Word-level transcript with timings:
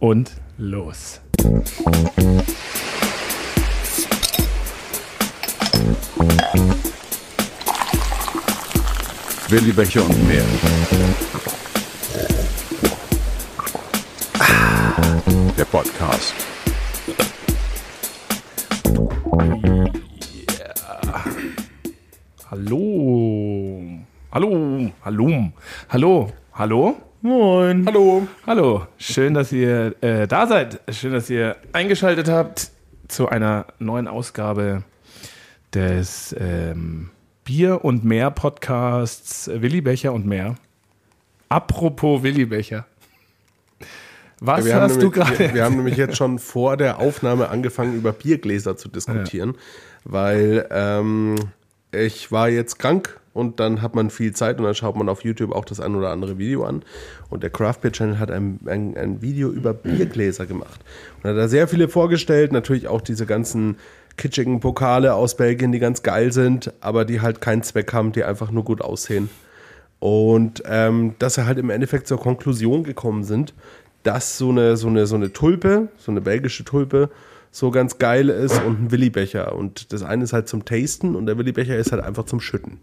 und 0.00 0.32
los. 0.58 1.20
Willi 9.48 9.72
Becher 9.72 10.04
und 10.04 10.28
mehr. 10.28 10.44
Der 15.56 15.64
Podcast. 15.64 16.34
Hallo. 22.50 23.82
Hallo. 24.32 24.92
Hallo. 25.04 25.52
Hallo. 25.88 26.32
Hallo. 26.60 26.94
Moin. 27.22 27.86
Hallo. 27.86 28.28
Hallo. 28.46 28.86
Schön, 28.98 29.32
dass 29.32 29.50
ihr 29.50 29.94
äh, 30.02 30.28
da 30.28 30.46
seid. 30.46 30.78
Schön, 30.90 31.14
dass 31.14 31.30
ihr 31.30 31.56
eingeschaltet 31.72 32.28
habt 32.28 32.70
zu 33.08 33.30
einer 33.30 33.64
neuen 33.78 34.06
Ausgabe 34.06 34.82
des 35.72 36.36
ähm, 36.38 37.08
Bier 37.44 37.82
und 37.82 38.04
mehr 38.04 38.30
Podcasts 38.30 39.48
äh, 39.48 39.62
Willi 39.62 39.80
Becher 39.80 40.12
und 40.12 40.26
mehr. 40.26 40.56
Apropos 41.48 42.22
Willi 42.22 42.44
Becher. 42.44 42.84
Was 44.40 44.70
haben, 44.70 44.82
hast 44.82 45.00
du 45.00 45.10
gerade? 45.10 45.38
wir, 45.38 45.54
wir 45.54 45.64
haben 45.64 45.76
nämlich 45.76 45.96
jetzt 45.96 46.18
schon 46.18 46.38
vor 46.38 46.76
der 46.76 46.98
Aufnahme 46.98 47.48
angefangen, 47.48 47.96
über 47.96 48.12
Biergläser 48.12 48.76
zu 48.76 48.90
diskutieren, 48.90 49.56
weil 50.04 50.68
ähm, 50.70 51.36
ich 51.90 52.30
war 52.30 52.50
jetzt 52.50 52.78
krank 52.78 53.18
und 53.32 53.60
dann 53.60 53.80
hat 53.80 53.94
man 53.94 54.10
viel 54.10 54.34
Zeit 54.34 54.58
und 54.58 54.64
dann 54.64 54.74
schaut 54.74 54.96
man 54.96 55.08
auf 55.08 55.24
YouTube 55.24 55.52
auch 55.52 55.64
das 55.64 55.78
ein 55.78 55.94
oder 55.94 56.10
andere 56.10 56.36
Video 56.38 56.64
an. 56.64 56.82
Und 57.28 57.42
der 57.42 57.50
Craft 57.50 57.76
Beer 57.82 57.92
Channel 57.92 58.18
hat 58.18 58.30
ein, 58.30 58.58
ein, 58.66 58.96
ein 58.96 59.22
Video 59.22 59.50
über 59.50 59.72
Biergläser 59.72 60.46
gemacht. 60.46 60.80
Und 61.22 61.30
hat 61.30 61.36
da 61.36 61.46
sehr 61.46 61.68
viele 61.68 61.88
vorgestellt, 61.88 62.50
natürlich 62.50 62.88
auch 62.88 63.00
diese 63.00 63.26
ganzen 63.26 63.76
kitschigen 64.16 64.58
Pokale 64.58 65.14
aus 65.14 65.36
Belgien, 65.36 65.70
die 65.70 65.78
ganz 65.78 66.02
geil 66.02 66.32
sind, 66.32 66.72
aber 66.80 67.04
die 67.04 67.20
halt 67.20 67.40
keinen 67.40 67.62
Zweck 67.62 67.92
haben, 67.92 68.12
die 68.12 68.24
einfach 68.24 68.50
nur 68.50 68.64
gut 68.64 68.82
aussehen. 68.82 69.30
Und 70.00 70.62
ähm, 70.66 71.14
dass 71.18 71.34
sie 71.34 71.46
halt 71.46 71.58
im 71.58 71.70
Endeffekt 71.70 72.08
zur 72.08 72.18
Konklusion 72.18 72.82
gekommen 72.82 73.22
sind, 73.22 73.54
dass 74.02 74.38
so 74.38 74.48
eine, 74.48 74.76
so 74.76 74.88
eine, 74.88 75.06
so 75.06 75.14
eine 75.14 75.32
Tulpe, 75.32 75.88
so 75.98 76.10
eine 76.10 76.20
belgische 76.20 76.64
Tulpe, 76.64 77.10
so 77.52 77.70
ganz 77.70 77.98
geil 77.98 78.28
ist 78.28 78.60
und 78.62 78.84
ein 78.84 78.90
Willibecher. 78.90 79.54
Und 79.54 79.92
das 79.92 80.02
eine 80.02 80.24
ist 80.24 80.32
halt 80.32 80.48
zum 80.48 80.64
Tasten 80.64 81.14
und 81.14 81.26
der 81.26 81.38
Willibecher 81.38 81.76
ist 81.76 81.92
halt 81.92 82.02
einfach 82.02 82.24
zum 82.24 82.40
Schütten. 82.40 82.78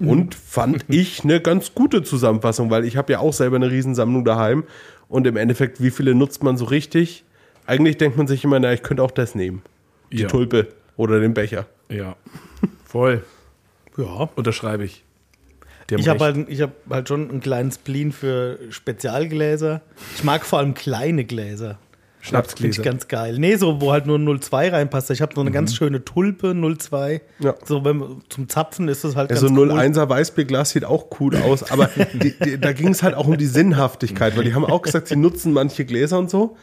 Und 0.00 0.34
fand 0.34 0.84
ich 0.88 1.24
eine 1.24 1.40
ganz 1.40 1.74
gute 1.74 2.02
Zusammenfassung, 2.02 2.70
weil 2.70 2.84
ich 2.84 2.96
habe 2.96 3.12
ja 3.12 3.18
auch 3.18 3.32
selber 3.32 3.56
eine 3.56 3.70
Riesensammlung 3.70 4.24
daheim. 4.24 4.64
Und 5.08 5.26
im 5.26 5.36
Endeffekt, 5.36 5.82
wie 5.82 5.90
viele 5.90 6.14
nutzt 6.14 6.42
man 6.42 6.56
so 6.56 6.66
richtig? 6.66 7.24
Eigentlich 7.66 7.96
denkt 7.96 8.16
man 8.16 8.26
sich 8.26 8.44
immer, 8.44 8.60
na, 8.60 8.72
ich 8.72 8.82
könnte 8.82 9.02
auch 9.02 9.10
das 9.10 9.34
nehmen. 9.34 9.62
Die 10.12 10.22
Ja. 10.22 10.28
Tulpe 10.28 10.68
oder 10.96 11.20
den 11.20 11.34
Becher. 11.34 11.66
Ja, 11.90 12.16
voll. 12.84 13.24
Ja. 13.96 14.28
Unterschreibe 14.36 14.84
ich. 14.84 15.04
Ich 15.90 16.08
habe 16.08 16.22
halt, 16.22 16.48
ich 16.50 16.60
hab 16.60 16.72
halt 16.90 17.08
schon 17.08 17.30
einen 17.30 17.40
kleinen 17.40 17.72
Spleen 17.72 18.12
für 18.12 18.58
Spezialgläser. 18.68 19.80
Ich 20.16 20.24
mag 20.24 20.44
vor 20.44 20.58
allem 20.58 20.74
kleine 20.74 21.24
Gläser. 21.24 21.78
Finde 22.28 22.46
ich 22.46 22.76
Schnapsgläser. 22.76 22.82
ganz 22.82 23.08
geil. 23.08 23.38
Nee, 23.38 23.56
so, 23.56 23.80
wo 23.80 23.92
halt 23.92 24.06
nur 24.06 24.18
0,2 24.18 24.72
reinpasst. 24.72 25.10
Ich 25.10 25.20
habe 25.20 25.34
so 25.34 25.40
eine 25.40 25.50
ganz 25.50 25.74
schöne 25.74 26.04
Tulpe, 26.04 26.48
0,2. 26.48 27.20
Ja. 27.40 27.54
So, 27.64 27.84
wenn, 27.84 28.22
zum 28.28 28.48
Zapfen 28.48 28.88
ist 28.88 29.04
das 29.04 29.16
halt 29.16 29.30
Also 29.30 29.46
ganz 29.46 29.58
cool. 29.58 29.72
01er 29.72 30.08
Weißbierglas 30.08 30.70
sieht 30.70 30.84
auch 30.84 31.06
cool 31.20 31.36
aus, 31.36 31.70
aber 31.70 31.88
die, 32.12 32.38
die, 32.38 32.60
da 32.60 32.72
ging 32.72 32.88
es 32.88 33.02
halt 33.02 33.14
auch 33.14 33.26
um 33.26 33.36
die 33.36 33.46
Sinnhaftigkeit, 33.46 34.36
weil 34.36 34.44
die 34.44 34.54
haben 34.54 34.64
auch 34.64 34.82
gesagt, 34.82 35.08
sie 35.08 35.16
nutzen 35.16 35.52
manche 35.52 35.84
Gläser 35.84 36.18
und 36.18 36.30
so, 36.30 36.56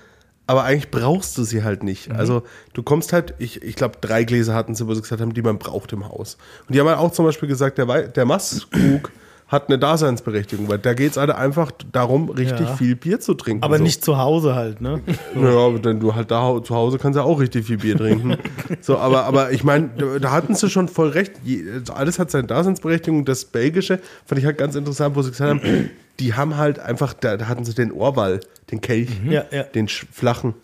aber 0.47 0.63
eigentlich 0.63 0.91
brauchst 0.91 1.37
du 1.37 1.43
sie 1.43 1.63
halt 1.63 1.83
nicht. 1.83 2.11
Also 2.11 2.43
du 2.73 2.83
kommst 2.83 3.13
halt, 3.13 3.33
ich, 3.39 3.63
ich 3.63 3.75
glaube, 3.75 3.97
drei 3.99 4.23
Gläser 4.23 4.53
hatten 4.53 4.75
sie, 4.75 4.87
wo 4.87 4.93
sie 4.93 5.01
gesagt 5.01 5.21
haben, 5.21 5.33
die 5.33 5.41
man 5.41 5.57
braucht 5.57 5.91
im 5.93 6.07
Haus. 6.07 6.37
Und 6.67 6.75
die 6.75 6.79
haben 6.79 6.87
halt 6.87 6.99
auch 6.99 7.11
zum 7.11 7.25
Beispiel 7.25 7.49
gesagt, 7.49 7.77
der, 7.77 8.07
der 8.09 8.25
Masskrug 8.25 9.11
hat 9.47 9.67
eine 9.69 9.77
Daseinsberechtigung, 9.77 10.67
weil 10.69 10.79
da 10.79 10.93
geht 10.95 11.11
es 11.11 11.17
halt 11.17 11.29
einfach 11.29 11.71
darum, 11.91 12.29
richtig 12.31 12.67
Ja. 12.67 12.75
viel 12.75 12.95
Bier 12.95 13.19
zu 13.19 13.35
trinken. 13.35 13.63
Aber 13.63 13.77
so. 13.77 13.83
nicht 13.83 14.03
zu 14.03 14.17
Hause 14.17 14.55
halt, 14.55 14.81
ne? 14.81 15.01
Naja, 15.35 15.69
denn 15.77 15.99
du 15.99 16.15
halt 16.15 16.31
da 16.31 16.61
zu 16.63 16.73
Hause 16.75 16.97
kannst 16.97 17.15
ja 17.17 17.23
auch 17.23 17.39
richtig 17.39 17.65
viel 17.67 17.77
Bier 17.77 17.95
trinken. 17.95 18.37
so, 18.81 18.97
aber, 18.97 19.25
aber 19.25 19.51
ich 19.51 19.63
meine, 19.63 19.89
da, 19.97 20.19
da 20.19 20.31
hatten 20.31 20.55
sie 20.55 20.69
schon 20.69 20.87
voll 20.87 21.09
recht. 21.09 21.33
Je- 21.43 21.63
Alles 21.93 22.17
hat 22.17 22.31
seine 22.31 22.47
Daseinsberechtigung. 22.47 23.23
Das 23.23 23.45
Belgische 23.45 23.99
fand 24.25 24.39
ich 24.39 24.45
halt 24.45 24.57
ganz 24.57 24.73
interessant, 24.75 25.15
wo 25.15 25.21
sie 25.21 25.29
gesagt 25.29 25.49
haben, 25.51 25.61
die 26.19 26.33
haben 26.33 26.57
halt 26.57 26.79
einfach, 26.79 27.13
da, 27.13 27.37
da 27.37 27.47
hatten 27.47 27.65
sie 27.65 27.75
den 27.75 27.91
Ohrwall, 27.91 28.39
den 28.71 28.81
Kelch, 28.81 29.09
Ja, 29.29 29.43
ja. 29.51 29.63
den 29.63 29.87
flachen. 29.87 30.55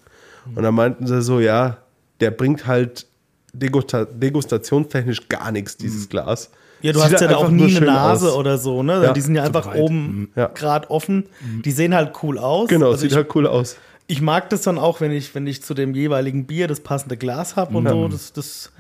Und 0.56 0.64
dann 0.64 0.74
meinten 0.74 1.06
sie 1.06 1.22
so, 1.22 1.40
ja, 1.40 1.78
der 2.20 2.32
bringt 2.32 2.66
halt 2.66 3.06
degusta 3.54 4.06
degustationstechnisch 4.06 5.30
gar 5.30 5.52
nichts, 5.52 5.78
dieses 5.78 6.10
Glas. 6.10 6.50
Ja, 6.82 6.94
du 6.94 7.02
hast 7.04 7.12
ja 7.12 7.28
da 7.28 7.36
auch 7.38 7.50
nie 7.50 7.76
eine 7.78 7.86
Nase 7.86 8.30
aus. 8.30 8.36
oder 8.36 8.58
so, 8.58 8.84
ne? 8.84 9.04
Ja, 9.04 9.14
die 9.14 9.22
sind 9.22 9.36
ja 9.36 9.44
einfach 9.44 9.68
breit. 9.68 9.80
oben 9.82 10.32
Ja. 10.36 10.48
gerade 10.48 10.90
offen. 10.90 11.26
Die 11.64 11.72
sehen 11.72 11.94
halt 11.94 12.14
cool 12.24 12.38
aus. 12.38 12.70
Genau, 12.70 12.88
Also 12.88 12.98
sieht 13.02 13.12
ich, 13.12 13.18
halt 13.18 13.34
cool 13.36 13.48
aus. 13.48 13.78
ich 14.08 14.22
mag 14.22 14.50
das 14.50 14.62
dann 14.64 14.78
auch, 14.78 15.02
wenn 15.02 15.12
ich, 15.12 15.34
wenn 15.36 15.46
ich 15.48 15.62
zu 15.64 15.74
dem 15.74 15.94
jeweiligen 15.96 16.46
Bier 16.46 16.68
das 16.68 16.80
passende 16.80 17.18
Glas 17.18 17.56
habe 17.56 17.78
und 17.78 17.88
so. 17.88 18.08
Das, 18.08 18.34
das, 18.34 18.72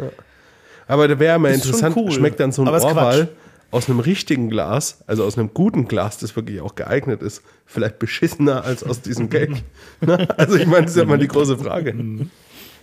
Aber 0.88 1.08
da 1.08 1.20
wäre 1.20 1.38
mal 1.40 1.52
interessant, 1.54 1.96
cool. 1.96 2.12
schmeckt 2.12 2.40
dann 2.40 2.52
so 2.52 2.64
ein 2.64 2.68
Quatsch. 2.68 3.28
aus 3.72 3.88
einem 3.90 4.00
richtigen 4.02 4.50
Glas, 4.50 5.04
also 5.08 5.24
aus 5.24 5.38
einem 5.38 5.54
guten 5.54 5.88
Glas, 5.88 6.18
das 6.18 6.36
wirklich 6.36 6.60
auch 6.62 6.76
geeignet 6.76 7.22
ist, 7.22 7.42
vielleicht 7.66 8.00
beschissener 8.00 8.66
als 8.66 8.84
aus 8.84 9.02
diesem 9.02 9.30
Gag. 9.30 9.52
Ne? 10.02 10.28
also 10.38 10.56
ich 10.58 10.66
meine, 10.66 10.82
das 10.84 10.92
ist 10.92 10.98
ja 10.98 11.06
mal 11.06 11.18
die 11.20 11.28
große 11.28 11.58
Frage. 11.58 11.94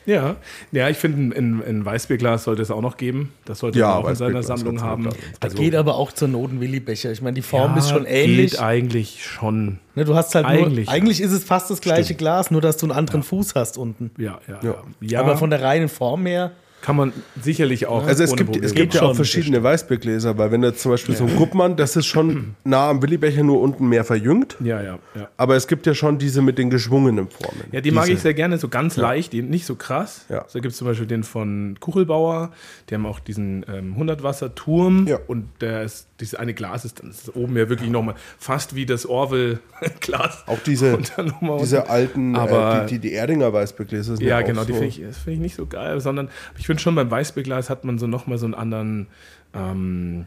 Ja, 0.09 0.37
ja 0.73 0.89
ich 0.89 0.97
finde, 0.97 1.37
ein, 1.37 1.63
ein 1.63 1.85
Weißbierglas 1.85 2.45
sollte 2.45 2.63
es 2.63 2.71
auch 2.71 2.81
noch 2.81 2.97
geben. 2.97 3.31
Das 3.45 3.59
sollte 3.59 3.79
Ja, 3.79 3.89
man 3.89 4.05
auch 4.05 4.09
in 4.09 4.15
seiner 4.15 4.43
Sammlung 4.43 4.81
haben. 4.81 5.05
da. 5.05 5.11
Also, 5.41 5.59
geht 5.59 5.75
aber 5.75 5.97
auch 5.97 6.13
zur 6.13 6.29
Not 6.29 6.51
ein 6.51 6.61
Willi-Becher. 6.61 7.13
Ich 7.13 7.21
meine, 7.21 7.35
die 7.35 7.43
Form 7.43 7.73
ja, 7.73 7.79
ist 7.79 7.91
schon 7.91 8.07
ähnlich. 8.07 8.53
Geht 8.53 8.61
eigentlich 8.61 9.23
schon. 9.23 9.79
Ne, 9.95 10.07
du 10.07 10.15
hast 10.15 10.35
halt 10.35 10.47
Eigentlich, 10.47 10.87
nur, 10.87 10.95
eigentlich 10.95 11.21
ist 11.21 11.33
es 11.33 11.45
fast 11.45 11.71
das 11.71 11.83
gleiche 11.83 12.15
Glas, 12.15 12.51
nur 12.51 12.63
dass 12.63 12.79
du 12.79 12.87
einen 12.87 12.93
anderen 12.93 13.23
Fuß 13.23 13.55
hast 13.55 13.77
unten. 13.77 14.11
Ja, 14.17 14.41
ja, 14.49 14.61
ja. 14.63 14.75
ja 15.01 15.21
Aber 15.21 15.37
von 15.37 15.51
der 15.51 15.61
reinen 15.61 15.91
Form 15.91 16.25
her, 16.25 16.53
kann 16.81 16.97
man 16.97 17.13
sicherlich 17.41 17.87
auch. 17.87 18.07
Also 18.07 18.23
es 18.25 18.31
ohne 18.31 18.37
gibt, 18.39 18.47
Probleme 18.51 18.67
es 18.67 18.75
gibt 18.75 18.95
ja 18.95 19.01
schon, 19.01 19.11
auch 19.11 19.15
verschiedene 19.17 19.63
Weißbiergläser, 19.63 20.39
weil 20.39 20.51
wenn 20.53 20.63
du 20.63 20.73
zum 20.75 20.93
Beispiel 20.93 21.17
so 21.17 21.25
ein 21.25 21.37
Guppmann, 21.37 21.77
das 21.77 21.97
ist 21.97 22.07
schon 22.07 22.55
nah 22.65 22.89
am 22.91 23.03
Willibecher, 23.03 23.43
nur 23.43 23.61
unten 23.61 23.89
mehr 23.89 24.05
verjüngt. 24.05 24.57
Ja, 24.61 24.81
ja, 24.81 24.99
ja. 25.15 25.29
Aber 25.37 25.57
es 25.57 25.67
gibt 25.67 25.87
ja 25.87 25.95
schon 25.95 26.19
diese 26.19 26.41
mit 26.41 26.57
den 26.57 26.71
geschwungenen 26.71 27.29
Formen. 27.29 27.65
Ja, 27.73 27.81
die 27.81 27.91
mag 27.91 28.05
Diese- 28.05 28.15
ich 28.17 28.21
sehr 28.23 28.35
gerne, 28.35 28.59
so 28.59 28.69
ganz 28.69 28.97
leicht, 28.97 29.33
die, 29.33 29.43
nicht 29.43 29.67
so 29.67 29.75
krass. 29.75 30.25
Ja. 30.29 30.45
So 30.49 30.61
gibt 30.61 30.73
es 30.73 30.79
zum 30.79 30.87
Beispiel 30.87 31.07
den 31.07 31.25
von 31.25 31.77
Kuchelbauer, 31.81 32.53
die 32.89 32.95
haben 32.95 33.07
auch 33.07 33.19
diesen 33.19 33.67
ähm, 33.69 33.97
100-Wasser-Turm 33.99 35.07
Ja. 35.09 35.19
und 35.27 35.49
der 35.61 35.83
ist, 35.83 36.07
dieses 36.21 36.35
eine 36.37 36.55
Glas 36.55 36.85
ist 36.85 37.01
dann 37.01 37.11
ist 37.11 37.35
oben 37.37 37.57
ja 37.57 37.69
wirklich 37.69 37.91
nochmal 37.91 38.15
fast 38.39 38.75
wie 38.75 38.87
das 38.87 39.05
Orwell-Glas. 39.07 40.45
Auch 40.47 40.59
diese, 40.65 40.99
diese 41.61 41.89
alten, 41.91 42.37
Aber- 42.37 42.83
äh, 42.83 42.87
die, 42.87 42.99
die, 42.99 43.09
die 43.09 43.15
Erdinger 43.15 43.53
Weißbiergläser 43.53 44.17
sind 44.17 44.27
Ja, 44.27 44.39
auch 44.41 44.45
genau, 44.45 44.65
die 44.65 44.73
so. 44.73 44.79
finde 44.79 44.89
ich, 44.89 45.03
das 45.03 45.17
finde 45.19 45.33
ich 45.35 45.41
nicht 45.41 45.55
so 45.57 45.67
geil, 45.67 46.01
sondern 46.01 46.29
ich 46.59 46.68
finde 46.69 46.81
schon 46.83 46.95
beim 46.95 47.11
Weißbierglas 47.11 47.69
hat 47.71 47.85
man 47.85 47.99
so 47.99 48.07
nochmal 48.07 48.39
so 48.39 48.45
einen 48.47 48.55
anderen, 48.55 49.07
ähm, 49.55 50.27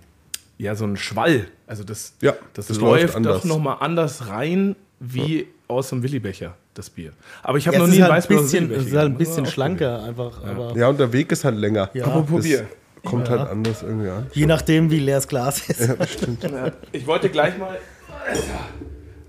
ja, 0.57 0.75
so 0.75 0.84
einen 0.85 0.97
Schwall. 0.97 1.46
Also 1.68 1.84
das, 1.85 2.13
Ja, 2.22 2.34
das, 2.53 2.68
das 2.68 2.78
läuft 2.79 3.13
läuft 3.13 3.25
doch 3.25 3.44
nochmal 3.46 3.78
anders 3.79 4.28
rein 4.28 4.75
wie 5.00 5.47
aus 5.68 5.90
dem 5.90 6.03
Willibecher, 6.03 6.56
das 6.74 6.90
Bier. 6.90 7.13
Aber 7.44 7.57
ich 7.57 7.66
habe 7.68 7.78
ja, 7.78 7.84
noch 7.84 7.88
nie 7.90 8.02
halt 8.02 8.12
ein 8.12 8.18
Weißbier 8.18 8.40
aus 8.40 8.52
dem 8.52 8.68
bisschen, 8.68 8.81
es 8.81 8.88
ist 8.91 8.96
halt 8.97 9.12
ein 9.13 9.18
bisschen 9.18 9.44
man 9.44 9.52
schlanker 9.52 10.03
einfach. 10.03 10.44
Aber 10.44 10.75
Ja, 10.75 10.90
und 10.90 11.00
der 11.00 11.13
Weg 11.13 11.31
ist 11.31 11.46
halt 11.46 11.56
länger. 11.57 11.90
Ja. 11.94 12.06
Apropos 12.06 12.38
Das 12.41 12.46
Bier. 12.46 12.66
kommt 13.06 13.29
halt 13.29 13.50
anders 13.50 13.81
irgendwie 13.84 14.09
an. 14.09 14.28
je 14.34 14.46
nachdem, 14.47 14.91
wie 14.91 15.00
leer 15.00 15.16
das 15.18 15.28
Glas 15.28 15.69
ist. 15.69 15.79
Ja, 15.79 16.06
stimmt. 16.08 16.46
Ich 16.91 17.08
wollte 17.08 17.29
gleich 17.29 17.58
mal. 17.58 17.78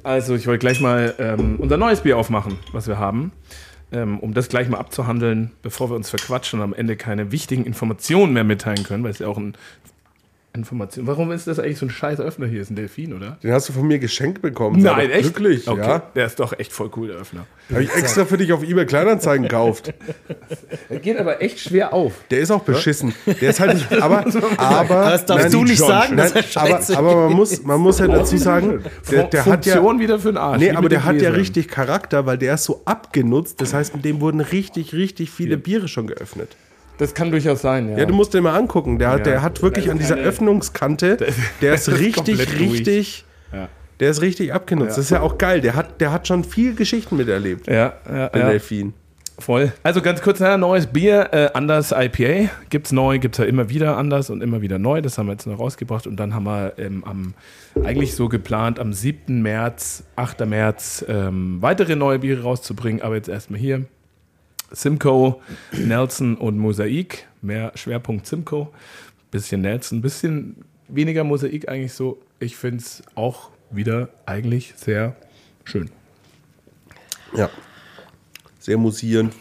Also, 0.02 0.34
ich 0.34 0.46
wollte 0.46 0.58
gleich 0.58 0.80
mal 0.80 1.14
ähm, 1.18 1.56
unser 1.60 1.76
neues 1.76 2.00
Bier 2.00 2.18
aufmachen, 2.18 2.58
was 2.72 2.88
wir 2.88 2.98
haben. 2.98 3.32
Ähm, 3.92 4.18
um 4.20 4.32
das 4.32 4.48
gleich 4.48 4.68
mal 4.68 4.78
abzuhandeln, 4.78 5.52
bevor 5.60 5.90
wir 5.90 5.96
uns 5.96 6.08
verquatschen 6.08 6.60
und 6.60 6.64
am 6.64 6.74
Ende 6.74 6.96
keine 6.96 7.30
wichtigen 7.30 7.64
Informationen 7.64 8.32
mehr 8.32 8.44
mitteilen 8.44 8.84
können, 8.84 9.04
weil 9.04 9.10
es 9.10 9.18
ja 9.18 9.28
auch 9.28 9.36
ein 9.36 9.54
Information. 10.54 11.06
Warum 11.06 11.32
ist 11.32 11.46
das 11.46 11.58
eigentlich 11.58 11.78
so 11.78 11.86
ein 11.86 11.90
scheiß 11.90 12.20
Öffner 12.20 12.46
hier? 12.46 12.60
Ist 12.60 12.70
ein 12.70 12.76
Delfin, 12.76 13.14
oder? 13.14 13.38
Den 13.42 13.52
hast 13.52 13.70
du 13.70 13.72
von 13.72 13.86
mir 13.86 13.98
geschenkt 13.98 14.42
bekommen. 14.42 14.82
Sei 14.82 14.92
Nein, 14.92 15.10
echt? 15.10 15.34
Glücklich, 15.34 15.66
okay. 15.66 15.80
ja. 15.80 15.98
Der 16.14 16.26
ist 16.26 16.38
doch 16.40 16.58
echt 16.58 16.72
voll 16.72 16.90
cool, 16.96 17.08
der 17.08 17.16
Öffner. 17.16 17.46
Habe 17.70 17.84
ich 17.84 17.94
extra 17.94 18.26
für 18.26 18.36
dich 18.36 18.52
auf 18.52 18.62
eBay 18.62 18.84
Kleinanzeigen 18.84 19.44
gekauft. 19.44 19.94
Der 20.90 20.98
geht 20.98 21.18
aber 21.18 21.40
echt 21.40 21.58
schwer 21.58 21.94
auf. 21.94 22.12
Der 22.30 22.40
ist 22.40 22.50
auch 22.50 22.64
beschissen. 22.64 23.14
Der 23.40 23.50
ist 23.50 23.60
halt 23.60 23.74
nicht, 23.74 23.92
aber, 24.02 24.26
aber, 24.58 25.10
Das 25.10 25.24
darfst 25.24 25.44
nein, 25.44 25.52
du 25.52 25.64
nicht 25.64 25.78
John, 25.78 25.88
sagen, 25.88 26.16
nein, 26.16 26.32
dass 26.34 26.90
er 26.90 26.98
aber, 26.98 27.10
aber 27.10 27.28
man 27.28 27.32
muss, 27.32 27.62
man 27.62 27.80
muss 27.80 27.98
ja 27.98 28.08
dazu 28.08 28.36
sagen, 28.36 28.84
der, 29.10 29.24
der 29.24 29.46
hat 29.46 29.64
ja, 29.64 29.82
wieder 29.98 30.18
für 30.18 30.32
den 30.32 30.36
Arsch. 30.36 30.60
nee, 30.60 30.70
aber 30.70 30.90
der 30.90 31.04
hat 31.04 31.20
ja 31.22 31.30
richtig 31.30 31.68
Charakter, 31.68 32.26
weil 32.26 32.36
der 32.36 32.54
ist 32.54 32.64
so 32.64 32.82
abgenutzt. 32.84 33.60
Das 33.60 33.72
heißt, 33.72 33.94
mit 33.94 34.04
dem 34.04 34.20
wurden 34.20 34.40
richtig, 34.40 34.92
richtig 34.92 35.30
viele 35.30 35.56
Biere 35.56 35.88
schon 35.88 36.06
geöffnet. 36.06 36.56
Das 37.02 37.14
kann 37.14 37.30
durchaus 37.30 37.60
sein, 37.62 37.90
ja. 37.90 37.98
Ja, 37.98 38.04
du 38.06 38.14
musst 38.14 38.32
den 38.34 38.42
mal 38.44 38.56
angucken. 38.56 38.98
Der, 38.98 39.10
hat- 39.10 39.18
Ja. 39.18 39.24
der 39.24 39.42
hat 39.42 39.62
wirklich 39.62 39.90
an 39.90 39.98
dieser 39.98 40.16
Öffnungskante, 40.16 41.16
der 41.60 41.74
ist 41.74 41.88
richtig, 41.90 42.38
richtig. 42.58 43.24
Der 44.00 44.10
ist 44.10 44.20
richtig 44.20 44.52
abgenutzt. 44.52 44.96
Das 44.98 45.04
ist 45.04 45.10
ja 45.10 45.20
auch 45.20 45.38
geil. 45.38 45.60
Der 45.60 45.76
hat, 45.76 46.00
der 46.00 46.10
hat 46.12 46.26
schon 46.26 46.42
viel 46.42 46.74
Geschichten 46.74 47.16
miterlebt. 47.16 47.68
Ja, 47.68 47.92
ja, 48.08 48.28
Der 48.30 48.40
ja. 48.42 48.48
Delfin. 48.50 48.94
Voll. 49.38 49.72
Also 49.84 50.02
ganz 50.02 50.20
kurz, 50.22 50.40
ja, 50.40 50.56
neues 50.56 50.86
Bier, 50.88 51.28
äh, 51.32 51.48
Anders 51.54 51.92
IPA. 51.96 52.50
Gibt's 52.68 52.90
neu, 52.90 53.18
gibt's 53.18 53.38
ja 53.38 53.44
immer 53.44 53.68
wieder 53.70 53.96
anders 53.96 54.28
und 54.30 54.42
immer 54.42 54.60
wieder 54.60 54.78
neu. 54.78 55.02
Das 55.02 55.18
haben 55.18 55.26
wir 55.26 55.32
jetzt 55.32 55.46
noch 55.46 55.58
rausgebracht. 55.58 56.06
Und 56.08 56.16
dann 56.16 56.34
haben 56.34 56.44
wir 56.44 56.72
ähm, 56.78 57.04
am, 57.04 57.34
eigentlich 57.84 58.14
so 58.14 58.28
geplant, 58.28 58.78
am 58.80 58.92
7. 58.92 59.40
März, 59.42 60.02
8. 60.16 60.46
März 60.46 61.04
ähm, 61.08 61.58
weitere 61.60 61.94
neue 61.94 62.18
Biere 62.18 62.42
rauszubringen. 62.42 63.02
Aber 63.02 63.14
jetzt 63.14 63.28
erstmal 63.28 63.60
hier. 63.60 63.84
Simcoe, 64.72 65.36
Nelson 65.72 66.36
und 66.36 66.58
Mosaik. 66.58 67.26
Mehr 67.40 67.72
Schwerpunkt 67.74 68.26
Simcoe. 68.26 68.68
Bisschen 69.30 69.62
Nelson, 69.62 70.02
bisschen 70.02 70.56
weniger 70.88 71.24
Mosaik 71.24 71.68
eigentlich 71.68 71.92
so. 71.94 72.20
Ich 72.38 72.56
finde 72.56 72.78
es 72.78 73.02
auch 73.14 73.50
wieder 73.70 74.08
eigentlich 74.26 74.74
sehr 74.76 75.16
schön. 75.64 75.90
Ja. 77.34 77.48
Sehr 78.58 78.76
musierend, 78.78 79.34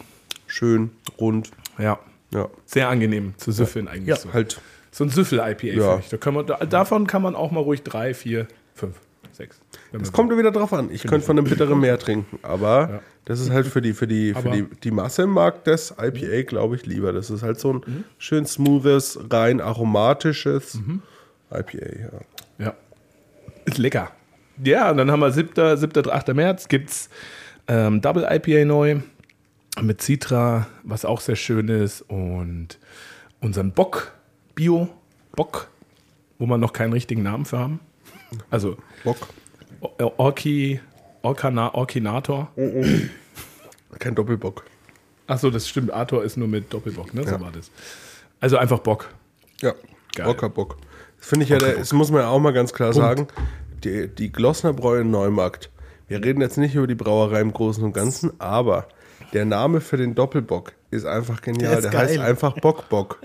schön, 0.46 0.90
rund. 1.20 1.50
Ja. 1.78 1.98
Ja. 2.32 2.48
Sehr 2.64 2.88
angenehm 2.88 3.34
zu 3.36 3.52
süffeln 3.52 3.86
eigentlich 3.88 4.08
Ja, 4.08 4.16
so. 4.16 4.32
halt. 4.32 4.60
So 4.90 5.04
ein 5.04 5.10
Süffel-IPA, 5.10 5.66
Ja. 5.68 6.02
Da 6.10 6.16
kann 6.18 6.34
man, 6.34 6.46
da, 6.46 6.56
davon 6.66 7.06
kann 7.06 7.22
man 7.22 7.34
auch 7.34 7.50
mal 7.50 7.60
ruhig 7.60 7.82
drei, 7.82 8.12
vier, 8.14 8.46
fünf, 8.74 8.96
sechs. 9.32 9.58
Es 9.92 10.12
kommt 10.12 10.30
ja 10.32 10.36
wieder 10.38 10.50
drauf 10.50 10.72
an. 10.72 10.90
Ich 10.90 11.02
könnte 11.04 11.24
von 11.24 11.38
einem 11.38 11.48
bitteren 11.48 11.78
mehr 11.80 11.98
trinken, 11.98 12.38
aber. 12.42 13.00
Das 13.24 13.40
ist 13.40 13.50
halt 13.50 13.66
für 13.66 13.80
die, 13.80 13.92
für 13.92 14.06
die, 14.06 14.34
für 14.34 14.50
die, 14.50 14.64
die 14.82 14.90
Masse 14.90 15.26
mag 15.26 15.64
das 15.64 15.94
IPA, 16.00 16.42
glaube 16.42 16.76
ich, 16.76 16.86
lieber. 16.86 17.12
Das 17.12 17.30
ist 17.30 17.42
halt 17.42 17.60
so 17.60 17.72
ein 17.74 17.80
Mhm. 17.86 18.04
schön 18.18 18.46
smoothes, 18.46 19.18
rein 19.30 19.60
aromatisches 19.60 20.78
IPA. 21.50 21.86
Ja. 22.58 22.64
Ja. 22.66 22.74
Ist 23.64 23.78
lecker. 23.78 24.10
Ja, 24.62 24.90
und 24.90 24.96
dann 24.96 25.10
haben 25.10 25.20
wir 25.20 25.30
7., 25.30 25.76
7. 25.76 26.10
8. 26.10 26.34
März 26.34 26.68
gibt's 26.68 27.08
ähm, 27.68 28.00
Double 28.00 28.26
IPA 28.28 28.64
neu 28.64 28.96
mit 29.80 30.02
Citra, 30.02 30.66
was 30.82 31.04
auch 31.04 31.20
sehr 31.20 31.36
schön 31.36 31.68
ist 31.68 32.02
und 32.02 32.78
unseren 33.40 33.72
Bock, 33.72 34.12
Bio 34.54 34.88
Bock, 35.34 35.68
wo 36.38 36.46
wir 36.46 36.58
noch 36.58 36.72
keinen 36.72 36.92
richtigen 36.92 37.22
Namen 37.22 37.44
für 37.44 37.58
haben. 37.58 37.80
Also 38.50 38.76
Bock. 39.04 39.16
Orki, 40.18 40.80
Orkana, 41.22 41.74
Orkinator. 41.74 42.48
Kein 43.98 44.14
Doppelbock. 44.14 44.64
Achso, 45.26 45.50
das 45.50 45.68
stimmt. 45.68 45.92
Arthur 45.92 46.24
ist 46.24 46.36
nur 46.36 46.48
mit 46.48 46.72
Doppelbock, 46.72 47.14
ne? 47.14 47.24
So 47.24 47.30
Ja. 47.30 47.40
war 47.40 47.52
das. 47.52 47.70
Also 48.40 48.56
einfach 48.58 48.80
Bock. 48.80 49.08
Ja, 49.60 49.74
Geil. 50.14 50.26
Bockerbock. 50.26 50.76
Das 51.18 51.28
finde 51.28 51.44
ich 51.44 51.50
ja, 51.50 51.58
der, 51.58 51.76
das 51.76 51.92
muss 51.92 52.10
man 52.10 52.22
ja 52.22 52.28
auch 52.28 52.40
mal 52.40 52.52
ganz 52.52 52.72
klar 52.72 52.92
sagen. 52.92 53.28
Die, 53.84 54.08
die 54.08 54.32
Glossner 54.32 54.72
Bräu 54.72 55.00
in 55.00 55.10
Neumarkt. 55.10 55.70
Wir 56.08 56.22
reden 56.22 56.40
jetzt 56.40 56.58
nicht 56.58 56.74
über 56.74 56.86
die 56.86 56.94
Brauerei 56.96 57.40
im 57.40 57.52
Großen 57.52 57.82
und 57.84 57.92
Ganzen, 57.92 58.32
aber 58.40 58.86
der 59.32 59.44
Name 59.44 59.80
für 59.80 59.96
den 59.96 60.14
Doppelbock 60.14 60.72
ist 60.90 61.06
einfach 61.06 61.40
genial. 61.40 61.80
Der 61.80 61.90
Der, 61.92 62.00
heißt 62.00 62.18
einfach 62.18 62.54
Bockbock. 62.60 63.18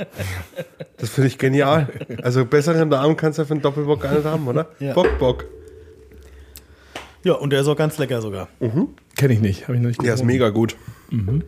Das 0.97 1.09
finde 1.09 1.27
ich 1.27 1.37
genial. 1.37 1.89
Also 2.21 2.45
besseren 2.45 2.89
Namen 2.89 3.17
kannst 3.17 3.39
du 3.39 3.41
ja 3.41 3.45
für 3.47 3.53
einen 3.55 3.61
Doppelbock 3.63 4.01
gar 4.01 4.13
nicht 4.13 4.23
haben, 4.25 4.47
oder? 4.47 4.67
Ja. 4.79 4.93
Bockbock. 4.93 5.45
Ja, 7.27 7.33
und 7.33 7.49
der 7.49 7.59
ist 7.59 7.67
auch 7.67 7.75
ganz 7.75 7.97
lecker 7.97 8.21
sogar. 8.21 8.47
Kenne 9.17 9.33
ich 9.33 9.41
nicht. 9.41 9.63
Habe 9.63 9.75
ich 9.75 9.81
noch 9.81 9.89
nicht 9.89 10.01
Der 10.01 10.13
ist 10.13 10.23
mega 10.23 10.47
gut. 10.47 10.77
Mhm. 11.09 11.43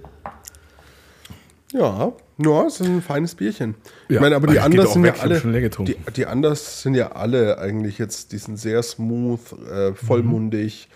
Ja, 1.72 2.12
ja, 2.38 2.66
es 2.66 2.82
ist 2.82 2.88
ein 2.88 3.02
feines 3.02 3.34
Bierchen. 3.34 3.76
Ja, 4.10 4.16
ich 4.16 4.20
meine, 4.20 4.36
aber 4.36 4.48
die 4.48 4.60
Anders 4.60 4.92
sind 4.92 5.04
weg, 5.04 5.16
ja 5.16 5.24
alle. 5.24 5.40
Die, 5.40 5.96
die 6.18 6.26
Anders 6.26 6.82
sind 6.82 6.96
ja 6.96 7.14
alle 7.14 7.60
eigentlich 7.60 7.98
jetzt, 7.98 8.34
die 8.34 8.40
sind 8.40 8.60
sehr 8.60 8.84
smooth, 8.84 9.40
äh, 9.72 9.94
vollmundig, 9.94 10.90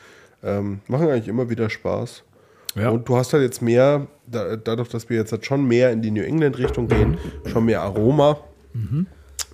ähm, 0.44 0.82
machen 0.88 1.08
eigentlich 1.08 1.30
immer 1.30 1.50
wieder 1.50 1.70
Spaß. 1.70 2.24
Ja. 2.76 2.90
Und 2.90 3.08
du 3.08 3.16
hast 3.16 3.32
halt 3.32 3.44
jetzt 3.44 3.62
mehr, 3.62 4.08
da, 4.28 4.58
dadurch, 4.58 4.90
dass 4.90 5.10
wir 5.10 5.16
jetzt 5.16 5.32
halt 5.32 5.46
schon 5.46 5.66
mehr 5.66 5.94
in 5.94 6.02
die 6.02 6.12
New 6.12 6.24
England-Richtung 6.24 6.90
gehen, 6.90 7.18
schon 7.46 7.64
mehr 7.64 7.84
Aroma. 7.84 8.38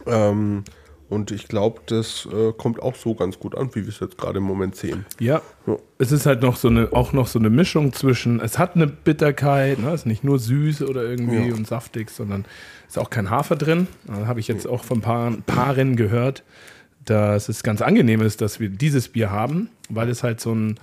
Ähm, 0.08 0.64
und 1.10 1.32
ich 1.32 1.48
glaube, 1.48 1.82
das 1.88 2.28
äh, 2.32 2.54
kommt 2.54 2.82
auch 2.82 2.96
so 2.96 3.16
ganz 3.16 3.40
gut 3.40 3.56
an, 3.56 3.70
wie 3.74 3.82
wir 3.82 3.90
es 3.90 4.00
jetzt 4.00 4.18
gerade 4.18 4.38
im 4.38 4.44
Moment 4.44 4.76
sehen. 4.76 5.06
Ja. 5.20 5.42
Ja. 5.66 5.78
Es 5.98 6.12
ist 6.12 6.26
halt 6.26 6.42
noch 6.42 6.56
so 6.56 6.68
eine, 6.68 6.94
auch 6.94 7.14
noch 7.14 7.28
so 7.28 7.40
eine 7.40 7.50
Mischung 7.50 7.92
zwischen, 7.94 8.40
es 8.40 8.58
hat 8.60 8.76
eine 8.76 8.88
Bitterkeit, 8.88 9.80
ne? 9.80 9.90
es 9.90 10.02
ist 10.02 10.06
nicht 10.06 10.24
nur 10.24 10.40
süß 10.40 10.84
oder 10.84 11.04
irgendwie 11.04 11.48
Ja. 11.50 11.54
und 11.56 11.68
saftig, 11.68 12.10
sondern 12.12 12.46
ist 12.88 12.98
auch 13.00 13.10
kein 13.10 13.30
Hafer 13.30 13.56
drin. 13.56 13.88
Da 14.06 14.28
habe 14.28 14.40
ich 14.40 14.48
jetzt 14.48 14.68
auch 14.68 14.84
von 14.84 15.02
Paaren, 15.02 15.42
Paaren 15.44 15.96
gehört, 15.96 16.44
dass 17.06 17.50
es 17.50 17.64
ganz 17.64 17.82
angenehm 17.82 18.22
ist, 18.22 18.42
dass 18.42 18.60
wir 18.60 18.70
dieses 18.70 19.10
Bier 19.10 19.32
haben, 19.32 19.70
weil 19.90 20.10
es 20.10 20.22
halt 20.24 20.40
so 20.40 20.54
ein 20.54 20.80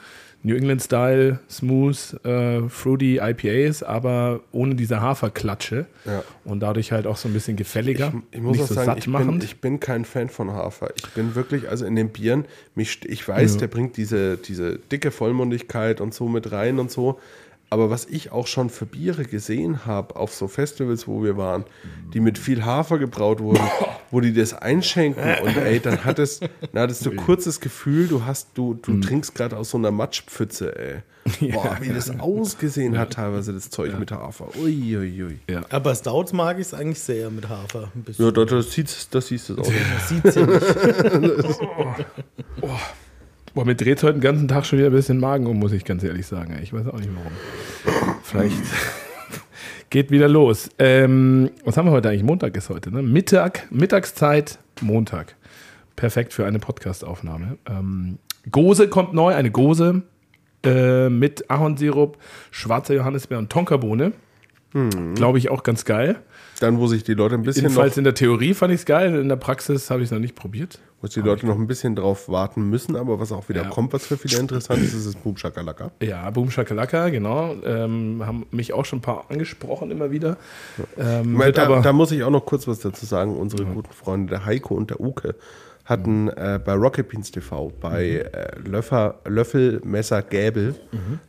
New 0.46 0.54
England-Style, 0.54 1.40
smooth, 1.50 2.24
äh, 2.24 2.68
fruity 2.68 3.16
IPA 3.20 3.66
ist, 3.68 3.82
aber 3.82 4.40
ohne 4.52 4.76
diese 4.76 5.00
Haferklatsche 5.00 5.86
Ja. 6.04 6.22
und 6.44 6.60
dadurch 6.60 6.92
halt 6.92 7.08
auch 7.08 7.16
so 7.16 7.26
ein 7.28 7.32
bisschen 7.32 7.56
gefälliger, 7.56 8.12
Ich 8.30 8.40
muss 8.40 8.52
nicht 8.52 8.62
auch 8.62 8.68
so 8.68 8.74
sagen, 8.74 8.94
ich 8.96 9.06
bin, 9.12 9.40
ich 9.42 9.60
bin 9.60 9.80
kein 9.80 10.04
Fan 10.04 10.28
von 10.28 10.52
Hafer. 10.52 10.90
Ich 10.94 11.08
bin 11.14 11.34
wirklich, 11.34 11.68
also 11.68 11.84
in 11.84 11.96
den 11.96 12.10
Bieren, 12.10 12.44
mich, 12.76 13.00
ich 13.06 13.26
weiß, 13.26 13.56
der 13.56 13.66
bringt 13.66 13.96
diese, 13.96 14.36
diese 14.36 14.78
dicke 14.78 15.10
Vollmundigkeit 15.10 16.00
und 16.00 16.14
so 16.14 16.28
mit 16.28 16.52
rein 16.52 16.78
und 16.78 16.92
so. 16.92 17.18
Aber 17.68 17.90
was 17.90 18.04
ich 18.06 18.30
auch 18.30 18.46
schon 18.46 18.70
für 18.70 18.86
Biere 18.86 19.24
gesehen 19.24 19.86
habe 19.86 20.14
auf 20.16 20.32
so 20.32 20.46
Festivals, 20.46 21.08
wo 21.08 21.24
wir 21.24 21.36
waren, 21.36 21.64
die 22.14 22.20
mit 22.20 22.38
viel 22.38 22.64
Hafer 22.64 22.98
gebraut 22.98 23.40
wurden, 23.40 23.60
wo 24.12 24.20
die 24.20 24.32
das 24.32 24.54
einschenken 24.54 25.22
und 25.42 25.56
ey, 25.56 25.80
dann 25.80 26.04
hattest, 26.04 26.42
dann 26.72 26.82
hattest 26.82 27.04
du 27.04 27.10
kurz 27.16 27.42
das 27.44 27.58
Gefühl, 27.66 28.06
du 28.06 28.24
hast, 28.24 28.50
du, 28.54 28.74
du 28.74 28.92
Mhm. 28.92 29.02
trinkst 29.02 29.34
gerade 29.34 29.56
aus 29.56 29.70
so 29.70 29.78
einer 29.78 29.90
Matschpfütze, 29.90 30.78
ey. 30.78 30.94
Boah, 31.52 31.76
wie 31.80 31.88
das 31.88 32.20
ausgesehen 32.20 32.96
hat 32.96 33.14
teilweise, 33.14 33.52
das 33.52 33.68
Zeug 33.68 33.98
mit 33.98 34.12
Hafer. 34.12 34.46
Uiuiui. 34.56 35.24
Ui. 35.24 35.38
ja. 35.50 35.62
Aber 35.70 35.92
Stouts 35.96 36.32
mag 36.32 36.56
ich 36.60 36.68
es 36.68 36.74
eigentlich 36.74 37.00
sehr 37.00 37.30
mit 37.30 37.48
Hafer. 37.48 37.90
Ja, 38.16 38.30
da, 38.30 38.44
da, 38.44 38.62
siehst, 38.62 39.12
da 39.12 39.20
siehst 39.20 39.48
du 39.48 39.54
es 39.54 39.58
auch. 39.58 39.72
Das 39.96 40.08
sieht 40.08 40.32
sie 40.32 40.44
nicht. 40.46 42.06
Boah, 43.56 43.64
mir 43.64 43.74
dreht 43.74 44.02
heute 44.02 44.18
den 44.18 44.20
ganzen 44.20 44.48
Tag 44.48 44.66
schon 44.66 44.78
wieder 44.78 44.90
ein 44.90 44.92
bisschen 44.92 45.18
Magen 45.18 45.46
um, 45.46 45.58
muss 45.58 45.72
ich 45.72 45.86
ganz 45.86 46.04
ehrlich 46.04 46.26
sagen. 46.26 46.58
Ich 46.62 46.74
weiß 46.74 46.88
auch 46.88 46.98
nicht 46.98 47.08
warum. 47.14 47.32
Vielleicht 48.22 48.54
geht 49.88 50.10
wieder 50.10 50.28
los. 50.28 50.68
Ähm, 50.78 51.48
was 51.64 51.78
haben 51.78 51.86
wir 51.86 51.92
heute 51.92 52.10
eigentlich? 52.10 52.22
Montag 52.22 52.54
ist 52.54 52.68
heute, 52.68 52.90
ne? 52.90 53.00
Mittag, 53.00 53.66
Mittagszeit, 53.70 54.58
Montag. 54.82 55.36
Perfekt 55.96 56.34
für 56.34 56.44
eine 56.44 56.58
Podcastaufnahme. 56.58 57.56
Ähm, 57.66 58.18
Gose 58.52 58.88
kommt 58.88 59.14
neu, 59.14 59.34
eine 59.34 59.50
Gose 59.50 60.02
äh, 60.62 61.08
mit 61.08 61.50
Ahornsirup, 61.50 62.18
schwarzer 62.50 62.92
Johannisbeer 62.92 63.38
und 63.38 63.48
Tonkabohne. 63.48 64.12
Glaube 65.14 65.38
ich 65.38 65.48
auch 65.48 65.62
ganz 65.62 65.86
geil. 65.86 66.16
Dann, 66.60 66.78
wo 66.78 66.86
sich 66.86 67.04
die 67.04 67.14
Leute 67.14 67.34
ein 67.34 67.42
bisschen 67.42 67.64
Jedenfalls 67.64 67.92
noch, 67.92 67.98
in 67.98 68.04
der 68.04 68.14
Theorie 68.14 68.54
fand 68.54 68.72
ich 68.72 68.80
es 68.80 68.86
geil, 68.86 69.14
in 69.14 69.28
der 69.28 69.36
Praxis 69.36 69.90
habe 69.90 70.00
ich 70.02 70.06
es 70.06 70.10
noch 70.12 70.18
nicht 70.18 70.34
probiert. 70.34 70.78
wo 71.02 71.06
die 71.08 71.20
Leute 71.20 71.46
noch 71.46 71.56
ein 71.58 71.66
bisschen 71.66 71.94
drauf 71.94 72.28
warten 72.30 72.70
müssen, 72.70 72.96
aber 72.96 73.20
was 73.20 73.30
auch 73.30 73.48
wieder 73.50 73.64
Ja. 73.64 73.68
kommt, 73.68 73.92
was 73.92 74.06
für 74.06 74.16
viele 74.16 74.38
interessant 74.38 74.82
ist, 74.82 74.94
ist 74.94 75.06
das 75.06 75.14
Boom 75.16 75.36
Shakalaka. 75.36 75.90
Ja, 76.02 76.28
Boom 76.30 76.50
Shakalaka, 76.50 77.10
genau. 77.10 77.54
Ähm, 77.64 78.22
haben 78.24 78.46
mich 78.50 78.72
auch 78.72 78.86
schon 78.86 79.00
ein 79.00 79.02
paar 79.02 79.26
angesprochen 79.30 79.90
immer 79.90 80.10
wieder. 80.10 80.38
Ähm, 80.98 81.38
wird 81.38 81.58
da, 81.58 81.80
da 81.80 81.92
muss 81.92 82.10
ich 82.12 82.22
auch 82.24 82.30
noch 82.30 82.46
kurz 82.46 82.66
was 82.66 82.78
dazu 82.80 83.04
sagen. 83.04 83.36
Unsere 83.36 83.66
guten 83.66 83.92
Freunde, 83.92 84.30
der 84.30 84.46
Heiko 84.46 84.74
und 84.74 84.88
der 84.90 85.00
Uke, 85.00 85.34
hatten 85.84 86.28
äh, 86.30 86.58
bei 86.64 86.72
Rocket 86.72 87.08
Beans 87.08 87.30
TV, 87.30 87.72
bei 87.80 88.26
äh, 88.32 88.58
Löffer, 88.68 89.20
Löffel, 89.26 89.80
Messer, 89.84 90.22
Gäbel, 90.22 90.74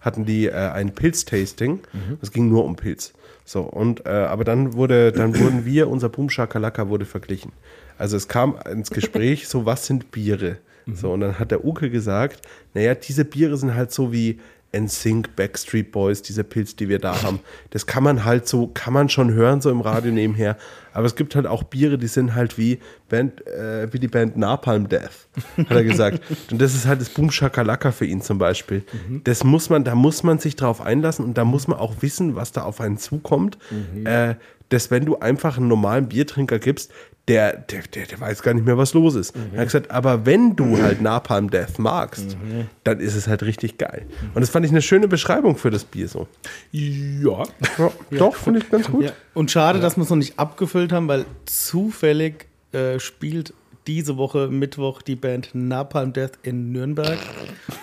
hatten 0.02 0.26
die 0.26 0.48
äh, 0.48 0.54
ein 0.54 0.94
Pilz-Tasting. 0.96 1.82
Es 2.22 2.32
ging 2.32 2.50
nur 2.50 2.66
um 2.66 2.76
Pilz. 2.76 3.14
So, 3.48 3.62
und 3.62 4.06
äh, 4.06 4.10
aber 4.10 4.44
dann 4.44 4.74
wurde, 4.74 5.14
dann 5.14 5.40
wurden 5.40 5.64
wir, 5.64 5.88
unser 5.88 6.10
Boom 6.10 6.30
Shakalaka 6.30 6.90
wurde 6.90 7.06
verglichen. 7.06 7.54
Also 7.98 8.18
es 8.18 8.28
kam 8.28 8.58
ins 8.70 8.90
Gespräch, 8.90 9.48
so 9.48 9.66
was 9.66 9.86
sind 9.86 10.12
Biere? 10.12 10.58
So, 10.94 11.14
und 11.14 11.22
dann 11.22 11.40
hat 11.40 11.52
der 11.52 11.64
Uke 11.64 11.90
gesagt, 11.90 12.42
naja, 12.74 12.94
diese 12.94 13.24
Biere 13.24 13.56
sind 13.56 13.74
halt 13.74 13.92
so 13.92 14.12
wie 14.12 14.40
NSYNC, 14.74 15.36
Backstreet 15.36 15.92
Boys, 15.92 16.22
dieser 16.22 16.44
Pilz, 16.44 16.76
die 16.76 16.90
wir 16.90 17.00
da 17.00 17.22
haben. 17.24 17.40
Das 17.70 17.86
kann 17.86 18.04
man 18.04 18.26
halt 18.26 18.48
so, 18.48 18.68
kann 18.68 18.94
man 18.94 19.10
schon 19.10 19.34
hören, 19.34 19.62
so 19.62 19.70
im 19.70 19.82
Radio 19.82 20.12
nebenher. 20.12 20.58
Aber 20.94 21.06
es 21.06 21.16
gibt 21.16 21.36
halt 21.36 21.46
auch 21.46 21.64
Biere, 21.64 21.98
die 21.98 22.08
sind 22.08 22.36
halt 22.36 22.58
wie, 22.58 22.80
Band, 23.08 23.46
äh, 23.48 23.92
wie 23.94 24.00
die 24.00 24.08
Band 24.08 24.38
Napalm 24.38 24.90
Death, 24.90 25.28
hat 25.58 25.72
er 25.72 25.84
gesagt. 25.84 26.22
Und 26.52 26.62
das 26.62 26.74
ist 26.74 26.86
halt 26.86 27.02
das 27.02 27.10
Boom 27.10 27.32
Shakalaka 27.32 27.92
für 27.92 28.06
ihn 28.06 28.22
zum 28.22 28.38
Beispiel. 28.38 28.84
Das 29.24 29.44
muss 29.44 29.70
man, 29.70 29.84
da 29.84 29.96
muss 29.96 30.24
man 30.24 30.40
sich 30.40 30.56
drauf 30.56 30.82
einlassen 30.82 31.26
und 31.26 31.38
da 31.38 31.46
muss 31.46 31.68
man 31.68 31.78
auch 31.78 32.02
wissen, 32.02 32.36
was 32.36 32.52
da 32.52 32.64
auf 32.64 32.82
einen 32.82 32.98
zukommt. 32.98 33.58
Äh, 34.04 34.36
dass 34.70 34.92
wenn 34.92 35.06
du 35.06 35.20
einfach 35.20 35.58
einen 35.58 35.68
normalen 35.68 36.10
Biertrinker 36.10 36.60
gibst, 36.60 36.92
der, 37.28 37.58
der, 37.58 37.82
der, 37.94 38.06
der 38.06 38.20
weiß 38.22 38.42
gar 38.42 38.54
nicht 38.54 38.66
mehr, 38.66 38.78
was 38.78 38.94
los 38.94 39.16
ist. 39.16 39.36
Er 39.54 39.60
hat 39.60 39.68
gesagt, 39.68 39.92
aber 39.92 40.26
wenn 40.26 40.56
du 40.56 40.82
halt 40.82 41.02
Napalm 41.02 41.50
Death 41.50 41.78
magst, 41.78 42.38
dann 42.86 43.00
ist 43.00 43.16
es 43.16 43.28
halt 43.28 43.44
richtig 43.44 43.78
geil. 43.78 44.06
Und 44.34 44.42
das 44.42 44.50
fand 44.50 44.66
ich 44.66 44.72
eine 44.72 44.82
schöne 44.82 45.08
Beschreibung 45.08 45.58
für 45.58 45.70
das 45.70 45.84
Bier 45.84 46.08
so. 46.08 46.28
ja. 46.72 47.44
Ja, 47.78 47.92
Doch, 48.18 48.36
finde 48.36 48.60
ich 48.62 48.70
ganz 48.70 48.90
gut. 48.90 49.06
Ja. 49.06 49.12
Und 49.34 49.52
schade, 49.52 49.80
dass 49.80 49.98
wir 49.98 50.04
es 50.04 50.10
noch 50.10 50.18
nicht 50.18 50.40
abgefüllt 50.40 50.92
haben, 50.94 51.08
weil 51.08 51.26
zufällig 51.46 52.46
äh, 52.72 53.00
spielt 53.00 53.54
diese 53.88 54.18
Woche 54.18 54.48
Mittwoch 54.50 55.02
die 55.02 55.16
Band 55.16 55.50
Napalm 55.54 56.14
Death 56.14 56.34
in 56.44 56.72
Nürnberg. 56.72 57.18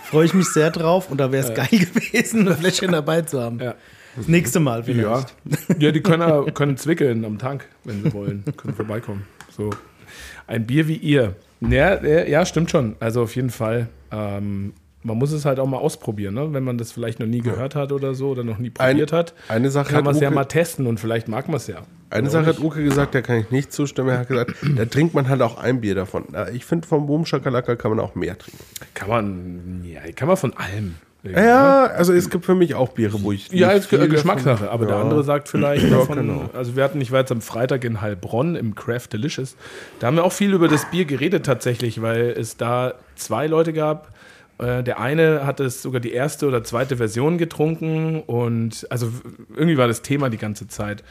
Freue 0.04 0.26
ich 0.26 0.34
mich 0.34 0.46
sehr 0.48 0.70
drauf 0.70 1.10
und 1.10 1.18
da 1.18 1.32
wäre 1.32 1.46
es 1.46 1.54
geil 1.54 1.68
gewesen, 1.70 2.48
ein 2.48 2.56
Fläschchen 2.56 2.92
dabei 2.92 3.22
zu 3.22 3.40
haben. 3.42 3.58
Ja. 3.60 3.74
Das 4.16 4.28
nächste 4.28 4.60
Mal 4.60 4.78
Ja. 4.80 4.84
vielleicht. 4.84 5.34
ja, 5.82 5.90
die 5.92 6.00
können, 6.00 6.22
ja- 6.28 6.44
können 6.52 6.76
zwickeln 6.76 7.24
am 7.24 7.38
Tank, 7.38 7.66
wenn 7.84 8.02
sie 8.04 8.12
wollen. 8.12 8.44
Können 8.56 8.74
vorbeikommen. 8.74 9.26
So. 9.56 9.70
Ein 10.46 10.66
Bier 10.66 10.88
wie 10.88 10.96
ihr. 10.96 11.34
Ja, 11.60 12.02
ja, 12.04 12.44
stimmt 12.44 12.70
schon. 12.70 12.96
Also 13.00 13.22
auf 13.22 13.34
jeden 13.36 13.50
Fall. 13.50 13.88
Ähm, 14.10 14.74
man 15.02 15.18
muss 15.18 15.32
es 15.32 15.44
halt 15.44 15.58
auch 15.60 15.66
mal 15.66 15.76
ausprobieren, 15.78 16.34
ne? 16.34 16.52
wenn 16.52 16.64
man 16.64 16.78
das 16.78 16.90
vielleicht 16.90 17.20
noch 17.20 17.26
nie 17.26 17.40
gehört 17.40 17.74
hat 17.74 17.92
oder 17.92 18.14
so 18.14 18.30
oder 18.30 18.42
noch 18.42 18.58
nie 18.58 18.72
Ein- 18.78 18.92
probiert 18.92 19.12
hat. 19.12 19.34
eine 19.48 19.70
Sache 19.70 19.92
kann 19.92 20.04
man 20.04 20.14
es 20.14 20.20
ja 20.20 20.30
mal 20.30 20.46
testen 20.46 20.86
und 20.86 20.98
vielleicht 20.98 21.28
mag 21.28 21.46
man 21.48 21.56
es 21.58 21.66
ja. 21.66 21.82
Eine 22.10 22.30
Sache 22.30 22.46
hat 22.46 22.60
Uke 22.60 22.82
gesagt, 22.82 23.12
der 23.14 23.22
kann 23.22 23.38
ich 23.40 23.50
nicht 23.50 23.72
zustimmen. 23.72 24.08
Er 24.10 24.20
hat 24.20 24.28
gesagt, 24.28 24.54
da 24.76 24.84
trinkt 24.86 25.14
man 25.14 25.28
halt 25.28 25.42
auch 25.42 25.58
ein 25.58 25.80
Bier 25.80 25.94
davon. 25.94 26.24
Ich 26.54 26.64
finde, 26.64 26.86
vom 26.86 27.06
Boom 27.06 27.26
Shakalaka 27.26 27.76
kann 27.76 27.90
man 27.90 28.00
auch 28.00 28.14
mehr 28.14 28.38
trinken. 28.38 28.64
Kann 28.94 29.08
man, 29.08 29.84
ja, 29.84 30.00
kann 30.12 30.28
man 30.28 30.36
von 30.36 30.54
allem. 30.54 30.94
Ja, 31.24 31.86
also 31.86 32.12
es 32.12 32.28
gibt 32.28 32.44
für 32.44 32.54
mich 32.54 32.74
auch 32.74 32.90
Biere, 32.90 33.22
wo 33.22 33.32
ich. 33.32 33.50
Ja, 33.50 33.70
ist 33.70 33.86
viel 33.86 33.98
Ge- 33.98 34.08
Geschmackssache, 34.08 34.70
aber 34.70 34.86
der 34.86 34.96
Ja. 34.96 35.02
andere 35.02 35.24
sagt 35.24 35.48
vielleicht 35.48 35.84
Ja, 35.84 35.90
davon, 35.90 36.16
genau. 36.16 36.50
also 36.52 36.76
wir 36.76 36.84
hatten, 36.84 37.00
ich 37.00 37.10
war 37.12 37.20
jetzt 37.20 37.32
am 37.32 37.40
Freitag 37.40 37.84
in 37.84 38.00
Heilbronn 38.00 38.56
im 38.56 38.74
Craft 38.74 39.08
Delicious, 39.12 39.56
da 40.00 40.06
haben 40.08 40.16
wir 40.16 40.24
auch 40.24 40.32
viel 40.32 40.52
über 40.52 40.68
das 40.68 40.90
Bier 40.90 41.04
geredet 41.06 41.46
tatsächlich, 41.46 42.02
weil 42.02 42.34
es 42.38 42.56
da 42.56 42.94
zwei 43.16 43.46
Leute 43.46 43.72
gab, 43.72 44.12
Äh, 44.56 44.84
der 44.84 45.00
eine 45.00 45.44
hat 45.46 45.58
es 45.58 45.82
sogar 45.82 46.00
die 46.00 46.12
erste 46.12 46.46
oder 46.46 46.62
zweite 46.62 46.96
Version 46.98 47.38
getrunken 47.38 48.20
und 48.20 48.86
also 48.88 49.10
irgendwie 49.56 49.76
war 49.76 49.88
das 49.88 50.02
Thema 50.02 50.30
die 50.30 50.36
ganze 50.38 50.68
Zeit. 50.68 51.02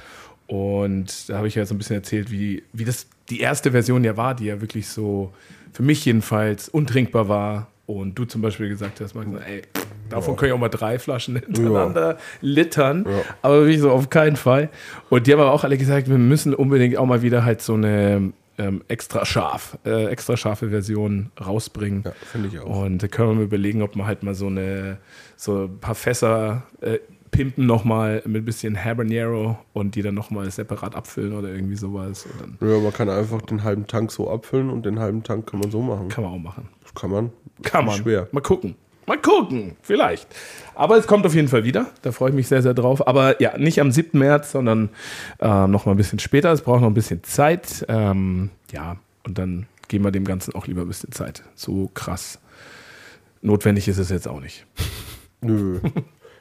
Und 0.47 1.29
da 1.29 1.37
habe 1.37 1.47
ich 1.49 1.55
ja 1.55 1.65
so 1.65 1.73
ein 1.73 1.77
bisschen 1.77 1.97
erzählt, 1.97 2.31
wie, 2.31 2.63
wie 2.71 2.85
das 2.85 3.07
die 3.29 3.41
erste 3.41 3.71
Version 3.71 4.05
ja 4.05 4.15
war, 4.15 4.33
die 4.33 4.45
ja 4.45 4.61
wirklich 4.61 4.87
so 4.87 5.33
für 5.73 5.83
mich 5.83 6.05
jedenfalls 6.05 6.69
untrinkbar 6.69 7.27
war. 7.27 7.67
Und 7.85 8.15
du 8.17 8.23
zum 8.23 8.41
Beispiel 8.41 8.69
gesagt 8.69 9.01
hast, 9.01 9.13
Max, 9.13 9.27
ey, 9.45 9.61
davon 10.13 10.35
können 10.35 10.51
ich 10.51 10.53
auch 10.55 10.59
mal 10.59 10.69
drei 10.69 10.99
Flaschen 10.99 11.35
hintereinander 11.45 12.17
littern, 12.41 13.05
aber 13.41 13.61
wirklich 13.61 13.79
so 13.79 13.91
auf 13.91 14.09
keinen 14.09 14.35
Fall. 14.35 14.69
Und 15.09 15.27
die 15.27 15.33
haben 15.33 15.39
aber 15.39 15.51
auch 15.51 15.63
alle 15.63 15.77
gesagt, 15.77 16.09
wir 16.09 16.17
müssen 16.17 16.53
unbedingt 16.53 16.97
auch 16.97 17.05
mal 17.05 17.21
wieder 17.21 17.45
halt 17.45 17.61
so 17.61 17.73
eine 17.73 18.33
ähm, 18.57 18.83
extra 18.87 19.25
scharf, 19.25 19.77
äh, 19.85 20.05
extra 20.05 20.37
scharfe 20.37 20.69
Version 20.69 21.31
rausbringen. 21.43 22.03
Ja, 22.05 22.11
finde 22.31 22.49
ich 22.49 22.59
auch. 22.59 22.83
Und 22.83 23.01
da 23.01 23.07
können 23.07 23.29
wir 23.29 23.35
mal 23.35 23.43
überlegen, 23.43 23.81
ob 23.81 23.95
man 23.95 24.05
halt 24.05 24.23
mal 24.23 24.35
so 24.35 24.47
eine, 24.47 24.97
so 25.35 25.65
ein 25.65 25.79
paar 25.79 25.95
Fässer 25.95 26.63
äh, 26.81 26.99
pimpen 27.31 27.65
nochmal 27.65 28.21
mit 28.25 28.43
ein 28.43 28.45
bisschen 28.45 28.81
Habanero 28.81 29.57
und 29.73 29.95
die 29.95 30.03
dann 30.03 30.13
nochmal 30.13 30.49
separat 30.51 30.95
abfüllen 30.95 31.33
oder 31.33 31.49
irgendwie 31.49 31.75
sowas. 31.75 32.27
Ja, 32.61 32.79
man 32.79 32.93
kann 32.93 33.09
einfach 33.09 33.41
den 33.41 33.63
halben 33.63 33.87
Tank 33.87 34.11
so 34.11 34.29
abfüllen 34.29 34.69
und 34.69 34.85
den 34.85 34.99
halben 34.99 35.23
Tank 35.23 35.47
kann 35.49 35.59
man 35.59 35.71
so 35.71 35.81
machen. 35.81 36.09
kann 36.09 36.23
man 36.23 36.33
auch 36.33 36.37
machen. 36.37 36.69
Kann 36.93 37.09
man. 37.09 37.31
Kann 37.63 37.85
man. 37.85 37.95
Schwer. 37.95 38.27
Mal 38.31 38.41
gucken. 38.41 38.75
Mal 39.05 39.17
gucken, 39.21 39.75
vielleicht. 39.81 40.27
Aber 40.75 40.97
es 40.97 41.07
kommt 41.07 41.25
auf 41.25 41.35
jeden 41.35 41.47
Fall 41.47 41.63
wieder. 41.63 41.87
Da 42.01 42.11
freue 42.11 42.29
ich 42.29 42.35
mich 42.35 42.47
sehr, 42.47 42.61
sehr 42.61 42.73
drauf. 42.73 43.05
Aber 43.07 43.41
ja, 43.41 43.57
nicht 43.57 43.79
am 43.81 43.91
7. 43.91 44.17
März, 44.17 44.51
sondern 44.51 44.89
äh, 45.39 45.67
noch 45.67 45.85
mal 45.85 45.91
ein 45.91 45.97
bisschen 45.97 46.19
später. 46.19 46.51
Es 46.51 46.61
braucht 46.61 46.81
noch 46.81 46.87
ein 46.87 46.93
bisschen 46.93 47.23
Zeit. 47.23 47.85
Ähm, 47.89 48.49
ja, 48.71 48.97
und 49.25 49.37
dann 49.37 49.67
geben 49.89 50.03
wir 50.05 50.11
dem 50.11 50.25
Ganzen 50.25 50.55
auch 50.55 50.67
lieber 50.67 50.81
ein 50.81 50.87
bisschen 50.87 51.11
Zeit. 51.11 51.43
So 51.55 51.91
krass. 51.93 52.39
Notwendig 53.41 53.87
ist 53.87 53.97
es 53.97 54.09
jetzt 54.09 54.27
auch 54.27 54.39
nicht. 54.39 54.65
Nö. 55.41 55.79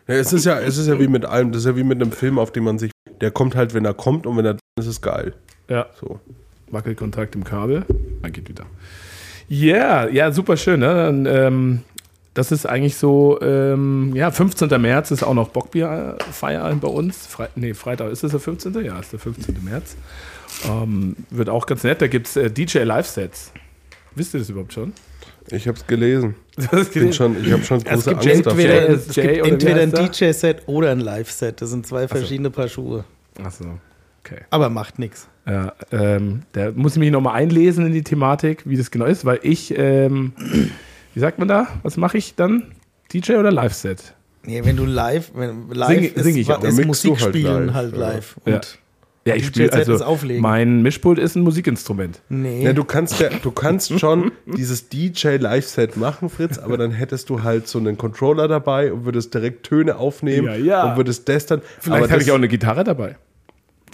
Ja, 0.09 0.16
es, 0.16 0.33
ist 0.33 0.45
ja, 0.45 0.59
es 0.59 0.78
ist 0.78 0.88
ja 0.88 0.99
wie 0.99 1.07
mit 1.07 1.25
allem. 1.25 1.52
Das 1.52 1.61
ist 1.62 1.66
ja 1.66 1.76
wie 1.76 1.85
mit 1.85 2.02
einem 2.02 2.11
Film, 2.11 2.40
auf 2.40 2.50
den 2.50 2.64
man 2.64 2.76
sich. 2.76 2.90
Der 3.21 3.31
kommt 3.31 3.54
halt, 3.54 3.73
wenn 3.73 3.85
er 3.85 3.95
kommt 3.95 4.26
und 4.26 4.37
wenn 4.37 4.45
er 4.45 4.54
ist, 4.54 4.61
ist 4.81 4.87
es 4.87 5.00
geil. 5.00 5.33
Ja, 5.69 5.87
So. 6.00 6.19
Wackelkontakt 6.73 7.37
im 7.37 7.45
Kabel. 7.45 7.85
Dann 8.21 8.33
geht 8.33 8.49
wieder. 8.49 8.66
Ja, 9.49 10.09
ja, 10.09 10.33
super 10.33 10.57
schön. 10.57 10.81
Ne? 10.81 10.87
Dann, 10.92 11.26
ähm, 11.26 11.83
das 12.35 12.51
ist 12.53 12.67
eigentlich 12.67 12.97
so, 12.97 13.41
ähm, 13.43 14.12
ja, 14.15 14.31
15. 14.31 14.69
März 14.81 15.11
ist 15.11 15.23
auch 15.23 15.35
noch 15.35 15.49
Bockbierfeier 15.49 16.75
bei 16.77 16.89
uns. 16.89 17.27
Fre 17.27 17.49
nee, 17.57 17.75
Freitag 17.75 18.11
ist 18.11 18.25
es 18.25 18.31
der 18.31 18.41
15. 18.41 18.75
Ja, 18.85 18.99
ist 18.99 19.12
der 19.12 19.19
15. 19.19 19.62
März. 19.62 19.97
Ähm, 20.69 21.17
wird 21.31 21.49
auch 21.49 21.67
ganz 21.67 21.85
nett. 21.85 22.01
Da 22.01 22.07
gibt 22.07 22.27
es 22.29 22.37
äh, 22.37 22.51
DJ 22.51 22.79
Live-Sets. 22.81 23.53
Wisst 24.15 24.35
ihr 24.35 24.41
das 24.41 24.51
überhaupt 24.51 24.73
schon? 24.73 24.93
Ich 25.51 25.67
habe 25.67 25.77
es 25.77 25.87
gelesen. 25.87 26.35
Bin 26.95 27.12
schon, 27.12 27.43
ich 27.45 27.53
habe 27.53 27.65
schon 27.65 27.83
große 27.83 28.11
gibt 28.11 28.27
Angst 28.27 28.47
entweder- 28.47 28.81
davor. 28.81 28.95
Es 28.95 29.15
gibt 29.15 29.47
entweder 29.47 29.81
ein? 29.83 29.93
DJ-Set 29.93 30.62
oder 30.67 30.91
ein 30.91 31.01
Live-Set. 31.01 31.61
Das 31.61 31.71
sind 31.71 31.87
zwei 31.87 32.07
verschiedene 32.09 32.51
Paar 32.51 32.69
Schuhe. 32.69 33.05
Achso, 33.43 33.65
okay. 34.25 34.43
Aber 34.51 34.71
macht 34.71 34.99
nichts. 34.99 35.29
Ja, 35.47 35.73
ähm, 35.91 36.43
da 36.53 36.71
muss 36.73 36.93
ich 36.93 36.99
mich 37.01 37.11
nochmal 37.11 37.35
einlesen 37.35 37.87
in 37.87 37.93
die 37.93 38.05
Thematik, 38.05 38.62
wie 38.65 38.77
das 38.77 38.91
genau 38.91 39.07
ist, 39.07 39.25
weil 39.25 39.41
ich, 39.43 39.75
ähm, 39.77 40.33
wie 41.14 41.21
sagt 41.21 41.38
man 41.38 41.49
da? 41.49 41.69
Was 41.83 41.97
mache 41.97 42.19
ich 42.19 42.35
dann? 42.35 42.73
DJ 43.12 43.35
oder 43.35 43.50
Live-Set? 43.52 44.14
Nee, 44.45 44.64
wenn 44.64 44.76
du 44.76 44.85
live, 44.85 45.31
wenn 45.35 45.69
live 45.71 45.88
Sing- 45.88 46.04
ist, 46.14 46.25
sing 46.25 46.37
ich 46.37 46.52
auch. 46.52 46.64
ist 46.64 46.85
Musik 46.85 47.14
du 47.16 47.21
halt 47.25 47.35
spielen 47.37 47.66
live, 47.66 47.75
halt 47.75 47.92
ja. 47.92 47.99
live. 47.99 48.37
Ja. 48.45 48.54
Und 48.57 48.78
Ja, 49.25 49.35
ich 49.37 49.42
DJ 49.42 49.49
spiele 49.49 49.71
Set 49.73 49.88
also 49.88 50.04
Auflegen. 50.04 50.42
mein 50.42 50.83
Mischpult 50.83 51.21
ist 51.21 51.37
ein 51.37 51.42
Musikinstrument. 51.42 52.21
nee. 52.28 52.64
Ja, 52.64 52.73
du 52.73 52.83
kannst 52.83 53.21
ja, 53.21 53.28
du 53.28 53.52
kannst 53.52 53.97
schon 54.00 54.33
dieses 54.47 54.88
DJ 54.88 55.37
Live-Set 55.37 55.97
machen, 55.97 56.28
Fritz, 56.28 56.59
aber 56.59 56.76
dann 56.76 56.90
hättest 56.90 57.31
du 57.31 57.45
halt 57.45 57.69
so 57.69 57.78
einen 57.78 57.97
Controller 57.97 58.49
dabei 58.49 58.92
und 58.92 59.04
würdest 59.04 59.33
direkt 59.33 59.64
Töne 59.64 59.97
aufnehmen 59.97 60.49
Ja, 60.49 60.57
ja. 60.57 60.90
und 60.90 60.97
würdest 60.97 61.28
das 61.28 61.47
dann. 61.47 61.62
Vielleicht 61.78 62.11
habe 62.11 62.21
ich 62.23 62.31
auch 62.33 62.37
eine 62.37 62.49
Gitarre 62.49 62.83
dabei, 62.83 63.14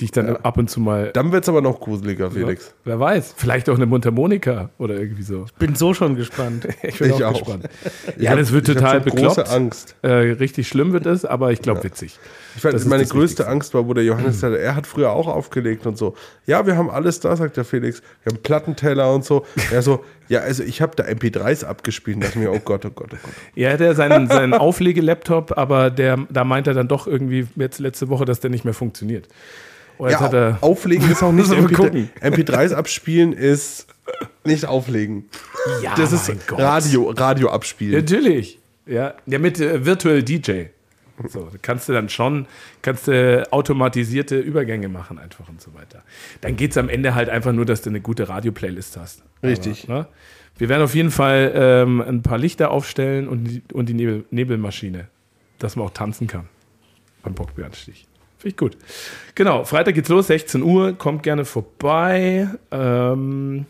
die 0.00 0.04
ich 0.06 0.10
dann 0.12 0.36
ab 0.36 0.56
und 0.58 0.70
zu 0.70 0.80
mal. 0.80 1.10
Dann 1.12 1.32
wird 1.32 1.42
es 1.44 1.48
aber 1.48 1.60
noch 1.60 1.80
gruseliger, 1.80 2.30
Felix. 2.30 2.74
Wer 2.84 3.00
weiß, 3.00 3.34
vielleicht 3.36 3.68
auch 3.68 3.74
eine 3.76 3.86
Mundharmonika 3.86 4.70
oder 4.78 4.94
irgendwie 4.98 5.22
so. 5.22 5.46
bin 5.58 5.74
so 5.74 5.94
schon 5.94 6.14
gespannt. 6.16 6.68
Ich 6.82 6.98
bin 6.98 7.10
Ich 7.10 7.24
auch, 7.24 7.34
auch. 7.34 7.38
gespannt. 7.44 7.68
Ich 8.16 8.22
Ja, 8.22 8.30
hab- 8.30 8.38
das 8.38 8.52
wird 8.52 8.68
ich 8.68 8.74
total 8.76 9.00
bekloppt. 9.00 9.36
große 9.36 9.50
Angst. 9.50 9.96
Äh, 10.02 10.08
richtig 10.10 10.68
schlimm 10.68 10.92
wird 10.92 11.06
es, 11.06 11.24
aber 11.24 11.50
ich 11.52 11.60
glaube 11.62 11.82
witzig. 11.84 12.18
Ich 12.56 12.62
fand, 12.62 12.74
Das 12.74 12.82
ist 12.82 12.88
meine 12.88 13.02
das 13.02 13.10
größte 13.10 13.22
Wichtigste. 13.38 13.44
Mhm. 13.44 13.50
Angst 13.52 13.74
war, 13.74 13.86
wo 13.88 13.94
der 13.94 14.04
Johannes 14.04 14.40
sagte, 14.40 14.58
er 14.58 14.74
hat 14.76 14.86
früher 14.86 15.10
auch 15.10 15.26
aufgelegt 15.26 15.86
und 15.86 15.98
so. 15.98 16.14
Ja, 16.46 16.66
wir 16.66 16.76
haben 16.76 16.90
alles 16.90 17.20
da, 17.20 17.34
sagt 17.36 17.56
der 17.56 17.64
Felix. 17.64 18.02
Wir 18.24 18.32
haben 18.32 18.42
Plattenteller 18.42 19.12
und 19.14 19.24
so. 19.24 19.44
Er 19.72 19.82
so, 19.82 20.04
ja, 20.28 20.40
also 20.40 20.62
ich 20.62 20.80
habe 20.80 20.94
da 20.96 21.04
MP3s 21.04 21.64
abgespielt 21.64 22.16
und 22.16 22.24
dachte 22.24 22.38
mir, 22.38 22.52
oh 22.52 22.60
Gott, 22.64 22.84
oh 22.86 22.90
Gott, 22.90 23.08
oh 23.12 23.16
Gott. 23.22 23.32
Ja, 23.54 23.76
der 23.76 23.94
seinen, 23.94 24.28
seinen 24.28 24.54
Auflegelaptop, 24.54 25.56
aber 25.58 25.90
der, 25.90 26.18
da 26.30 26.44
meint 26.44 26.66
er 26.66 26.74
dann 26.74 26.88
doch 26.88 27.06
irgendwie 27.06 27.46
jetzt 27.56 27.78
letzte 27.80 28.08
Woche, 28.08 28.24
dass 28.24 28.40
der 28.40 28.50
nicht 28.50 28.64
mehr 28.64 28.74
funktioniert. 28.74 29.28
Und 29.98 30.10
jetzt 30.10 30.20
Ja, 30.20 30.32
er, 30.32 30.58
auflegen 30.62 31.10
ist 31.10 31.22
auch 31.22 31.32
nicht 31.32 31.48
Müssen 31.48 31.68
wir 31.68 31.76
MP3, 31.76 31.76
gucken. 31.76 32.10
MP3s 32.20 32.72
abspielen 32.74 33.32
ist 33.32 33.86
nicht 34.44 34.64
auflegen. 34.66 35.28
ja, 35.82 35.94
Das 35.94 36.12
ist 36.12 36.30
Gott. 36.46 36.58
Radio, 36.60 37.10
Radio 37.10 37.50
abspielen. 37.50 38.00
Natürlich. 38.00 38.58
Ja, 38.86 39.14
ja 39.26 39.38
mit 39.38 39.60
äh, 39.60 39.84
Virtual 39.84 40.22
DJ. 40.22 40.64
So, 41.26 41.48
kannst 41.62 41.88
du 41.88 41.92
dann 41.92 42.08
schon, 42.08 42.46
kannst 42.80 43.08
du 43.08 43.46
automatisierte 43.52 44.38
Übergänge 44.38 44.88
machen 44.88 45.18
einfach 45.18 45.48
und 45.48 45.60
so 45.60 45.74
weiter. 45.74 46.04
Dann 46.40 46.54
geht 46.56 46.70
es 46.70 46.76
am 46.78 46.88
Ende 46.88 47.14
halt 47.16 47.28
einfach 47.28 47.52
nur, 47.52 47.66
dass 47.66 47.82
du 47.82 47.90
eine 47.90 48.00
gute 48.00 48.28
Radio-Playlist 48.28 48.96
hast. 48.96 49.24
Richtig. 49.42 49.84
Aber, 49.88 49.98
ne? 49.98 50.06
Wir 50.58 50.68
werden 50.68 50.82
auf 50.82 50.94
jeden 50.94 51.10
Fall 51.10 51.52
ähm, 51.54 52.00
ein 52.00 52.22
paar 52.22 52.38
Lichter 52.38 52.70
aufstellen 52.70 53.28
und 53.28 53.44
die, 53.44 53.62
und 53.72 53.88
die 53.88 53.94
Nebel, 53.94 54.24
Nebelmaschine, 54.30 55.08
dass 55.58 55.74
man 55.76 55.86
auch 55.86 55.90
tanzen 55.92 56.28
kann 56.28 56.48
beim 57.22 57.34
Bockbeeranstich. 57.34 58.06
Finde 58.38 58.48
ich 58.50 58.56
gut. 58.56 58.76
Genau, 59.34 59.64
Freitag 59.64 59.94
geht's 59.94 60.08
los, 60.08 60.28
16 60.28 60.62
Uhr. 60.62 60.92
Kommt 60.92 61.22
gerne 61.22 61.44
vorbei. 61.44 62.48
Ähm, 62.70 63.66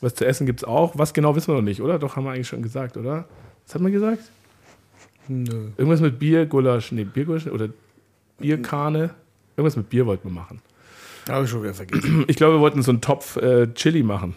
was 0.00 0.14
zu 0.14 0.26
essen 0.26 0.46
gibt's 0.46 0.64
auch. 0.64 0.98
Was 0.98 1.14
genau 1.14 1.34
wissen 1.36 1.48
wir 1.48 1.56
noch 1.56 1.62
nicht, 1.62 1.80
oder? 1.80 1.98
Doch, 1.98 2.16
haben 2.16 2.24
wir 2.24 2.32
eigentlich 2.32 2.48
schon 2.48 2.62
gesagt, 2.62 2.96
oder? 2.96 3.26
Was 3.64 3.74
hat 3.74 3.82
man 3.82 3.92
gesagt? 3.92 4.22
Nö. 5.28 5.68
Irgendwas 5.76 6.00
mit 6.00 6.18
Bier, 6.18 6.46
Gulasch, 6.46 6.90
nee, 6.92 7.04
Biergulasch 7.04 7.46
oder 7.46 7.68
Bierkarne. 8.38 9.10
Irgendwas 9.56 9.76
mit 9.76 9.88
Bier 9.90 10.06
wollten 10.06 10.28
wir 10.28 10.34
machen. 10.34 10.60
Habe 11.28 11.44
ich 11.44 11.50
schon 11.50 11.62
wieder 11.62 11.74
vergessen. 11.74 12.24
Ich 12.26 12.36
glaube, 12.36 12.54
wir 12.54 12.60
wollten 12.60 12.82
so 12.82 12.90
einen 12.90 13.00
Topf 13.00 13.36
äh, 13.36 13.72
Chili 13.74 14.02
machen. 14.02 14.34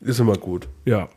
Ist 0.00 0.20
immer 0.20 0.36
gut. 0.36 0.68
Ja, 0.84 1.08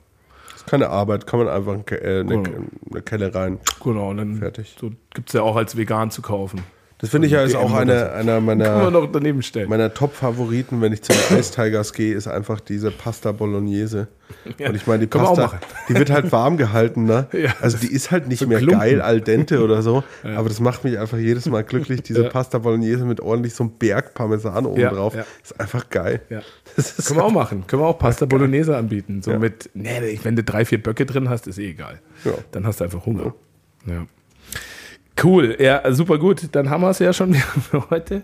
Ist 0.55 0.67
keine 0.67 0.89
Arbeit, 0.89 1.25
kann 1.27 1.39
man 1.39 1.47
einfach 1.47 1.73
eine, 1.73 2.01
äh, 2.01 2.19
eine, 2.21 2.43
eine 2.89 3.01
Kelle 3.03 3.33
rein. 3.33 3.59
genau. 3.81 4.09
Und 4.09 4.17
dann 4.17 4.35
Fertig. 4.37 4.75
So 4.79 4.91
gibt 5.13 5.29
es 5.29 5.33
ja 5.33 5.43
auch 5.43 5.55
als 5.55 5.77
vegan 5.77 6.11
zu 6.11 6.21
kaufen. 6.21 6.61
Das 7.01 7.09
finde 7.09 7.25
ich 7.27 7.33
ja 7.33 7.41
ist 7.41 7.55
auch 7.55 7.73
eine, 7.73 8.11
einer 8.11 8.35
Kann 8.35 8.45
meiner, 8.45 8.91
meiner 9.67 9.93
Top-Favoriten, 9.93 10.81
wenn 10.81 10.93
ich 10.93 11.01
zum 11.01 11.15
Ice 11.37 11.51
Tigers 11.53 11.93
gehe, 11.95 12.13
ist 12.15 12.27
einfach 12.27 12.59
diese 12.59 12.91
Pasta 12.91 13.31
Bolognese. 13.31 14.07
Ja, 14.59 14.69
Und 14.69 14.75
ich 14.75 14.85
meine, 14.87 15.07
die 15.07 15.19
auch 15.19 15.35
Pasta, 15.35 15.59
die 15.89 15.95
wird 15.95 16.09
halt 16.11 16.31
warm 16.31 16.57
gehalten, 16.57 17.03
ne? 17.05 17.27
Ja. 17.33 17.53
Also 17.59 17.77
die 17.77 17.91
ist 17.91 18.11
halt 18.11 18.27
nicht 18.27 18.39
So 18.39 18.47
mehr 18.47 18.59
Klumpen. 18.59 18.79
geil 18.79 19.01
al 19.01 19.19
dente 19.19 19.63
oder 19.63 19.81
so, 19.81 20.03
aber 20.23 20.47
das 20.47 20.59
macht 20.59 20.83
mich 20.83 20.97
einfach 20.99 21.17
jedes 21.17 21.47
Mal 21.47 21.63
glücklich. 21.63 22.03
Diese 22.03 22.23
Ja. 22.23 22.29
Pasta 22.29 22.59
Bolognese 22.59 23.03
mit 23.03 23.19
ordentlich 23.19 23.55
so 23.55 23.63
einem 23.63 23.73
Berg 23.73 24.13
Parmesan 24.13 24.65
oben 24.67 24.79
Ja, 24.79 24.91
drauf, 24.93 25.15
ja. 25.15 25.25
ist 25.43 25.59
einfach 25.59 25.89
geil. 25.89 26.21
Ja. 26.29 26.41
Das 26.75 26.97
ist 26.99 27.07
Können 27.07 27.19
wir 27.19 27.25
auch 27.25 27.31
machen. 27.31 27.65
Können 27.67 27.81
wir 27.81 27.87
auch 27.87 27.97
Pasta 27.99 28.25
Bolognese 28.25 28.77
anbieten. 28.77 29.21
So 29.23 29.31
Ja. 29.31 29.39
mit, 29.39 29.69
nee, 29.73 30.19
wenn 30.23 30.35
du 30.35 30.43
drei, 30.43 30.63
vier 30.65 30.81
Böcke 30.81 31.05
drin 31.05 31.29
hast, 31.29 31.47
ist 31.47 31.57
eh 31.57 31.71
egal. 31.71 31.99
Ja. 32.23 32.31
Dann 32.51 32.65
hast 32.67 32.79
du 32.79 32.83
einfach 32.85 33.05
Hunger. 33.05 33.33
Ja. 33.87 34.05
Cool, 35.23 35.55
ja, 35.59 35.81
super 35.93 36.17
gut. 36.17 36.49
Dann 36.53 36.69
haben 36.69 36.81
wir 36.81 36.89
es 36.89 36.99
ja 36.99 37.13
schon 37.13 37.33
für 37.69 37.89
heute. 37.89 38.23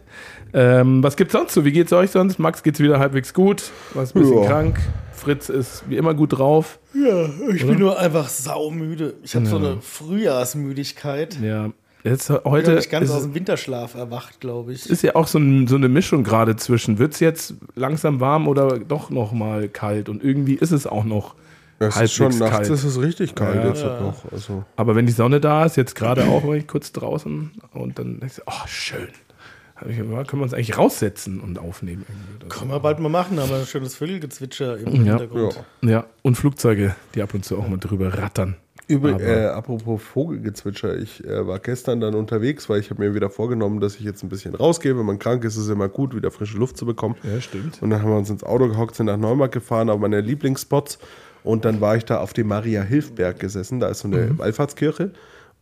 Ähm, 0.53 1.03
was 1.03 1.15
gibt's 1.17 1.33
sonst 1.33 1.53
so? 1.53 1.65
Wie 1.65 1.71
geht's 1.71 1.93
euch 1.93 2.11
sonst? 2.11 2.39
Max 2.39 2.63
geht's 2.63 2.79
wieder 2.79 2.99
halbwegs 2.99 3.33
gut. 3.33 3.71
Was 3.93 4.15
ein 4.15 4.21
bisschen 4.21 4.43
Ja. 4.43 4.49
krank. 4.49 4.79
Fritz 5.11 5.49
ist 5.49 5.83
wie 5.89 5.97
immer 5.97 6.13
gut 6.13 6.37
drauf. 6.37 6.79
Ja, 6.93 7.27
ich 7.53 7.65
bin 7.65 7.79
nur 7.79 7.99
einfach 7.99 8.29
saumüde. 8.29 9.15
Ich 9.23 9.35
habe 9.35 9.45
so 9.45 9.57
eine 9.57 9.77
Frühjahrsmüdigkeit. 9.81 11.39
Ja. 11.41 11.71
Jetzt 12.03 12.29
Heute 12.29 12.43
heute 12.45 12.69
bin 12.71 12.79
ich 12.79 12.89
ganz 12.89 13.09
ist, 13.09 13.15
aus 13.15 13.23
dem 13.23 13.33
Winterschlaf 13.33 13.95
erwacht, 13.95 14.39
glaube 14.39 14.71
ich. 14.71 14.89
ist 14.89 15.01
ja 15.01 15.15
auch 15.15 15.27
so, 15.27 15.39
ein, 15.39 15.67
so 15.67 15.75
eine 15.75 15.89
Mischung 15.89 16.23
gerade 16.23 16.55
zwischen. 16.55 16.99
Wird's 16.99 17.19
jetzt 17.19 17.55
langsam 17.75 18.19
warm 18.21 18.47
oder 18.47 18.79
doch 18.79 19.09
noch 19.09 19.33
mal 19.33 19.67
kalt? 19.67 20.07
Und 20.07 20.23
irgendwie 20.23 20.53
ist 20.53 20.71
es 20.71 20.87
auch 20.87 21.03
noch 21.03 21.35
Es 21.79 21.89
ist 21.89 21.95
halbwegs 21.95 22.13
schon 22.13 22.37
nachts 22.39 22.51
kalt. 22.57 22.69
ist 22.69 22.83
es 22.83 22.99
richtig 23.01 23.35
kalt 23.35 23.55
Ja. 23.55 23.67
jetzt 23.67 23.83
halt 23.83 24.01
noch. 24.01 24.31
Also, 24.31 24.63
Aber 24.75 24.95
wenn 24.95 25.05
die 25.05 25.11
Sonne 25.11 25.39
da 25.39 25.65
ist, 25.65 25.77
jetzt 25.77 25.95
gerade 25.95 26.25
auch, 26.25 26.45
war 26.47 26.55
ich 26.55 26.67
kurz 26.67 26.91
draußen 26.91 27.51
und 27.73 27.99
dann 27.99 28.19
denkst 28.19 28.37
du, 28.37 28.41
oh, 28.47 28.67
schön. 28.67 29.07
Hab 29.75 29.87
ich, 29.89 29.97
ja, 29.97 30.03
können 30.23 30.41
wir 30.41 30.43
uns 30.43 30.55
eigentlich 30.55 30.75
raussetzen 30.75 31.39
und 31.39 31.59
aufnehmen. 31.59 32.03
Können 32.49 32.71
wir 32.71 32.79
bald 32.79 32.97
mal 32.99 33.09
machen, 33.09 33.39
haben 33.39 33.49
wir 33.49 33.57
ein 33.57 33.65
schönes 33.67 33.93
Vögelgezwitscher 33.95 34.77
im 34.79 35.05
Ja. 35.05 35.17
Hintergrund. 35.19 35.63
ja. 35.83 35.89
Ja, 35.89 36.05
und 36.23 36.35
Flugzeuge, 36.35 36.95
die 37.13 37.21
ab 37.21 37.35
und 37.35 37.45
zu 37.45 37.57
auch 37.59 37.67
mal 37.67 37.77
drüber 37.77 38.17
rattern. 38.17 38.55
Übrig, 38.89 39.19
äh, 39.19 39.47
apropos 39.47 40.01
Vogelgezwitscher, 40.01 40.97
ich 40.97 41.23
äh, 41.25 41.45
war 41.45 41.59
gestern 41.59 41.99
dann 41.99 42.15
unterwegs, 42.15 42.69
weil 42.69 42.79
ich 42.79 42.89
habe 42.89 43.01
mir 43.05 43.13
wieder 43.13 43.29
vorgenommen, 43.29 43.81
dass 43.81 43.95
ich 43.95 44.01
jetzt 44.01 44.23
ein 44.23 44.29
bisschen 44.29 44.55
rausgehe. 44.55 44.97
Wenn 44.97 45.05
man 45.05 45.19
krank 45.19 45.43
ist, 45.43 45.57
ist 45.57 45.63
es 45.63 45.69
immer 45.69 45.89
gut, 45.89 46.15
wieder 46.15 46.31
frische 46.31 46.57
Luft 46.57 46.77
zu 46.77 46.85
bekommen. 46.85 47.15
Ja, 47.21 47.39
stimmt. 47.41 47.81
Und 47.81 47.89
dann 47.89 48.01
haben 48.01 48.09
wir 48.09 48.17
uns 48.17 48.29
ins 48.29 48.43
Auto 48.45 48.67
gehockt, 48.69 48.95
sind 48.95 49.07
nach 49.07 49.17
Neumarkt 49.17 49.53
gefahren, 49.53 49.89
auf 49.89 49.99
meine 49.99 50.21
Lieblingsspots. 50.21 50.99
Und 51.47 51.63
dann 51.63 51.79
war 51.79 51.95
ich 51.95 52.03
da 52.03 52.19
auf 52.19 52.33
dem 52.33 52.47
Maria-Hilfberg 52.47 53.39
gesessen, 53.39 53.79
da 53.79 53.87
ist 53.87 53.99
so 53.99 54.09
eine 54.09 54.37
Wallfahrtskirche. 54.37 55.11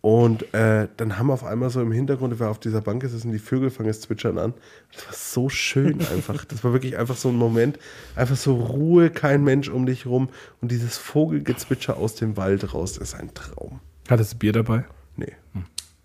Und 0.02 0.52
äh, 0.54 0.88
dann 0.98 1.18
haben 1.18 1.28
wir 1.28 1.34
auf 1.34 1.44
einmal 1.44 1.70
so 1.70 1.80
im 1.80 1.92
Hintergrund, 1.92 2.34
ich 2.34 2.40
war 2.40 2.50
auf 2.50 2.60
dieser 2.60 2.82
Bank 2.82 3.04
gesessen, 3.04 3.32
die 3.32 3.40
Vögel 3.40 3.70
fangen 3.70 3.88
das 3.88 4.02
Zwitschern 4.02 4.40
an. 4.40 4.54
Das 4.94 5.06
war 5.06 5.14
so 5.14 5.50
schön 5.50 6.00
einfach. 6.14 6.44
Das 6.46 6.64
war 6.64 6.74
wirklich 6.74 6.98
einfach 6.98 7.16
so 7.16 7.30
ein 7.30 7.36
Moment. 7.36 7.78
Einfach 8.16 8.36
so 8.36 8.56
Ruhe, 8.56 9.12
kein 9.12 9.44
Mensch 9.44 9.70
um 9.70 9.86
dich 9.86 10.08
rum. 10.08 10.30
Und 10.60 10.72
dieses 10.72 10.98
Vogelgezwitscher 10.98 11.98
aus 11.98 12.16
dem 12.16 12.36
Wald 12.36 12.74
raus, 12.74 12.98
ist 12.98 13.14
ein 13.14 13.32
Traum. 13.36 13.80
Hattest 14.10 14.34
du 14.34 14.38
Bier 14.38 14.54
dabei? 14.54 14.86
Nee. 15.18 15.34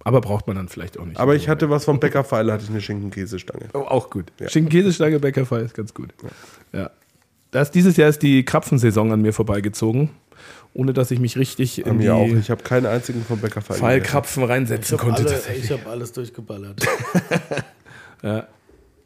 Aber 0.05 0.21
braucht 0.21 0.47
man 0.47 0.57
dann 0.57 0.69
vielleicht 0.69 0.99
auch 0.99 1.07
nicht. 1.07 1.19
Aber 1.19 1.35
ich 1.35 1.49
hatte 1.49 1.71
was 1.71 1.85
vom 1.85 2.01
Bäckerpfeiler, 2.01 2.53
hatte 2.53 2.65
ich 2.65 2.71
eine 2.71 2.81
Schinken-Käsestange. 2.81 3.67
oh, 3.75 3.81
auch 3.81 4.11
gut. 4.11 4.33
Ja. 4.41 4.49
Schinken-Käsestange, 4.49 5.21
Bäckerfall 5.21 5.63
ist 5.63 5.75
ganz 5.75 5.93
gut. 5.93 6.15
Ja. 6.73 6.91
Das, 7.51 7.71
dieses 7.71 7.97
Jahr 7.97 8.09
ist 8.09 8.23
die 8.23 8.45
Krapfensaison 8.45 9.11
an 9.13 9.23
mir 9.23 9.33
vorbeigezogen, 9.33 10.11
ohne 10.73 10.93
dass 10.93 11.11
ich 11.11 11.19
mich 11.19 11.37
richtig 11.37 11.83
Bei 11.85 11.91
in 11.91 11.97
mir 11.99 12.15
auch. 12.15 12.27
die 12.27 12.35
Ich 12.37 12.51
habe 12.51 12.63
keinen 12.63 12.87
einzigen 12.87 13.25
vom 13.25 13.41
gegessen. 13.41 13.63
Fallkrapfen 13.75 14.45
Ich 14.45 14.49
reinsetzen 14.49 14.99
habe 14.99 15.13
konnte. 15.13 15.29
alle, 15.29 15.57
ich 15.57 15.71
hab 15.71 15.87
alles 15.87 16.13
durchgeballert. 16.13 16.81
Ja. 18.23 18.47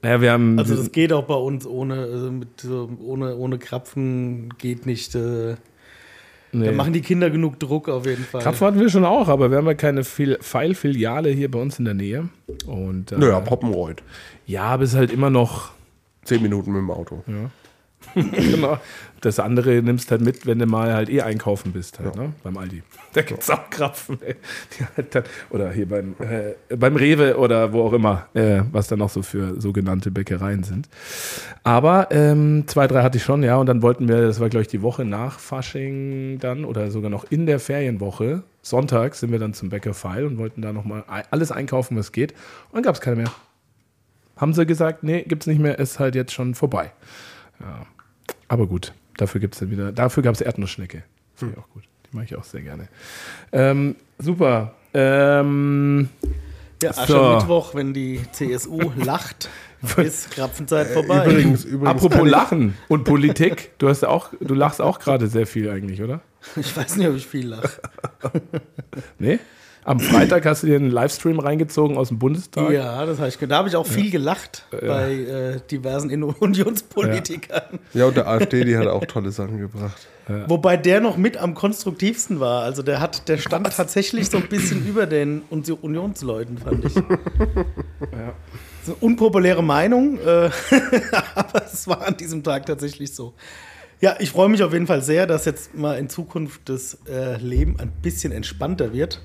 Naja, 0.03 0.21
wir 0.21 0.33
haben. 0.33 0.59
Also 0.59 0.75
das 0.77 0.91
geht 0.93 1.13
auch 1.13 1.25
bei 1.25 1.35
uns 1.37 1.67
ohne, 1.67 1.95
also 1.95 2.31
mit, 2.33 2.49
ohne, 3.01 3.37
ohne 3.37 3.59
Krapfen 3.59 4.51
geht 4.59 4.85
nicht. 4.87 5.15
Äh, 5.15 5.55
nee. 6.53 6.67
Da 6.67 6.73
machen 6.73 6.93
die 6.93 7.01
Kinder 7.01 7.31
genug 7.31 7.59
Druck 7.61 7.89
auf 7.89 8.05
jeden 8.05 8.25
Fall. 8.25 8.43
Krapfen 8.43 8.67
hatten 8.67 8.81
wir 8.81 8.91
schon 8.91 9.05
auch, 9.05 9.29
aber 9.29 9.51
wir 9.51 9.57
haben 9.59 9.67
ja 9.67 9.75
keine 9.75 10.03
Fil- 10.03 10.39
Pfeilfiliale 10.43 11.31
hier 11.31 11.51
bei 11.51 11.59
uns 11.61 11.79
in 11.79 11.85
der 11.87 11.95
Nähe. 11.95 12.29
Und, 12.67 13.13
äh, 13.13 13.19
Naja, 13.19 13.39
Poppenreuth. 13.41 14.03
Ja, 14.47 14.65
aber 14.65 14.83
es 14.83 14.91
ist 14.91 14.97
halt 14.99 15.13
immer 15.13 15.31
noch. 15.31 15.71
Zehn 16.25 16.43
Minuten 16.43 16.73
mit 16.73 16.81
dem 16.81 16.91
Auto. 16.91 17.23
genau. 18.33 18.79
Das 19.21 19.39
andere 19.39 19.83
nimmst 19.83 20.11
halt 20.11 20.21
mit, 20.21 20.47
wenn 20.47 20.59
du 20.59 20.67
mal 20.67 20.93
halt 20.93 21.09
eh 21.09 21.23
einkaufen 21.23 21.73
bist, 21.73 21.99
halt, 21.99 22.15
ne? 22.15 22.33
beim 22.43 22.57
Aldi. 22.59 22.83
Da 23.15 23.23
gibt 23.23 23.43
es 23.43 23.51
auch 23.51 23.71
Krapfen. 23.71 24.19
Ey. 24.23 24.37
Halt 24.97 25.15
dann, 25.15 25.25
oder 25.51 25.71
hier 25.71 25.89
beim, 25.89 26.15
äh, 26.19 26.77
beim 26.77 26.97
Rewe 26.97 27.39
oder 27.39 27.73
wo 27.73 27.83
auch 27.83 27.93
immer, 27.95 28.27
äh, 28.35 28.63
was 28.71 28.89
da 28.89 28.97
noch 28.97 29.09
so 29.09 29.23
für 29.23 29.61
sogenannte 29.61 30.11
Bäckereien 30.11 30.63
sind. 30.63 30.89
Aber 31.63 32.09
ähm, 32.11 32.65
zwei, 32.67 32.87
drei 32.87 33.03
hatte 33.03 33.17
ich 33.17 33.25
schon, 33.25 33.43
ja. 33.43 33.57
Und 33.57 33.67
dann 33.67 33.83
wollten 33.83 34.09
wir, 34.09 34.21
das 34.21 34.41
war 34.41 34.51
glaube 34.51 34.63
ich 34.63 34.69
die 34.69 34.83
Woche 34.83 35.05
nach 35.05 35.39
Fasching 35.39 36.39
dann 36.39 36.65
oder 36.65 36.91
sogar 36.91 37.11
noch 37.11 37.25
in 37.31 37.47
der 37.47 37.61
Ferienwoche, 37.61 38.43
Sonntag 38.65 39.15
sind 39.15 39.31
wir 39.31 39.39
dann 39.39 39.53
zum 39.53 39.69
Bäcker 39.69 39.93
Pfeil 39.93 40.25
und 40.25 40.39
wollten 40.39 40.63
da 40.63 40.73
nochmal 40.73 41.05
alles 41.31 41.53
einkaufen, 41.53 41.97
was 41.97 42.13
geht. 42.13 42.33
Und 42.33 42.77
dann 42.77 42.83
gab 42.83 42.95
es 42.95 43.01
keine 43.01 43.17
mehr. 43.17 43.31
Haben 44.37 44.55
sie 44.55 44.67
gesagt, 44.67 45.05
nee, 45.05 45.23
gibt's 45.23 45.47
nicht 45.47 45.61
mehr, 45.61 45.79
ist 45.79 45.99
halt 45.99 46.15
jetzt 46.15 46.33
schon 46.33 46.55
vorbei. 46.55 46.93
Ja. 47.61 47.87
Aber 48.49 48.67
gut, 48.67 48.93
dafür 49.17 49.41
gibt's 49.41 49.59
dann 49.59 49.71
wieder, 49.71 49.93
dafür 49.93 50.23
gab 50.23 50.35
es 50.35 50.41
Erdnussschnecke. 50.41 51.03
Finde 51.35 51.55
ich 51.55 51.61
auch 51.63 51.69
gut. 51.71 51.83
Die 52.11 52.17
mag 52.17 52.25
ich 52.27 52.37
auch 52.37 52.45
sehr 52.45 52.63
gerne. 52.63 52.89
Ähm, 53.53 53.97
super. 54.19 54.75
Ähm, 54.93 56.09
Ja, 56.83 56.93
So. 56.93 57.01
Aschermittwoch, 57.03 57.75
wenn 57.75 57.95
die 57.95 58.21
CSU 58.33 58.93
lacht, 58.97 59.49
ist 59.97 60.31
Krapfenzeit 60.31 60.89
vorbei. 60.89 61.25
Übrigens, 61.27 61.65
übrigens 61.65 61.89
apropos 62.05 62.29
Lachen 62.29 62.77
und 62.89 63.05
Politik, 63.05 63.73
du 63.79 63.89
hast 63.89 64.05
auch, 64.05 64.31
du 64.41 64.55
lachst 64.55 64.81
auch 64.81 64.99
gerade 64.99 65.27
sehr 65.29 65.47
viel 65.47 65.69
eigentlich, 65.71 66.03
oder? 66.03 66.21
Ich 66.57 66.77
weiß 66.77 66.97
nicht, 66.97 67.09
ob 67.09 67.17
ich 67.17 67.27
viel 67.27 67.49
lache. 67.49 67.71
Nee? 69.19 69.39
Am 69.85 70.01
Freitag 70.01 70.47
hast 70.47 70.63
du 70.63 70.67
dir 70.67 70.77
einen 70.77 70.91
Livestream 70.91 71.39
reingezogen 71.39 71.99
aus 71.99 72.09
dem 72.09 72.19
Bundestag. 72.19 72.71
Ja, 72.71 73.05
das 73.05 73.19
habe 73.19 73.29
ich. 73.29 73.37
Da 73.37 73.57
habe 73.59 73.69
ich 73.69 73.77
auch 73.77 73.87
viel 73.87 74.11
gelacht 74.11 74.65
bei 74.71 75.13
äh, 75.13 75.61
diversen 75.71 76.11
Unionspolitikern. 76.41 77.79
Ja, 77.93 78.07
und 78.07 78.17
der 78.17 78.27
AfD, 78.27 78.65
die 78.65 78.77
hat 78.79 78.87
auch 78.87 79.05
tolle 79.05 79.31
Sachen 79.31 79.59
gebracht. 79.59 80.07
Wobei 80.49 80.79
der 80.79 81.03
noch 81.03 81.19
mit 81.19 81.37
am 81.37 81.53
konstruktivsten 81.55 82.41
war. 82.41 82.63
Also 82.63 82.83
der 82.83 82.99
hat, 83.01 83.29
der 83.29 83.37
stand 83.37 83.71
tatsächlich 83.77 84.31
so 84.31 84.39
ein 84.39 84.49
bisschen 84.49 84.87
über 84.89 85.05
den 85.07 85.43
Uni- 85.51 85.73
Unionsleuten, 85.73 86.57
fand 86.59 86.85
ich. 86.87 86.95
So 88.85 88.93
eine 88.93 89.01
unpopuläre 89.01 89.63
Meinung, 89.63 90.19
äh, 90.19 90.51
aber 91.35 91.65
es 91.65 91.89
war 91.89 92.07
an 92.07 92.19
diesem 92.19 92.43
Tag 92.43 92.67
tatsächlich 92.67 93.15
so. 93.15 93.33
Ja, 94.03 94.17
ich 94.19 94.31
freue 94.31 94.51
mich 94.51 94.63
auf 94.63 94.75
jeden 94.75 94.87
Fall 94.87 95.01
sehr, 95.01 95.27
dass 95.27 95.47
jetzt 95.47 95.75
mal 95.75 95.97
in 95.99 96.11
Zukunft 96.11 96.69
das 96.69 96.99
äh, 97.09 97.39
Leben 97.39 97.81
ein 97.81 97.91
bisschen 98.03 98.31
entspannter 98.31 98.93
wird. 98.93 99.23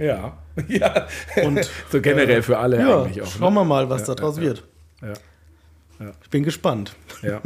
Ja. 0.00 0.38
ja. 0.68 1.06
Und, 1.44 1.70
so 1.90 2.00
generell 2.00 2.42
für 2.42 2.58
alle 2.58 2.78
Ja, 2.78 3.02
eigentlich 3.02 3.22
auch. 3.22 3.30
schauen 3.30 3.54
Ne? 3.54 3.60
wir 3.60 3.64
mal, 3.64 3.88
was 3.90 4.06
Ja, 4.06 4.14
daraus 4.14 4.36
ja, 4.36 4.42
wird. 4.42 4.64
Ja. 5.02 5.12
Ich 6.22 6.30
bin 6.30 6.42
gespannt. 6.44 6.96
Ja. 7.22 7.42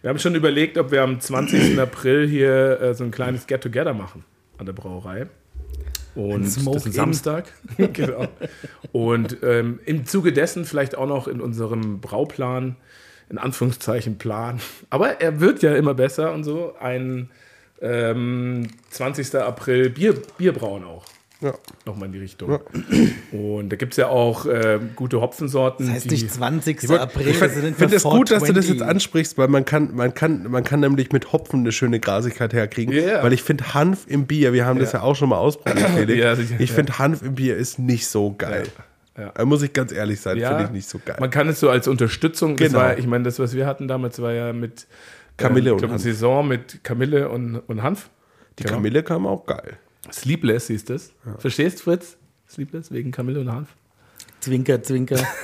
Wir 0.00 0.10
haben 0.10 0.18
schon 0.20 0.36
überlegt, 0.36 0.78
ob 0.78 0.92
wir 0.92 1.02
am 1.02 1.18
20. 1.20 1.78
April 1.80 2.28
hier 2.28 2.80
äh, 2.80 2.94
so 2.94 3.02
ein 3.02 3.10
kleines 3.10 3.48
Get-Together 3.48 3.94
machen 3.94 4.24
an 4.58 4.66
der 4.66 4.72
Brauerei. 4.72 5.26
Und 6.14 6.44
das 6.44 6.56
ist 6.56 6.86
ein 6.86 6.92
Samstag. 6.92 7.52
genau. 7.92 8.28
Und 8.92 9.38
ähm, 9.42 9.80
im 9.86 10.06
Zuge 10.06 10.32
dessen 10.32 10.64
vielleicht 10.64 10.96
auch 10.96 11.06
noch 11.06 11.26
in 11.26 11.40
unserem 11.40 12.00
Brauplan, 12.00 12.76
in 13.28 13.38
Anführungszeichen 13.38 14.18
Plan, 14.18 14.60
aber 14.90 15.20
er 15.20 15.40
wird 15.40 15.62
ja 15.62 15.74
immer 15.74 15.94
besser 15.94 16.32
und 16.32 16.42
so, 16.44 16.74
ein 16.80 17.30
ähm, 17.80 18.68
20. 18.90 19.34
April 19.36 19.90
Bier, 19.90 20.14
Bierbrauen 20.36 20.84
auch. 20.84 21.04
Ja. 21.40 21.54
Nochmal 21.86 22.06
in 22.06 22.12
die 22.12 22.18
Richtung. 22.18 22.58
Und 23.32 23.70
da 23.70 23.76
gibt 23.76 23.94
es 23.94 23.96
ja 23.96 24.08
auch 24.08 24.44
äh, 24.46 24.78
gute 24.94 25.20
Hopfensorten. 25.20 25.86
Das 25.86 25.94
heißt 25.94 26.04
die- 26.06 26.10
nicht 26.10 26.30
20. 26.30 26.82
Ich, 26.82 26.88
wollt- 26.88 27.00
April, 27.00 27.28
ich 27.28 27.36
finde 27.38 27.72
find 27.72 27.92
es 27.92 28.02
gut, 28.02 28.30
dass 28.30 28.42
du 28.42 28.52
das 28.52 28.66
20. 28.66 28.70
jetzt 28.80 28.82
ansprichst, 28.82 29.38
weil 29.38 29.48
man 29.48 29.64
kann, 29.64 29.94
man 29.94 30.12
kann, 30.12 30.50
man 30.50 30.64
kann 30.64 30.80
nämlich 30.80 31.12
mit 31.12 31.32
Hopfen 31.32 31.60
eine 31.60 31.72
schöne 31.72 31.98
Grasigkeit 31.98 32.52
herkriegen. 32.52 32.94
Ja. 32.94 33.22
Weil 33.22 33.32
ich 33.32 33.42
finde 33.42 33.72
Hanf 33.74 34.04
im 34.06 34.26
Bier, 34.26 34.52
wir 34.52 34.66
haben 34.66 34.78
das 34.78 34.92
ja 34.92 35.00
auch 35.02 35.14
schon 35.16 35.30
mal 35.30 35.38
ausprobiert, 35.38 35.88
Felix. 35.96 36.18
Ja, 36.18 36.36
sicher, 36.36 36.56
ich 36.58 36.70
ja. 36.70 36.74
finde 36.76 36.98
Hanf 36.98 37.22
im 37.22 37.34
Bier 37.36 37.56
ist 37.56 37.78
nicht 37.78 38.06
so 38.06 38.34
geil. 38.36 38.64
Ja. 39.18 39.32
Da 39.34 39.44
muss 39.44 39.62
ich 39.62 39.72
ganz 39.72 39.92
ehrlich 39.92 40.20
sein, 40.20 40.38
Ja, 40.38 40.48
finde 40.50 40.64
ich 40.64 40.70
nicht 40.70 40.88
so 40.88 41.00
geil. 41.04 41.16
Man 41.20 41.30
kann 41.30 41.48
es 41.48 41.60
so 41.60 41.68
als 41.70 41.88
Unterstützung, 41.88 42.56
Genau. 42.56 42.78
war, 42.78 42.98
ich 42.98 43.06
meine, 43.06 43.24
das, 43.24 43.38
was 43.38 43.54
wir 43.54 43.66
hatten 43.66 43.88
damals, 43.88 44.20
war 44.22 44.32
ja 44.32 44.52
mit 44.52 44.86
Kamille 45.36 45.70
ähm, 45.70 45.76
und 45.76 45.90
Hanf. 45.90 46.02
Saison 46.02 46.46
mit 46.46 46.84
Kamille 46.84 47.28
und, 47.28 47.56
und 47.66 47.82
Hanf. 47.82 48.10
Die 48.58 48.62
Genau. 48.64 48.76
Kamille 48.76 49.02
kam 49.02 49.26
auch 49.26 49.46
geil. 49.46 49.78
Sleepless 50.12 50.68
hieß 50.68 50.84
das. 50.86 51.12
Verstehst, 51.38 51.82
Fritz? 51.82 52.16
Sleepless 52.48 52.90
wegen 52.90 53.10
Kamille 53.10 53.40
und 53.40 53.52
Hanf. 53.52 53.68
Zwinker, 54.40 54.82
Zwinker. 54.82 55.26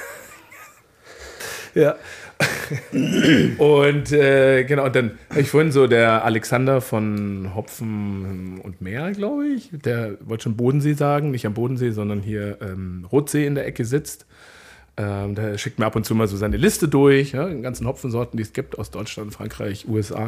Ja. 1.76 1.96
und 3.58 4.10
äh, 4.10 4.64
genau, 4.64 4.86
und 4.86 4.96
dann 4.96 5.18
habe 5.28 5.40
ich 5.42 5.50
vorhin 5.50 5.72
so 5.72 5.86
der 5.86 6.24
Alexander 6.24 6.80
von 6.80 7.54
Hopfen 7.54 8.60
und 8.62 8.80
Meer, 8.80 9.12
glaube 9.12 9.46
ich, 9.46 9.68
der 9.72 10.16
wollte 10.26 10.44
schon 10.44 10.56
Bodensee 10.56 10.94
sagen, 10.94 11.30
nicht 11.30 11.46
am 11.46 11.52
Bodensee, 11.52 11.90
sondern 11.90 12.20
hier 12.20 12.58
ähm, 12.62 13.06
Rotsee 13.12 13.44
in 13.46 13.54
der 13.54 13.66
Ecke 13.66 13.84
sitzt. 13.84 14.24
Ähm, 14.98 15.34
der 15.34 15.58
schickt 15.58 15.78
mir 15.78 15.84
ab 15.86 15.94
und 15.94 16.04
zu 16.06 16.14
mal 16.14 16.26
so 16.26 16.36
seine 16.38 16.56
Liste 16.56 16.88
durch, 16.88 17.32
ja, 17.32 17.46
den 17.46 17.62
ganzen 17.62 17.86
Hopfensorten, 17.86 18.36
die 18.38 18.42
es 18.42 18.52
gibt 18.54 18.78
aus 18.78 18.90
Deutschland, 18.90 19.32
Frankreich, 19.32 19.86
USA. 19.88 20.26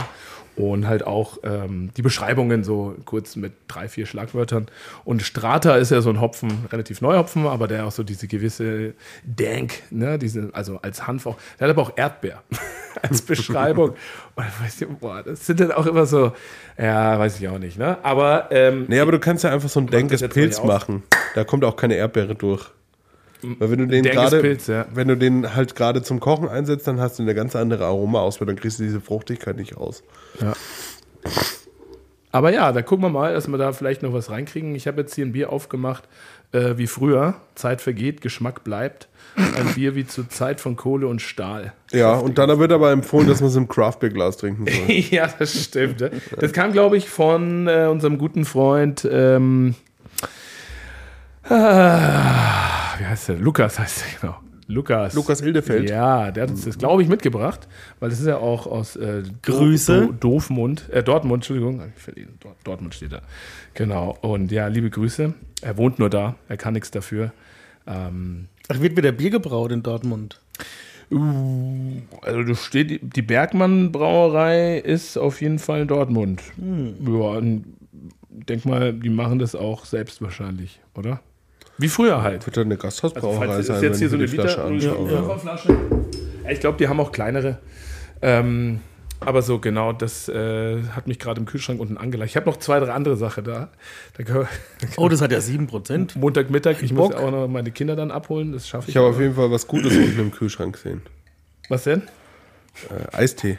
Und 0.57 0.89
halt 0.89 1.07
auch 1.07 1.39
ähm, 1.45 1.91
die 1.97 2.03
Beschreibungen 2.03 2.65
so 2.65 2.97
kurz 3.05 3.37
mit 3.37 3.53
drei, 3.69 3.89
vier 3.89 4.07
Schlagwörtern. 4.07 4.67
Und 5.05 5.23
Strata 5.23 5.77
ist 5.77 5.91
ja 5.91 6.01
so 6.01 6.11
ein 6.11 6.21
Hopfen, 6.21 6.67
relativ 6.73 7.01
neuer 7.01 7.21
Hopfen, 7.21 7.47
aber 7.47 7.69
der 7.69 7.87
auch 7.87 7.93
so 7.93 8.03
diese 8.03 8.27
gewisse 8.27 8.95
Dank, 9.25 9.75
ne, 9.91 10.19
diese, 10.19 10.51
also 10.53 10.81
als 10.83 11.07
Hanf 11.07 11.27
auch. 11.27 11.37
Der 11.59 11.69
hat 11.69 11.77
aber 11.77 11.83
auch 11.83 11.93
Erdbeer 11.97 12.43
als 13.03 13.23
Beschreibung. 13.23 13.91
Und 14.35 14.45
weißt 14.63 14.81
du, 14.81 14.87
boah, 14.89 15.23
das 15.23 15.47
sind 15.47 15.61
dann 15.61 15.71
auch 15.73 15.87
immer 15.87 16.07
so, 16.07 16.33
ja, 16.77 17.19
weiß 17.19 17.39
ich 17.41 17.49
auch 17.49 17.59
nicht, 17.61 17.79
ne? 17.79 17.97
Aber 18.03 18.49
ähm, 18.51 18.87
Nee, 18.89 18.99
aber 19.01 19.13
du 19.13 19.21
kannst 19.21 19.45
ja 19.45 19.53
einfach 19.53 19.69
so 19.69 19.81
ein 19.81 19.87
denkes 19.87 20.21
das 20.21 20.23
jetzt 20.23 20.37
mal 20.37 20.43
Pilz 20.43 20.57
hier 20.57 20.65
auf. 20.65 20.69
machen. 20.69 21.05
Da 21.37 21.45
kommt 21.45 21.65
auch 21.65 21.77
keine 21.77 21.95
Erdbeere 21.95 22.35
durch. 22.35 22.69
Weil 23.43 23.71
wenn 23.71 23.79
du 23.79 23.87
den 23.87 24.05
gerade, 24.05 24.57
ja. 24.67 24.87
wenn 24.93 25.09
du 25.09 25.17
den 25.17 25.55
halt 25.55 25.77
gerade 25.77 26.03
zum 26.03 26.21
Kochen 26.21 26.49
einsetzt, 26.49 26.87
dann 26.87 27.01
hast 27.01 27.19
du 27.19 27.23
eine 27.23 27.35
ganz 27.35 27.55
andere 27.55 27.87
Aroma 27.87 28.21
aus, 28.21 28.41
weil 28.41 28.47
dann 28.47 28.57
kriegst 28.57 28.79
du 28.79 28.83
diese 28.83 29.01
Fruchtigkeit 29.01 29.57
nicht 29.57 29.77
raus. 29.77 30.03
Aber 32.31 32.53
ja, 32.53 32.73
da 32.73 32.83
gucken 32.83 33.05
wir 33.05 33.11
mal, 33.11 33.33
dass 33.33 33.49
wir 33.49 33.59
da 33.59 33.73
vielleicht 33.73 34.03
noch 34.03 34.13
was 34.13 34.31
reinkriegen. 34.31 34.75
Ich 34.75 34.87
habe 34.87 35.01
jetzt 35.01 35.15
hier 35.15 35.25
ein 35.25 35.33
Bier 35.33 35.51
aufgemacht, 35.51 36.05
äh, 36.53 36.77
wie 36.77 36.87
früher. 36.87 37.35
Zeit 37.55 37.81
vergeht, 37.81 38.21
Geschmack 38.21 38.65
bleibt. 38.65 39.09
Ein 39.37 39.67
Bier 39.75 39.95
wie 39.95 40.07
zur 40.07 40.29
Zeit 40.29 40.61
von 40.61 40.77
Kohle 40.77 41.07
und 41.07 41.23
Stahl. 41.23 41.73
Ja, 41.93 42.15
und 42.15 42.39
dann 42.39 42.59
wird 42.59 42.73
aber 42.73 42.91
empfohlen, 42.91 43.29
dass 43.29 43.41
man 43.41 43.51
es 43.51 43.57
im 43.57 43.69
Craftbeer-Glas 43.69 44.37
trinken 44.37 44.67
soll. 44.67 44.97
ja, 45.11 45.29
das 45.39 45.65
stimmt. 45.65 46.11
Das 46.39 46.53
kam, 46.53 46.73
glaube 46.73 46.97
ich, 46.97 47.09
von 47.09 47.67
äh, 47.67 47.87
unserem 47.91 48.19
guten 48.19 48.45
Freund. 48.45 49.09
Ähm, 49.11 49.75
ah, 51.49 52.88
wie 52.99 53.05
heißt 53.07 53.29
der? 53.31 53.37
Lukas 53.39 53.79
heißt 53.79 54.03
der, 54.03 54.21
genau. 54.21 54.37
Lukas. 54.71 55.15
Lukas 55.15 55.41
Hildefeld. 55.43 55.89
Ja, 55.89 56.31
der 56.31 56.43
hat 56.43 56.51
uns 56.51 56.67
das, 56.67 56.77
glaube 56.77 57.03
ich, 57.03 57.09
mitgebracht, 57.09 57.67
weil 58.01 58.11
das 58.11 58.21
ist 58.21 58.27
ja 58.27 58.37
auch 58.37 58.67
aus 58.67 58.97
äh, 58.97 59.23
Grüße. 59.43 60.09
Do 60.09 60.13
Doofmund, 60.13 60.91
äh, 60.91 61.03
Dortmund, 61.03 61.37
Entschuldigung, 61.43 61.83
Dortmund 62.65 62.95
steht 62.95 63.13
da. 63.13 63.23
Genau. 63.73 64.19
Und 64.21 64.53
ja, 64.53 64.67
liebe 64.67 64.91
Grüße. 64.91 65.33
Er 65.63 65.77
wohnt 65.79 65.99
nur 65.99 66.11
da, 66.11 66.35
er 66.49 66.59
kann 66.59 66.75
nichts 66.75 66.91
dafür. 66.91 67.33
Ähm, 67.87 68.49
Ach, 68.69 68.79
wird 68.81 68.95
wieder 68.97 69.13
Bier 69.13 69.31
gebraut 69.31 69.73
in 69.73 69.83
Dortmund. 69.83 70.39
Uh, 71.11 72.03
also 72.21 72.55
steht, 72.55 73.17
die- 73.17 73.23
Bergmann 73.23 73.91
Brauerei 73.93 74.79
ist 74.79 75.17
auf 75.17 75.41
jeden 75.41 75.59
Fall 75.59 75.81
in 75.83 75.89
Dortmund. 75.89 76.43
Ja, 76.59 77.13
und 77.13 77.65
denk 78.29 78.67
mal, 78.67 78.93
die 78.93 79.09
machen 79.09 79.39
das 79.39 79.55
auch 79.55 79.87
selbst 79.87 80.21
wahrscheinlich, 80.21 80.81
oder? 80.95 81.21
Wie 81.79 81.89
früher 81.89 82.23
halt. 82.23 82.45
Wird 82.47 82.57
dann 82.57 82.65
eine 82.67 82.77
Gasthausbrauerei 82.77 83.47
falls 83.47 83.67
sein, 83.69 83.77
es 83.77 83.83
jetzt 83.83 83.99
hier 83.99 84.09
so 84.09 84.17
eine 84.17 84.29
Flasche 84.29 84.69
Liter 84.69 84.95
anschaue. 84.95 85.13
ja, 85.13 85.39
Flasche. 85.39 85.77
Ja, 86.45 86.51
Ich 86.51 86.61
glaube, 86.61 86.77
die 86.79 86.89
haben 86.89 86.99
auch 87.01 87.13
kleinere. 87.13 87.59
Ähm, 88.21 88.81
aber 89.21 89.43
so 89.43 89.59
genau, 89.59 89.93
das 89.93 90.29
äh, 90.29 90.83
hat 90.95 91.07
mich 91.09 91.19
gerade 91.19 91.41
im 91.41 91.47
Kühlschrank 91.47 91.81
unten 91.81 91.97
angeleicht. 91.97 92.33
Ich 92.33 92.37
habe 92.37 92.47
noch 92.49 92.57
zwei, 92.59 92.79
drei 92.81 92.93
andere 92.93 93.17
Sachen 93.17 93.45
da. 93.45 93.69
da 94.17 94.23
kann, 94.25 94.47
Oh, 94.97 95.09
das 95.09 95.21
hat 95.21 95.33
ja 95.33 95.39
7%. 95.39 96.19
Montagmittag, 96.19 96.83
ich 96.83 96.93
muss 96.93 97.11
Bock. 97.11 97.21
auch 97.21 97.31
noch 97.31 97.49
meine 97.49 97.71
Kinder 97.71 97.97
dann 97.97 98.11
abholen, 98.11 98.53
das 98.53 98.69
schaffe 98.69 98.85
ich. 98.85 98.91
Ich 98.91 98.97
habe 98.97 99.09
auf 99.09 99.21
jeden 99.21 99.35
Fall 99.35 99.51
was 99.51 99.67
Gutes 99.67 99.93
unten 99.97 100.19
im 100.21 100.31
Kühlschrank 100.33 100.75
gesehen. 100.75 101.03
Was 101.69 101.85
denn? 101.85 102.03
Äh, 103.13 103.17
Eistee. 103.17 103.59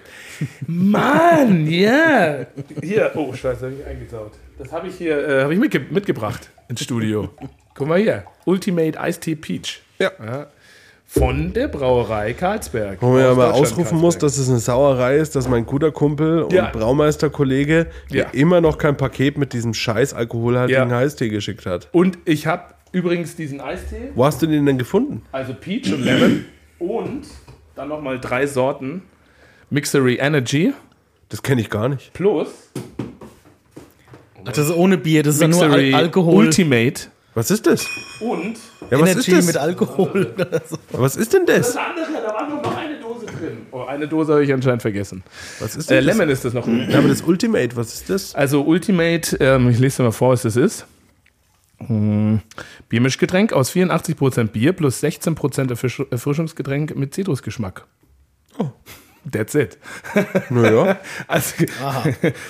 Mann, 0.65 1.67
ja. 1.67 2.45
Hier, 2.81 3.11
oh, 3.15 3.33
Scheiße, 3.33 3.65
habe 3.65 3.75
ich 3.75 3.85
eingesaut. 3.85 4.31
Das 4.59 4.71
habe 4.71 4.87
ich 4.87 4.95
hier, 4.95 5.27
äh, 5.27 5.41
habe 5.43 5.53
ich 5.53 5.59
mitge 5.59 5.79
mitgebracht 5.89 6.49
ins 6.67 6.83
Studio. 6.83 7.29
Guck 7.75 7.87
mal 7.87 7.97
hier, 7.99 8.25
Ultimate 8.45 8.99
Ice 9.07 9.19
Tea 9.19 9.35
Peach. 9.35 9.81
Ja. 9.99 10.11
Von 11.07 11.53
der 11.53 11.69
Brauerei 11.69 12.33
Karlsberg. 12.33 13.01
Wo 13.01 13.13
man 13.13 13.21
ja 13.21 13.33
mal 13.33 13.49
ausrufen 13.51 13.97
muss, 13.97 14.15
Karlsberg. 14.15 14.19
dass 14.21 14.37
es 14.37 14.49
eine 14.49 14.59
Sauerei 14.59 15.17
ist, 15.17 15.35
dass 15.35 15.47
mein 15.47 15.65
guter 15.65 15.91
Kumpel 15.91 16.43
und 16.43 16.53
Ja. 16.53 16.69
Braumeisterkollege 16.69 17.87
Ja. 18.09 18.25
mir 18.27 18.33
immer 18.39 18.61
noch 18.61 18.77
kein 18.77 18.95
Paket 18.95 19.37
mit 19.37 19.53
diesem 19.53 19.73
scheiß 19.73 20.13
alkoholhaltigen 20.13 20.89
Ja. 20.91 20.97
Eistee 20.99 21.29
geschickt 21.29 21.65
hat. 21.65 21.87
Und 21.93 22.19
ich 22.25 22.45
habe 22.45 22.65
übrigens 22.91 23.35
diesen 23.35 23.59
Eistee, 23.61 24.11
Wo 24.13 24.23
hast 24.25 24.41
du 24.41 24.45
den 24.47 24.65
denn 24.67 24.77
gefunden? 24.77 25.23
also 25.31 25.53
Peach 25.55 25.91
und 25.91 26.01
Lemon 26.03 26.45
und 26.77 27.21
dann 27.75 27.87
nochmal 27.89 28.19
drei 28.19 28.45
Sorten. 28.45 29.01
Mixery 29.71 30.15
Energy 30.17 30.73
Das 31.29 31.41
kenne 31.43 31.61
ich 31.61 31.69
gar 31.71 31.89
nicht. 31.89 32.13
plus 32.13 32.69
Ach, 34.49 34.53
das 34.53 34.65
ist 34.67 34.75
ohne 34.75 34.97
Bier, 34.97 35.23
das 35.23 35.35
ist 35.35 35.41
ja 35.41 35.47
nur 35.47 35.61
Al 35.63 35.69
Mixery 35.69 35.93
Alkohol. 35.93 36.45
Ultimate. 36.45 37.01
Was 37.35 37.51
ist 37.51 37.65
das? 37.67 37.85
und 38.21 38.55
Ja, 38.89 38.99
was 38.99 39.11
Energy 39.11 39.31
ist 39.31 39.37
das? 39.37 39.45
mit 39.45 39.57
Alkohol. 39.57 40.33
was 40.91 41.15
ist 41.15 41.33
denn 41.33 41.45
das? 41.45 41.73
das 41.73 41.77
andere, 41.77 42.05
da 42.25 42.33
war 42.33 42.49
nur 42.49 42.61
noch 42.61 42.75
eine 42.75 42.99
Dose 42.99 43.25
drin. 43.27 43.57
Oh, 43.71 43.83
eine 43.83 44.07
Dose 44.07 44.33
habe 44.33 44.43
ich 44.43 44.51
anscheinend 44.51 44.81
vergessen. 44.81 45.23
Was 45.59 45.75
ist 45.75 45.89
Äh, 45.91 45.95
denn 45.97 46.07
das? 46.07 46.17
Lemon 46.17 46.29
ist 46.33 46.43
das 46.45 46.53
noch. 46.53 46.67
Ja, 46.67 46.97
aber 46.97 47.07
das 47.07 47.21
Ultimate, 47.21 47.75
was 47.75 47.93
ist 47.93 48.09
das? 48.09 48.35
Also 48.35 48.63
Ultimate, 48.63 49.37
ähm, 49.39 49.69
ich 49.69 49.79
lese 49.79 49.97
dir 49.97 50.03
mal 50.03 50.11
vor, 50.11 50.31
was 50.31 50.41
das 50.41 50.55
ist. 50.55 50.85
Hm, 51.85 52.41
Biermischgetränk 52.89 53.53
aus 53.53 53.71
84% 53.71 54.47
Bier 54.47 54.73
plus 54.73 55.01
16% 55.01 55.69
Erfisch 55.69 56.01
Erfrischungsgetränk 56.11 56.95
mit 56.95 57.13
Zitrusgeschmack. 57.13 57.85
Oh. 58.57 58.69
That's 59.31 59.53
it. 59.55 59.77
Naja. 60.49 60.97
Also 61.27 61.65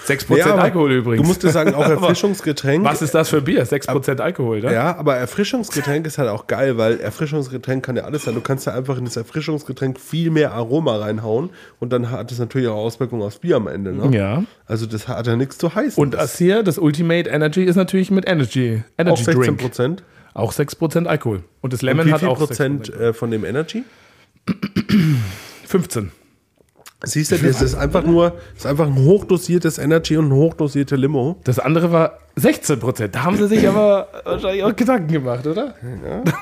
6% 0.08 0.38
Ja, 0.38 0.56
Alkohol 0.56 0.92
übrigens. 0.94 1.22
Du 1.24 1.28
musst 1.28 1.44
dir 1.44 1.50
sagen, 1.50 1.74
auch 1.74 1.88
Erfrischungsgetränk. 1.90 2.84
was 2.86 3.02
ist 3.02 3.14
das 3.14 3.30
für 3.30 3.42
Bier? 3.42 3.66
6% 3.66 4.20
Alkohol, 4.20 4.62
ne? 4.62 4.74
Ja, 4.74 4.96
aber 4.98 5.16
Erfrischungsgetränk 5.18 6.06
ist 6.08 6.18
halt 6.18 6.30
auch 6.30 6.48
geil, 6.48 6.78
weil 6.78 7.00
Erfrischungsgetränk 7.00 7.84
kann 7.84 7.96
ja 7.98 8.04
alles 8.04 8.24
sein. 8.24 8.36
Du 8.36 8.42
kannst 8.42 8.66
ja 8.68 8.74
einfach 8.74 8.98
in 8.98 9.06
das 9.06 9.18
Erfrischungsgetränk 9.18 10.00
viel 10.00 10.30
mehr 10.32 10.54
Aroma 10.54 10.98
reinhauen 10.98 11.50
und 11.80 11.92
dann 11.92 12.12
hat 12.12 12.32
das 12.32 12.40
natürlich 12.40 12.68
auch 12.68 12.76
Auswirkungen 12.78 13.22
aufs 13.24 13.40
Bier 13.40 13.58
am 13.58 13.68
Ende. 13.68 13.92
Ne? 13.94 14.16
Ja. 14.16 14.44
Also 14.66 14.86
das 14.86 15.08
hat 15.08 15.28
ja 15.28 15.36
nichts 15.36 15.58
zu 15.58 15.74
heißen. 15.76 16.02
Und 16.02 16.14
das 16.14 16.38
hier, 16.38 16.64
das 16.64 16.78
Ultimate 16.78 17.30
Energy, 17.30 17.64
ist 17.64 17.76
natürlich 17.76 18.12
mit 18.12 18.28
Energy. 18.30 18.84
auch 18.98 19.02
Energy 19.02 19.24
16 19.24 19.44
Drink. 19.44 19.60
Prozent. 19.62 20.04
Auch 20.34 20.54
6% 20.54 21.06
Alkohol. 21.08 21.44
Und 21.62 21.74
das 21.74 21.82
Und 21.82 21.88
Lemon 21.88 22.06
wie 22.06 22.14
hat 22.14 22.20
viel 22.20 22.30
auch 22.30 22.38
Prozent 22.38 22.90
6%. 22.92 23.00
äh, 23.00 23.14
von 23.14 23.32
dem 23.32 23.44
Energy? 23.44 23.84
15. 25.66 26.12
Siehst 27.04 27.32
du, 27.32 27.38
das 27.38 27.62
ist 27.62 27.76
einfach 27.76 28.04
nur, 28.04 28.34
ist 28.58 28.66
einfach 28.66 28.86
ein 28.88 28.96
hochdosiertes 29.06 29.78
Energy 29.78 30.18
und 30.18 30.28
ein 30.30 30.34
hochdosierte 30.34 30.98
Limo. 30.98 31.38
Das 31.46 31.58
andere 31.58 31.94
war 31.94 32.20
16%. 32.38 33.08
Da 33.08 33.24
haben 33.24 33.38
sie 33.38 33.48
sich 33.48 33.66
aber 33.66 34.10
wahrscheinlich 34.26 34.64
auch 34.66 34.76
Gedanken 34.76 35.08
gemacht, 35.08 35.48
oder? 35.48 35.76
Ja. 35.82 36.24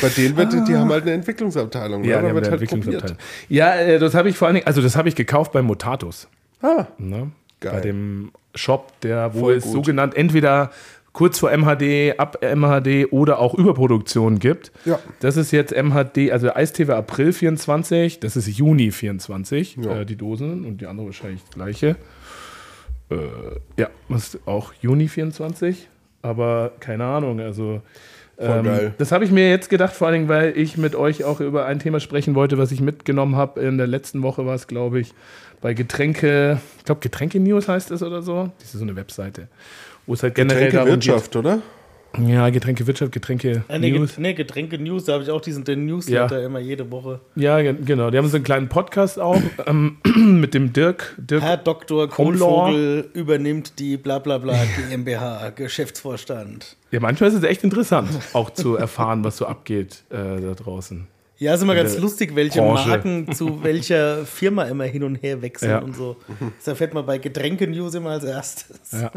Bei 0.00 0.08
denen 0.08 0.34
wird, 0.36 0.52
die 0.66 0.74
haben 0.74 0.90
halt 0.90 1.02
eine 1.02 1.12
Entwicklungsabteilung. 1.12 2.04
ja, 2.04 2.20
die 2.22 2.26
haben 2.28 2.36
eine 2.36 2.40
halt 2.40 2.52
Entwicklungsabteilung. 2.52 3.16
probiert. 3.18 3.20
Ja, 3.50 3.74
äh, 3.74 3.98
das 3.98 4.14
habe 4.14 4.30
ich 4.30 4.36
vor 4.38 4.48
allen 4.48 4.54
Dingen, 4.54 4.66
also 4.66 4.80
das 4.80 4.96
habe 4.96 5.10
ich 5.10 5.14
gekauft 5.14 5.52
bei 5.52 5.60
Motatus. 5.60 6.26
Ah, 6.62 6.86
Ne? 6.96 7.30
Geil. 7.60 7.72
Bei 7.74 7.80
dem 7.80 8.30
Shop, 8.54 8.92
der, 9.02 9.34
wo 9.34 9.40
Voll 9.40 9.54
es 9.56 9.64
gut. 9.64 9.72
so 9.72 9.82
genannt 9.82 10.16
entweder 10.16 10.70
kurz 11.18 11.40
vor 11.40 11.50
MHD, 11.50 12.16
ab 12.20 12.38
MHD 12.42 13.10
oder 13.12 13.40
auch 13.40 13.54
Überproduktion 13.54 14.38
gibt. 14.38 14.70
Ja. 14.84 15.00
Das 15.18 15.36
ist 15.36 15.50
jetzt 15.50 15.72
MHD, 15.74 16.30
also 16.30 16.54
Eistee 16.54 16.86
war 16.86 16.94
April 16.96 17.32
24, 17.32 18.20
das 18.20 18.36
ist 18.36 18.46
Juni 18.46 18.92
24, 18.92 19.78
Ja. 19.82 20.02
äh, 20.02 20.06
die 20.06 20.14
Dosen 20.14 20.64
und 20.64 20.80
die 20.80 20.86
andere 20.86 21.06
wahrscheinlich 21.06 21.40
das 21.42 21.50
gleiche. 21.50 21.96
Äh, 23.10 23.16
ja, 23.76 23.88
ist 24.14 24.38
auch 24.46 24.72
Juni 24.80 25.08
24, 25.08 25.88
aber 26.22 26.70
keine 26.78 27.04
Ahnung, 27.04 27.40
also 27.40 27.82
Voll 28.36 28.62
geil. 28.62 28.94
das 28.98 29.10
habe 29.10 29.24
ich 29.24 29.32
mir 29.32 29.50
jetzt 29.50 29.70
gedacht, 29.70 29.94
vor 29.94 30.06
allen 30.06 30.14
Dingen, 30.14 30.28
weil 30.28 30.56
ich 30.56 30.76
mit 30.78 30.94
euch 30.94 31.24
auch 31.24 31.40
über 31.40 31.66
ein 31.66 31.80
Thema 31.80 31.98
sprechen 31.98 32.36
wollte, 32.36 32.58
was 32.58 32.70
ich 32.70 32.80
mitgenommen 32.80 33.34
habe. 33.34 33.60
In 33.60 33.76
der 33.78 33.88
letzten 33.88 34.22
Woche 34.22 34.46
war 34.46 34.54
es, 34.54 34.68
glaube 34.68 35.00
ich, 35.00 35.14
bei 35.60 35.74
Getränke, 35.74 36.60
ich 36.78 36.84
glaube 36.84 37.00
Getränke 37.00 37.40
News 37.40 37.66
heißt 37.66 37.90
es 37.90 38.04
oder 38.04 38.22
so. 38.22 38.50
Das 38.60 38.68
ist 38.72 38.78
so 38.78 38.84
eine 38.84 38.94
Webseite, 38.94 39.48
wo 40.08 40.14
es 40.14 40.22
halt 40.24 40.34
generell 40.34 40.72
darum 40.72 40.88
Wirtschaft, 40.90 41.36
oder? 41.36 41.60
Ja, 42.26 42.48
Getränke 42.48 42.86
Wirtschaft, 42.86 43.12
Getränke 43.12 43.64
Äh, 43.68 43.78
nee, 43.78 43.90
News. 43.90 44.12
Get 44.12 44.18
nee, 44.18 44.32
Getränke 44.32 44.78
News, 44.78 45.04
da 45.04 45.12
habe 45.12 45.22
ich 45.24 45.30
auch 45.30 45.42
diesen 45.42 45.64
den 45.64 45.84
Newsletter 45.84 46.42
immer 46.42 46.58
jede 46.58 46.90
Woche. 46.90 47.20
Ja, 47.36 47.60
ge- 47.60 47.76
genau. 47.84 48.10
Die 48.10 48.16
haben 48.16 48.26
so 48.28 48.36
einen 48.36 48.44
kleinen 48.44 48.68
Podcast 48.70 49.20
auch 49.20 49.38
ähm, 49.66 49.98
mit 50.16 50.54
dem 50.54 50.72
Dirk. 50.72 51.14
Dirk 51.18 51.42
Herr 51.42 51.58
Dr. 51.58 52.08
Kohlvogel 52.08 53.10
übernimmt 53.12 53.78
die 53.78 53.98
Blablabla 53.98 54.56
GmbH, 54.88 55.50
Geschäftsvorstand. 55.54 56.76
ja, 56.90 57.00
manchmal 57.00 57.28
ist 57.28 57.36
es 57.36 57.42
echt 57.42 57.62
interessant, 57.62 58.08
auch 58.32 58.50
zu 58.50 58.76
erfahren, 58.76 59.22
was 59.22 59.36
so 59.36 59.44
abgeht 59.46 60.02
äh, 60.08 60.40
da 60.40 60.54
draußen. 60.56 61.06
Ja, 61.38 61.54
ist 61.54 61.62
immer 61.62 61.74
ganz 61.76 61.96
lustig, 61.98 62.34
welche 62.34 62.60
Branche. 62.60 62.88
Marken 62.88 63.32
zu 63.32 63.62
welcher 63.62 64.24
Firma 64.26 64.64
immer 64.64 64.84
hin 64.84 65.04
und 65.04 65.16
her 65.22 65.40
wechseln 65.40 65.70
Ja. 65.70 65.78
und 65.78 65.94
so. 65.94 66.16
Das 66.58 66.66
erfährt 66.66 66.94
man 66.94 67.06
bei 67.06 67.18
Getränke 67.18 67.68
News 67.68 67.94
immer 67.94 68.10
als 68.10 68.24
erstes. 68.24 68.92
Ja. 68.92 69.12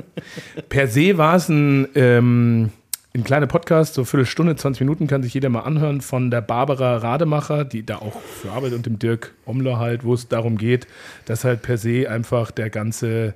Per 0.70 0.88
se 0.88 1.18
war 1.18 1.36
es 1.36 1.50
ein, 1.50 1.88
ähm, 1.96 2.70
ein 3.16 3.24
kleiner 3.24 3.48
Podcast, 3.48 3.96
so 3.96 4.06
Viertelstunde, 4.06 4.56
20 4.56 4.82
Minuten 4.82 5.08
kann 5.08 5.24
sich 5.24 5.34
jeder 5.34 5.50
mal 5.50 5.62
anhören 5.62 6.02
von 6.02 6.30
der 6.32 6.42
Barbara 6.42 6.98
Rademacher, 6.98 7.66
die 7.66 7.84
da 7.86 7.98
auch 7.98 8.22
für 8.22 8.52
arbeitet 8.52 8.78
und 8.78 8.86
dem 8.86 9.00
Dirk 9.00 9.34
Omler 9.46 9.80
halt, 9.80 10.04
wo 10.06 10.14
es 10.14 10.28
darum 10.28 10.58
geht, 10.58 10.86
dass 11.26 11.44
halt 11.44 11.62
per 11.64 11.78
se 11.78 12.08
einfach 12.10 12.52
der 12.52 12.70
ganze 12.70 13.34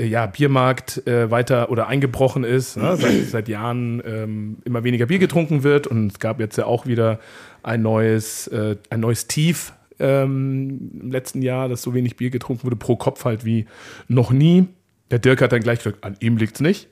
äh, 0.00 0.06
ja, 0.06 0.26
Biermarkt 0.26 1.06
äh, 1.06 1.30
weiter 1.30 1.70
oder 1.70 1.86
eingebrochen 1.86 2.44
ist, 2.44 2.76
ne? 2.76 2.96
seit, 2.96 3.24
seit 3.30 3.48
Jahren 3.48 4.02
ähm, 4.04 4.56
immer 4.64 4.84
weniger 4.84 5.06
Bier 5.06 5.18
getrunken 5.18 5.62
wird 5.62 5.86
und 5.86 6.12
es 6.12 6.18
gab 6.18 6.40
jetzt 6.40 6.56
ja 6.56 6.66
auch 6.66 6.86
wieder 6.86 7.20
ein 7.62 7.82
neues, 7.82 8.46
äh, 8.48 8.76
ein 8.88 9.00
neues 9.00 9.26
Tief 9.26 9.72
ähm, 9.98 10.90
im 11.00 11.12
letzten 11.12 11.42
Jahr, 11.42 11.68
dass 11.68 11.82
so 11.82 11.94
wenig 11.94 12.16
Bier 12.16 12.30
getrunken 12.30 12.64
wurde, 12.64 12.76
pro 12.76 12.96
Kopf 12.96 13.24
halt 13.24 13.44
wie 13.44 13.66
noch 14.08 14.30
nie. 14.30 14.66
Der 15.10 15.18
Dirk 15.18 15.42
hat 15.42 15.52
dann 15.52 15.60
gleich 15.60 15.78
gesagt, 15.78 16.02
an 16.04 16.16
ihm 16.20 16.36
liegt's 16.36 16.60
nicht. 16.60 16.88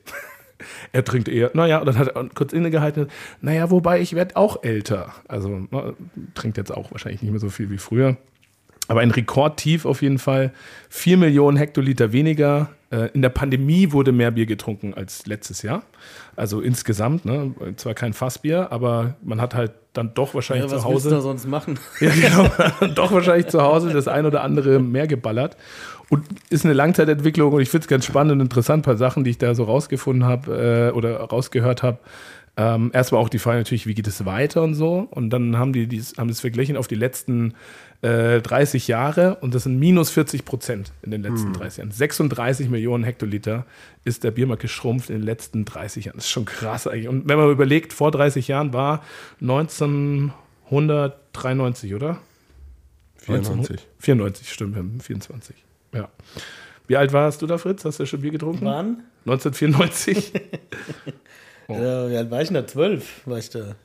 er 0.91 1.03
trinkt 1.03 1.27
eher, 1.29 1.51
naja, 1.53 1.79
und 1.79 1.87
dann 1.87 1.97
hat 1.97 2.09
er 2.09 2.29
kurz 2.35 2.53
innegehalten, 2.53 3.07
naja, 3.41 3.71
wobei 3.71 4.01
ich 4.01 4.13
werde 4.13 4.35
auch 4.35 4.63
älter. 4.63 5.13
Also 5.27 5.49
ne, 5.71 5.95
trinkt 6.35 6.57
jetzt 6.57 6.71
auch 6.71 6.91
wahrscheinlich 6.91 7.21
nicht 7.21 7.31
mehr 7.31 7.39
so 7.39 7.49
viel 7.49 7.69
wie 7.69 7.77
früher. 7.77 8.17
Aber 8.87 9.01
ein 9.01 9.11
Rekordtief 9.11 9.85
auf 9.85 10.01
jeden 10.01 10.17
Fall. 10.17 10.51
Vier 10.89 11.17
Millionen 11.17 11.57
Hektoliter 11.57 12.11
weniger. 12.11 12.69
Äh, 12.91 13.09
In 13.13 13.21
der 13.21 13.29
Pandemie 13.29 13.91
wurde 13.91 14.11
mehr 14.11 14.31
Bier 14.31 14.45
getrunken 14.45 14.93
als 14.93 15.25
letztes 15.25 15.61
Jahr. 15.61 15.83
Also 16.35 16.61
insgesamt, 16.61 17.25
ne? 17.25 17.53
zwar 17.75 17.93
kein 17.93 18.13
Fassbier, 18.13 18.71
aber 18.71 19.15
man 19.23 19.41
hat 19.41 19.53
halt 19.55 19.71
dann 19.93 20.13
doch 20.13 20.33
wahrscheinlich 20.33 20.69
Ja, 20.71 20.75
was 20.77 20.83
zu 20.83 20.87
Hause. 20.87 21.21
sonst 21.21 21.47
machen? 21.47 21.77
Ja, 21.99 22.11
genau. 22.11 22.93
doch 22.95 23.11
wahrscheinlich 23.11 23.47
zu 23.47 23.61
Hause 23.61 23.91
das 23.91 24.07
ein 24.07 24.25
oder 24.25 24.41
andere 24.43 24.79
mehr 24.79 25.07
geballert. 25.07 25.57
Und 26.09 26.25
ist 26.49 26.65
eine 26.65 26.73
Langzeitentwicklung 26.73 27.53
und 27.53 27.61
ich 27.61 27.69
finde 27.69 27.83
es 27.83 27.87
ganz 27.87 28.05
spannend 28.05 28.31
und 28.33 28.39
interessant, 28.41 28.79
ein 28.79 28.83
paar 28.83 28.97
Sachen, 28.97 29.23
die 29.23 29.29
ich 29.29 29.37
da 29.37 29.53
so 29.53 29.65
rausgefunden 29.65 30.25
habe 30.25 30.89
äh, 30.89 30.95
oder 30.95 31.17
rausgehört 31.19 31.83
habe. 31.83 31.99
Ähm, 32.57 32.89
erstmal 32.93 33.21
auch 33.21 33.29
die 33.29 33.37
Frage 33.39 33.59
natürlich, 33.59 33.85
wie 33.85 33.93
geht 33.93 34.07
es 34.07 34.25
weiter 34.25 34.63
und 34.63 34.73
so. 34.73 35.07
Und 35.11 35.29
dann 35.29 35.57
haben 35.57 35.71
die 35.71 35.87
dies, 35.87 36.15
haben 36.17 36.27
das 36.27 36.39
verglichen 36.39 36.77
auf 36.77 36.87
die 36.87 36.95
letzten 36.95 37.53
äh, 38.01 38.41
30 38.41 38.87
Jahre 38.87 39.35
und 39.41 39.53
das 39.53 39.63
sind 39.63 39.77
minus 39.77 40.09
40 40.09 40.45
Prozent 40.45 40.93
in 41.01 41.11
den 41.11 41.21
letzten 41.21 41.51
30 41.53 41.79
Jahren. 41.79 41.91
36 41.91 42.69
Millionen 42.69 43.03
Hektoliter 43.03 43.65
ist 44.05 44.23
der 44.23 44.31
Biermarkt 44.31 44.61
geschrumpft 44.61 45.09
in 45.09 45.17
den 45.17 45.25
letzten 45.25 45.65
30 45.65 46.05
Jahren. 46.05 46.15
Das 46.15 46.23
ist 46.25 46.31
schon 46.31 46.45
krass 46.45 46.87
eigentlich. 46.87 47.09
Und 47.09 47.27
wenn 47.27 47.37
man 47.37 47.51
überlegt, 47.51 47.91
vor 47.93 48.11
30 48.11 48.47
Jahren 48.47 48.71
war 48.73 49.03
1993, 49.41 51.93
oder? 51.93 52.19
94. 53.17 53.85
94, 53.99 54.49
stimmt, 54.51 54.73
wir 54.75 54.79
haben 54.79 55.01
24. 55.01 55.55
Ja. 55.93 56.09
Wie 56.87 56.97
alt 56.97 57.13
warst 57.13 57.41
du 57.41 57.47
da, 57.47 57.57
Fritz? 57.57 57.85
Hast 57.85 57.99
du 57.99 58.05
schon 58.05 58.21
Bier 58.21 58.31
getrunken? 58.31 58.65
Wann? 58.65 59.03
1994. 59.25 60.33
Ja, 61.69 62.09
wie 62.09 62.17
alt 62.17 62.31
war 62.31 62.41
ich 62.41 62.47
denn 62.47 62.55
da? 62.55 62.65
Zwölf 62.65 63.21
war 63.27 63.37
ich 63.37 63.51
da. 63.51 63.75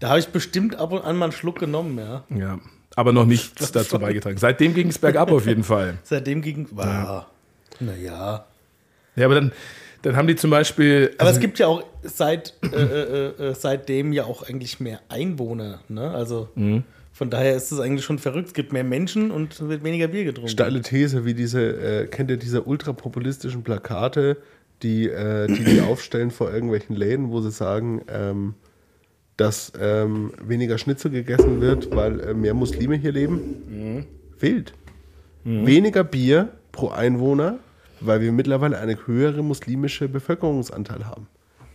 Da 0.00 0.10
habe 0.10 0.18
ich 0.18 0.28
bestimmt 0.28 0.76
ab 0.76 0.92
und 0.92 1.02
an 1.02 1.16
mal 1.16 1.24
einen 1.26 1.32
Schluck 1.32 1.58
genommen, 1.58 1.98
ja. 1.98 2.24
ja. 2.28 2.58
Aber 2.96 3.12
noch 3.12 3.26
nichts 3.26 3.70
dazu 3.72 3.98
beigetragen. 3.98 4.38
Seitdem 4.38 4.74
ging 4.74 4.88
es 4.88 4.98
bergab 4.98 5.30
auf 5.30 5.46
jeden 5.46 5.62
Fall. 5.62 5.98
Seitdem 6.02 6.42
ging. 6.42 6.66
War. 6.72 7.30
Naja. 7.78 8.46
Ja, 9.14 9.24
aber 9.26 9.34
dann, 9.36 9.52
dann 10.02 10.16
haben 10.16 10.26
die 10.26 10.34
zum 10.36 10.50
Beispiel. 10.50 11.12
Aber 11.18 11.28
also- 11.28 11.36
es 11.38 11.40
gibt 11.40 11.58
ja 11.58 11.66
auch 11.68 11.84
seit, 12.02 12.54
äh, 12.62 12.76
äh, 12.76 13.26
äh, 13.50 13.54
seitdem 13.54 14.12
ja 14.12 14.24
auch 14.24 14.42
eigentlich 14.42 14.80
mehr 14.80 15.00
Einwohner. 15.08 15.80
Ne? 15.88 16.10
Also 16.10 16.48
Mhm. 16.54 16.84
von 17.12 17.28
daher 17.30 17.54
ist 17.54 17.70
es 17.70 17.80
eigentlich 17.80 18.04
schon 18.04 18.18
verrückt. 18.18 18.48
Es 18.48 18.54
gibt 18.54 18.72
mehr 18.72 18.84
Menschen 18.84 19.30
und 19.30 19.68
wird 19.68 19.84
weniger 19.84 20.08
Bier 20.08 20.24
getrunken. 20.24 20.48
Steile 20.50 20.80
These, 20.80 21.24
wie 21.26 21.34
diese, 21.34 21.60
äh, 21.62 22.06
kennt 22.06 22.30
ihr 22.30 22.38
diese 22.38 22.62
ultrapopulistischen 22.62 23.62
Plakate, 23.62 24.38
die, 24.82 25.08
äh, 25.08 25.46
die 25.48 25.64
die 25.64 25.80
aufstellen 25.82 26.30
vor 26.30 26.50
irgendwelchen 26.52 26.96
Läden, 26.96 27.30
wo 27.30 27.40
sie 27.42 27.50
sagen, 27.50 28.02
ähm, 28.08 28.54
dass 29.36 29.72
ähm, 29.80 30.32
weniger 30.42 30.78
Schnitzel 30.78 31.10
gegessen 31.10 31.60
wird, 31.60 31.94
weil 31.94 32.20
äh, 32.20 32.34
mehr 32.34 32.54
Muslime 32.54 32.96
hier 32.96 33.12
leben? 33.12 34.06
Wild. 34.38 34.72
Weniger 35.44 36.02
Bier 36.02 36.48
pro 36.72 36.88
Einwohner, 36.88 37.58
weil 38.00 38.20
wir 38.20 38.32
mittlerweile 38.32 38.78
eine 38.78 39.06
höhere 39.06 39.42
muslimische 39.42 40.08
Bevölkerungsanteil 40.08 41.06
haben. 41.06 41.28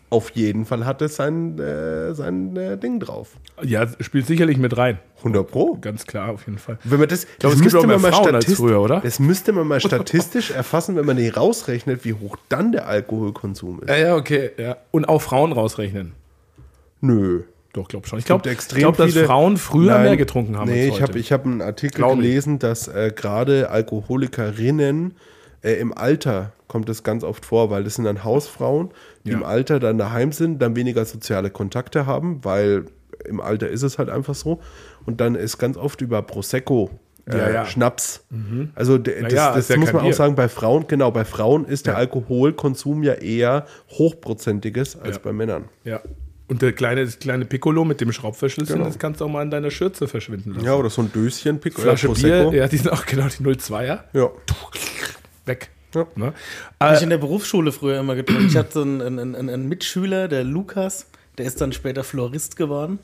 Auf 0.09 0.31
jeden 0.31 0.65
Fall 0.65 0.85
hat 0.85 1.01
es 1.01 1.15
sein, 1.15 1.57
äh, 1.57 2.13
sein 2.13 2.53
äh, 2.57 2.77
Ding 2.77 2.99
drauf. 2.99 3.37
ja, 3.63 3.87
spielt 4.01 4.27
sicherlich 4.27 4.57
mit 4.57 4.75
rein. 4.75 4.99
100 5.19 5.49
Pro. 5.49 5.77
Ganz 5.79 6.05
klar, 6.05 6.31
auf 6.31 6.47
jeden 6.47 6.57
Fall. 6.57 6.79
Wenn 6.83 6.99
man 6.99 7.07
das, 7.07 7.25
glaube, 7.39 7.55
das 7.55 7.65
es 7.65 7.71
gibt 7.71 7.75
auch 7.81 7.87
mehr 7.87 7.97
man 7.97 8.11
Frauen 8.11 8.35
als 8.35 8.53
früher, 8.53 8.81
oder? 8.81 8.99
Das 8.99 9.19
müsste 9.19 9.53
man 9.53 9.67
mal 9.67 9.79
statistisch 9.79 10.51
erfassen, 10.51 10.97
wenn 10.97 11.05
man 11.05 11.15
die 11.15 11.29
rausrechnet, 11.29 12.03
wie 12.03 12.13
hoch 12.13 12.35
dann 12.49 12.73
der 12.73 12.87
Alkoholkonsum 12.87 13.83
ist. 13.83 13.89
Ja, 13.89 13.95
ja, 13.95 14.15
okay. 14.17 14.51
Ja. 14.57 14.77
Und 14.91 15.07
auch 15.07 15.21
Frauen 15.21 15.53
rausrechnen. 15.53 16.11
Nö. 17.01 17.43
Doch, 17.73 17.87
glaub 17.87 18.05
schon. 18.05 18.19
Ich 18.19 18.25
glaube, 18.25 18.43
glaub, 18.69 18.97
dass 18.97 19.13
viele- 19.13 19.25
Frauen 19.25 19.55
früher 19.57 19.91
Nein, 19.93 20.03
mehr 20.03 20.17
getrunken 20.17 20.57
haben 20.57 20.69
Nee, 20.69 20.87
ich 20.89 21.01
habe 21.01 21.17
ich 21.17 21.31
hab 21.31 21.45
einen 21.45 21.61
Artikel 21.61 21.97
Glaub 21.99 22.15
gelesen, 22.17 22.59
dass 22.59 22.87
äh, 22.89 23.13
gerade 23.15 23.69
Alkoholikerinnen 23.69 25.13
äh, 25.63 25.73
im 25.73 25.93
Alter 25.97 26.51
kommt 26.67 26.89
es 26.89 27.03
ganz 27.03 27.23
oft 27.23 27.45
vor, 27.45 27.69
weil 27.69 27.83
das 27.83 27.95
sind 27.95 28.05
dann 28.05 28.23
Hausfrauen, 28.23 28.89
die 29.25 29.31
Ja. 29.31 29.37
im 29.37 29.43
Alter 29.43 29.79
dann 29.79 29.97
daheim 29.97 30.31
sind, 30.31 30.61
dann 30.61 30.75
weniger 30.75 31.05
soziale 31.05 31.49
Kontakte 31.49 32.05
haben, 32.05 32.43
weil 32.43 32.85
im 33.25 33.39
Alter 33.39 33.69
ist 33.69 33.83
es 33.83 33.97
halt 33.97 34.09
einfach 34.09 34.35
so. 34.35 34.59
Und 35.05 35.21
dann 35.21 35.35
ist 35.35 35.57
ganz 35.57 35.77
oft 35.77 36.01
über 36.01 36.21
Prosecco, 36.23 36.89
äh, 37.29 37.37
Ja, 37.37 37.49
ja. 37.51 37.65
Schnaps. 37.65 38.25
Also 38.75 38.97
d- 38.97 39.21
das, 39.21 39.31
ja, 39.33 39.53
das 39.55 39.67
ja 39.69 39.77
muss 39.77 39.93
man 39.93 40.03
auch 40.05 40.13
sagen, 40.13 40.35
bei 40.35 40.49
Frauen, 40.49 40.85
genau, 40.87 41.11
bei 41.11 41.23
Frauen 41.25 41.65
ist 41.65 41.85
der. 41.87 41.95
Alkoholkonsum 41.97 43.03
ja 43.03 43.13
eher 43.13 43.65
hochprozentiges 43.91 44.99
als 44.99 45.19
bei 45.19 45.31
Männern. 45.31 45.65
Ja. 45.83 46.01
Und 46.51 46.61
der 46.61 46.73
kleine, 46.73 47.05
das 47.05 47.17
kleine 47.17 47.45
Piccolo 47.45 47.85
mit 47.85 48.01
dem 48.01 48.11
Schraubverschlüssel, 48.11 48.75
Genau. 48.75 48.85
das 48.85 48.99
kannst 48.99 49.21
du 49.21 49.25
auch 49.25 49.29
mal 49.29 49.41
in 49.41 49.49
deiner 49.51 49.71
Schürze 49.71 50.05
verschwinden 50.09 50.51
lassen. 50.53 50.65
Ja, 50.65 50.75
oder 50.75 50.89
so 50.89 51.01
ein 51.01 51.09
Döschen, 51.13 51.61
Pic 51.61 51.79
Flasche 51.79 52.09
Bier, 52.09 52.51
ja, 52.53 52.67
die 52.67 52.75
sind 52.75 52.91
auch 52.91 53.05
genau 53.05 53.23
die 53.27 53.41
02er. 53.41 53.99
ja. 54.11 54.29
Weg. 55.45 55.69
Ja. 55.95 56.05
Ne? 56.15 56.33
Habe 56.77 56.95
ich 56.95 56.99
Äh, 56.99 57.03
in 57.05 57.09
der 57.09 57.19
Berufsschule 57.19 57.71
früher 57.71 57.99
immer 58.01 58.15
getrunken. 58.15 58.47
Ich 58.47 58.57
hatte 58.57 58.81
einen, 58.81 59.01
einen, 59.01 59.33
einen, 59.35 59.49
einen 59.49 59.69
Mitschüler, 59.69 60.27
der 60.27 60.43
Lukas, 60.43 61.07
der 61.37 61.45
ist 61.45 61.61
dann 61.61 61.71
später 61.71 62.03
Florist 62.03 62.57
geworden. 62.57 62.99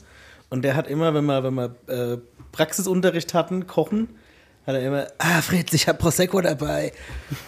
Und 0.50 0.60
der 0.62 0.76
hat 0.76 0.86
immer, 0.86 1.14
wenn 1.14 1.24
wir, 1.24 1.42
wenn 1.42 1.54
wir 1.54 1.74
äh, 1.86 2.18
Praxisunterricht 2.52 3.32
hatten, 3.32 3.66
kochen, 3.66 4.08
hat 4.68 4.74
er 4.74 4.82
immer, 4.86 5.06
ah 5.18 5.40
Fritz, 5.40 5.72
ich 5.72 5.88
habe 5.88 5.96
Prosecco 5.98 6.40
dabei. 6.42 6.92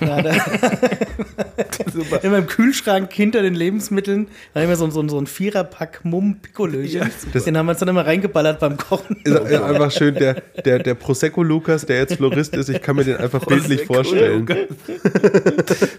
Da 0.00 0.16
hat 0.16 0.24
er 0.24 0.34
immer 2.24 2.38
im 2.38 2.46
Kühlschrank 2.46 3.12
hinter 3.12 3.42
den 3.42 3.54
Lebensmitteln, 3.54 4.28
war 4.54 4.62
immer 4.62 4.76
so, 4.76 4.86
ein- 4.86 4.90
so, 4.90 5.02
ein- 5.02 5.10
so 5.10 5.18
ein 5.20 5.26
Viererpack 5.26 6.00
Mumm 6.04 6.36
Piccolöchen. 6.40 7.10
den 7.44 7.58
haben 7.58 7.66
wir 7.66 7.72
uns 7.72 7.80
dann 7.80 7.88
immer 7.88 8.06
reingeballert 8.06 8.58
beim 8.60 8.78
Kochen. 8.78 9.16
Ist 9.24 9.34
ist 9.34 9.62
einfach 9.62 9.90
schön, 9.92 10.14
der, 10.14 10.34
der, 10.64 10.78
der 10.78 10.94
Prosecco 10.94 11.42
Lukas, 11.42 11.84
der 11.84 11.98
jetzt 11.98 12.14
Florist 12.16 12.56
ist, 12.56 12.70
ich 12.70 12.80
kann 12.80 12.96
mir 12.96 13.04
den 13.04 13.18
einfach 13.18 13.44
bildlich 13.44 13.84
vorstellen. 13.84 14.46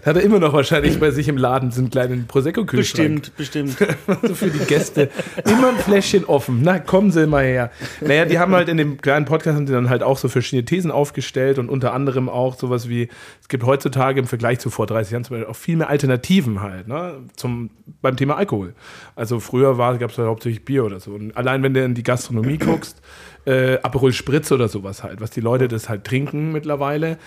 hat 0.04 0.16
er 0.16 0.22
immer 0.22 0.40
noch 0.40 0.52
wahrscheinlich 0.52 0.98
bei 0.98 1.12
sich 1.12 1.28
im 1.28 1.36
Laden 1.36 1.70
so 1.70 1.80
einen 1.80 1.90
kleinen 1.90 2.26
Prosecco-Kühlschrank. 2.26 3.30
Bestimmt, 3.36 3.76
bestimmt. 3.76 3.96
so 4.28 4.34
für 4.34 4.50
die 4.50 4.58
Gäste. 4.64 5.08
Immer 5.44 5.68
ein 5.68 5.76
Fläschchen 5.76 6.24
offen. 6.24 6.60
Na, 6.62 6.80
kommen 6.80 7.12
Sie 7.12 7.26
mal 7.28 7.44
her. 7.44 7.70
Naja, 8.00 8.24
die 8.24 8.38
haben 8.40 8.52
halt 8.54 8.68
in 8.68 8.76
dem 8.76 9.00
kleinen 9.00 9.24
Podcast 9.24 9.56
haben 9.56 9.66
die 9.66 9.72
dann 9.72 9.88
halt 9.88 10.02
auch 10.02 10.18
so 10.18 10.28
verschiedene 10.28 10.64
Thesen 10.64 10.90
aufgestellt 11.12 11.58
und 11.58 11.68
unter 11.68 11.92
anderem 11.92 12.28
auch 12.28 12.54
sowas 12.56 12.88
wie, 12.88 13.08
es 13.40 13.48
gibt 13.48 13.64
heutzutage 13.64 14.18
im 14.18 14.26
Vergleich 14.26 14.58
zu 14.60 14.70
vor 14.70 14.86
30 14.86 15.12
Jahren 15.12 15.24
zum 15.24 15.36
Beispiel 15.36 15.50
auch 15.50 15.56
viel 15.56 15.76
mehr 15.76 15.90
Alternativen 15.90 16.62
halt, 16.62 16.88
ne, 16.88 17.18
zum, 17.36 17.70
beim 18.00 18.16
Thema 18.16 18.36
Alkohol. 18.36 18.74
Also 19.14 19.40
früher 19.40 19.76
gab 19.76 20.10
es 20.10 20.18
halt 20.18 20.28
hauptsächlich 20.28 20.64
Bier 20.64 20.84
oder 20.84 21.00
so. 21.00 21.12
Und 21.12 21.36
allein 21.36 21.62
wenn 21.62 21.74
du 21.74 21.84
in 21.84 21.94
die 21.94 22.02
Gastronomie 22.02 22.56
guckst, 22.58 23.02
äh, 23.44 23.78
Aperol 23.82 24.12
Spritz 24.12 24.52
oder 24.52 24.68
sowas 24.68 25.02
halt, 25.02 25.20
was 25.20 25.30
die 25.30 25.40
Leute 25.40 25.68
das 25.68 25.88
halt 25.88 26.04
trinken 26.04 26.52
mittlerweile, 26.52 27.18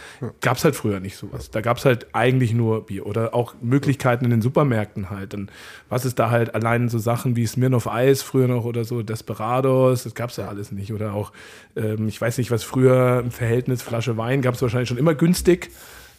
gab 0.41 0.57
es 0.57 0.63
halt 0.63 0.75
früher 0.75 0.99
nicht 0.99 1.17
sowas. 1.17 1.51
Da 1.51 1.61
gab 1.61 1.77
es 1.77 1.85
halt 1.85 2.07
eigentlich 2.13 2.53
nur 2.53 2.85
Bier 2.85 3.05
oder 3.05 3.33
auch 3.33 3.55
Möglichkeiten 3.61 4.25
in 4.25 4.31
den 4.31 4.41
Supermärkten 4.41 5.09
halt. 5.09 5.33
Und 5.33 5.51
was 5.89 6.05
ist 6.05 6.19
da 6.19 6.29
halt 6.29 6.55
allein 6.55 6.89
so 6.89 6.99
Sachen 6.99 7.35
wie 7.35 7.45
Smirnoff 7.45 7.87
Eis 7.87 8.21
früher 8.21 8.47
noch 8.47 8.65
oder 8.65 8.83
so, 8.83 9.01
Desperados, 9.01 10.03
das 10.03 10.15
gab 10.15 10.29
es 10.29 10.37
ja 10.37 10.47
alles 10.47 10.71
nicht. 10.71 10.93
Oder 10.93 11.13
auch, 11.13 11.31
ähm, 11.75 12.07
ich 12.07 12.19
weiß 12.19 12.37
nicht, 12.37 12.51
was 12.51 12.63
früher 12.63 13.21
im 13.23 13.31
Verhältnis 13.31 13.81
Flasche 13.81 14.17
Wein 14.17 14.41
gab 14.41 14.55
es 14.55 14.61
wahrscheinlich 14.61 14.89
schon 14.89 14.97
immer 14.97 15.15
günstig. 15.15 15.71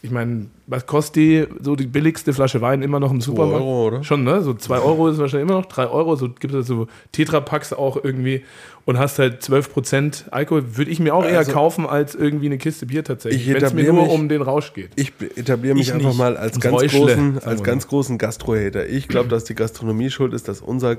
Ich 0.03 0.11
meine, 0.11 0.45
was 0.67 0.85
kostet 0.85 1.15
die, 1.15 1.47
so 1.59 1.75
die 1.75 1.87
billigste 1.87 2.31
Flasche 2.31 2.61
Wein 2.61 2.83
immer 2.83 2.99
noch 2.99 3.11
im 3.11 3.19
Supermarkt? 3.19 3.61
Euro, 3.61 3.87
oder? 3.87 4.03
Schon, 4.03 4.23
ne? 4.23 4.41
So 4.41 4.53
2 4.53 4.79
Euro 4.79 5.07
ist 5.09 5.17
wahrscheinlich 5.17 5.49
immer 5.49 5.59
noch, 5.59 5.65
3 5.65 5.87
Euro, 5.87 6.15
so 6.15 6.29
gibt 6.29 6.53
es 6.53 6.67
so 6.67 6.87
Tetrapacks 7.11 7.73
auch 7.73 7.97
irgendwie 8.03 8.43
und 8.87 8.97
hast 8.97 9.19
halt 9.19 9.43
12% 9.43 10.29
Alkohol. 10.31 10.77
Würde 10.77 10.89
ich 10.89 10.99
mir 10.99 11.13
auch 11.13 11.25
eher 11.25 11.37
Also- 11.39 11.51
kaufen 11.51 11.85
als 11.85 12.15
irgendwie 12.15 12.45
eine 12.47 12.57
Kiste 12.57 12.85
Bier 12.85 13.03
tatsächlich, 13.03 13.41
Ich 13.41 13.47
wenn 13.49 13.57
es 13.57 13.61
mir 13.73 13.81
etabliere 13.81 13.93
nur 13.93 14.03
mich- 14.03 14.11
um 14.13 14.29
den 14.29 14.41
Rausch 14.41 14.73
geht. 14.73 14.91
Ich 14.95 15.11
etabliere 15.35 15.75
mich 15.75 15.89
Ich 15.89 15.93
einfach 15.93 16.07
nicht. 16.09 16.17
mal 16.17 16.37
als 16.37 16.59
ganz 16.59 16.73
Räuschle, 16.73 16.99
großen, 17.01 17.39
als 17.43 17.63
ganz 17.63 17.87
großen 17.87 18.17
Gastrohater. 18.17 18.87
Ich 18.87 19.07
glaube, 19.09 19.27
dass 19.29 19.43
die 19.43 19.55
Gastronomie 19.55 20.09
schuld 20.09 20.33
ist, 20.33 20.47
dass 20.47 20.61
unser 20.61 20.95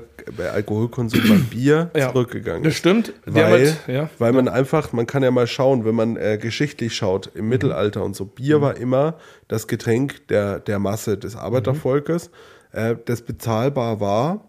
Alkoholkonsum 0.53 1.19
beim 1.27 1.43
Bier 1.49 1.89
Ja. 1.95 2.11
zurückgegangen 2.11 2.63
Das 2.63 2.73
ist. 2.73 2.79
stimmt. 2.79 3.11
Die 3.25 3.31
haben 3.31 3.35
Weil, 3.51 3.51
halt- 3.65 3.77
ja. 3.87 4.09
weil 4.19 4.33
man 4.33 4.47
einfach, 4.47 4.93
man 4.93 5.07
kann 5.07 5.23
ja 5.23 5.31
mal 5.31 5.47
schauen, 5.47 5.83
wenn 5.83 5.95
man 5.95 6.15
äh, 6.15 6.37
geschichtlich 6.39 6.95
schaut, 6.95 7.31
Mhm. 7.33 7.39
im 7.39 7.49
Mittelalter 7.49 8.03
und 8.03 8.15
so, 8.15 8.25
Bier 8.25 8.61
war 8.61 8.77
immer 8.77 9.15
das 9.47 9.67
Getränk 9.67 10.27
der, 10.27 10.59
der 10.59 10.79
Masse 10.79 11.17
des 11.17 11.35
Arbeitervolkes, 11.35 12.29
äh, 12.71 12.95
das 13.05 13.23
bezahlbar 13.23 13.99
war, 13.99 14.45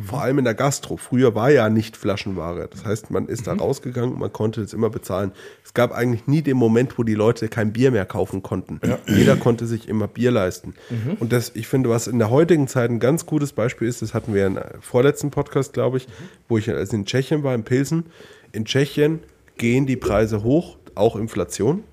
vor 0.00 0.22
allem 0.22 0.38
in 0.38 0.44
der 0.44 0.54
Gastro. 0.54 0.96
Früher 0.96 1.34
war 1.34 1.50
ja 1.50 1.68
nicht 1.68 1.98
Flaschenware. 1.98 2.68
Das 2.70 2.84
heißt, 2.84 3.10
man 3.10 3.26
ist 3.26 3.46
da 3.46 3.52
rausgegangen 3.52 4.12
und 4.12 4.20
man 4.20 4.32
konnte 4.32 4.62
das 4.62 4.72
immer 4.72 4.88
bezahlen. 4.88 5.32
Es 5.64 5.74
gab 5.74 5.92
eigentlich 5.92 6.26
nie 6.26 6.40
den 6.40 6.56
Moment, 6.56 6.98
wo 6.98 7.02
die 7.02 7.14
Leute 7.14 7.48
kein 7.48 7.72
Bier 7.74 7.90
mehr 7.90 8.06
kaufen 8.06 8.42
konnten. 8.42 8.80
Jeder 9.06 9.36
konnte 9.36 9.66
sich 9.66 9.88
immer 9.88 10.08
Bier 10.08 10.30
leisten. 10.30 10.74
Und 11.20 11.32
das, 11.32 11.52
ich 11.54 11.68
finde, 11.68 11.90
was 11.90 12.06
in 12.06 12.18
der 12.18 12.30
heutigen 12.30 12.68
Zeit 12.68 12.90
ein 12.90 13.00
ganz 13.00 13.26
gutes 13.26 13.52
Beispiel 13.52 13.86
ist, 13.86 14.00
das 14.00 14.14
hatten 14.14 14.32
wir 14.32 14.46
im 14.46 14.58
vorletzten 14.80 15.30
Podcast, 15.30 15.74
glaube 15.74 15.98
ich, 15.98 16.08
wo 16.48 16.56
ich 16.56 16.70
als 16.70 16.92
in 16.92 17.04
Tschechien 17.04 17.42
war, 17.42 17.54
in 17.54 17.64
Pilsen. 17.64 18.06
In 18.52 18.64
Tschechien 18.64 19.20
gehen 19.58 19.84
die 19.86 19.96
Preise 19.96 20.42
hoch, 20.42 20.78
auch 20.94 21.16
Inflation. 21.16 21.84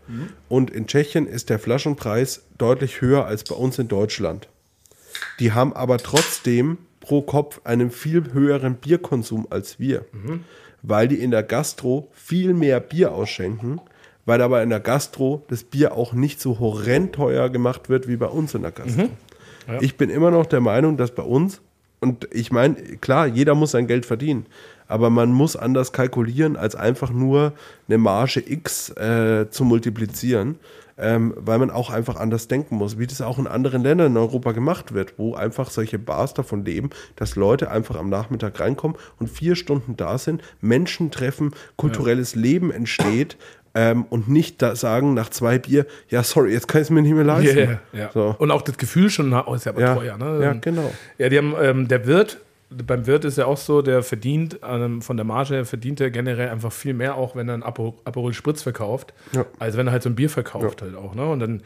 Und 0.47 0.71
in 0.71 0.87
Tschechien 0.87 1.27
ist 1.27 1.49
der 1.49 1.59
Flaschenpreis 1.59 2.43
deutlich 2.57 3.01
höher 3.01 3.25
als 3.25 3.43
bei 3.43 3.55
uns 3.55 3.77
in 3.77 3.89
Deutschland. 3.89 4.47
Die 5.39 5.51
haben 5.51 5.73
aber 5.73 5.97
trotzdem 5.97 6.77
pro 7.09 7.23
Kopf 7.23 7.59
einen 7.63 7.89
viel 7.89 8.33
höheren 8.33 8.75
Bierkonsum 8.75 9.47
als 9.49 9.79
wir, 9.79 10.05
weil 10.83 11.07
die 11.07 11.15
in 11.15 11.31
der 11.31 11.41
Gastro 11.41 12.07
viel 12.13 12.53
mehr 12.53 12.79
Bier 12.79 13.13
ausschenken, 13.13 13.81
weil 14.27 14.43
aber 14.43 14.61
in 14.61 14.69
der 14.69 14.79
Gastro 14.79 15.43
das 15.47 15.63
Bier 15.63 15.95
auch 15.97 16.13
nicht 16.13 16.39
so 16.39 16.59
horrend 16.59 17.13
teuer 17.13 17.49
gemacht 17.49 17.89
wird 17.89 18.07
wie 18.07 18.15
bei 18.15 18.27
uns 18.27 18.53
in 18.53 18.61
der 18.61 18.71
Gastro. 18.71 19.09
Ich 19.81 19.97
bin 19.97 20.11
immer 20.11 20.29
noch 20.29 20.45
der 20.45 20.61
Meinung, 20.61 20.97
dass 20.97 21.09
bei 21.09 21.23
uns, 21.23 21.61
und 21.99 22.27
ich 22.31 22.51
meine, 22.51 22.75
klar, 22.75 23.25
jeder 23.25 23.55
muss 23.55 23.71
sein 23.71 23.87
Geld 23.87 24.05
verdienen, 24.05 24.45
aber 24.89 25.09
man 25.09 25.31
muss 25.31 25.55
anders 25.55 25.93
kalkulieren, 25.93 26.57
als 26.57 26.75
einfach 26.75 27.11
nur 27.11 27.53
eine 27.87 27.97
Marge 27.97 28.43
X 28.45 28.89
äh, 28.89 29.49
zu 29.49 29.63
multiplizieren, 29.63 30.57
ähm, 30.97 31.33
weil 31.37 31.59
man 31.59 31.69
auch 31.69 31.91
einfach 31.91 32.17
anders 32.17 32.47
denken 32.49 32.75
muss, 32.75 32.97
wie 32.97 33.07
das 33.07 33.21
auch 33.21 33.37
in 33.37 33.47
anderen 33.47 33.83
Ländern 33.83 34.07
in 34.07 34.17
Europa 34.17 34.51
gemacht 34.51 34.93
wird, 34.93 35.13
wo 35.17 35.35
einfach 35.35 35.69
solche 35.69 35.99
Bars 35.99 36.33
davon 36.33 36.65
leben, 36.65 36.89
dass 37.15 37.35
Leute 37.35 37.71
einfach 37.71 37.95
am 37.95 38.09
Nachmittag 38.09 38.59
reinkommen 38.59 38.97
und 39.19 39.29
vier 39.29 39.55
Stunden 39.55 39.95
da 39.95 40.17
sind, 40.17 40.41
Menschen 40.59 41.11
treffen, 41.11 41.53
kulturelles 41.77 42.35
Leben 42.35 42.71
entsteht. 42.71 43.37
Ähm, 43.75 44.05
und 44.09 44.27
nicht 44.27 44.63
da 44.63 44.75
sagen 44.75 45.13
nach 45.13 45.29
zwei 45.29 45.59
Bier, 45.59 45.85
ja, 46.09 46.23
sorry, 46.23 46.51
jetzt 46.51 46.67
kann 46.67 46.81
ich 46.81 46.87
es 46.87 46.89
mir 46.89 47.03
nicht 47.03 47.13
mehr 47.13 47.23
leisten. 47.23 47.55
Ja, 47.55 47.63
ja, 47.65 47.79
ja. 47.93 48.09
So. 48.11 48.35
Und 48.39 48.49
auch 48.49 48.63
das 48.63 48.79
Gefühl 48.79 49.11
schon, 49.11 49.31
oh, 49.31 49.53
ist 49.53 49.67
ja 49.67 49.71
aber 49.71 49.81
Ja, 49.81 49.95
teuer. 49.95 50.17
Ne? 50.17 50.39
ja, 50.41 50.53
genau. 50.53 50.91
Ja, 51.19 51.29
die 51.29 51.37
haben, 51.37 51.53
ähm, 51.61 51.87
der 51.87 52.07
Wirt, 52.07 52.39
beim 52.69 53.07
Wirt 53.07 53.25
ist 53.25 53.37
ja 53.37 53.45
auch 53.45 53.57
so, 53.57 53.81
der 53.81 54.03
verdient 54.03 54.59
ähm, 54.63 55.01
von 55.01 55.17
der 55.17 55.25
Marge, 55.25 55.55
her 55.55 55.65
verdient 55.65 55.99
er 56.01 56.11
generell 56.11 56.49
einfach 56.49 56.71
viel 56.71 56.93
mehr, 56.93 57.15
auch 57.15 57.35
wenn 57.35 57.47
er 57.47 57.55
einen 57.55 57.63
Aperol 57.63 58.33
Spritz 58.33 58.61
verkauft, 58.61 59.13
Ja. 59.31 59.45
als 59.57 59.75
wenn 59.75 59.87
er 59.87 59.93
halt 59.93 60.03
so 60.03 60.09
ein 60.09 60.15
Bier 60.15 60.29
verkauft 60.29 60.81
halt 60.81 60.95
auch. 60.95 61.15
Ne? 61.15 61.25
Und 61.27 61.39
dann 61.39 61.63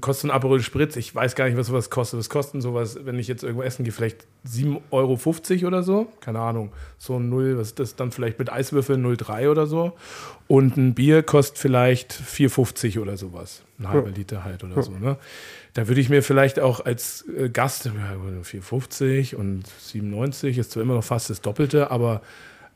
kostet 0.00 0.30
ein 0.30 0.34
Aperol 0.34 0.60
Spritz, 0.60 0.96
ich 0.96 1.14
weiß 1.14 1.34
gar 1.34 1.46
nicht, 1.46 1.58
was 1.58 1.66
sowas 1.66 1.90
kostet. 1.90 2.18
Was 2.18 2.30
kosten 2.30 2.60
sowas, 2.62 2.98
wenn 3.04 3.18
ich 3.18 3.28
jetzt 3.28 3.42
irgendwo 3.42 3.62
essen 3.62 3.84
gehe, 3.84 3.92
vielleicht 3.92 4.26
7,50 4.46 4.80
Euro 4.90 5.66
oder 5.68 5.82
so? 5.82 6.06
Keine 6.20 6.40
Ahnung. 6.40 6.72
So 6.98 7.16
ein 7.18 7.28
0, 7.28 7.58
was 7.58 7.68
ist 7.68 7.78
das 7.78 7.96
dann 7.96 8.10
vielleicht 8.10 8.38
mit 8.38 8.50
Eiswürfeln 8.50 9.04
0,3 9.04 9.50
oder 9.50 9.66
so? 9.66 9.92
Und 10.46 10.76
ein 10.78 10.94
Bier 10.94 11.22
kostet 11.22 11.58
vielleicht 11.58 12.12
4,50 12.12 12.98
oder 13.00 13.16
sowas. 13.18 13.62
Ein 13.78 13.88
halber 13.88 14.10
Liter 14.10 14.44
halt 14.44 14.64
oder 14.64 14.82
so. 14.82 14.92
Ne? 14.92 15.16
Da 15.74 15.88
würde 15.88 16.00
ich 16.00 16.08
mir 16.08 16.22
vielleicht 16.22 16.60
auch 16.60 16.84
als 16.84 17.24
äh, 17.36 17.48
Gast, 17.48 17.86
ja, 17.86 17.92
4,50 17.92 19.34
und 19.34 19.64
97 19.66 20.58
ist 20.58 20.70
zwar 20.70 20.82
immer 20.82 20.94
noch 20.94 21.04
fast 21.04 21.30
das 21.30 21.40
Doppelte, 21.40 21.90
aber 21.90 22.22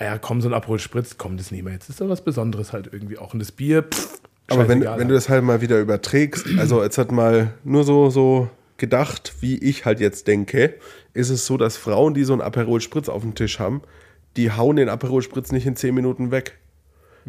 ja, 0.01 0.19
komm, 0.19 0.41
so 0.41 0.49
ein 0.49 0.55
Aperol 0.55 0.79
Spritz, 0.79 1.17
komm, 1.17 1.37
das 1.37 1.51
nehmen 1.51 1.69
wir 1.69 1.75
jetzt. 1.75 1.89
ist 1.89 2.01
doch 2.01 2.09
was 2.09 2.23
Besonderes 2.23 2.73
halt 2.73 2.91
irgendwie 2.93 3.19
auch. 3.19 3.33
Und 3.33 3.41
das 3.41 3.53
Bier, 3.53 3.83
pff, 3.83 4.21
Aber 4.49 4.69
wenn, 4.69 4.81
wenn 4.81 4.81
du 4.81 4.91
halt. 4.91 5.11
das 5.11 5.29
halt 5.29 5.45
mal 5.45 5.61
wieder 5.61 5.81
überträgst, 5.81 6.47
also 6.59 6.83
jetzt 6.83 6.99
hat 6.99 7.13
mal 7.13 7.55
nur 7.65 7.85
so, 7.85 8.11
so 8.11 8.49
gedacht, 8.79 9.35
wie 9.41 9.59
ich 9.59 9.85
halt 9.85 10.01
jetzt 10.01 10.27
denke, 10.27 10.75
ist 11.15 11.31
es 11.31 11.47
so, 11.47 11.57
dass 11.57 11.77
Frauen, 11.77 12.15
die 12.15 12.25
so 12.25 12.33
einen 12.33 12.43
Aperol 12.43 12.81
Spritz 12.81 13.09
auf 13.09 13.23
dem 13.23 13.35
Tisch 13.35 13.59
haben, 13.59 13.83
die 14.37 14.53
hauen 14.53 14.77
den 14.77 14.89
Aperol 14.89 15.23
Spritz 15.23 15.53
nicht 15.53 15.67
in 15.67 15.77
10 15.77 15.95
Minuten 15.95 16.31
weg. 16.31 16.59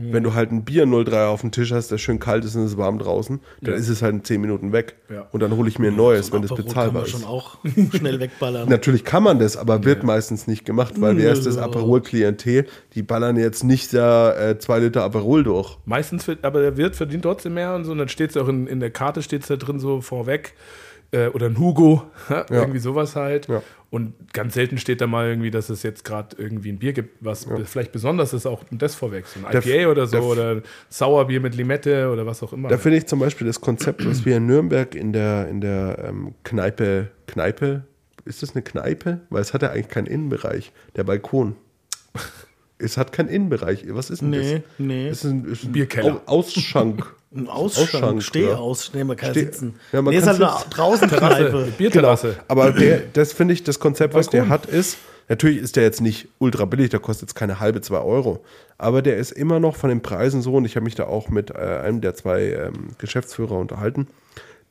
Wenn 0.01 0.23
du 0.23 0.33
halt 0.33 0.51
ein 0.51 0.63
Bier 0.63 0.85
03 0.85 1.25
auf 1.25 1.41
dem 1.41 1.51
Tisch 1.51 1.73
hast, 1.73 1.91
das 1.91 1.99
schön 1.99 2.19
kalt 2.19 2.45
ist 2.45 2.55
und 2.55 2.63
es 2.63 2.71
ist 2.71 2.77
warm 2.77 2.99
draußen, 2.99 3.41
dann 3.62 3.73
ist 3.73 3.89
es 3.89 4.01
halt 4.01 4.13
in 4.13 4.23
10 4.23 4.39
Minuten 4.39 4.71
weg. 4.71 4.95
Ja. 5.13 5.27
Und 5.31 5.41
dann 5.41 5.51
hole 5.57 5.67
ich 5.67 5.77
mir 5.77 5.89
ein 5.89 5.95
neues, 5.97 6.31
wenn 6.31 6.41
das 6.41 6.51
Aperol 6.51 6.65
kann 6.65 6.73
bezahlbar 6.73 6.93
man 6.93 7.03
ist. 7.03 7.12
schon 7.12 7.23
auch 7.25 7.57
schnell 7.97 8.19
wegballern. 8.19 8.69
Natürlich 8.69 9.03
kann 9.03 9.23
man 9.23 9.39
das, 9.39 9.57
aber 9.57 9.83
wird 9.83 10.03
meistens 10.03 10.47
nicht 10.47 10.63
gemacht, 10.63 10.93
weil 11.01 11.17
wer 11.17 11.33
ist 11.33 11.45
das 11.45 11.57
Ja. 11.57 11.63
Aperol-Klientel? 11.63 12.65
Die 12.95 13.03
ballern 13.03 13.35
jetzt 13.38 13.63
nicht 13.63 13.93
da 13.93 14.33
äh, 14.51 14.57
zwei 14.59 14.79
Liter 14.79 15.03
Aperol 15.03 15.43
durch. 15.43 15.77
Meistens, 15.85 16.27
wird, 16.27 16.45
aber 16.45 16.62
der 16.62 16.77
Wirt 16.77 16.95
verdient 16.95 17.23
trotzdem 17.23 17.55
mehr 17.55 17.75
und 17.75 17.83
so. 17.85 17.91
Und 17.91 17.97
dann 17.97 18.09
steht 18.09 18.29
es 18.29 18.38
auch 18.38 18.47
in, 18.47 18.67
in 18.67 18.79
der 18.79 18.91
Karte, 18.91 19.21
steht 19.21 19.41
es 19.41 19.47
da 19.47 19.55
drin 19.57 19.79
so 19.79 20.01
vorweg. 20.01 20.53
Äh, 21.11 21.27
oder 21.29 21.47
ein 21.47 21.57
Hugo, 21.57 22.03
irgendwie 22.49 22.79
sowas 22.79 23.15
halt. 23.15 23.47
Ja. 23.47 23.61
Und 23.89 24.13
ganz 24.33 24.53
selten 24.53 24.77
steht 24.77 25.01
da 25.01 25.07
mal 25.07 25.27
irgendwie, 25.27 25.49
dass 25.49 25.69
es 25.69 25.81
jetzt 25.81 26.05
gerade 26.05 26.35
irgendwie 26.37 26.69
ein 26.71 26.77
Bier 26.77 26.93
gibt, 26.93 27.17
was 27.25 27.47
vielleicht 27.65 27.91
besonders 27.91 28.33
ist, 28.33 28.45
auch 28.45 28.63
das 28.69 28.93
vorweg. 28.93 29.25
So 29.25 29.39
ein 29.43 29.51
Der- 29.51 29.65
IPA 29.65 29.89
oder 29.91 30.05
so 30.05 30.17
der- 30.35 30.53
oder 30.55 30.61
Sauerbier 30.89 31.39
mit 31.39 31.55
Limette 31.55 32.11
oder 32.11 32.27
was 32.27 32.43
auch 32.43 32.53
immer. 32.53 32.69
Da 32.69 32.77
finde 32.77 32.99
ich 32.99 33.07
zum 33.07 33.17
Beispiel 33.19 33.47
das 33.47 33.59
Konzept, 33.59 34.05
was 34.07 34.23
wir 34.25 34.37
in 34.37 34.45
Nürnberg 34.45 34.93
in 34.93 35.11
der, 35.11 35.47
in 35.47 35.61
der 35.61 36.05
ähm, 36.07 36.35
Kneipe, 36.43 37.09
Kneipe, 37.25 37.83
ist 38.25 38.43
das 38.43 38.51
eine 38.53 38.61
Kneipe? 38.61 39.21
Weil 39.31 39.41
es 39.41 39.55
hat 39.55 39.63
ja 39.63 39.71
eigentlich 39.71 39.87
keinen 39.89 40.05
Innenbereich. 40.07 40.71
Der 40.95 41.03
Balkon. 41.03 41.55
Es 42.81 42.95
hat 42.97 43.11
keinen 43.11 43.27
Innenbereich. 43.27 43.83
Was 43.89 44.09
ist 44.09 44.21
denn 44.21 44.29
Nee, 44.29 44.53
das? 44.53 44.61
nee. 44.77 45.07
Es 45.09 45.25
ist 45.25 45.31
ein, 45.31 45.43
ist 45.51 45.63
ein 45.65 45.73
Bierkeller. 45.73 46.21
Au- 46.27 46.37
Ausschank. 46.37 47.13
Ein 47.35 47.47
Ausschank, 47.47 47.93
Ausschank, 47.93 48.23
Stehaus, 48.23 48.91
nee, 48.93 49.03
man 49.03 49.15
kann 49.15 49.31
Steh- 49.31 49.41
sitzen. 49.41 49.75
Ja, 49.91 50.01
man 50.01 50.11
nee, 50.13 50.19
ist 50.19 50.25
kann 50.25 50.39
halt 50.39 50.51
eine 50.51 50.69
draußen 50.71 51.09
Terrasse. 51.09 51.67
Bierterrasse. 51.77 52.35
Aber 52.47 52.71
der, 52.71 53.01
das 53.13 53.33
finde 53.33 53.53
ich, 53.53 53.63
das 53.63 53.79
Konzept, 53.79 54.15
was 54.15 54.29
der 54.29 54.49
hat, 54.49 54.65
ist, 54.65 54.97
natürlich 55.27 55.59
ist 55.59 55.75
der 55.75 55.83
jetzt 55.83 56.01
nicht 56.01 56.27
ultra 56.39 56.65
billig, 56.65 56.89
der 56.89 56.99
kostet 56.99 57.29
jetzt 57.29 57.35
keine 57.35 57.59
halbe, 57.59 57.81
zwei 57.81 57.99
Euro. 57.99 58.43
Aber 58.79 59.03
der 59.03 59.17
ist 59.17 59.31
immer 59.31 59.59
noch 59.59 59.75
von 59.75 59.89
den 59.89 60.01
Preisen 60.01 60.41
so, 60.41 60.55
und 60.55 60.65
ich 60.65 60.75
habe 60.75 60.85
mich 60.85 60.95
da 60.95 61.03
auch 61.05 61.29
mit 61.29 61.51
äh, 61.51 61.53
einem 61.53 62.01
der 62.01 62.15
zwei 62.15 62.45
ähm, 62.45 62.89
Geschäftsführer 62.97 63.57
unterhalten, 63.59 64.07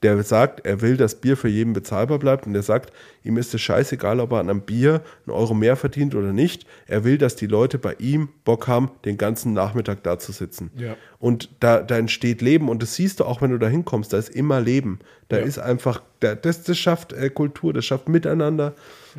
der 0.03 0.23
sagt, 0.23 0.65
er 0.65 0.81
will, 0.81 0.97
dass 0.97 1.17
Bier 1.17 1.37
für 1.37 1.49
jeden 1.49 1.73
bezahlbar 1.73 2.19
bleibt 2.19 2.47
und 2.47 2.53
der 2.53 2.63
sagt, 2.63 2.93
ihm 3.25 3.37
ist 3.37 3.53
es 3.53 3.61
scheißegal, 3.61 4.21
ob 4.21 4.31
er 4.33 4.39
an 4.39 4.49
einem 4.49 4.61
Bier 4.61 5.03
einen 5.27 5.35
Euro 5.35 5.55
mehr 5.55 5.75
verdient 5.75 6.15
oder 6.15 6.33
nicht. 6.33 6.67
Er 6.87 7.03
will, 7.03 7.19
dass 7.19 7.35
die 7.35 7.49
Leute 7.49 7.79
bei 7.79 7.95
ihm 7.99 8.29
Bock 8.45 8.69
haben, 8.69 8.91
den 9.05 9.19
ganzen 9.19 9.53
Nachmittag 9.55 10.05
da 10.05 10.19
zu 10.19 10.31
sitzen. 10.31 10.71
Ja. 10.77 10.97
Und 11.19 11.51
da, 11.61 11.83
da 11.83 11.99
entsteht 11.99 12.43
Leben 12.43 12.69
und 12.69 12.81
das 12.83 12.95
siehst 12.95 13.19
du 13.19 13.25
auch, 13.25 13.43
wenn 13.43 13.51
du 13.51 13.59
da 13.59 13.67
hinkommst, 13.67 14.13
da 14.13 14.19
ist 14.19 14.29
immer 14.31 14.61
Leben. 14.61 15.01
Da 15.29 15.39
Ja. 15.39 15.45
ist 15.45 15.59
einfach, 15.59 16.03
da, 16.21 16.35
das, 16.37 16.63
das 16.63 16.79
schafft 16.79 17.13
äh, 17.13 17.29
Kultur, 17.29 17.73
das 17.73 17.85
schafft 17.85 18.09
Miteinander 18.09 18.75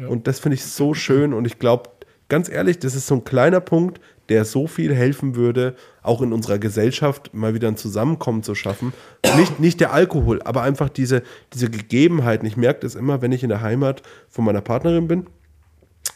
und 0.07 0.27
das 0.27 0.39
finde 0.39 0.55
ich 0.55 0.63
so 0.63 0.93
schön 0.93 1.33
und 1.33 1.45
ich 1.45 1.59
glaube, 1.59 1.89
ganz 2.29 2.47
ehrlich, 2.47 2.79
das 2.79 2.95
ist 2.95 3.07
so 3.07 3.15
ein 3.15 3.23
kleiner 3.25 3.59
Punkt, 3.59 3.99
der 4.29 4.45
so 4.45 4.67
viel 4.67 4.93
helfen 4.93 5.35
würde, 5.35 5.75
auch 6.01 6.21
in 6.21 6.33
unserer 6.33 6.59
Gesellschaft 6.59 7.33
mal 7.33 7.53
wieder 7.53 7.67
ein 7.67 7.77
Zusammenkommen 7.77 8.43
zu 8.43 8.55
schaffen. 8.55 8.93
Nicht, 9.35 9.59
nicht 9.59 9.79
der 9.79 9.91
Alkohol, 9.93 10.41
aber 10.43 10.61
einfach 10.61 10.89
diese, 10.89 11.23
diese 11.53 11.69
Gegebenheiten. 11.69 12.47
Ich 12.47 12.57
merke 12.57 12.81
das 12.81 12.95
immer, 12.95 13.21
wenn 13.21 13.31
ich 13.31 13.43
in 13.43 13.49
der 13.49 13.61
Heimat 13.61 14.03
von 14.29 14.45
meiner 14.45 14.61
Partnerin 14.61 15.07
bin 15.07 15.27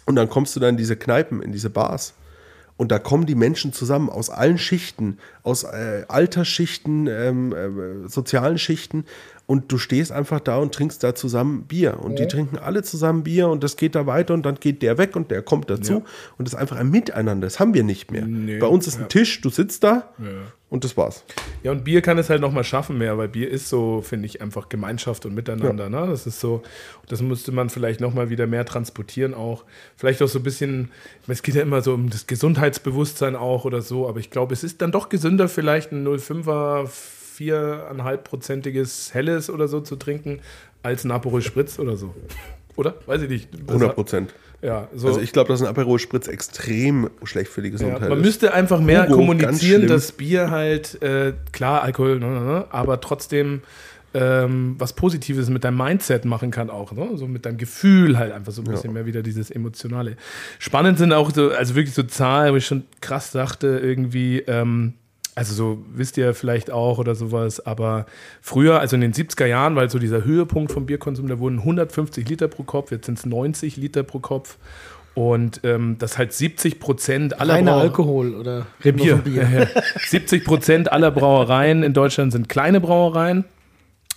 und 0.05 0.15
dann 0.15 0.29
kommst 0.29 0.55
du 0.55 0.59
dann 0.59 0.71
in 0.71 0.77
diese 0.77 0.95
Kneipen, 0.95 1.41
in 1.41 1.51
diese 1.51 1.69
Bars. 1.69 2.13
Und 2.75 2.91
da 2.91 2.97
kommen 2.97 3.25
die 3.25 3.35
Menschen 3.35 3.71
zusammen 3.71 4.09
aus 4.09 4.29
allen 4.29 4.57
Schichten, 4.57 5.19
aus 5.43 5.63
äh, 5.63 6.05
Altersschichten, 6.07 7.07
ähm, 7.07 7.53
äh, 7.53 8.09
sozialen 8.09 8.57
Schichten. 8.57 9.05
Und 9.45 9.71
du 9.71 9.77
stehst 9.77 10.11
einfach 10.11 10.39
da 10.39 10.57
und 10.57 10.73
trinkst 10.73 11.03
da 11.03 11.15
zusammen 11.15 11.63
Bier. 11.63 11.99
Und 11.99 12.17
die 12.17 12.27
trinken 12.27 12.57
alle 12.57 12.81
zusammen 12.81 13.23
Bier 13.23 13.49
und 13.49 13.63
das 13.63 13.75
geht 13.75 13.93
da 13.93 14.05
weiter 14.05 14.33
und 14.33 14.45
dann 14.45 14.55
geht 14.55 14.81
der 14.81 14.97
weg 14.97 15.17
und 15.17 15.31
der 15.31 15.41
kommt 15.41 15.69
dazu. 15.69 16.03
Und 16.37 16.47
das 16.47 16.53
ist 16.53 16.59
einfach 16.59 16.77
ein 16.77 16.89
Miteinander. 16.89 17.45
Das 17.45 17.59
haben 17.59 17.73
wir 17.73 17.83
nicht 17.83 18.09
mehr. 18.11 18.25
Nee. 18.25 18.59
Bei 18.59 18.67
uns 18.67 18.87
ist 18.87 18.99
ein 18.99 19.09
Tisch, 19.09 19.41
du 19.41 19.49
sitzt 19.49 19.83
da 19.83 20.13
und 20.69 20.83
das 20.83 20.97
war's. 20.97 21.23
Ja, 21.61 21.71
und 21.71 21.83
Bier 21.83 22.01
kann 22.01 22.17
es 22.17 22.31
halt 22.31 22.41
nochmal 22.41 22.63
schaffen 22.63 22.97
mehr, 22.97 23.17
weil 23.17 23.27
Bier 23.27 23.47
ist 23.47 23.69
so, 23.69 24.01
finde 24.01 24.25
ich, 24.25 24.41
einfach 24.41 24.69
Gemeinschaft 24.69 25.25
und 25.25 25.35
Miteinander. 25.35 25.87
Ne? 25.87 26.07
Das 26.07 26.25
ist 26.25 26.39
so, 26.39 26.63
das 27.09 27.21
müsste 27.21 27.51
man 27.51 27.69
vielleicht 27.69 27.99
nochmal 27.99 28.31
wieder 28.31 28.47
mehr 28.47 28.65
transportieren 28.65 29.35
auch. 29.35 29.65
Vielleicht 29.97 30.23
auch 30.23 30.27
so 30.27 30.39
ein 30.39 30.43
bisschen, 30.43 30.89
es 31.27 31.43
geht 31.43 31.53
ja 31.53 31.61
immer 31.61 31.81
so 31.81 31.93
um 31.93 32.09
das 32.09 32.25
Gesundheitsbewusstsein 32.25 33.35
auch 33.35 33.65
oder 33.65 33.83
so, 33.83 34.09
aber 34.09 34.19
ich 34.19 34.31
glaube, 34.31 34.53
es 34.53 34.63
ist 34.63 34.81
dann 34.81 34.91
doch 34.91 35.09
gesünder, 35.09 35.47
vielleicht 35.47 35.91
ein 35.91 36.07
05er, 36.07 36.89
4,5-prozentiges 37.37 39.13
Helles 39.13 39.49
oder 39.49 39.67
so 39.67 39.81
zu 39.81 39.95
trinken, 39.95 40.39
als 40.81 41.03
ein 41.03 41.11
Aperol 41.11 41.41
Spritz 41.41 41.79
oder 41.79 41.95
so. 41.95 42.13
Oder? 42.75 42.95
Weiß 43.05 43.21
ich 43.21 43.29
nicht. 43.29 43.49
Das 43.53 43.61
100 43.69 43.89
hat- 43.89 43.95
Prozent. 43.95 44.33
Ja, 44.61 44.87
so. 44.95 45.07
Also 45.09 45.19
ich 45.19 45.33
glaube, 45.33 45.49
dass 45.49 45.61
ein 45.61 45.67
Aperol 45.67 45.99
Spritz 45.99 46.27
extrem 46.29 47.09
schlecht 47.23 47.51
für 47.51 47.61
die 47.61 47.67
Ja, 47.67 47.73
Gesundheit 47.73 48.09
man 48.09 48.19
ist. 48.19 48.25
müsste 48.25 48.53
einfach 48.53 48.79
mehr 48.79 49.03
Hugo, 49.07 49.17
kommunizieren, 49.17 49.87
dass 49.87 50.13
Bier 50.13 50.51
halt, 50.51 51.01
äh, 51.03 51.33
klar, 51.51 51.83
Alkohol, 51.83 52.17
ne, 52.19 52.27
ne, 52.27 52.39
ne, 52.39 52.65
aber 52.69 53.01
trotzdem 53.01 53.61
ähm, 54.15 54.75
was 54.77 54.93
Positives 54.93 55.49
mit 55.49 55.63
deinem 55.63 55.77
Mindset 55.77 56.23
machen 56.25 56.51
kann 56.51 56.69
auch, 56.69 56.91
ne? 56.91 57.09
so 57.15 57.27
mit 57.27 57.47
deinem 57.47 57.57
Gefühl 57.57 58.17
halt 58.19 58.31
einfach 58.31 58.51
so 58.51 58.61
ein 58.61 58.65
bisschen 58.69 58.93
mehr 58.93 59.07
wieder 59.07 59.23
dieses 59.23 59.49
Emotionale. 59.49 60.17
Spannend 60.59 60.99
sind 60.99 61.13
auch 61.13 61.31
so, 61.33 61.49
also 61.49 61.73
wirklich 61.73 61.95
so 61.95 62.03
Zahlen, 62.03 62.53
wo 62.53 62.57
ich 62.57 62.65
schon 62.67 62.83
krass 63.01 63.31
dachte, 63.31 63.79
irgendwie, 63.83 64.37
ähm, 64.45 64.93
also 65.35 65.53
so 65.53 65.83
wisst 65.93 66.17
ihr 66.17 66.33
vielleicht 66.33 66.71
auch 66.71 66.99
oder 66.99 67.15
sowas, 67.15 67.65
aber 67.65 68.05
früher, 68.41 68.79
also 68.79 68.95
in 68.95 69.01
den 69.01 69.13
70er 69.13 69.45
Jahren, 69.45 69.75
weil 69.75 69.89
so 69.89 69.99
dieser 69.99 70.23
Höhepunkt 70.23 70.71
vom 70.71 70.85
Bierkonsum, 70.85 71.27
da 71.27 71.39
wurden 71.39 71.59
150 71.59 72.27
Liter 72.27 72.47
pro 72.47 72.63
Kopf, 72.63 72.91
jetzt 72.91 73.07
sind 73.07 73.17
es 73.17 73.25
90 73.25 73.77
Liter 73.77 74.03
pro 74.03 74.19
Kopf. 74.19 74.57
Und 75.15 75.61
ähm, 75.63 75.97
das 75.99 76.17
halt 76.17 76.33
70 76.33 76.79
Prozent 76.79 77.39
aller 77.39 77.53
Reiner 77.53 77.75
Alkohol 77.75 78.33
oder 78.33 78.65
Bier. 78.81 79.17
Bier. 79.17 79.69
70 80.07 80.43
Prozent 80.43 80.91
aller 80.91 81.11
Brauereien 81.11 81.83
in 81.83 81.93
Deutschland 81.93 82.31
sind 82.31 82.49
kleine 82.49 82.81
Brauereien. 82.81 83.45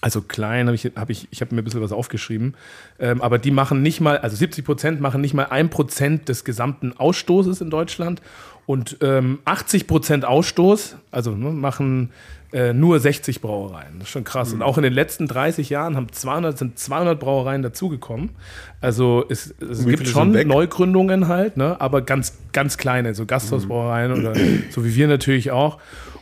Also 0.01 0.23
klein, 0.23 0.67
habe 0.67 0.75
ich, 0.75 0.93
hab 0.95 1.11
ich, 1.11 1.29
ich 1.31 1.41
habe 1.41 1.55
mir 1.55 1.63
ein 1.63 1.65
bisschen 1.65 1.83
was 1.83 1.93
aufgeschrieben. 1.93 2.55
Ähm, 2.99 3.21
aber 3.21 3.39
die 3.39 3.51
machen 3.51 3.83
nicht 3.83 4.01
mal, 4.01 4.19
also 4.19 4.37
70 4.37 4.65
Prozent 4.65 5.01
machen 5.01 5.21
nicht 5.21 5.35
mal 5.35 5.47
ein 5.47 5.69
Prozent 5.69 6.29
des 6.29 6.45
gesamten 6.45 6.95
Ausstoßes 6.97 7.61
in 7.61 7.71
Deutschland. 7.71 8.23
Und 8.67 8.99
ähm, 9.01 9.39
80 9.45 9.87
Prozent 9.87 10.25
Ausstoß, 10.25 10.97
also 11.13 11.31
ne, 11.31 11.51
machen 11.51 12.11
äh, 12.53 12.73
nur 12.73 12.99
60 12.99 13.41
Brauereien. 13.41 13.99
Das 13.99 14.09
ist 14.09 14.13
schon 14.13 14.25
krass. 14.25 14.53
Und 14.53 14.63
auch 14.63 14.77
in 14.77 14.83
den 14.83 14.93
letzten 14.93 15.29
30 15.29 15.71
Jahren 15.71 15.97
haben 15.97 16.11
200, 16.11 16.59
sind 16.59 16.79
200 16.79 17.19
Brauereien 17.19 17.63
dazugekommen. 17.63 18.31
Also 18.81 19.25
es, 19.29 19.55
es 19.61 19.85
gibt 19.85 20.09
schon? 20.09 20.33
Neugründungen 20.33 21.29
halt, 21.29 21.57
ne? 21.57 21.81
aber 21.81 22.03
ganz, 22.03 22.39
ganz 22.53 22.77
kleine, 22.77 23.15
so 23.15 23.27
Gasthausbrauereien 23.27 24.13
oder 24.13 24.35
so 24.71 24.85
wie 24.85 24.95
wir 24.95 25.07
natürlich 25.07 25.51
auch. 25.51 25.79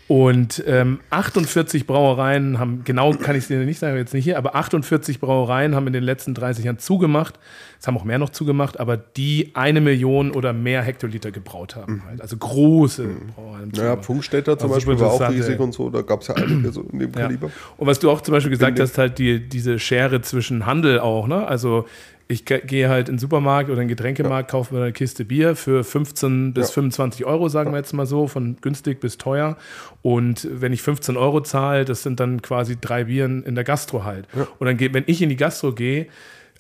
Und 0.07 0.62
ähm, 0.66 1.00
48 1.09 1.86
Brauereien 1.86 2.59
haben, 2.59 2.82
genau 2.84 3.12
kann 3.14 3.36
ich 3.36 3.44
es 3.44 3.48
dir 3.48 3.59
nicht 3.59 3.78
sagen, 3.78 3.96
jetzt 3.96 4.12
nicht 4.12 4.24
hier, 4.24 4.36
aber 4.36 4.55
48 4.55 5.18
Brauereien 5.18 5.74
haben 5.74 5.86
in 5.86 5.94
den 5.94 6.05
letzten 6.05 6.34
30 6.34 6.66
Jahren 6.66 6.78
zugemacht. 6.78 7.38
Es 7.80 7.86
haben 7.86 7.96
auch 7.96 8.05
mehr 8.05 8.18
noch 8.18 8.28
zugemacht, 8.28 8.78
aber 8.80 8.98
die 8.98 9.52
eine 9.55 9.80
Million 9.80 10.30
oder 10.30 10.52
mehr 10.52 10.82
Hektoliter 10.82 11.30
gebraut 11.30 11.74
haben. 11.76 12.02
Halt. 12.07 12.20
Also 12.20 12.36
große 12.36 13.07
Brauereien. 13.34 13.55
haben 13.62 13.68
Naja, 13.70 13.72
zugemacht. 13.72 14.05
Funkstätter 14.05 14.59
zum 14.59 14.70
Also 14.72 14.86
Beispiel 14.86 15.00
war 15.00 15.12
auch 15.12 15.30
riesig 15.30 15.59
und 15.59 15.72
so, 15.72 15.88
da 15.88 16.02
gab 16.02 16.20
es 16.20 16.28
ja 16.28 16.34
einige 16.34 16.70
so 16.70 16.82
in 16.82 16.98
dem 16.98 17.12
Ja. 17.12 17.20
Kaliber. 17.22 17.50
Und 17.78 17.86
was 17.86 17.98
du 17.98 18.11
auch 18.11 18.20
zum 18.20 18.32
Beispiel 18.32 18.50
gesagt 18.50 18.78
hast, 18.78 18.98
halt 18.98 19.18
die, 19.18 19.48
diese 19.48 19.78
Schere 19.78 20.20
zwischen 20.20 20.66
Handel 20.66 21.00
auch, 21.00 21.26
ne? 21.26 21.46
Also 21.46 21.86
ich 22.26 22.44
ge- 22.46 22.62
gehe 22.64 22.88
halt 22.88 23.08
in 23.08 23.14
den 23.16 23.18
Supermarkt 23.18 23.68
oder 23.68 23.82
in 23.82 23.88
den 23.88 23.96
Getränkemarkt, 23.96 24.50
kaufe 24.50 24.74
mir 24.74 24.82
eine 24.82 24.92
Kiste 24.92 25.24
Bier 25.24 25.56
für 25.56 25.84
15 25.84 26.54
bis 26.54 26.68
Ja. 26.68 26.74
25 26.74 27.24
Euro, 27.26 27.48
sagen 27.48 27.70
wir 27.72 27.78
jetzt 27.78 27.92
mal 27.92 28.06
so, 28.06 28.26
von 28.28 28.56
günstig 28.60 29.00
bis 29.00 29.18
teuer. 29.18 29.56
Und 30.02 30.48
wenn 30.50 30.72
ich 30.72 30.82
15 30.82 31.16
Euro 31.16 31.40
zahle, 31.42 31.84
das 31.84 32.02
sind 32.02 32.20
dann 32.20 32.40
quasi 32.42 32.76
drei 32.80 33.04
Bieren 33.04 33.42
in 33.42 33.54
der 33.54 33.64
Gastro 33.64 34.04
halt. 34.04 34.26
Und 34.58 34.66
dann 34.66 34.76
geht, 34.76 34.94
wenn 34.94 35.04
ich 35.06 35.20
in 35.22 35.28
die 35.28 35.36
Gastro 35.36 35.72
gehe, 35.72 36.06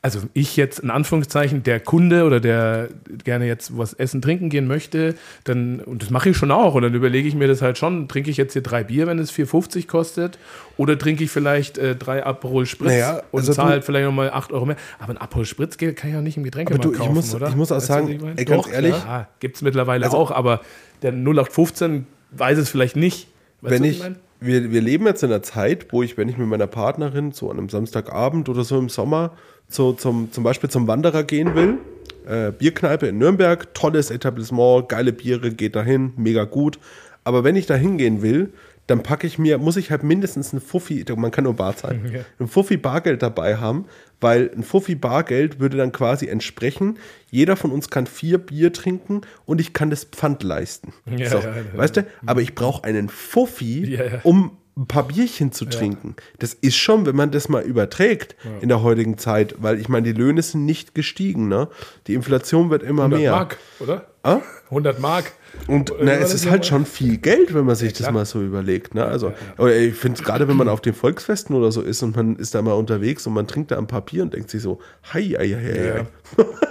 also 0.04 0.20
ich 0.34 0.58
jetzt 0.58 0.80
in 0.80 0.90
Anführungszeichen, 0.90 1.62
der 1.62 1.80
Kunde 1.80 2.24
oder 2.24 2.38
der 2.38 2.88
gerne 3.24 3.46
jetzt 3.46 3.78
was 3.78 3.94
essen, 3.94 4.20
trinken 4.20 4.50
gehen 4.50 4.66
möchte, 4.66 5.14
dann, 5.44 5.80
und 5.80 6.02
das 6.02 6.10
mache 6.10 6.28
ich 6.28 6.36
schon 6.36 6.50
auch, 6.50 6.74
und 6.74 6.82
dann 6.82 6.92
überlege 6.92 7.26
ich 7.26 7.34
mir 7.34 7.48
das 7.48 7.62
halt 7.62 7.78
schon, 7.78 8.06
trinke 8.06 8.30
ich 8.30 8.36
jetzt 8.36 8.52
hier 8.52 8.60
drei 8.62 8.84
Bier, 8.84 9.06
wenn 9.06 9.18
es 9.18 9.32
4,50 9.32 9.86
kostet, 9.86 10.38
oder 10.76 10.98
trinke 10.98 11.24
ich 11.24 11.30
vielleicht 11.30 11.78
äh, 11.78 11.96
drei 11.96 12.22
Aperol 12.26 12.66
Spritz 12.66 12.90
Naja, 12.90 13.22
und 13.30 13.40
also 13.40 13.54
zahle 13.54 13.68
du- 13.68 13.72
halt 13.76 13.84
vielleicht 13.84 14.04
nochmal 14.04 14.28
8 14.30 14.52
Euro 14.52 14.66
mehr. 14.66 14.76
Aber 14.98 15.14
ein 15.14 15.18
Aperol 15.18 15.46
Spritz 15.46 15.78
geht- 15.78 15.96
kann 15.96 16.10
ich 16.10 16.14
ja 16.16 16.20
nicht 16.20 16.36
im 16.36 16.42
Getränkemarkt 16.44 16.84
Aber 16.84 16.92
du, 16.92 16.98
ich 16.98 17.00
kaufen, 17.00 17.14
muss- 17.14 17.34
oder? 17.34 17.48
ich 17.48 17.56
muss 17.56 17.72
auch 17.72 17.76
Weißt 17.76 17.88
du, 17.88 17.92
sagen, 17.94 18.08
ich 18.10 18.20
meine? 18.20 18.36
ey, 18.38 18.44
ganz 18.44 18.62
Doch, 18.66 18.70
ehrlich- 18.72 18.90
Ja, 18.94 19.28
gibt 19.40 19.56
es 19.56 19.62
mittlerweile 19.62 20.04
Also- 20.04 20.18
auch, 20.18 20.30
aber 20.30 20.60
der 21.00 21.12
0815 21.12 22.06
weiß 22.32 22.58
es 22.58 22.68
vielleicht 22.68 22.96
nicht. 22.96 23.28
Weißt 23.62 23.72
wenn 23.72 23.82
du, 23.82 23.88
was 23.88 23.94
ich, 23.96 24.02
meine? 24.02 24.16
wir, 24.40 24.70
wir 24.70 24.80
leben 24.82 25.06
jetzt 25.06 25.22
in 25.22 25.30
einer 25.30 25.42
Zeit, 25.42 25.86
wo 25.92 26.02
ich, 26.02 26.18
wenn 26.18 26.28
ich 26.28 26.36
mit 26.36 26.46
meiner 26.46 26.66
Partnerin 26.66 27.32
so 27.32 27.50
an 27.50 27.56
einem 27.56 27.70
Samstagabend 27.70 28.50
oder 28.50 28.64
so 28.64 28.78
im 28.78 28.90
Sommer 28.90 29.32
so 29.68 29.92
zum, 29.92 30.30
zum 30.32 30.44
Beispiel 30.44 30.70
zum 30.70 30.86
Wanderer 30.86 31.24
gehen 31.24 31.54
will, 31.54 31.78
äh, 32.26 32.52
Bierkneipe 32.52 33.06
in 33.06 33.18
Nürnberg, 33.18 33.74
tolles 33.74 34.10
Etablissement, 34.10 34.88
geile 34.88 35.12
Biere, 35.12 35.50
geht 35.50 35.76
dahin, 35.76 36.12
mega 36.16 36.44
gut. 36.44 36.78
Aber 37.24 37.44
wenn 37.44 37.56
ich 37.56 37.66
da 37.66 37.74
hingehen 37.74 38.22
will, 38.22 38.52
dann 38.86 39.02
packe 39.02 39.26
ich 39.26 39.38
mir, 39.38 39.56
muss 39.56 39.78
ich 39.78 39.90
halt 39.90 40.02
mindestens 40.02 40.52
ein 40.52 40.60
Fuffi, 40.60 41.04
man 41.16 41.30
kann 41.30 41.44
nur 41.44 41.54
Bar 41.54 41.74
zahlen, 41.76 42.10
Ja. 42.12 42.20
ein 42.38 42.48
Fuffi 42.48 42.76
Bargeld 42.76 43.22
dabei 43.22 43.56
haben, 43.56 43.86
weil 44.20 44.50
ein 44.54 44.62
Fuffi 44.62 44.94
Bargeld 44.94 45.58
würde 45.58 45.78
dann 45.78 45.90
quasi 45.90 46.26
entsprechen, 46.26 46.98
jeder 47.30 47.56
von 47.56 47.70
uns 47.72 47.88
kann 47.88 48.06
vier 48.06 48.36
Bier 48.38 48.72
trinken 48.74 49.22
und 49.46 49.60
ich 49.60 49.72
kann 49.72 49.88
das 49.88 50.04
Pfand 50.04 50.42
leisten. 50.42 50.92
Ja, 51.06 51.30
so, 51.30 51.38
ja, 51.38 51.56
ja. 51.56 51.62
weißt 51.74 51.96
du, 51.96 52.06
aber 52.26 52.42
ich 52.42 52.54
brauche 52.54 52.84
einen 52.84 53.08
Fuffi, 53.08 53.98
um 54.22 54.52
ein 54.76 54.86
paar 54.86 55.04
Bierchen 55.04 55.52
zu 55.52 55.66
trinken. 55.66 56.16
Das 56.38 56.52
ist 56.54 56.76
schon, 56.76 57.06
wenn 57.06 57.14
man 57.14 57.30
das 57.30 57.48
mal 57.48 57.62
überträgt 57.62 58.34
in 58.60 58.68
der 58.68 58.82
heutigen 58.82 59.18
Zeit, 59.18 59.54
weil 59.58 59.80
ich 59.80 59.88
meine, 59.88 60.12
die 60.12 60.18
Löhne 60.20 60.42
sind 60.42 60.64
nicht 60.64 60.94
gestiegen, 60.94 61.48
ne? 61.48 61.68
Die 62.08 62.14
Inflation 62.14 62.70
wird 62.70 62.82
immer 62.82 63.04
100 63.04 63.20
mehr. 63.20 63.30
Mark, 63.30 63.58
oder? 63.78 64.06
Ah? 64.24 64.40
100 64.70 64.98
Mark. 64.98 65.32
Und 65.66 65.92
na, 66.00 66.12
es 66.12 66.34
ist 66.34 66.50
halt 66.50 66.66
schon 66.66 66.84
viel 66.84 67.16
Geld, 67.16 67.54
wenn 67.54 67.64
man 67.64 67.74
sich 67.74 67.92
das 67.94 68.10
mal 68.10 68.26
so 68.26 68.42
überlegt. 68.42 68.94
Ne? 68.94 69.04
Also, 69.04 69.32
aber 69.56 69.74
ich 69.74 69.94
finde 69.94 70.18
es 70.18 70.24
gerade, 70.24 70.46
wenn 70.46 70.56
man 70.56 70.68
auf 70.68 70.80
den 70.80 70.94
Volksfesten 70.94 71.56
oder 71.56 71.72
so 71.72 71.80
ist 71.80 72.02
und 72.02 72.16
man 72.16 72.36
ist 72.36 72.54
da 72.54 72.62
mal 72.62 72.72
unterwegs 72.72 73.26
und 73.26 73.32
man 73.32 73.46
trinkt 73.46 73.70
da 73.70 73.78
ein 73.78 73.86
paar 73.86 74.02
Bier 74.02 74.22
und 74.22 74.34
denkt 74.34 74.50
sich 74.50 74.62
so, 74.62 74.80
hei, 75.12 75.22
hei, 75.22 75.48
hei, 75.48 75.62
hei. 75.62 76.06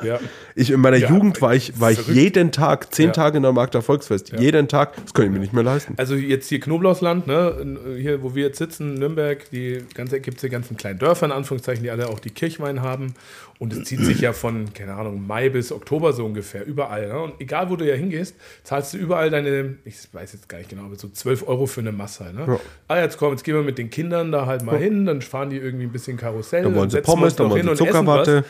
Ja. 0.03 0.05
ja. 0.05 0.19
Ich 0.55 0.69
in 0.69 0.81
meiner 0.81 0.97
Ja, 0.97 1.09
Jugend 1.09 1.41
war 1.41 1.55
ich, 1.55 1.79
war 1.79 1.91
ich 1.91 2.07
jeden 2.07 2.51
Tag, 2.51 2.93
zehn 2.93 3.07
Ja. 3.07 3.11
Tage 3.13 3.37
in 3.37 3.43
der 3.43 3.53
Magda 3.53 3.81
Volksfest, 3.81 4.31
jeden 4.37 4.67
Tag, 4.67 4.93
das 5.01 5.13
kann 5.13 5.25
ich 5.25 5.31
mir 5.31 5.39
nicht 5.39 5.53
mehr 5.53 5.63
leisten. 5.63 5.95
Also 5.97 6.13
jetzt 6.13 6.47
hier 6.49 6.59
Knoblauchsland, 6.59 7.25
ne? 7.25 7.77
hier 7.97 8.21
wo 8.21 8.35
wir 8.35 8.43
jetzt 8.43 8.59
sitzen, 8.59 8.93
Nürnberg, 8.93 9.49
die 9.49 9.79
ganze 9.95 10.19
gibt 10.19 10.37
es 10.37 10.41
die 10.41 10.49
ganzen 10.49 10.77
kleinen 10.77 10.99
Dörfer 10.99 11.25
in 11.25 11.31
Anführungszeichen, 11.31 11.83
die 11.83 11.89
alle 11.89 12.09
auch 12.09 12.19
die 12.19 12.29
Kirchwein 12.29 12.81
haben. 12.83 13.15
Und 13.59 13.71
es 13.71 13.83
zieht 13.83 13.99
sich 14.01 14.19
ja 14.19 14.33
von, 14.33 14.73
keine 14.73 14.95
Ahnung, 14.95 15.25
Mai 15.25 15.49
bis 15.49 15.71
Oktober 15.71 16.11
so 16.11 16.25
ungefähr, 16.25 16.65
überall. 16.65 17.07
Ne? 17.07 17.19
Und 17.19 17.33
egal 17.39 17.69
wo 17.69 17.75
du 17.75 17.87
ja 17.87 17.95
hingehst, 17.95 18.35
zahlst 18.63 18.93
du 18.93 18.97
überall 18.97 19.29
deine, 19.29 19.75
ich 19.85 19.95
weiß 20.11 20.33
jetzt 20.33 20.49
gar 20.49 20.57
nicht 20.57 20.69
genau, 20.69 20.83
aber 20.83 20.95
so 20.95 21.07
12 21.07 21.47
Euro 21.47 21.65
für 21.65 21.81
eine 21.81 21.91
Masse. 21.91 22.25
Ne? 22.33 22.43
Ja. 22.47 22.59
Ah, 22.87 22.99
jetzt 22.99 23.17
komm, 23.17 23.31
jetzt 23.31 23.43
gehen 23.43 23.55
wir 23.55 23.61
mit 23.63 23.77
den 23.77 23.89
Kindern 23.89 24.31
da 24.31 24.47
halt 24.47 24.63
mal 24.63 24.77
hin, 24.77 25.05
dann 25.05 25.21
fahren 25.21 25.49
die 25.49 25.57
irgendwie 25.57 25.85
ein 25.85 25.91
bisschen 25.91 26.17
Karussell. 26.17 26.63
Dann 26.63 26.75
wollen 26.75 26.89
sie 26.89 27.01
Pommes, 27.01 27.35
dann 27.35 27.49
wollen 27.51 27.67
sie 27.69 27.75
Zuckerwatte. 27.75 28.43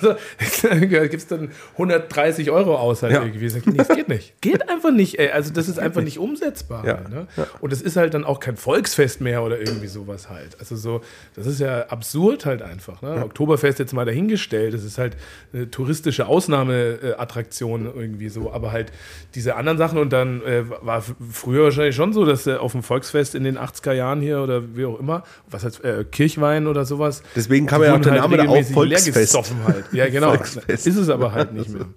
so, 0.00 0.14
gibst 1.08 1.30
dann 1.30 1.50
130 1.72 2.50
Euro 2.50 2.76
aus 2.76 3.02
halt 3.02 3.12
Ja. 3.12 3.22
irgendwie. 3.22 3.48
Sag, 3.48 3.66
nee, 3.66 3.76
das 3.76 3.88
geht 3.88 4.08
nicht. 4.08 4.34
Geht 4.40 4.68
einfach 4.68 4.90
nicht, 4.90 5.18
ey. 5.18 5.30
Also 5.30 5.52
das 5.52 5.68
ist 5.68 5.78
einfach 5.78 6.02
nicht 6.02 6.18
umsetzbar. 6.18 6.86
Ja. 6.86 6.96
Halt, 6.96 7.08
ne? 7.10 7.26
Und 7.60 7.72
es 7.72 7.82
ist 7.82 7.96
halt 7.96 8.14
dann 8.14 8.24
auch 8.24 8.40
kein 8.40 8.56
Volksfest 8.56 9.20
mehr 9.20 9.42
oder 9.42 9.58
irgendwie 9.58 9.88
sowas 9.88 10.28
halt. 10.30 10.56
Also 10.58 10.76
so, 10.76 11.00
das 11.34 11.46
ist 11.46 11.60
ja 11.60 11.86
absurd 11.88 12.46
halt 12.46 12.62
einfach. 12.62 13.02
Ne? 13.02 13.22
Oktoberfest 13.24 13.78
jetzt 13.78 13.92
mal 13.92 14.04
dahingestellt. 14.04 14.37
Das 14.70 14.84
ist 14.84 14.98
halt 14.98 15.16
eine 15.52 15.70
touristische 15.70 16.26
Ausnahmeattraktion 16.26 17.86
irgendwie 17.86 18.28
so. 18.28 18.52
Aber 18.52 18.72
halt 18.72 18.92
diese 19.34 19.56
anderen 19.56 19.78
Sachen 19.78 19.98
und 19.98 20.12
dann 20.12 20.42
äh, 20.42 20.64
war 20.68 21.02
früher 21.30 21.64
wahrscheinlich 21.64 21.96
schon 21.96 22.12
so, 22.12 22.24
dass 22.24 22.46
äh, 22.46 22.54
auf 22.56 22.72
dem 22.72 22.82
Volksfest 22.82 23.34
in 23.34 23.44
den 23.44 23.58
80er 23.58 23.92
Jahren 23.92 24.20
hier 24.20 24.40
oder 24.40 24.76
wie 24.76 24.84
auch 24.84 24.98
immer, 24.98 25.24
was 25.50 25.64
heißt 25.64 25.84
äh, 25.84 26.04
Kirchwein 26.10 26.66
oder 26.66 26.84
sowas. 26.84 27.22
Deswegen 27.36 27.66
kam 27.66 27.82
ja 27.82 27.94
auch 27.94 28.00
der 28.00 28.14
Name 28.14 28.36
da 28.36 28.48
auch 28.48 28.64
Volksfest. 28.64 29.36
Halt. 29.66 29.84
Ja, 29.92 30.08
genau. 30.08 30.28
Volksfest. 30.34 30.86
Ist 30.86 30.96
es 30.96 31.08
aber 31.08 31.32
halt 31.32 31.52
nicht 31.52 31.70
mehr. 31.70 31.86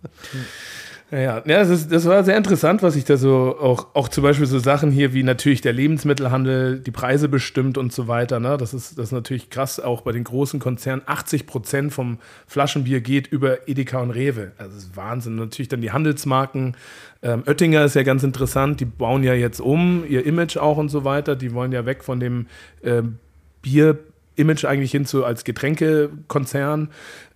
Ja, 1.12 1.20
ja, 1.20 1.41
das, 1.41 1.70
ist, 1.70 1.91
das 1.91 2.05
war 2.05 2.24
sehr 2.24 2.38
interessant, 2.38 2.82
was 2.84 2.95
ich 2.95 3.03
da 3.03 3.18
so 3.18 3.57
auch, 3.59 3.88
auch 3.95 4.07
zum 4.07 4.24
Beispiel 4.24 4.45
so 4.45 4.59
Sachen 4.59 4.91
hier 4.91 5.14
wie 5.14 5.24
natürlich 5.24 5.59
der 5.59 5.74
Lebensmittelhandel, 5.74 6.80
die 6.80 6.91
Preise 6.91 7.28
bestimmt 7.28 7.78
und 7.78 7.91
so 7.91 8.07
weiter. 8.07 8.39
Ne? 8.39 8.55
Das, 8.57 8.74
ist, 8.74 8.97
das 8.97 9.07
ist 9.07 9.12
natürlich 9.12 9.49
krass, 9.49 9.82
auch 9.82 10.01
bei 10.01 10.14
den 10.14 10.24
großen 10.24 10.62
Konzernen. 10.62 11.01
80 11.05 11.47
Prozent 11.47 11.91
vom 11.91 12.20
Flaschenbier 12.47 13.01
geht 13.01 13.28
über 13.28 13.68
Edeka 13.68 13.99
und 13.99 14.12
Rewe. 14.12 14.53
Also 14.57 14.74
das 14.74 14.84
ist 14.84 14.95
Wahnsinn. 14.95 15.36
Natürlich 15.36 15.68
dann 15.68 15.82
die 15.82 15.91
Handelsmarken. 15.91 16.78
Ähm, 17.22 17.43
Oettinger 17.45 17.84
ist 17.84 17.95
ja 17.95 18.03
ganz 18.03 18.24
interessant. 18.24 18.80
Die 18.80 18.86
bauen 18.86 19.24
ja 19.24 19.34
jetzt 19.34 19.59
um, 19.59 20.05
ihr 20.07 20.26
Image 20.26 20.55
auch 20.55 20.78
und 20.78 20.88
so 20.88 21.03
weiter. 21.03 21.36
Die 21.36 21.53
wollen 21.53 21.74
ja 21.74 21.86
weg 21.86 22.05
von 22.05 22.22
dem 22.22 22.47
ähm, 22.84 23.18
Bier. 23.62 23.99
Image 24.38 24.64
eigentlich 24.64 24.91
hin 24.91 25.05
zu 25.05 25.26
als 25.26 25.43
Getränkekonzern, 25.43 26.88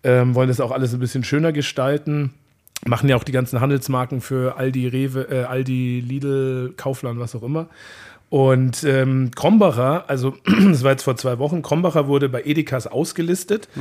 ähm, 0.03 0.33
wollen 0.33 0.47
das 0.47 0.61
auch 0.61 0.71
alles 0.71 0.93
ein 0.93 0.99
bisschen 1.01 1.25
schöner 1.25 1.51
gestalten 1.51 2.33
machen 2.85 3.09
ja 3.09 3.15
auch 3.15 3.23
die 3.23 3.31
ganzen 3.31 3.61
Handelsmarken 3.61 4.21
für 4.21 4.57
Aldi, 4.57 4.87
Rewe, 4.87 5.27
äh, 5.29 5.43
Aldi, 5.43 6.03
Lidl, 6.05 6.73
Kaufland, 6.75 7.19
was 7.19 7.35
auch 7.35 7.43
immer. 7.43 7.67
Und 8.29 8.83
ähm, 8.83 9.31
Krombacher, 9.35 10.05
also 10.09 10.33
das 10.69 10.83
war 10.83 10.91
jetzt 10.91 11.03
vor 11.03 11.15
zwei 11.15 11.37
Wochen, 11.39 11.61
Krombacher 11.61 12.07
wurde 12.07 12.27
bei 12.27 12.41
Edekas 12.43 12.87
ausgelistet. 12.87 13.69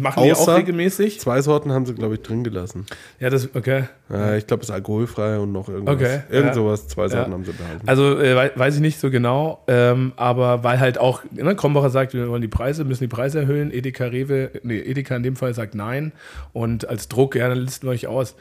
Machen 0.00 0.24
die 0.24 0.32
auch 0.32 0.38
Außer- 0.48 0.56
regelmäßig. 0.56 1.20
Zwei 1.20 1.40
Sorten 1.40 1.72
haben 1.72 1.86
sie, 1.86 1.94
glaube 1.94 2.14
ich, 2.14 2.22
drin 2.22 2.44
gelassen. 2.44 2.86
Ja, 3.20 3.30
das, 3.30 3.48
okay. 3.54 3.84
Äh, 4.10 4.38
ich 4.38 4.46
glaube, 4.46 4.62
es 4.62 4.68
ist 4.68 4.74
alkoholfrei 4.74 5.38
und 5.38 5.52
noch 5.52 5.68
irgendwas. 5.68 5.94
Okay, 5.94 6.20
Irgend 6.30 6.48
ja. 6.48 6.54
sowas, 6.54 6.88
zwei 6.88 7.08
Sorten 7.08 7.30
Ja. 7.30 7.34
haben 7.36 7.44
sie 7.44 7.52
behalten. 7.52 7.88
Also 7.88 8.18
äh, 8.18 8.36
wei- 8.36 8.52
weiß 8.54 8.74
ich 8.76 8.80
nicht 8.80 8.98
so 9.00 9.10
genau, 9.10 9.62
ähm, 9.68 10.12
aber 10.16 10.64
weil 10.64 10.80
halt 10.80 10.98
auch, 10.98 11.22
ne, 11.30 11.54
Krombacher 11.54 11.90
sagt, 11.90 12.14
wir 12.14 12.28
wollen 12.28 12.42
die 12.42 12.48
Preise, 12.48 12.84
müssen 12.84 13.04
die 13.04 13.08
Preise 13.08 13.38
erhöhen, 13.40 13.70
Edeka, 13.72 14.06
Rewe, 14.06 14.50
nee, 14.62 14.78
Edeka 14.80 15.16
in 15.16 15.22
dem 15.22 15.36
Fall 15.36 15.54
sagt 15.54 15.74
nein 15.74 16.12
und 16.52 16.88
als 16.88 17.08
Druck, 17.08 17.34
ja, 17.36 17.48
dann 17.48 17.58
listen 17.58 17.86
wir 17.86 17.92
euch 17.92 18.06
aus. 18.08 18.34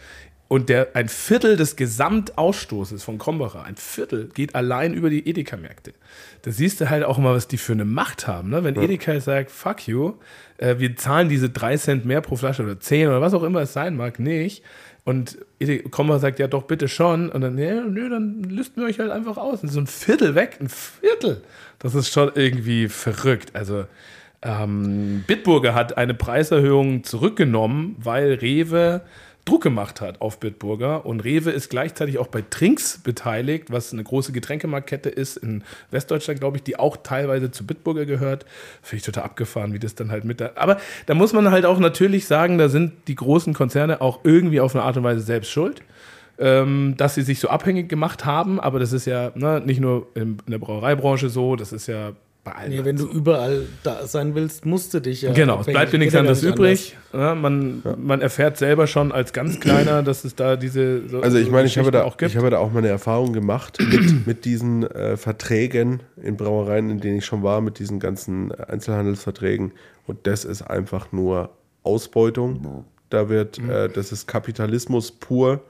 Und 0.49 0.69
der, 0.69 0.95
ein 0.95 1.09
Viertel 1.09 1.57
des 1.57 1.75
Gesamtausstoßes 1.75 3.03
von 3.03 3.17
Krombacher, 3.17 3.63
ein 3.63 3.75
Viertel, 3.75 4.29
geht 4.33 4.55
allein 4.55 4.93
über 4.93 5.09
die 5.09 5.27
Edeka-Märkte. 5.27 5.93
Da 6.43 6.51
siehst 6.51 6.79
du 6.79 6.89
halt 6.89 7.03
auch 7.03 7.17
mal, 7.17 7.35
was 7.35 7.47
die 7.49 7.57
für 7.57 7.73
eine 7.73 7.83
Macht 7.85 8.27
haben. 8.27 8.49
Ne? 8.49 8.63
Wenn 8.63 8.75
Edeka 8.81 9.19
sagt, 9.19 9.51
fuck 9.51 9.87
you, 9.87 10.13
äh, 10.57 10.75
wir 10.79 10.95
zahlen 10.95 11.27
diese 11.27 11.49
drei 11.49 11.75
Cent 11.75 12.05
mehr 12.05 12.21
pro 12.21 12.37
Flasche 12.37 12.63
oder 12.63 12.79
10 12.79 13.09
oder 13.09 13.19
was 13.21 13.33
auch 13.33 13.43
immer 13.43 13.61
es 13.61 13.73
sein 13.73 13.97
mag, 13.97 14.19
nicht. 14.19 14.63
Und 15.03 15.37
Ede- 15.59 15.83
Krombacher 15.83 16.19
sagt, 16.19 16.39
ja 16.39 16.47
doch, 16.47 16.63
bitte 16.63 16.87
schon. 16.87 17.29
Und 17.29 17.41
dann, 17.41 17.55
nee, 17.55 17.71
nö, 17.73 18.09
dann 18.09 18.43
listen 18.43 18.81
wir 18.81 18.87
euch 18.87 18.99
halt 18.99 19.11
einfach 19.11 19.37
aus. 19.37 19.63
Und 19.63 19.69
so 19.69 19.79
ein 19.81 19.87
Viertel 19.87 20.33
weg, 20.35 20.57
ein 20.61 20.69
Viertel. 20.69 21.41
Das 21.79 21.93
ist 21.95 22.09
schon 22.11 22.31
irgendwie 22.35 22.87
verrückt. 22.87 23.51
Also 23.53 23.85
ähm, 24.41 25.23
Bitburger 25.27 25.73
hat 25.73 25.97
eine 25.97 26.13
Preiserhöhung 26.13 27.03
zurückgenommen, 27.03 27.95
weil 27.99 28.33
Rewe 28.35 29.01
Druck 29.47 29.63
gemacht 29.63 30.01
hat 30.01 30.21
auf 30.21 30.39
Bitburger. 30.39 31.05
Und 31.05 31.23
Rewe 31.23 31.51
ist 31.51 31.69
gleichzeitig 31.69 32.17
auch 32.17 32.27
bei 32.27 32.43
Trinks 32.47 32.99
beteiligt, 32.99 33.71
was 33.71 33.93
eine 33.93 34.03
große 34.03 34.31
Getränkemarktkette 34.31 35.09
ist 35.09 35.37
in 35.37 35.63
Westdeutschland, 35.91 36.39
glaube 36.39 36.57
ich, 36.57 36.63
die 36.63 36.77
auch 36.77 36.97
teilweise 36.97 37.49
zu 37.51 37.65
Bitburger 37.65 38.05
gehört. 38.05 38.45
Finde 38.81 38.97
ich 38.97 39.03
total 39.03 39.23
abgefahren, 39.23 39.73
wie 39.73 39.79
das 39.79 39.95
dann 39.95 40.11
halt 40.11 40.25
mit 40.25 40.41
da. 40.41 40.51
Aber 40.55 40.77
da 41.05 41.13
muss 41.13 41.33
man 41.33 41.49
halt 41.51 41.65
auch 41.65 41.79
natürlich 41.79 42.27
sagen, 42.27 42.57
da 42.57 42.69
sind 42.69 42.93
die 43.07 43.15
großen 43.15 43.53
Konzerne 43.53 44.01
auch 44.01 44.19
irgendwie 44.23 44.59
auf 44.59 44.75
eine 44.75 44.83
Art 44.83 44.97
und 44.97 45.03
Weise 45.03 45.21
selbst 45.21 45.49
schuld. 45.49 45.81
Ähm, 46.39 46.93
dass 46.97 47.15
sie 47.15 47.23
sich 47.23 47.39
so 47.39 47.49
abhängig 47.49 47.89
gemacht 47.89 48.23
haben, 48.23 48.59
aber 48.59 48.77
das 48.77 48.93
ist 48.93 49.07
ja 49.07 49.31
ne, 49.33 49.59
nicht 49.59 49.79
nur 49.79 50.05
in 50.13 50.37
der 50.45 50.59
Brauereibranche 50.59 51.29
so, 51.29 51.55
das 51.55 51.73
ist 51.73 51.87
ja 51.87 52.11
bei 52.49 52.55
allen. 52.55 52.69
Nee, 52.71 52.85
wenn 52.85 52.95
du 52.95 53.05
überall 53.07 53.65
da 53.83 54.07
sein 54.07 54.35
willst, 54.35 54.65
musst 54.65 54.93
du 54.93 54.99
dich 54.99 55.21
ja. 55.23 55.33
Genau, 55.33 55.59
es 55.59 55.65
bleibt 55.65 55.91
dir 55.93 55.97
nichts 55.97 56.13
ja 56.13 56.21
anderes 56.21 56.43
übrig. 56.43 56.95
Ja, 57.13 57.35
man, 57.35 57.81
man 57.97 58.21
erfährt 58.21 58.57
selber 58.57 58.87
schon 58.87 59.11
als 59.11 59.33
ganz 59.33 59.59
Kleiner, 59.59 60.03
dass 60.03 60.23
es 60.23 60.35
da 60.35 60.55
diese. 60.55 61.07
So, 61.09 61.21
Also 61.21 61.37
ich 61.37 61.45
so 61.47 61.51
meine, 61.51 61.67
ich 61.67 61.77
habe, 61.77 61.91
da, 61.91 62.03
auch 62.03 62.17
gibt. 62.17 62.31
ich 62.31 62.37
habe 62.37 62.49
da 62.49 62.59
auch 62.59 62.71
meine 62.71 62.87
Erfahrung 62.87 63.33
gemacht 63.33 63.77
mit, 63.91 64.25
mit 64.27 64.45
diesen 64.45 64.83
äh, 64.83 65.17
Verträgen 65.17 66.01
in 66.21 66.37
Brauereien, 66.37 66.89
in 66.89 66.99
denen 66.99 67.17
ich 67.17 67.25
schon 67.25 67.43
war, 67.43 67.61
mit 67.61 67.79
diesen 67.79 67.99
ganzen 67.99 68.51
Einzelhandelsverträgen. 68.53 69.73
Und 70.05 70.25
das 70.27 70.45
ist 70.45 70.61
einfach 70.61 71.11
nur 71.11 71.49
Ausbeutung. 71.83 72.85
Da 73.09 73.29
wird, 73.29 73.61
Mhm. 73.61 73.69
äh, 73.69 73.89
das 73.89 74.11
ist 74.11 74.27
Kapitalismus 74.27 75.11
pur. 75.11 75.61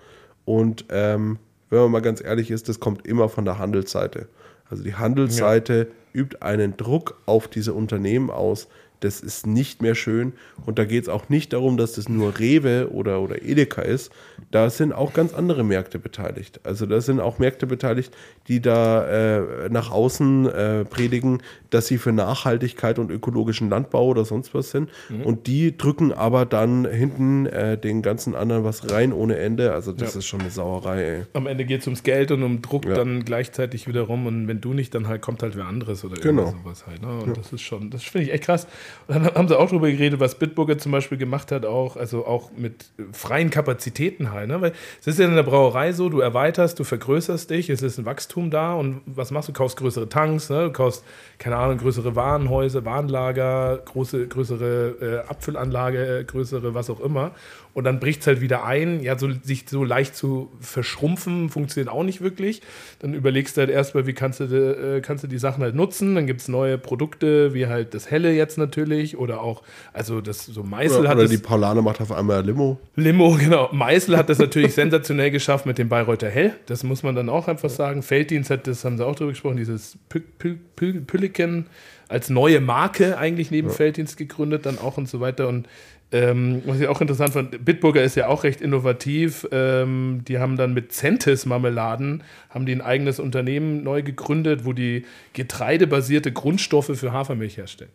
Und 0.46 0.86
ähm, 0.90 1.40
wenn 1.70 1.80
man 1.80 1.92
mal 1.92 2.02
ganz 2.02 2.24
ehrlich 2.24 2.52
ist, 2.52 2.70
das 2.70 2.80
kommt 2.80 3.06
immer 3.08 3.30
von 3.30 3.46
der 3.46 3.60
Handelsseite. 3.60 4.28
Also 4.70 4.84
die 4.84 4.96
Handelsseite 4.96 5.88
übt 6.18 6.42
einen 6.42 6.76
Druck 6.76 7.22
auf 7.26 7.48
diese 7.48 7.74
Unternehmen 7.74 8.30
aus. 8.30 8.68
Das 9.00 9.20
ist 9.22 9.46
nicht 9.46 9.82
mehr 9.82 9.94
schön. 9.96 10.34
Und 10.66 10.80
da 10.80 10.86
geht 10.86 11.04
es 11.04 11.10
auch 11.10 11.30
nicht 11.30 11.54
darum, 11.54 11.78
dass 11.78 11.94
das 11.94 12.10
nur 12.10 12.40
Rewe 12.40 12.90
oder, 12.92 13.22
oder 13.22 13.44
Edeka 13.44 13.82
ist. 13.84 14.12
Da 14.52 14.70
sind 14.70 14.92
auch 14.94 15.14
ganz 15.14 15.34
andere 15.34 15.64
Märkte 15.64 16.00
beteiligt. 16.00 16.60
Also 16.64 16.86
da 16.86 17.00
sind 17.02 17.20
auch 17.20 17.38
Märkte 17.38 17.68
beteiligt, 17.68 18.12
die 18.48 18.62
da 18.62 19.06
äh, 19.38 19.70
nach 19.70 19.92
außen 19.92 20.48
äh, 20.50 20.86
predigen, 20.86 21.44
dass 21.70 21.88
sie 21.88 21.98
für 21.98 22.12
Nachhaltigkeit 22.12 22.98
und 22.98 23.12
ökologischen 23.12 23.70
Landbau 23.70 24.08
oder 24.08 24.26
sonst 24.26 24.54
was 24.54 24.72
sind. 24.72 24.90
Und 25.24 25.48
die 25.48 25.78
drücken 25.78 26.12
aber 26.14 26.46
dann 26.46 26.86
hinten 26.90 27.46
äh, 27.46 27.78
den 27.78 28.02
ganzen 28.02 28.36
anderen 28.36 28.64
was 28.64 28.90
rein 28.92 29.14
ohne 29.14 29.38
Ende. 29.38 29.74
Also 29.74 29.92
das 29.92 30.14
Ja. 30.14 30.20
ist 30.20 30.26
schon 30.26 30.42
eine 30.42 30.50
Sauerei. 30.50 31.04
Ey. 31.04 31.24
Am 31.34 31.46
Ende 31.46 31.66
geht 31.66 31.82
es 31.82 31.88
ums 31.88 32.04
Geld 32.04 32.32
und 32.32 32.42
um 32.44 32.62
Druck 32.62 32.86
Ja. 32.86 32.96
dann 32.96 33.26
gleichzeitig 33.26 33.88
wiederum. 33.88 34.26
Und 34.26 34.48
wenn 34.48 34.62
du 34.62 34.74
nicht, 34.74 34.96
dann 34.96 35.08
halt 35.08 35.22
kommt 35.22 35.44
halt 35.44 35.56
wer 35.56 35.66
anderes 35.66 36.04
oder 36.06 36.16
Genau. 36.16 36.46
irgendwas 36.46 36.80
sowas 36.80 36.88
halt. 36.88 37.02
Ne? 37.02 37.20
Und 37.20 37.38
das 37.38 37.54
ist 37.54 37.62
schon, 37.62 37.90
das 37.90 38.04
finde 38.04 38.28
ich 38.28 38.34
echt 38.34 38.44
krass. 38.46 38.66
Und 39.08 39.16
dann 39.16 39.36
haben 39.36 39.48
sie 39.48 39.58
auch 39.58 39.70
darüber 39.70 39.90
geredet, 39.90 40.20
was 40.20 40.36
Bitburger 40.36 40.78
zum 40.78 40.92
Beispiel 40.92 41.18
gemacht 41.18 41.52
hat, 41.52 41.66
auch, 41.66 41.96
also 41.96 42.26
auch 42.26 42.52
mit 42.56 42.86
freien 43.12 43.50
Kapazitäten 43.50 44.32
halt. 44.32 44.50
Ne? 44.50 44.62
Weil 44.62 44.74
es 45.00 45.08
ist 45.08 45.20
ja 45.20 45.26
in 45.26 45.36
der 45.36 45.44
Brauerei 45.44 45.94
so, 45.94 46.10
du 46.10 46.20
erweiterst, 46.20 46.80
du 46.80 46.84
vergrößerst 46.84 47.50
dich, 47.50 47.70
es 47.70 47.82
ist 47.82 47.98
ein 47.98 48.06
Wachstum 48.06 48.52
da 48.52 48.74
und 48.74 49.02
was 49.06 49.32
machst 49.32 49.50
du? 49.50 49.54
Du 49.54 49.58
kaufst 49.58 49.78
größere 49.78 50.10
Tanks, 50.10 50.50
ne? 50.50 50.66
du 50.66 50.72
kaufst, 50.72 51.04
keine 51.40 51.58
Ahnung, 51.58 51.78
größere 51.78 52.16
Warenhäuser, 52.16 52.86
Warenlager, 52.86 53.78
große, 53.86 54.28
größere 54.28 55.24
äh, 55.26 55.30
Abfüllanlage, 55.30 56.20
äh, 56.20 56.24
größere 56.24 56.74
was 56.74 56.90
auch 56.90 57.00
immer. 57.00 57.32
Und 57.78 57.84
dann 57.84 58.00
bricht 58.00 58.22
es 58.22 58.28
halt 58.28 58.42
wieder 58.42 58.66
ein. 58.66 59.04
Ja, 59.04 59.20
so, 59.20 59.30
sich 59.44 59.66
so 59.70 59.84
leicht 59.84 60.16
zu 60.16 60.50
verschrumpfen, 60.60 61.50
funktioniert 61.50 61.94
auch 61.94 62.02
nicht 62.02 62.22
wirklich. 62.22 62.64
Dann 62.98 63.14
überlegst 63.14 63.56
du 63.56 63.62
halt 63.62 63.70
erstmal, 63.70 64.08
wie 64.08 64.14
kannst 64.14 64.40
du, 64.40 64.46
äh, 64.46 65.00
kannst 65.02 65.24
du 65.24 65.28
die 65.28 65.38
Sachen 65.38 65.62
halt 65.62 65.76
nutzen. 65.76 66.16
Dann 66.16 66.26
gibt 66.26 66.42
es 66.42 66.48
neue 66.48 66.80
Produkte, 66.80 67.54
wie 67.54 67.68
halt 67.68 67.94
das 67.94 68.10
Helle 68.10 68.34
jetzt 68.34 68.58
natürlich. 68.58 69.20
Oder 69.20 69.42
auch, 69.42 69.62
also 69.94 70.22
das 70.22 70.44
so 70.44 70.64
Meißel 70.64 71.02
Oder, 71.02 71.10
hat 71.10 71.18
oder 71.18 71.26
das 71.26 71.32
die 71.32 71.38
Paulane 71.38 71.84
macht 71.84 72.02
auf 72.02 72.12
einmal 72.12 72.44
Limo. 72.44 72.80
Limo, 72.96 73.36
genau. 73.40 73.70
Meißel 73.72 74.18
hat 74.18 74.30
das 74.30 74.40
natürlich 74.40 74.74
sensationell 74.74 75.30
geschafft 75.30 75.68
mit 75.68 75.78
dem 75.78 75.88
Bayreuther 75.88 76.32
Hell. 76.32 76.54
Das 76.66 76.84
muss 76.84 77.04
man 77.04 77.14
dann 77.14 77.30
auch 77.30 77.48
einfach 77.48 77.70
sagen. 77.70 78.02
Felddienst 78.02 78.50
hat, 78.50 78.66
das 78.66 78.84
haben 78.86 78.98
sie 78.98 79.06
auch 79.06 79.16
drüber 79.16 79.34
gesprochen, 79.34 79.58
dieses 79.58 80.00
Pü 80.10 80.22
Pü 80.40 80.56
Pü 80.76 81.02
Pülliken 81.02 81.68
als 82.10 82.30
neue 82.30 82.62
Marke 82.62 83.18
eigentlich 83.18 83.52
neben 83.52 83.70
Felddienst 83.70 84.18
gegründet, 84.18 84.66
dann 84.66 84.80
auch 84.80 84.98
und 84.98 85.10
so 85.10 85.20
weiter. 85.20 85.48
Und 85.48 85.68
ähm, 86.12 86.62
was 86.66 86.80
ich 86.80 86.88
auch 86.88 87.02
interessant 87.02 87.34
fand, 87.34 87.66
Bitburger 87.66 88.02
ist 88.02 88.16
ja 88.16 88.28
auch 88.28 88.44
recht 88.44 88.62
innovativ. 88.62 89.48
Ähm, 89.52 90.22
die 90.28 90.40
haben 90.40 90.56
dann 90.56 90.74
mit 90.74 90.94
Centis 90.94 91.46
Marmeladen, 91.46 92.24
haben 92.50 92.66
die 92.66 92.74
ein 92.74 92.82
eigenes 92.82 93.20
Unternehmen 93.20 93.84
neu 93.84 94.02
gegründet, 94.02 94.64
wo 94.64 94.72
die 94.72 95.06
getreidebasierte 95.34 96.32
Grundstoffe 96.32 96.98
für 96.98 97.12
Hafermilch 97.12 97.58
herstellen. 97.58 97.92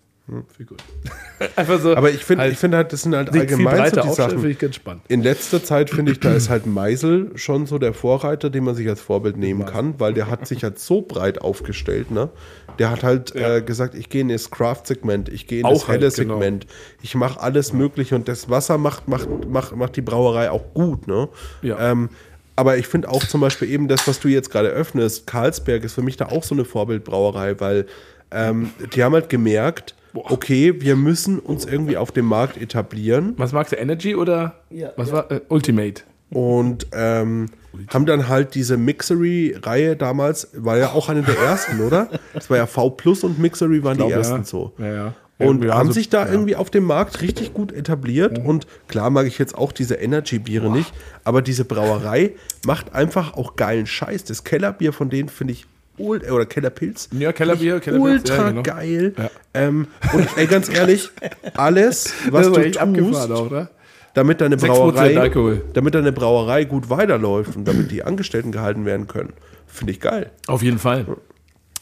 Viel 0.57 0.67
gut. 0.67 0.83
Einfach 1.57 1.81
so. 1.81 1.95
Aber 1.97 2.11
ich 2.11 2.25
finde 2.25 2.43
halt 2.45 2.53
ich 2.53 2.59
finde 2.59 2.77
halt, 2.79 2.93
das 2.93 3.03
sind 3.03 3.15
halt 3.15 3.33
allgemein 3.33 3.91
so 3.93 4.01
die 4.01 4.09
Sachen. 4.11 4.49
ich 4.51 4.59
ganz 4.59 4.77
spannend. 4.77 5.03
In 5.09 5.23
letzter 5.23 5.63
Zeit 5.63 5.91
finde 5.91 6.13
ich, 6.13 6.21
da 6.21 6.33
ist 6.33 6.49
halt 6.49 6.67
Meisel 6.67 7.31
schon 7.35 7.67
so 7.67 7.79
der 7.79 7.95
Vorreiter, 7.95 8.51
den 8.51 8.65
man 8.65 8.75
sich 8.75 8.89
als 8.89 9.01
Vorbild 9.01 9.37
nehmen 9.37 9.67
kann, 9.67 9.95
weil 9.99 10.15
der 10.15 10.29
hat 10.31 10.47
sich 10.47 10.65
halt 10.65 10.79
so 10.79 11.03
breit 11.03 11.41
aufgestellt, 11.41 12.11
ne? 12.11 12.31
Der 12.79 12.91
hat 12.91 13.03
halt 13.03 13.35
Ja. 13.35 13.57
äh, 13.57 13.63
gesagt, 13.63 13.95
ich 13.95 14.09
gehe 14.09 14.23
in 14.23 14.29
das 14.29 14.51
Craft-Segment, 14.51 15.29
ich 15.29 15.47
gehe 15.47 15.61
in 15.61 15.67
Auch 15.67 15.73
das 15.73 15.89
helle 15.89 16.07
halt, 16.07 16.17
genau. 16.17 16.35
Segment, 16.39 16.67
ich 17.03 17.15
mache 17.15 17.41
alles 17.41 17.73
Mögliche 17.73 18.15
und 18.15 18.29
das 18.29 18.49
Wasser 18.49 18.79
macht, 18.79 19.09
macht, 19.09 19.29
macht, 19.49 19.77
macht 19.77 19.97
die 19.97 20.03
Brauerei 20.03 20.51
auch 20.51 20.73
gut, 20.75 21.07
ne? 21.07 21.29
Ja. 21.63 21.91
Ähm, 21.93 22.09
aber 22.57 22.77
ich 22.77 22.87
finde 22.87 23.09
auch 23.09 23.25
zum 23.25 23.41
Beispiel 23.41 23.71
eben 23.71 23.89
das, 23.89 24.07
was 24.07 24.21
du 24.21 24.29
jetzt 24.29 24.51
gerade 24.51 24.69
öffnest, 24.69 25.27
Karlsberg 25.27 25.85
ist 25.85 25.95
für 25.95 26.03
mich 26.03 26.17
da 26.17 26.27
auch 26.27 26.45
so 26.45 26.55
eine 26.55 26.65
Vorbildbrauerei, 26.65 27.59
weil 27.61 27.87
ähm, 28.31 28.71
die 28.95 29.03
haben 29.03 29.15
halt 29.15 29.29
gemerkt, 29.29 29.95
okay, 30.15 30.81
wir 30.81 30.97
müssen 30.97 31.39
uns 31.39 31.65
irgendwie 31.65 31.97
auf 31.97 32.13
dem 32.13 32.27
Markt 32.27 32.57
etablieren. 32.61 33.35
Was 33.37 33.53
magst 33.53 33.73
du, 33.73 33.77
Energy 33.77 34.15
oder 34.15 34.57
Ja, 34.71 34.91
was 34.97 35.09
ja. 35.09 35.15
war 35.15 35.31
äh, 35.31 35.41
Ultimate? 35.49 36.03
Und 36.31 36.87
ähm, 36.93 37.51
haben 37.89 38.07
dann 38.07 38.29
halt 38.29 38.55
diese 38.55 38.77
Mixery-Reihe 38.79 39.97
damals, 39.97 40.49
war 40.55 40.79
ja 40.79 40.91
auch 40.93 41.09
eine 41.09 41.23
der 41.23 41.37
ersten, 41.39 41.81
oder? 41.81 42.09
Das 42.33 42.49
war 42.51 42.57
ja 42.57 42.67
V 42.67 42.91
Plus 42.91 43.23
und 43.25 43.39
Mixery 43.39 43.83
waren 43.85 43.95
die 43.95 43.99
glaube, 43.99 44.15
ersten 44.15 44.37
ja. 44.39 44.45
so. 44.45 44.73
Ja, 44.79 44.87
ja. 44.93 45.15
Und 45.39 45.65
Ja, 45.65 45.75
haben 45.75 45.89
so- 45.89 45.93
sich 45.95 46.09
da 46.09 46.21
ja. 46.21 46.27
Mhm. 46.29 46.33
irgendwie 46.33 46.57
auf 46.57 46.71
dem 46.71 46.85
Markt 46.85 47.21
richtig 47.21 47.53
gut 47.53 47.73
etabliert. 47.73 48.39
Und 48.39 48.67
klar 48.89 49.11
mag 49.11 49.27
ich 49.27 49.39
jetzt 49.39 49.57
auch 49.57 49.73
diese 49.73 49.97
Energy-Biere 49.97 50.71
nicht, 50.71 50.93
aber 51.25 51.43
diese 51.43 51.65
Brauerei 51.65 52.33
macht 52.65 52.95
einfach 52.95 53.35
auch 53.35 53.57
geilen 53.57 53.87
Scheiß. 53.87 54.25
Das 54.25 54.45
Kellerbier 54.45 54.93
von 54.93 55.11
denen 55.11 55.29
finde 55.29 55.53
ich 55.55 55.67
oder 55.99 56.47
Kellerpilz. 56.47 57.09
Ja, 57.13 57.33
Kellerbier, 57.33 57.81
Kellerpilz, 57.81 58.31
Ultra 58.31 58.37
ja, 58.37 58.49
genau. 58.51 58.63
geil. 58.63 59.15
Ja. 59.17 59.31
Ähm, 59.55 59.89
und 60.13 60.29
ey, 60.37 60.47
ganz 60.47 60.69
ehrlich, 60.69 61.11
alles, 61.55 62.15
was 62.31 62.51
du 62.51 62.61
tust, 62.61 63.31
auch, 63.31 63.51
ne? 63.51 63.69
damit 64.15 64.41
deine 64.41 64.57
6% 64.57 64.67
Brauerei, 64.67 65.61
damit 65.73 65.95
deine 65.95 66.13
Brauerei 66.13 66.65
gut 66.65 66.91
weiterläuft 66.91 67.57
und 67.57 67.67
damit 67.67 67.91
die 67.91 68.03
Angestellten 68.03 68.53
gehalten 68.53 68.85
werden 68.85 69.07
können, 69.07 69.33
finde 69.67 69.93
ich 69.93 70.01
geil. 70.01 70.31
Auf 70.47 70.63
jeden 70.63 70.79
Fall. 70.79 71.07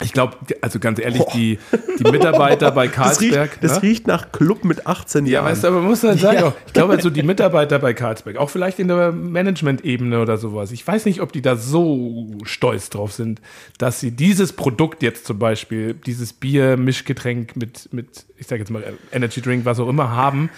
Ich 0.02 0.12
glaube, 0.12 0.36
also 0.60 0.78
ganz 0.78 0.98
ehrlich, 0.98 1.24
die, 1.34 1.58
die 1.98 2.04
Mitarbeiter 2.10 2.70
bei 2.70 2.88
Das 2.88 3.20
riecht, 3.20 3.36
das 3.60 3.76
ne? 3.76 3.82
riecht 3.82 4.06
nach 4.06 4.32
Club 4.32 4.64
mit 4.64 4.86
18 4.86 5.26
Ja, 5.26 5.32
Jahren. 5.32 5.44
weißt 5.46 5.64
du, 5.64 5.68
aber 5.68 5.76
man 5.80 5.86
muss 5.88 6.02
halt 6.02 6.20
sagen, 6.20 6.42
auch, 6.42 6.54
ich 6.66 6.72
glaube, 6.72 6.94
also 6.94 7.10
die 7.10 7.22
Mitarbeiter 7.22 7.78
bei 7.78 7.92
Carlsberg, 7.92 8.36
auch 8.36 8.50
vielleicht 8.50 8.78
in 8.78 8.88
der 8.88 9.12
Management-Ebene 9.12 10.20
oder 10.20 10.38
sowas, 10.38 10.72
ich 10.72 10.86
weiß 10.86 11.04
nicht, 11.04 11.20
ob 11.20 11.32
die 11.32 11.42
da 11.42 11.56
so 11.56 12.28
stolz 12.44 12.90
drauf 12.90 13.12
sind, 13.12 13.40
dass 13.78 14.00
sie 14.00 14.10
dieses 14.10 14.52
Produkt 14.54 15.02
jetzt 15.02 15.26
zum 15.26 15.38
Beispiel, 15.38 15.94
dieses 15.94 16.32
Bier, 16.32 16.76
Mischgetränk 16.76 17.56
mit, 17.56 17.92
mit 17.92 18.24
ich 18.38 18.46
sage 18.46 18.60
jetzt 18.60 18.70
mal 18.70 18.82
Energy 19.12 19.42
Drink, 19.42 19.64
was 19.64 19.78
auch 19.80 19.88
immer 19.88 20.10
haben, 20.10 20.48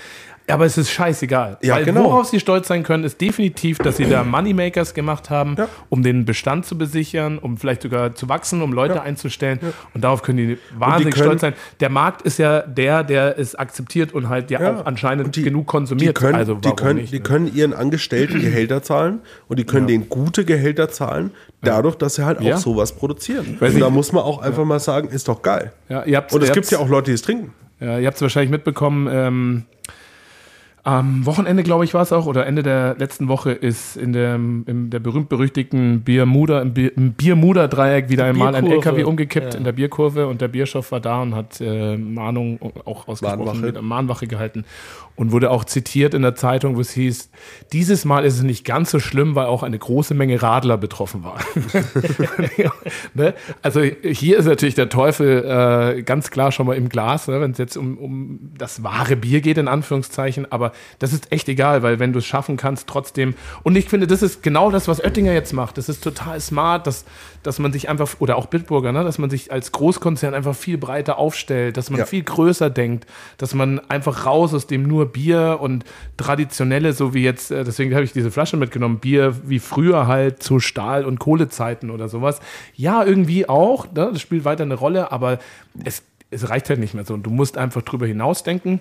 aber 0.49 0.64
es 0.66 0.76
ist 0.76 0.90
scheißegal. 0.90 1.59
Ja, 1.62 1.76
Weil 1.76 1.84
genau. 1.84 2.05
worauf 2.05 2.26
sie 2.26 2.40
stolz 2.40 2.68
sein 2.68 2.82
können, 2.82 3.05
ist 3.05 3.20
definitiv, 3.20 3.78
dass 3.78 3.97
sie 3.97 4.05
da 4.07 4.22
Moneymakers 4.24 4.93
gemacht 4.95 5.30
haben, 5.30 5.55
Ja. 5.57 5.68
um 5.88 6.03
den 6.03 6.24
Bestand 6.24 6.66
zu 6.66 6.76
besichern, 6.76 7.38
um 7.38 7.57
vielleicht 7.57 7.82
sogar 7.82 8.14
zu 8.14 8.28
wachsen, 8.28 8.61
um 8.62 8.72
Leute 8.72 9.03
einzustellen. 9.03 9.61
Und 9.95 10.03
darauf 10.05 10.22
können 10.22 10.38
die 10.38 10.59
wahnsinnig 10.76 11.14
können- 11.14 11.24
stolz 11.26 11.40
sein. 11.43 11.55
Der 11.80 11.88
Markt 11.90 12.22
ist 12.22 12.38
ja 12.38 12.61
der, 12.61 13.05
der 13.05 13.38
es 13.38 13.55
akzeptiert 13.55 14.12
und 14.12 14.28
halt 14.28 14.51
ja, 14.51 14.61
Ja. 14.61 14.80
auch 14.80 14.86
anscheinend 14.86 15.34
die- 15.36 15.43
genug 15.43 15.62
die 15.66 15.70
konsumiert. 15.70 16.14
können, 16.16 16.34
also 16.34 16.55
die, 16.55 16.70
können, 16.72 16.99
nicht, 17.01 17.12
die 17.12 17.18
ne? 17.18 17.22
können 17.22 17.55
ihren 17.55 17.72
Angestellten 17.72 18.40
Gehälter 18.40 18.82
zahlen 18.82 19.20
und 19.49 19.59
die 19.59 19.64
können 19.64 19.86
denen 19.86 20.09
gute 20.09 20.45
Gehälter 20.45 20.88
zahlen, 20.90 21.30
dadurch, 21.62 21.97
dass 21.97 22.16
sie 22.16 22.24
halt 22.26 22.38
auch 22.38 22.43
Ja. 22.43 22.57
sowas 22.57 22.93
produzieren. 22.93 23.57
Weiß 23.61 23.70
und 23.70 23.76
ich- 23.78 23.82
da 23.82 23.90
muss 23.90 24.12
man 24.12 24.22
auch 24.24 24.43
einfach 24.43 24.64
mal 24.64 24.80
sagen, 24.80 25.09
ist 25.09 25.28
doch 25.28 25.43
geil. 25.43 25.72
ja, 25.88 26.01
Und 26.30 26.43
es 26.43 26.53
gibt 26.53 26.70
ja 26.70 26.78
auch 26.78 26.88
Leute, 26.88 27.11
die 27.11 27.14
es 27.14 27.22
trinken. 27.22 27.53
Ja, 27.80 27.99
ihr 27.99 28.07
habt 28.07 28.16
es 28.16 28.22
wahrscheinlich 28.22 28.51
mitbekommen. 28.51 29.09
Ähm, 29.11 29.64
am 30.85 31.24
Wochenende, 31.26 31.62
glaube 31.62 31.85
ich, 31.85 31.95
war 31.95 32.03
es 32.03 32.12
auch, 32.12 32.26
oder 32.26 32.45
Ende 32.45 32.64
der 32.64 32.97
letzten 32.99 33.28
Woche 33.28 33.53
ist 33.53 33.97
in 33.97 34.12
der, 34.12 34.35
in 34.35 34.91
der 34.91 34.99
berühmt-berüchtigten 34.99 36.01
Biermuder, 36.01 36.61
im, 36.61 36.74
Bier, 36.74 36.97
im 36.97 37.12
Biermuder-Dreieck 37.12 38.09
wieder 38.09 38.24
einmal 38.24 38.55
ein. 38.57 38.66
LKW 38.66 39.05
umgekippt 39.05 39.55
Ja. 39.55 39.59
in 39.59 39.64
der 39.64 39.72
Bierkurve 39.72 40.26
und 40.26 40.41
der 40.41 40.49
Bierschof 40.49 40.91
war 40.91 40.99
da 41.01 41.22
und 41.22 41.37
hat 41.37 41.61
äh, 41.61 41.97
Mahnung 41.97 42.59
auch 42.85 43.07
ausgesprochen, 43.07 43.45
Mahnwache. 43.45 43.61
mit 43.66 43.83
Mahnwache 43.83 44.26
gehalten 44.26 44.64
und 45.14 45.30
wurde 45.30 45.51
auch 45.51 45.64
zitiert 45.64 46.14
in 46.14 46.22
der 46.22 46.35
Zeitung, 46.35 46.74
wo 46.76 46.80
es 46.80 46.91
hieß, 46.91 47.30
dieses 47.72 48.05
Mal 48.05 48.24
ist 48.24 48.35
es 48.35 48.43
nicht 48.43 48.64
ganz 48.64 48.91
so 48.91 48.99
schlimm, 48.99 49.35
weil 49.37 49.47
auch 49.47 49.62
eine 49.62 49.78
große 49.78 50.14
Menge 50.14 50.43
Radler 50.43 50.78
betroffen 50.78 51.22
war. 51.22 51.39
ne? 53.14 53.35
Also 53.61 53.83
hier 53.83 54.39
ist 54.39 54.47
natürlich 54.47 54.74
der 54.74 54.89
Teufel 54.89 55.45
äh, 55.99 56.03
ganz 56.03 56.30
klar 56.30 56.51
schon 56.51 56.66
mal 56.66 56.76
im 56.76 56.89
Glas, 56.89 57.28
ne? 57.28 57.41
wenn 57.41 57.53
es 57.53 57.59
jetzt 57.59 57.76
um, 57.76 57.99
um 57.99 58.39
das 58.57 58.83
wahre 58.83 59.16
Bier 59.16 59.41
geht, 59.41 59.59
in 59.59 59.68
Anführungszeichen. 59.68 60.51
Aber 60.51 60.71
aber 60.72 60.78
das 60.98 61.12
ist 61.12 61.30
echt 61.32 61.48
egal, 61.48 61.82
weil 61.82 61.98
wenn 61.98 62.12
du 62.12 62.18
es 62.18 62.26
schaffen 62.26 62.56
kannst, 62.56 62.86
trotzdem. 62.86 63.34
Und 63.62 63.76
ich 63.76 63.88
finde, 63.88 64.06
das 64.06 64.22
ist 64.22 64.42
genau 64.42 64.70
das, 64.70 64.88
was 64.88 65.02
Oettinger 65.02 65.32
jetzt 65.32 65.52
macht. 65.52 65.78
Das 65.78 65.88
ist 65.88 66.02
total 66.02 66.40
smart, 66.40 66.86
dass, 66.86 67.04
dass 67.42 67.58
man 67.58 67.72
sich 67.72 67.88
einfach, 67.88 68.08
oder 68.18 68.36
auch 68.36 68.46
Bitburger, 68.46 68.92
ne, 68.92 69.04
dass 69.04 69.18
man 69.18 69.30
sich 69.30 69.52
als 69.52 69.72
Großkonzern 69.72 70.34
einfach 70.34 70.54
viel 70.54 70.78
breiter 70.78 71.18
aufstellt, 71.18 71.76
dass 71.76 71.90
man 71.90 72.00
Ja. 72.00 72.06
viel 72.06 72.22
größer 72.22 72.70
denkt, 72.70 73.06
dass 73.38 73.54
man 73.54 73.80
einfach 73.90 74.26
raus 74.26 74.54
aus 74.54 74.66
dem 74.66 74.84
nur 74.84 75.06
Bier 75.06 75.58
und 75.60 75.84
traditionelle, 76.16 76.92
so 76.92 77.14
wie 77.14 77.22
jetzt, 77.24 77.50
äh, 77.50 77.64
deswegen 77.64 77.94
habe 77.94 78.04
ich 78.04 78.12
diese 78.12 78.30
Flasche 78.30 78.56
mitgenommen, 78.56 78.98
Bier 78.98 79.34
wie 79.44 79.58
früher 79.58 80.06
halt 80.06 80.42
zu 80.42 80.60
Stahl- 80.60 81.04
und 81.04 81.18
Kohlezeiten 81.18 81.90
oder 81.90 82.08
sowas. 82.08 82.40
Ja, 82.74 83.04
irgendwie 83.04 83.48
auch, 83.48 83.86
ne, 83.86 84.10
das 84.12 84.20
spielt 84.20 84.44
weiter 84.44 84.62
eine 84.62 84.74
Rolle, 84.74 85.12
aber 85.12 85.38
es, 85.84 86.02
es 86.30 86.48
reicht 86.48 86.68
halt 86.70 86.80
nicht 86.80 86.94
mehr 86.94 87.04
so. 87.04 87.14
Und 87.14 87.24
du 87.24 87.30
musst 87.30 87.58
einfach 87.58 87.82
drüber 87.82 88.06
hinausdenken. 88.06 88.80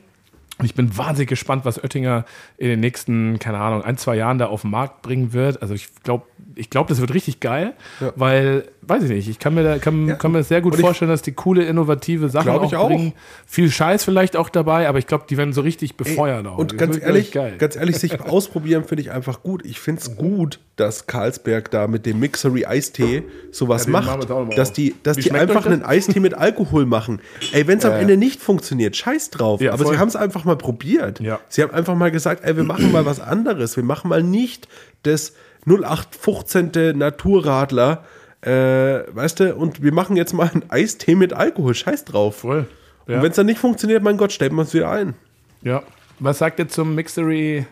Ich 0.64 0.76
bin 0.76 0.98
wahnsinnig 0.98 1.30
gespannt, 1.30 1.66
was 1.66 1.84
Oettinger 1.84 2.26
in 2.58 2.70
den 2.70 2.80
nächsten, 2.80 3.40
keine 3.40 3.60
Ahnung, 3.60 3.84
ein, 3.84 3.98
zwei 3.98 4.16
Jahren 4.16 4.38
da 4.38 4.48
auf 4.48 4.62
den 4.62 4.72
Markt 4.72 5.02
bringen 5.02 5.34
wird. 5.34 5.62
Also 5.62 5.74
ich 5.74 5.90
glaube, 6.04 6.26
ich 6.56 6.70
glaube, 6.70 6.90
das 6.90 7.00
wird 7.00 7.14
richtig 7.14 7.40
geil, 7.40 7.74
weil, 8.16 8.68
weiß 8.84 9.04
ich 9.04 9.10
nicht, 9.10 9.30
ich 9.30 9.40
kann 9.40 9.54
mir, 9.54 9.64
da, 9.64 9.78
kann, 9.78 10.18
kann 10.18 10.32
mir 10.32 10.40
das 10.40 10.48
sehr 10.48 10.62
gut 10.62 10.74
Und 10.74 10.80
vorstellen, 10.82 11.10
dass 11.12 11.22
die 11.22 11.34
coole, 11.34 11.64
innovative 11.64 12.30
Sachen 12.30 12.50
auch, 12.50 12.64
ich 12.64 12.76
auch. 12.76 12.88
bringen. 12.88 13.14
Viel 13.46 13.70
Scheiß 13.70 14.04
vielleicht 14.04 14.36
auch 14.36 14.50
dabei, 14.50 14.88
aber 14.88 14.98
ich 14.98 15.08
glaube, 15.08 15.26
die 15.30 15.38
werden 15.38 15.54
so 15.54 15.62
richtig 15.62 15.98
befeuert 15.98 16.46
auch. 16.48 16.58
Und 16.58 16.72
Das 16.72 16.80
ganz 16.80 17.00
ehrlich, 17.00 17.32
ganz 17.32 17.76
ehrlich, 17.76 17.98
sich 17.98 18.20
ausprobieren 18.26 18.84
finde 18.86 19.04
ich 19.04 19.12
einfach 19.12 19.44
gut. 19.44 19.64
Ich 19.66 19.80
finde 19.80 20.02
es 20.02 20.16
gut, 20.16 20.60
dass 20.76 21.06
Carlsberg 21.06 21.70
da 21.70 21.88
mit 21.88 22.06
dem 22.06 22.20
Mixery 22.20 22.66
Eistee 22.66 23.24
sowas 23.52 23.86
wir 23.86 23.92
macht, 23.92 24.30
dass 24.58 24.70
auf. 24.70 24.74
die, 24.74 24.96
dass 25.04 25.18
Wie 25.18 25.22
die 25.22 25.32
einfach 25.32 25.66
einen 25.68 25.84
Eistee 25.84 26.20
mit 26.20 26.34
Alkohol 26.34 26.86
machen. 26.86 27.22
Ey, 27.52 27.68
wenn 27.68 27.78
es 27.78 27.86
am 27.86 27.94
Ende 27.94 28.18
nicht 28.18 28.42
funktioniert, 28.42 28.96
scheiß 28.96 29.30
drauf. 29.30 29.62
Ja, 29.62 29.74
Aber 29.74 29.84
voll. 29.84 29.94
sie 29.94 30.00
haben 30.00 30.08
es 30.08 30.16
einfach 30.16 30.44
mal 30.44 30.56
probiert. 30.58 31.20
Ja. 31.20 31.40
Sie 31.50 31.62
haben 31.62 31.72
einfach 31.72 31.96
mal 31.96 32.10
gesagt, 32.10 32.44
ey, 32.44 32.58
wir 32.58 32.64
machen 32.64 32.92
mal 32.92 33.06
was 33.06 33.20
anderes. 33.20 33.76
Wir 33.76 33.84
machen 33.84 34.10
mal 34.10 34.24
nicht 34.24 34.68
das 35.04 35.34
0815. 35.68 36.98
Naturradler, 36.98 38.04
äh, 38.42 39.04
weißt 39.16 39.40
du, 39.40 39.56
und 39.56 39.82
wir 39.84 39.94
machen 39.94 40.18
jetzt 40.18 40.34
mal 40.34 40.50
einen 40.52 40.64
Eistee 40.70 41.16
mit 41.16 41.34
Alkohol. 41.34 41.74
Scheiß 41.76 42.06
drauf. 42.06 42.38
Voll. 42.38 42.68
Ja. 43.08 43.18
Und 43.18 43.24
wenn 43.24 43.30
es 43.32 43.36
dann 43.36 43.46
nicht 43.46 43.60
funktioniert, 43.60 44.04
mein 44.04 44.18
Gott, 44.18 44.32
stellt 44.32 44.52
man 44.54 44.66
es 44.66 44.74
wieder 44.74 44.90
ein. 44.90 45.14
ja. 45.62 45.84
Was 46.24 46.38
sagt 46.38 46.60
ihr 46.60 46.70
zum 46.70 46.94
Mixery 46.94 47.66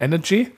Energy? 0.00 0.50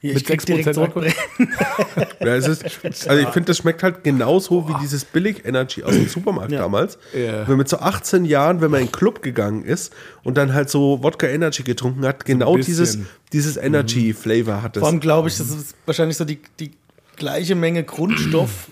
Hier, 0.00 0.14
Mit 0.14 0.22
ich 0.22 0.26
krieg 0.26 0.40
6% 0.40 0.44
direkt 0.46 0.76
Alkohol? 0.76 1.06
Ja, 2.20 2.34
es 2.34 2.48
ist, 2.48 2.64
also 3.08 3.22
ich 3.22 3.28
finde, 3.28 3.46
das 3.46 3.58
schmeckt 3.58 3.82
halt 3.84 4.02
genauso 4.02 4.68
wie 4.68 4.74
dieses 4.82 5.04
Billig-Energy 5.04 5.84
aus 5.84 5.92
dem 5.94 6.08
Supermarkt 6.08 6.50
Ja. 6.50 6.58
damals. 6.60 6.98
Ja. 7.14 7.42
Wenn 7.42 7.48
man 7.50 7.56
mit 7.58 7.68
so 7.68 7.78
18 7.78 8.24
Jahren, 8.24 8.60
wenn 8.60 8.70
man 8.72 8.80
in 8.80 8.86
den 8.88 8.92
Club 8.92 9.22
gegangen 9.22 9.64
ist 9.64 9.92
und 10.24 10.36
dann 10.36 10.52
halt 10.52 10.68
so 10.68 11.00
Wodka-Energy 11.02 11.62
getrunken 11.62 12.04
hat, 12.04 12.24
genau 12.24 12.54
bisschen. 12.54 12.66
dieses, 12.66 12.98
dieses 13.32 13.56
Energy-Flavor 13.56 14.62
hat 14.62 14.76
es. 14.76 14.80
Vor 14.80 14.88
allem 14.88 14.98
glaube 15.00 15.28
ich, 15.28 15.36
das 15.38 15.50
ist 15.50 15.76
wahrscheinlich 15.86 16.16
so 16.16 16.24
die, 16.24 16.40
die 16.58 16.72
gleiche 17.16 17.54
Menge 17.54 17.84
Grundstoff 17.84 18.68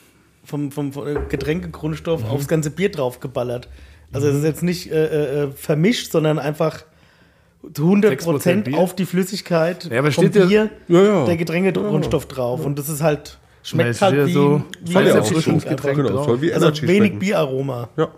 vom, 0.53 0.71
vom, 0.71 0.93
vom 0.93 1.05
Getränkegrundstoff 1.31 2.29
aufs 2.31 2.47
ganze 2.47 2.71
Bier 2.71 2.91
draufgeballert. 2.91 3.69
Also 4.13 4.29
es 4.29 4.37
ist 4.37 4.45
jetzt 4.45 4.63
nicht 4.63 4.93
äh, 4.93 5.45
äh, 5.45 5.51
vermischt, 5.53 6.13
sondern 6.13 6.39
einfach 6.39 6.85
100% 7.65 8.21
6% 8.21 8.63
Bier. 8.65 8.77
auf 8.77 8.95
die 8.95 9.07
Flüssigkeit 9.07 9.89
Ja, 9.91 10.01
aber 10.01 10.13
vom 10.13 10.31
Bier 10.31 10.69
Ja, 10.89 11.03
ja. 11.03 11.25
der 11.25 11.37
Getränkegrundstoff 11.39 12.27
drauf. 12.27 12.67
Und 12.67 12.79
das 12.79 12.91
ist 12.91 13.01
halt, 13.03 13.39
schmeckt 13.63 14.03
halt 14.03 14.15
ja 14.15 14.27
wie, 14.27 14.33
so 14.33 14.63
wie 14.83 14.99
auch 14.99 15.03
Erfrischungsgetränk 15.03 15.97
so. 15.97 16.03
Genau, 16.03 16.55
Also 16.55 16.67
wenig 16.67 16.79
schmecken. 16.79 17.19
Bieraroma. 17.19 17.89
Ja. 17.97 18.09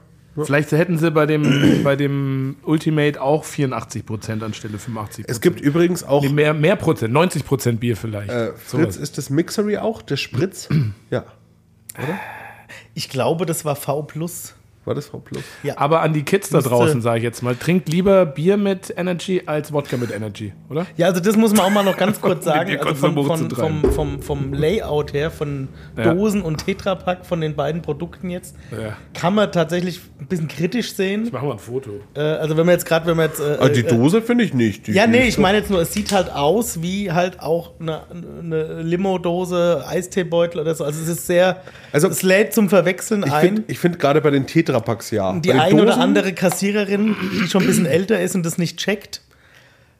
Vielleicht 0.42 0.72
hätten 0.72 0.98
sie 0.98 1.12
bei 1.12 1.26
dem, 1.26 1.84
bei 1.84 1.94
dem 1.94 2.56
Ultimate 2.64 3.22
auch 3.22 3.44
84 3.44 4.04
Prozent 4.04 4.42
anstelle 4.42 4.78
85% 4.78 5.26
Es 5.28 5.40
gibt 5.40 5.60
übrigens 5.60 6.02
auch, 6.02 6.22
Nee, 6.24 6.30
mehr, 6.30 6.52
mehr 6.52 6.74
Prozent, 6.74 7.12
90 7.12 7.46
Prozent 7.46 7.78
Bier 7.78 7.96
vielleicht. 7.96 8.32
äh. 8.32 8.52
Fritz, 8.56 8.96
ist 8.96 9.16
das 9.18 9.30
Mixery 9.30 9.76
auch, 9.76 10.02
der 10.02 10.16
Spritz? 10.16 10.68
ja. 11.10 11.24
Ich 12.94 13.08
glaube, 13.08 13.46
das 13.46 13.64
war 13.64 13.76
V+. 13.76 14.06
War 14.84 14.94
das 14.94 15.06
Frau 15.06 15.18
Plus? 15.18 15.42
Ja. 15.62 15.78
Aber 15.78 16.02
an 16.02 16.12
die 16.12 16.22
Kids 16.24 16.50
da 16.50 16.60
draußen, 16.60 17.00
sage 17.00 17.18
ich 17.18 17.24
jetzt 17.24 17.42
mal, 17.42 17.54
trinkt 17.56 17.88
lieber 17.88 18.26
Bier 18.26 18.56
mit 18.56 18.92
Energy 18.96 19.42
als 19.46 19.72
Wodka 19.72 19.96
mit 19.96 20.10
Energy, 20.14 20.52
oder? 20.68 20.86
Ja, 20.96 21.06
also 21.06 21.20
das 21.20 21.36
muss 21.36 21.52
man 21.52 21.60
auch 21.66 21.70
mal 21.70 21.82
noch 21.84 21.96
ganz 21.96 22.20
kurz 22.20 22.44
sagen. 22.44 22.78
Also 22.78 22.94
vom, 22.94 23.14
Konsum 23.26 23.50
von, 23.50 23.82
vom, 23.82 23.92
vom, 23.92 24.22
vom 24.22 24.52
Layout 24.52 25.12
her, 25.14 25.30
von 25.30 25.68
Ja. 25.96 26.12
Dosen 26.12 26.42
und 26.42 26.64
Tetrapack, 26.66 27.24
von 27.24 27.40
den 27.40 27.54
beiden 27.54 27.80
Produkten 27.82 28.28
jetzt, 28.30 28.56
Ja. 28.72 28.96
kann 29.14 29.34
man 29.34 29.50
tatsächlich 29.52 30.00
ein 30.20 30.26
bisschen 30.26 30.48
kritisch 30.48 30.94
sehen. 30.94 31.28
Machen 31.32 31.48
wir 31.48 31.52
ein 31.54 31.58
Foto. 31.58 31.92
Äh, 32.14 32.20
also 32.20 32.56
wenn 32.56 32.66
man 32.66 32.74
jetzt 32.74 32.86
gerade, 32.86 33.06
wenn 33.06 33.16
man 33.16 33.26
jetzt... 33.28 33.40
Äh, 33.40 33.56
Ah, 33.60 33.68
die 33.68 33.80
äh, 33.80 33.88
Dose 33.88 34.20
finde 34.20 34.44
ich 34.44 34.52
nicht. 34.52 34.86
Die, 34.86 34.92
Ja, 34.92 35.06
nee, 35.06 35.26
ich 35.26 35.38
meine 35.38 35.58
jetzt 35.58 35.70
nur, 35.70 35.80
es 35.80 35.92
sieht 35.92 36.12
halt 36.12 36.30
aus 36.30 36.82
wie 36.82 37.10
halt 37.12 37.40
auch 37.40 37.72
eine, 37.80 38.02
eine 38.42 38.82
Limo-Dose, 38.82 39.84
Eisteebeutel 39.86 40.60
oder 40.60 40.74
so. 40.74 40.84
Also 40.84 41.00
es 41.02 41.08
ist 41.08 41.26
sehr, 41.26 41.62
Also, 41.92 42.08
es 42.08 42.22
lädt 42.22 42.52
zum 42.52 42.68
Verwechseln 42.68 43.22
Ich 43.26 43.32
ein. 43.32 43.40
finde 43.46 43.62
ich 43.68 43.78
find 43.78 43.98
gerade 43.98 44.20
bei 44.20 44.30
den 44.30 44.46
Tetrapacks 44.74 45.10
ja. 45.10 45.32
die 45.38 45.52
eine 45.52 45.82
oder 45.82 45.98
andere 45.98 46.32
Kassiererin, 46.32 47.16
die 47.42 47.48
schon 47.48 47.62
ein 47.62 47.66
bisschen 47.66 47.86
älter 47.86 48.20
ist 48.20 48.34
und 48.34 48.44
das 48.44 48.58
nicht 48.58 48.76
checkt, 48.78 49.20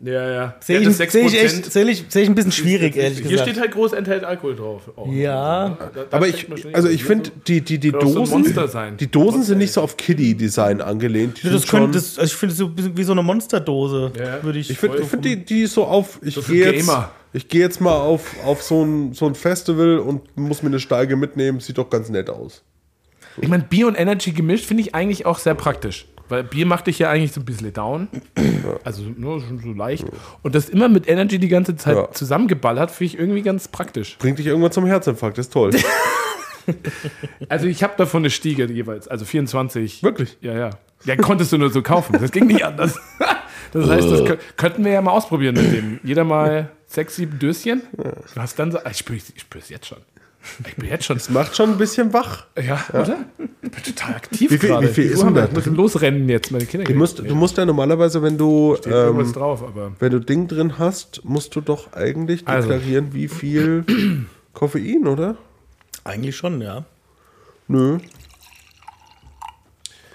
Ja, 0.00 0.30
ja. 0.30 0.54
sehe 0.60 0.80
Ja, 0.80 0.88
ich, 0.90 0.96
das 0.98 1.12
sehe 1.12 1.24
ich 1.26 1.32
6%. 1.32 1.36
echt 1.44 1.72
sehe 1.72 1.84
ich, 1.88 2.04
sehe 2.08 2.22
ich 2.24 2.28
ein 2.28 2.34
bisschen 2.34 2.52
schwierig, 2.52 2.96
ehrlich 2.96 3.20
Hier 3.20 3.30
gesagt. 3.30 3.48
steht 3.48 3.60
halt 3.60 3.72
groß 3.72 3.92
enthält 3.92 4.24
Alkohol 4.24 4.56
drauf. 4.56 4.82
Oh. 4.96 5.08
Ja. 5.10 5.76
Da- 5.78 6.04
da 6.10 6.16
Aber 6.16 6.26
ich, 6.28 6.46
also 6.74 6.88
ich 6.88 7.04
finde, 7.04 7.30
die, 7.46 7.60
die, 7.60 7.78
die 7.78 7.92
Dosen, 7.92 8.44
die 8.98 9.10
Dosen 9.10 9.42
sind 9.44 9.58
nicht 9.58 9.72
so 9.72 9.80
auf 9.80 9.96
Kiddie-Design 9.96 10.80
angelehnt. 10.80 11.42
Die 11.42 11.46
Ja, 11.46 11.52
das 11.52 11.66
könnte, 11.66 11.92
das, 11.92 12.18
also 12.18 12.30
ich 12.32 12.36
finde 12.36 12.52
es 12.52 12.58
so 12.58 12.70
wie 12.76 13.04
so 13.04 13.12
eine 13.12 13.22
Monsterdose, 13.22 14.12
Ja. 14.18 14.42
würde 14.42 14.58
ich. 14.58 14.70
ich 14.70 14.78
finde, 14.78 15.04
find 15.04 15.24
die, 15.24 15.44
die 15.44 15.66
so 15.66 15.84
auf, 15.84 16.18
ich 16.22 16.34
gehe 16.46 16.72
jetzt, 16.72 16.90
ich 17.32 17.48
gehe 17.48 17.60
jetzt 17.60 17.80
mal 17.80 17.96
auf, 17.96 18.34
auf 18.44 18.62
so, 18.62 18.82
ein, 18.84 19.12
so 19.14 19.26
ein 19.26 19.34
Festival 19.34 19.98
und 19.98 20.36
muss 20.36 20.62
mir 20.62 20.68
eine 20.68 20.80
Steige 20.80 21.16
mitnehmen, 21.16 21.60
sieht 21.60 21.78
doch 21.78 21.88
ganz 21.88 22.08
nett 22.08 22.28
aus. 22.28 22.62
Ich 23.40 23.48
meine, 23.48 23.64
Bier 23.64 23.86
und 23.88 23.94
Energy 23.98 24.32
gemischt 24.32 24.66
finde 24.66 24.82
ich 24.82 24.94
eigentlich 24.94 25.26
auch 25.26 25.38
sehr 25.38 25.54
praktisch. 25.54 26.06
Weil 26.28 26.42
Bier 26.42 26.64
macht 26.64 26.86
dich 26.86 26.98
ja 26.98 27.10
eigentlich 27.10 27.32
so 27.32 27.40
ein 27.40 27.44
bisschen 27.44 27.72
down. 27.72 28.08
Also 28.82 29.02
nur 29.16 29.40
schon 29.42 29.58
so 29.60 29.72
leicht. 29.72 30.06
Und 30.42 30.54
das 30.54 30.70
immer 30.70 30.88
mit 30.88 31.06
Energy 31.08 31.38
die 31.38 31.48
ganze 31.48 31.76
Zeit 31.76 31.96
Ja. 31.96 32.10
zusammengeballert, 32.12 32.90
finde 32.90 33.12
ich 33.14 33.18
irgendwie 33.20 33.42
ganz 33.42 33.68
praktisch. 33.68 34.16
Bringt 34.18 34.38
dich 34.38 34.46
irgendwann 34.46 34.72
zum 34.72 34.86
Herzinfarkt, 34.86 35.36
das 35.38 35.46
ist 35.46 35.52
toll. 35.52 35.70
Also 37.50 37.66
ich 37.66 37.82
habe 37.82 37.92
davon 37.98 38.22
eine 38.22 38.30
Stiege 38.30 38.64
jeweils, 38.64 39.06
also 39.06 39.26
24. 39.26 40.02
Wirklich? 40.02 40.38
Ja, 40.40 40.54
ja. 40.54 40.70
Ja, 41.04 41.14
konntest 41.16 41.52
du 41.52 41.58
nur 41.58 41.70
so 41.70 41.82
kaufen. 41.82 42.16
Das 42.18 42.30
ging 42.32 42.46
nicht 42.46 42.64
anders. 42.64 42.98
Das 43.72 43.90
heißt, 43.90 44.08
das 44.08 44.20
kö- 44.20 44.38
könnten 44.56 44.84
wir 44.84 44.92
ja 44.92 45.02
mal 45.02 45.10
ausprobieren 45.10 45.56
mit 45.56 45.72
dem. 45.72 45.98
Jeder 46.04 46.22
mal 46.22 46.70
sechs, 46.86 47.16
sieben 47.16 47.40
Döschen. 47.40 47.82
Du 47.96 48.40
hast 48.40 48.56
dann 48.56 48.70
so, 48.70 48.78
ich 48.88 48.98
spüre 48.98 49.18
es 49.58 49.68
jetzt 49.68 49.86
schon. 49.86 49.98
Ich 50.66 50.76
bin 50.76 50.88
jetzt 50.88 51.04
schon. 51.06 51.16
Das 51.16 51.30
macht 51.30 51.56
schon 51.56 51.70
ein 51.70 51.78
bisschen 51.78 52.12
wach. 52.12 52.44
Ja, 52.62 52.84
oder? 52.92 53.18
Ich 53.62 53.70
bin 53.70 53.82
total 53.82 54.14
aktiv 54.14 54.50
Wie 54.50 54.58
viel- 54.58 54.68
gerade. 54.68 54.88
wie 54.88 54.92
viel 54.92 55.04
ist 55.10 55.22
denn 55.22 55.34
wir? 55.34 55.42
da 55.42 55.48
Ich 55.58 55.66
muss 55.66 55.76
losrennen 55.76 56.28
jetzt, 56.28 56.50
meine 56.52 56.66
Kinder. 56.66 56.84
Du 56.86 56.94
musst, 56.94 57.18
du 57.18 57.34
musst 57.34 57.56
ja 57.56 57.64
normalerweise, 57.64 58.22
wenn 58.22 58.36
du, 58.36 58.76
irgendwas 58.84 59.28
ähm, 59.28 59.32
drauf, 59.32 59.62
aber. 59.62 59.92
wenn 59.98 60.12
du 60.12 60.20
Ding 60.20 60.46
drin 60.48 60.78
hast, 60.78 61.24
musst 61.24 61.56
du 61.56 61.60
doch 61.60 61.92
eigentlich 61.94 62.46
Also. 62.46 62.68
deklarieren, 62.68 63.14
wie 63.14 63.28
viel 63.28 63.84
Koffein, 64.52 65.06
oder? 65.06 65.36
Eigentlich 66.04 66.36
schon, 66.36 66.60
ja. 66.60 66.84
Nö. 67.66 67.98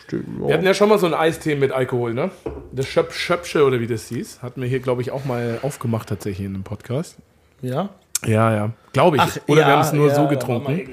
Steht, 0.06 0.22
Wir 0.40 0.54
hatten 0.54 0.66
ja 0.66 0.74
schon 0.74 0.90
mal 0.90 1.00
so 1.00 1.06
einen 1.08 1.16
Eistee 1.16 1.56
mit 1.56 1.72
Alkohol, 1.72 2.14
ne? 2.14 2.32
Das 2.72 2.88
Schöp 2.88 3.14
Schöpsche 3.14 3.66
oder 3.66 3.80
wie 3.80 3.88
das 3.88 4.08
hieß, 4.10 4.42
hatten 4.44 4.62
wir 4.62 4.68
hier, 4.68 4.80
glaube 4.80 5.02
ich, 5.02 5.12
auch 5.12 5.26
mal 5.26 5.60
aufgemacht 5.64 6.10
tatsächlich 6.10 6.46
in 6.46 6.54
einem 6.56 6.64
Podcast. 6.64 7.18
Ja. 7.62 7.90
Ja, 8.26 8.54
ja. 8.54 8.72
Glaube 8.94 9.18
ich. 9.18 9.22
Ach, 9.22 9.38
oder 9.48 9.62
ja, 9.62 9.68
wir 9.68 9.74
haben 9.74 9.82
es 9.82 9.94
nur 9.94 10.08
ja, 10.10 10.16
so 10.16 10.22
war 10.24 10.30
getrunken. 10.30 10.90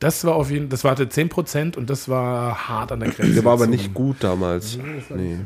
Das 0.00 0.24
war 0.24 0.34
auf 0.36 0.50
jeden 0.50 0.68
das 0.68 0.84
war 0.84 0.92
hatte 0.92 1.04
10% 1.06 1.76
und 1.76 1.90
das 1.90 2.08
war 2.08 2.68
hart 2.68 2.92
an 2.92 3.00
der 3.00 3.10
Grenze. 3.10 3.34
Der 3.34 3.44
war 3.44 3.54
aber 3.54 3.64
zum- 3.64 3.70
nicht 3.72 3.94
gut 3.94 4.16
damals. 4.20 4.78
Nee. 5.14 5.38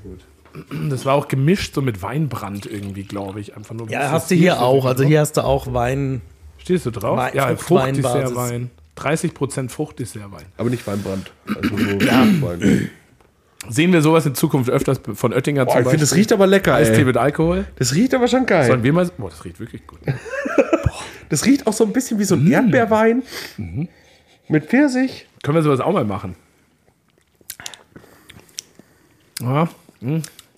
Das 0.90 1.06
war 1.06 1.14
auch 1.14 1.28
gemischt 1.28 1.74
so 1.74 1.80
mit 1.80 2.02
Weinbrand 2.02 2.66
irgendwie, 2.66 3.04
glaube 3.04 3.40
ich. 3.40 3.56
Einfach 3.56 3.74
nur 3.74 3.88
Ja, 3.90 4.10
hast 4.10 4.30
du 4.30 4.34
hier 4.34 4.60
auch. 4.60 4.84
Also 4.84 5.04
hier 5.04 5.20
hast 5.20 5.38
du 5.38 5.44
auch 5.44 5.72
Wein. 5.72 6.20
Stehst 6.58 6.84
du 6.84 6.90
drauf? 6.90 7.16
Wein- 7.18 7.34
ja. 7.34 7.56
Fruchtdessertwein. 7.56 8.70
30% 8.98 9.70
Fruchtdessertwein. 9.70 10.44
Aber 10.58 10.68
nicht 10.68 10.86
Weinbrand. 10.86 11.32
Also 11.46 11.74
nur 11.74 12.00
Wein. 12.02 12.90
Sehen 13.68 13.92
wir 13.92 14.02
sowas 14.02 14.26
in 14.26 14.34
Zukunft 14.34 14.68
öfters 14.70 15.00
von 15.14 15.32
Oettinger 15.32 15.64
Boah, 15.64 15.78
ich 15.78 15.84
finde, 15.86 15.98
das 16.00 16.14
riecht 16.16 16.32
aber 16.32 16.46
lecker, 16.48 16.74
Eistee 16.74 16.96
ey. 16.98 17.04
mit 17.04 17.16
Alkohol. 17.16 17.64
Das 17.76 17.94
riecht 17.94 18.12
aber 18.12 18.26
schon 18.28 18.44
geil. 18.44 18.66
Sollen 18.66 18.82
wir 18.82 18.92
mal. 18.92 19.08
Boah, 19.16 19.30
das 19.30 19.44
riecht 19.44 19.60
wirklich 19.60 19.86
gut. 19.86 20.00
Das 21.32 21.46
riecht 21.46 21.66
auch 21.66 21.72
so 21.72 21.84
ein 21.84 21.94
bisschen 21.94 22.18
wie 22.18 22.24
so 22.24 22.34
ein 22.34 22.44
Mm. 22.44 22.52
Erdbeerwein. 22.52 23.22
Mhm. 23.56 23.88
Mit 24.48 24.66
Pfirsich. 24.66 25.26
Können 25.42 25.54
wir 25.56 25.62
sowas 25.62 25.80
auch 25.80 25.90
mal 25.92 26.04
machen? 26.04 26.36
Ja, 29.40 29.68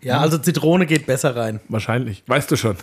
Ja, 0.03 0.19
also 0.19 0.37
Zitrone 0.37 0.87
geht 0.87 1.07
besser 1.07 1.37
rein. 1.37 1.61
wahrscheinlich. 1.69 2.25
Weißt 2.27 2.51
du 2.51 2.57
schon. 2.57 2.77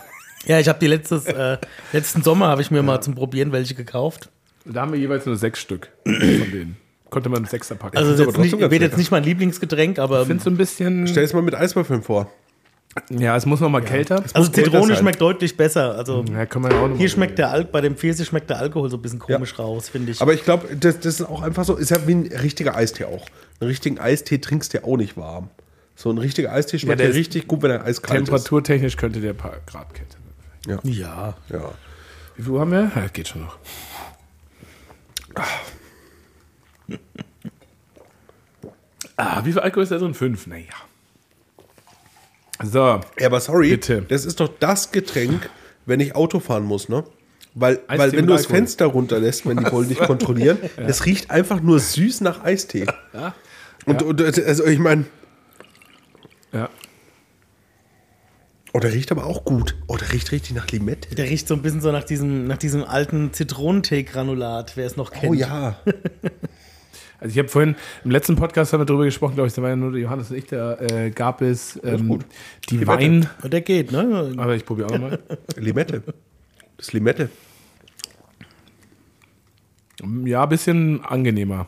Ja, 0.46 0.58
ich 0.60 0.70
habe 0.70 0.80
die 0.80 0.88
letztes, 0.88 1.26
äh, 1.26 1.58
letzten 1.92 2.24
Sommer 2.24 2.48
habe 2.48 2.62
ich 2.62 2.72
mir 2.72 2.82
mal 2.82 3.02
zum 3.02 3.14
Probieren 3.14 3.52
welche 3.52 3.76
gekauft. 3.76 4.30
Da 4.64 4.82
haben 4.82 4.94
wir 4.94 5.00
jeweils 5.00 5.26
nur 5.26 5.36
sechs 5.36 5.60
Stück 5.60 5.90
von 6.06 6.14
denen. 6.14 6.78
Konnte 7.10 7.28
man 7.28 7.40
einen 7.40 7.46
Sechser 7.48 7.76
packen. 7.76 7.98
Also 7.98 8.12
jetzt 8.24 8.38
nicht, 8.38 8.58
ganz 8.58 8.72
wird 8.72 8.82
jetzt 8.82 8.98
nicht 8.98 9.12
mein 9.12 9.24
Lieblingsgetränk, 9.26 10.00
aber 10.00 10.22
ich 10.22 10.28
finde 10.28 10.42
so 10.44 10.50
ein 10.50 10.56
bisschen. 10.56 11.08
Stell 11.08 11.26
es 11.26 11.34
mal 11.34 11.42
mit 11.42 11.56
Eiswürfeln 11.56 12.02
vor. 12.04 12.32
Ja, 13.10 13.38
es 13.38 13.46
muss 13.46 13.62
noch 13.62 13.70
mal 13.70 13.82
kälter. 13.82 14.18
Also 14.18 14.40
muss 14.40 14.52
kälter 14.52 14.72
Zitrone 14.72 14.96
schmeckt 14.98 15.22
deutlich 15.22 15.56
besser. 15.56 15.96
Also 15.96 16.26
Ja, 16.32 16.46
kann 16.46 16.62
man 16.62 16.72
ja 16.72 16.82
auch 16.82 16.88
noch 16.90 16.98
hier 16.98 17.08
schmeckt 17.10 17.40
der 17.40 17.50
Al 17.50 17.64
bei 17.64 17.80
dem 17.82 17.96
Pfirsich 17.96 18.28
schmeckt 18.28 18.50
der 18.50 18.58
Alkohol 18.60 18.90
so 18.90 18.98
ein 18.98 19.02
bisschen 19.02 19.20
komisch 19.20 19.58
raus, 19.58 19.90
finde 19.90 20.12
ich. 20.12 20.22
Aber 20.22 20.34
ich 20.34 20.44
glaube, 20.44 20.76
das, 20.76 21.00
das 21.00 21.20
ist 21.20 21.26
auch 21.26 21.42
einfach 21.42 21.64
so, 21.64 21.78
ist 21.78 21.92
ja 21.92 22.06
wie 22.06 22.16
ein 22.16 22.28
richtiger 22.28 22.76
Eistee 22.76 23.06
auch. 23.06 23.26
Einen 23.60 23.70
richtigen 23.70 24.00
Eistee 24.00 24.40
trinkst 24.40 24.74
du 24.74 24.80
ja 24.80 24.84
auch 24.84 24.98
nicht 24.98 25.16
warm. 25.16 25.50
So 25.96 26.10
ein 26.10 26.18
richtiger 26.18 26.52
Eistee 26.52 26.80
schmeckt 26.80 27.00
ja, 27.00 27.08
ist 27.08 27.16
richtig 27.16 27.48
gut, 27.48 27.62
wenn 27.62 27.72
er 27.72 27.86
eiskalt 27.86 28.26
Temperaturtechnisch 28.26 28.98
könnte 28.98 29.22
der 29.22 29.34
paar 29.34 29.58
Grad 29.68 29.94
kälter 29.94 30.18
sein. 30.66 30.80
ja. 30.84 31.36
ist. 31.48 31.54
Ja. 31.54 31.72
Wie 32.36 32.44
viel 32.44 32.52
Uhr 32.52 32.60
haben 32.60 32.72
wir? 32.72 32.92
Ja, 32.96 33.08
geht 33.14 33.28
schon 33.28 33.42
noch. 33.42 33.58
Ah, 39.18 39.46
wie 39.46 39.52
viel 39.52 39.62
Alkohol 39.62 39.84
ist 39.84 39.92
da 39.92 39.98
drin? 39.98 40.14
Fünf. 40.14 40.48
Naja. 40.48 40.74
So. 42.64 43.00
ja, 43.20 43.26
aber 43.26 43.40
sorry, 43.40 43.70
Bitte. 43.72 44.04
das 44.08 44.26
ist 44.26 44.40
doch 44.40 44.50
das 44.60 44.92
Getränk, 44.92 45.50
wenn 45.86 46.00
ich 46.00 46.16
Auto 46.16 46.40
fahren 46.40 46.64
muss, 46.64 46.90
ne? 46.90 47.04
Weil, 47.54 47.80
Eistee 47.88 47.98
weil 48.00 48.12
wenn 48.14 48.28
du 48.28 48.34
das 48.34 48.42
Alkohol. 48.44 48.58
Fenster 48.58 48.86
runterlässt, 48.86 49.46
wenn 49.46 49.58
die 49.58 49.70
Bullen 49.70 49.90
dich 49.90 49.98
kontrollieren, 50.00 50.58
es 50.78 51.06
riecht 51.06 51.32
einfach 51.32 51.62
nur 51.62 51.80
süß 51.80 52.22
nach 52.22 52.44
Eistee. 52.44 52.86
Und, 53.86 54.02
und 54.04 54.22
also 54.22 54.66
ich 54.66 54.80
meine, 54.80 55.04
Ja. 56.54 56.70
oh, 58.74 58.80
der 58.80 58.94
riecht 58.94 59.12
aber 59.12 59.26
auch 59.26 59.44
gut. 59.44 59.76
Oh, 59.88 59.98
der 59.98 60.14
riecht 60.14 60.32
richtig 60.32 60.56
nach 60.56 60.70
Limette. 60.70 61.14
Der 61.16 61.26
riecht 61.26 61.48
so 61.48 61.56
ein 61.56 61.62
bisschen 61.62 61.82
so 61.82 61.92
nach 61.92 62.06
diesem, 62.06 62.48
nach 62.48 62.58
diesem 62.58 62.84
alten 62.86 63.34
Zitronentee-Granulat, 63.34 64.78
wer 64.78 64.86
es 64.86 64.96
noch 64.96 65.12
kennt. 65.12 65.32
Oh 65.32 65.34
ja. 65.34 65.78
Also 67.22 67.34
ich 67.34 67.38
habe 67.38 67.50
vorhin 67.50 67.76
im 68.04 68.10
letzten 68.10 68.36
Podcast 68.36 68.74
haben 68.74 68.82
wir 68.82 68.86
darüber 68.86 69.06
gesprochen, 69.06 69.36
glaube 69.36 69.48
ich, 69.48 69.54
da 69.54 69.62
war 69.62 69.70
ja 69.70 69.76
nur 69.76 69.92
der 69.92 70.02
Johannes 70.02 70.32
und 70.32 70.38
ich, 70.38 70.48
da 70.48 70.74
äh, 70.80 71.12
gab 71.12 71.42
es 71.42 71.80
ähm, 71.84 72.08
gut. 72.08 72.26
die 72.70 72.86
Wein. 72.88 73.30
Und 73.44 73.54
der 73.54 73.62
geht, 73.62 73.92
ne? 73.92 74.34
Aber 74.38 74.56
ich 74.56 74.66
probiere 74.66 74.88
auch 74.88 74.92
nochmal. 74.94 75.20
Limette. 75.56 76.02
Das 76.78 76.92
Limette. 76.94 77.30
Ja, 80.26 80.44
ein 80.44 80.50
bisschen 80.50 81.06
angenehmer. 81.06 81.68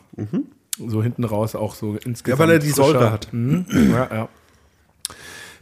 So 0.76 1.04
hinten 1.04 1.22
raus 1.22 1.54
auch 1.54 1.76
so 1.76 1.96
insgesamt. 2.04 2.26
Mhm. 2.26 2.30
Ja, 2.30 2.38
weil 2.38 2.50
er 2.50 2.58
die 2.58 2.70
frischer. 2.70 2.86
Säure 2.86 3.12
hat. 3.12 3.32
Mhm. 3.32 3.66
Ja, 3.70 4.08
ja. 4.12 4.28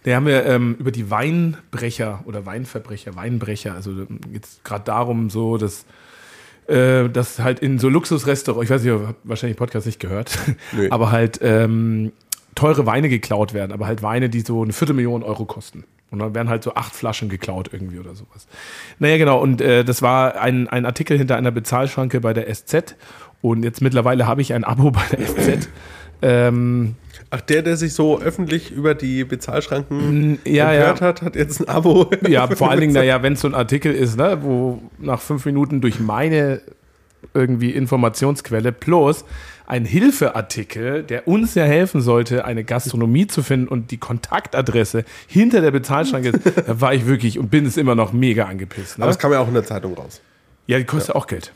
Da 0.05 0.15
haben 0.17 0.27
wir 0.27 0.47
ähm, 0.47 0.77
über 0.79 0.91
die 0.91 1.11
Weinbrecher 1.11 2.23
oder 2.25 2.47
Weinverbrecher, 2.47 3.15
Weinbrecher, 3.15 3.75
also 3.75 4.07
jetzt 4.33 4.65
gerade 4.65 4.85
darum 4.85 5.31
so, 5.31 5.59
dass 5.59 5.85
äh, 6.69 7.09
dass 7.09 7.39
halt 7.41 7.61
in 7.61 7.79
so 7.79 7.89
Luxusrestaurants, 7.89 8.65
ich 8.65 8.71
weiß 8.71 8.83
nicht, 8.83 8.93
ihr 8.93 9.07
habt 9.09 9.21
wahrscheinlich 9.25 9.57
Podcast 9.57 9.87
nicht 9.87 10.01
gehört, 10.01 10.39
Nee. 10.73 10.89
aber 10.91 11.11
halt 11.11 11.41
ähm, 11.43 12.13
teure 12.55 12.87
Weine 12.87 13.09
geklaut 13.09 13.55
werden, 13.55 13.73
aber 13.73 13.87
halt 13.87 14.03
Weine, 14.03 14.29
die 14.29 14.41
so 14.41 14.63
eine 14.63 14.73
Viertelmillion 14.73 15.23
Euro 15.23 15.45
kosten. 15.45 15.85
Und 16.11 16.19
dann 16.19 16.35
werden 16.35 16.51
halt 16.51 16.63
so 16.63 16.75
acht 16.75 16.95
Flaschen 16.95 17.31
geklaut 17.31 17.71
irgendwie 17.73 17.99
oder 17.99 18.15
sowas. 18.15 18.47
Naja, 18.99 19.17
genau. 19.17 19.41
Und 19.41 19.63
äh, 19.63 19.83
das 19.83 20.03
war 20.03 20.39
ein, 20.39 20.69
ein 20.69 20.85
Artikel 20.85 21.17
hinter 21.17 21.37
einer 21.37 21.51
Bezahlschranke 21.51 22.21
bei 22.21 22.35
der 22.35 22.53
SZ. 22.55 22.97
Und 23.41 23.63
jetzt 23.65 23.81
mittlerweile 23.81 24.27
habe 24.27 24.43
ich 24.43 24.53
ein 24.53 24.63
Abo 24.63 24.91
bei 24.93 25.03
der 25.11 25.27
SZ. 25.27 25.71
Ähm, 26.23 26.95
Ach, 27.35 27.41
der, 27.41 27.63
der 27.63 27.79
sich 27.79 27.95
so 27.95 28.21
öffentlich 28.21 28.71
über 28.71 28.95
die 28.95 29.25
Bezahlschranken 29.25 30.39
ja, 30.45 30.71
empört 30.71 31.01
ja. 31.01 31.07
hat, 31.07 31.23
hat 31.23 31.35
jetzt 31.35 31.61
ein 31.61 31.69
Abo. 31.69 32.11
Ja, 32.29 32.47
vor 32.49 32.71
allen 32.71 32.81
Dingen, 32.81 32.93
naja, 32.95 33.23
wenn 33.23 33.33
es 33.33 33.41
so 33.41 33.49
ein 33.49 33.55
Artikel 33.55 33.93
ist, 33.93 34.19
ne, 34.19 34.39
wo 34.43 34.83
nach 34.99 35.21
fünf 35.21 35.47
Minuten 35.47 35.81
durch 35.81 35.99
meine 35.99 36.61
irgendwie 37.33 37.71
Informationsquelle 37.71 38.73
plus 38.73 39.25
ein 39.67 39.87
Hilfeartikel, 39.87 41.05
der 41.05 41.27
uns 41.27 41.55
ja 41.55 41.65
helfen 41.65 42.03
sollte, 42.03 42.45
eine 42.45 42.65
Gastronomie 42.65 43.27
zu 43.27 43.43
finden 43.43 43.69
und 43.69 43.91
die 43.91 43.97
Kontaktadresse 43.97 45.05
hinter 45.27 45.63
der 45.63 45.71
Bezahlschranke 45.71 46.31
ist, 46.31 46.41
da 46.67 46.81
war 46.83 46.93
ich 46.93 47.07
wirklich 47.07 47.39
und 47.39 47.51
bin 47.51 47.65
es 47.65 47.79
immer 47.79 47.95
noch 47.95 48.13
mega 48.13 48.45
angepisst. 48.45 48.99
Ne? 48.99 49.05
Aber 49.05 49.11
es 49.11 49.19
kam 49.19 49.33
ja 49.33 49.41
auch 49.41 49.49
in 49.49 49.55
der 49.55 49.65
Zeitung 49.65 49.95
raus. 49.95 50.21
ja, 50.67 50.77
die 50.77 50.85
kostet 50.85 51.15
auch 51.15 51.27
Geld. 51.27 51.53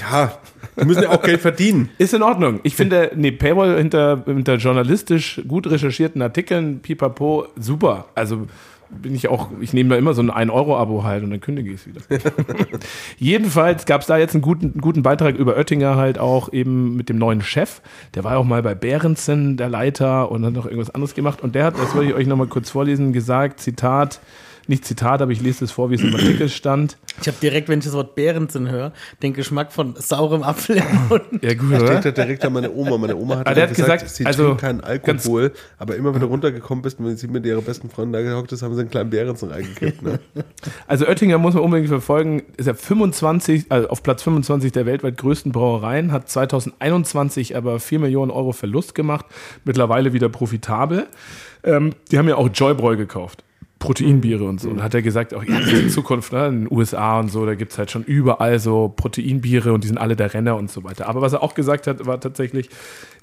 Ja, 0.00 0.38
die 0.80 0.84
müssen 0.84 1.02
ja 1.02 1.10
auch 1.10 1.22
Geld 1.22 1.40
verdienen. 1.40 1.90
Ist 1.98 2.14
in 2.14 2.22
Ordnung. 2.22 2.60
Ich 2.62 2.76
finde, 2.76 3.12
nee, 3.14 3.30
Paywall 3.30 3.78
hinter, 3.78 4.22
hinter 4.26 4.56
journalistisch 4.56 5.40
gut 5.46 5.70
recherchierten 5.70 6.22
Artikeln, 6.22 6.80
pipapo, 6.80 7.46
super. 7.56 8.06
Also 8.14 8.46
bin 8.90 9.14
ich 9.14 9.28
auch, 9.28 9.48
ich 9.60 9.72
nehme 9.72 9.90
da 9.90 9.96
immer 9.96 10.14
so 10.14 10.22
ein 10.22 10.30
1-Euro-Abo 10.30 11.04
halt 11.04 11.24
und 11.24 11.30
dann 11.30 11.40
kündige 11.40 11.72
ich 11.72 11.80
es 11.80 11.86
wieder. 11.86 12.00
Jedenfalls 13.18 13.86
gab 13.86 14.02
es 14.02 14.06
da 14.06 14.16
jetzt 14.16 14.34
einen 14.34 14.42
guten, 14.42 14.72
einen 14.72 14.80
guten 14.80 15.02
Beitrag 15.02 15.36
über 15.36 15.56
Oettinger 15.56 15.96
halt 15.96 16.18
auch 16.18 16.52
eben 16.52 16.96
mit 16.96 17.08
dem 17.08 17.18
neuen 17.18 17.42
Chef. 17.42 17.80
Der 18.14 18.24
war 18.24 18.36
auch 18.36 18.44
mal 18.44 18.62
bei 18.62 18.74
Behrensen, 18.74 19.56
der 19.56 19.68
Leiter, 19.68 20.30
und 20.30 20.44
hat 20.44 20.52
noch 20.52 20.66
irgendwas 20.66 20.90
anderes 20.90 21.14
gemacht. 21.14 21.42
Und 21.42 21.54
der 21.54 21.64
hat, 21.64 21.78
das 21.78 21.94
wollte 21.94 22.10
ich 22.10 22.16
euch 22.16 22.26
nochmal 22.26 22.46
kurz 22.46 22.70
vorlesen, 22.70 23.12
gesagt, 23.12 23.60
Zitat, 23.60 24.20
nicht 24.68 24.84
Zitat, 24.84 25.22
aber 25.22 25.32
ich 25.32 25.40
lese 25.40 25.64
es 25.64 25.72
vor, 25.72 25.90
wie 25.90 25.94
es 25.94 26.02
im 26.02 26.14
Artikel 26.14 26.48
stand. 26.48 26.96
Ich 27.20 27.28
habe 27.28 27.36
direkt, 27.40 27.68
wenn 27.68 27.78
ich 27.78 27.84
das 27.84 27.94
Wort 27.94 28.14
Behrensen 28.14 28.70
höre, 28.70 28.92
den 29.22 29.32
Geschmack 29.32 29.72
von 29.72 29.94
saurem 29.96 30.42
Apfel 30.42 30.76
im 30.76 31.08
Mund. 31.08 31.22
Ja, 31.42 31.54
gut, 31.54 31.70
Ich 31.72 31.80
oder? 31.80 31.90
denke 31.90 32.12
da 32.12 32.24
direkt 32.24 32.44
an 32.44 32.52
meine 32.52 32.72
Oma. 32.72 32.98
Meine 32.98 33.16
Oma 33.16 33.38
hat, 33.38 33.56
ja 33.56 33.66
gesagt, 33.66 33.76
gesagt, 33.76 34.08
sie 34.10 34.26
also, 34.26 34.44
trinkt 34.46 34.60
keinen 34.60 34.80
Alkohol, 34.80 35.52
aber 35.78 35.96
immer 35.96 36.12
wenn 36.14 36.20
du 36.20 36.26
runtergekommen 36.26 36.82
bist 36.82 36.98
und 36.98 37.06
wenn 37.06 37.16
sie 37.16 37.28
mit 37.28 37.44
ihrer 37.46 37.62
besten 37.62 37.90
Freundin 37.90 38.12
da 38.12 38.22
gehockt 38.22 38.52
ist, 38.52 38.62
haben 38.62 38.74
sie 38.74 38.80
einen 38.80 38.90
kleinen 38.90 39.10
Bärensen 39.10 39.50
reingekippt. 39.50 40.02
Ne? 40.02 40.20
Also 40.86 41.06
Oettinger 41.06 41.38
muss 41.38 41.54
man 41.54 41.62
unbedingt 41.62 41.88
verfolgen, 41.88 42.42
ist 42.56 42.66
er 42.66 42.74
25, 42.74 43.66
also 43.70 43.88
auf 43.88 44.02
Platz 44.02 44.22
25 44.22 44.72
der 44.72 44.86
weltweit 44.86 45.16
größten 45.16 45.52
Brauereien, 45.52 46.12
hat 46.12 46.28
2021 46.28 47.56
aber 47.56 47.80
4 47.80 47.98
Millionen 48.00 48.30
Euro 48.30 48.52
Verlust 48.52 48.94
gemacht, 48.94 49.26
mittlerweile 49.64 50.12
wieder 50.12 50.28
profitabel. 50.28 51.06
Ähm, 51.62 51.94
die 52.10 52.18
haben 52.18 52.28
ja 52.28 52.36
auch 52.36 52.48
Joybräu 52.52 52.96
gekauft. 52.96 53.42
Proteinbiere 53.84 54.44
und 54.44 54.62
so. 54.62 54.70
Und 54.70 54.82
hat 54.82 54.94
er 54.94 55.02
gesagt, 55.02 55.34
auch 55.34 55.44
ja, 55.44 55.60
die 55.60 55.88
Zukunft, 55.88 56.32
ne? 56.32 56.46
in 56.46 56.64
den 56.64 56.72
USA 56.72 57.20
und 57.20 57.30
so, 57.30 57.44
da 57.44 57.54
gibt 57.54 57.72
es 57.72 57.78
halt 57.78 57.90
schon 57.90 58.02
überall 58.02 58.58
so 58.58 58.88
Proteinbiere 58.88 59.74
und 59.74 59.84
die 59.84 59.88
sind 59.88 59.98
alle 59.98 60.16
der 60.16 60.32
Renner 60.32 60.56
und 60.56 60.70
so 60.70 60.84
weiter. 60.84 61.06
Aber 61.06 61.20
was 61.20 61.34
er 61.34 61.42
auch 61.42 61.54
gesagt 61.54 61.86
hat, 61.86 62.06
war 62.06 62.18
tatsächlich, 62.18 62.70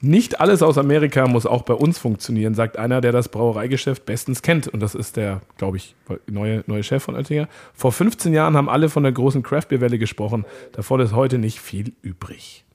nicht 0.02 0.40
alles 0.40 0.62
aus 0.62 0.78
Amerika 0.78 1.28
muss 1.28 1.48
auch 1.48 1.64
bei 1.64 1.74
uns 1.74 1.98
funktionieren, 1.98 2.54
sagt 2.54 2.78
einer, 2.78 3.02
der 3.02 3.12
das 3.12 3.30
Brauereigeschäft 3.30 4.06
bestens 4.06 4.44
kennt. 4.44 4.68
Und 4.68 4.82
das 4.82 4.94
ist 4.94 5.18
der, 5.18 5.42
glaube 5.58 5.78
ich, 5.78 5.96
neue, 6.28 6.64
neue 6.68 6.84
Chef 6.84 7.02
von 7.02 7.16
Oettinger. 7.16 7.48
Vor 7.74 7.92
15 7.92 8.32
Jahren 8.32 8.56
haben 8.56 8.70
alle 8.70 8.90
von 8.90 9.02
der 9.02 9.14
großen 9.14 9.42
Craft-Bier-Welle 9.42 9.98
gesprochen. 9.98 10.46
Davon 10.74 11.00
ist 11.00 11.16
heute 11.16 11.40
nicht 11.40 11.60
viel 11.60 11.94
übrig. 12.04 12.66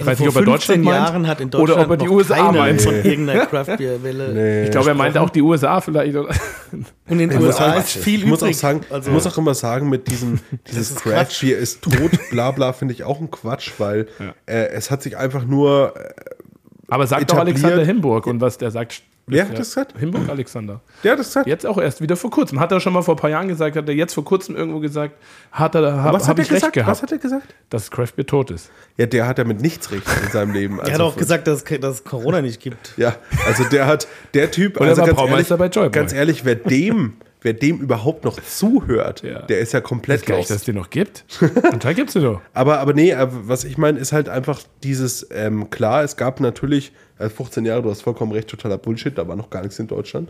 Ich 0.00 0.06
weiß 0.06 0.18
nicht, 0.18 0.28
ob 0.28 0.36
er 0.36 0.42
Deutschland 0.42 0.84
meint 0.84 0.96
Jahren 0.96 1.26
hat 1.26 1.40
in 1.40 1.50
Deutschland 1.50 1.70
oder 1.78 1.84
ob 1.84 1.90
er 1.90 1.96
die 1.98 2.08
USA 2.08 2.50
meint. 2.52 2.80
von 2.82 2.94
irgendeiner 2.94 3.46
Craft-Bier-Welle. 3.46 4.62
Ich 4.64 4.70
glaube, 4.70 4.88
er 4.88 4.94
meinte 4.94 5.20
auch 5.20 5.30
die 5.30 5.42
USA 5.42 5.80
vielleicht. 5.80 6.16
oder? 6.16 6.30
Und 6.72 6.86
in 7.08 7.18
den 7.18 7.30
Ich 7.30 7.38
USA 7.38 7.72
auch- 7.74 7.78
ist 7.78 7.90
viel 7.96 8.20
ich 8.20 8.26
muss 8.26 8.40
auch 8.42 8.46
übrig. 8.46 8.56
sagen, 8.58 8.80
Also- 8.90 9.08
ich 9.10 9.14
muss 9.14 9.26
auch 9.26 9.38
immer 9.38 9.54
sagen, 9.54 9.88
mit 9.88 10.08
diesem 10.10 10.40
dieses 10.70 10.94
Craft 10.96 11.10
Quatsch. 11.12 11.40
Beer 11.42 11.58
ist 11.58 11.82
tot, 11.82 12.10
bla 12.30 12.50
bla, 12.50 12.72
finde 12.72 12.94
ich 12.94 13.04
auch 13.04 13.20
ein 13.20 13.30
Quatsch, 13.30 13.72
weil 13.78 14.08
äh, 14.46 14.68
es 14.68 14.90
hat 14.90 15.02
sich 15.02 15.16
einfach 15.16 15.44
nur. 15.44 15.94
Äh, 15.96 16.10
Aber 16.88 17.06
sagt 17.06 17.30
doch 17.30 17.38
Alexander 17.38 17.84
Himburg 17.84 18.26
und 18.26 18.40
was 18.40 18.58
der 18.58 18.70
sagt. 18.70 19.02
Wer 19.30 19.44
hat 19.48 19.52
das 19.58 19.68
gesagt? 19.68 19.94
Himburg 19.98 20.28
Alexander. 20.28 20.80
der 21.04 21.12
hat 21.12 21.18
das 21.18 21.26
gesagt. 21.28 21.46
Jetzt 21.46 21.66
auch 21.66 21.78
erst 21.78 22.00
wieder 22.00 22.16
vor 22.16 22.30
kurzem. 22.30 22.60
Hat 22.60 22.70
er 22.72 22.80
schon 22.80 22.92
mal 22.92 23.02
vor 23.02 23.14
ein 23.14 23.18
paar 23.20 23.30
Jahren 23.30 23.48
gesagt, 23.48 23.76
hat 23.76 23.88
er 23.88 23.94
jetzt 23.94 24.14
vor 24.14 24.24
kurzem 24.24 24.56
irgendwo 24.56 24.80
gesagt, 24.80 25.14
hat 25.52 25.74
er, 25.74 26.02
hab, 26.02 26.12
Was 26.14 26.28
hab 26.28 26.30
hat 26.30 26.38
er 26.38 26.42
ich 26.44 26.50
recht 26.50 26.56
gesagt? 26.60 26.72
gehabt, 26.74 26.90
Was 26.90 27.02
hat 27.02 27.12
er 27.12 27.18
gesagt? 27.18 27.54
dass 27.70 27.90
Craft 27.90 28.12
Beer 28.16 28.26
tot 28.26 28.50
ist. 28.50 28.70
Ja, 28.96 29.06
der 29.06 29.26
hat 29.26 29.38
ja 29.38 29.44
mit 29.44 29.60
nichts 29.60 29.90
recht 29.92 30.02
in 30.24 30.30
seinem 30.30 30.52
Leben. 30.52 30.78
er 30.78 30.84
hat 30.84 30.90
Also 30.92 31.04
auch 31.04 31.12
von- 31.12 31.18
gesagt, 31.20 31.46
dass, 31.46 31.64
dass 31.64 31.94
es 31.96 32.04
Corona 32.04 32.42
nicht 32.42 32.60
gibt. 32.60 32.94
Ja, 32.96 33.14
also 33.46 33.64
der 33.64 33.86
hat, 33.86 34.06
der 34.34 34.50
Typ, 34.50 34.80
also 34.80 35.02
ganz 35.04 35.18
ehrlich, 35.18 35.48
bei 35.48 35.66
Joy 35.66 35.82
Boy. 35.84 35.90
ganz 35.90 36.12
ehrlich, 36.12 36.44
wer 36.44 36.54
dem, 36.56 37.14
wer 37.42 37.52
dem 37.54 37.78
überhaupt 37.80 38.24
noch 38.24 38.40
zuhört, 38.42 39.22
Ja. 39.22 39.42
der 39.42 39.60
ist 39.60 39.72
ja 39.72 39.80
komplett 39.80 40.26
Gar 40.26 40.36
nicht, 40.38 40.50
dass 40.50 40.58
es 40.58 40.64
den 40.64 40.74
noch 40.76 40.90
gibt. 40.90 41.24
Anscheinend 41.62 41.96
gibt 41.96 42.08
es 42.10 42.14
den 42.14 42.22
doch. 42.24 42.40
Aber, 42.54 42.80
aber 42.80 42.92
nee, 42.92 43.10
äh, 43.12 43.26
was 43.30 43.64
ich 43.64 43.78
meine, 43.78 43.98
ist 43.98 44.12
halt 44.12 44.28
einfach 44.28 44.60
dieses, 44.82 45.26
ähm, 45.32 45.70
klar, 45.70 46.02
es 46.04 46.16
gab 46.16 46.40
natürlich, 46.40 46.92
äh, 47.18 47.28
15 47.28 47.64
Jahre, 47.64 47.82
du 47.82 47.90
hast 47.90 48.02
vollkommen 48.02 48.32
recht, 48.32 48.48
totaler 48.48 48.78
Bullshit, 48.78 49.16
da 49.16 49.26
war 49.28 49.36
noch 49.36 49.50
gar 49.50 49.62
nichts 49.62 49.78
in 49.78 49.86
Deutschland. 49.86 50.28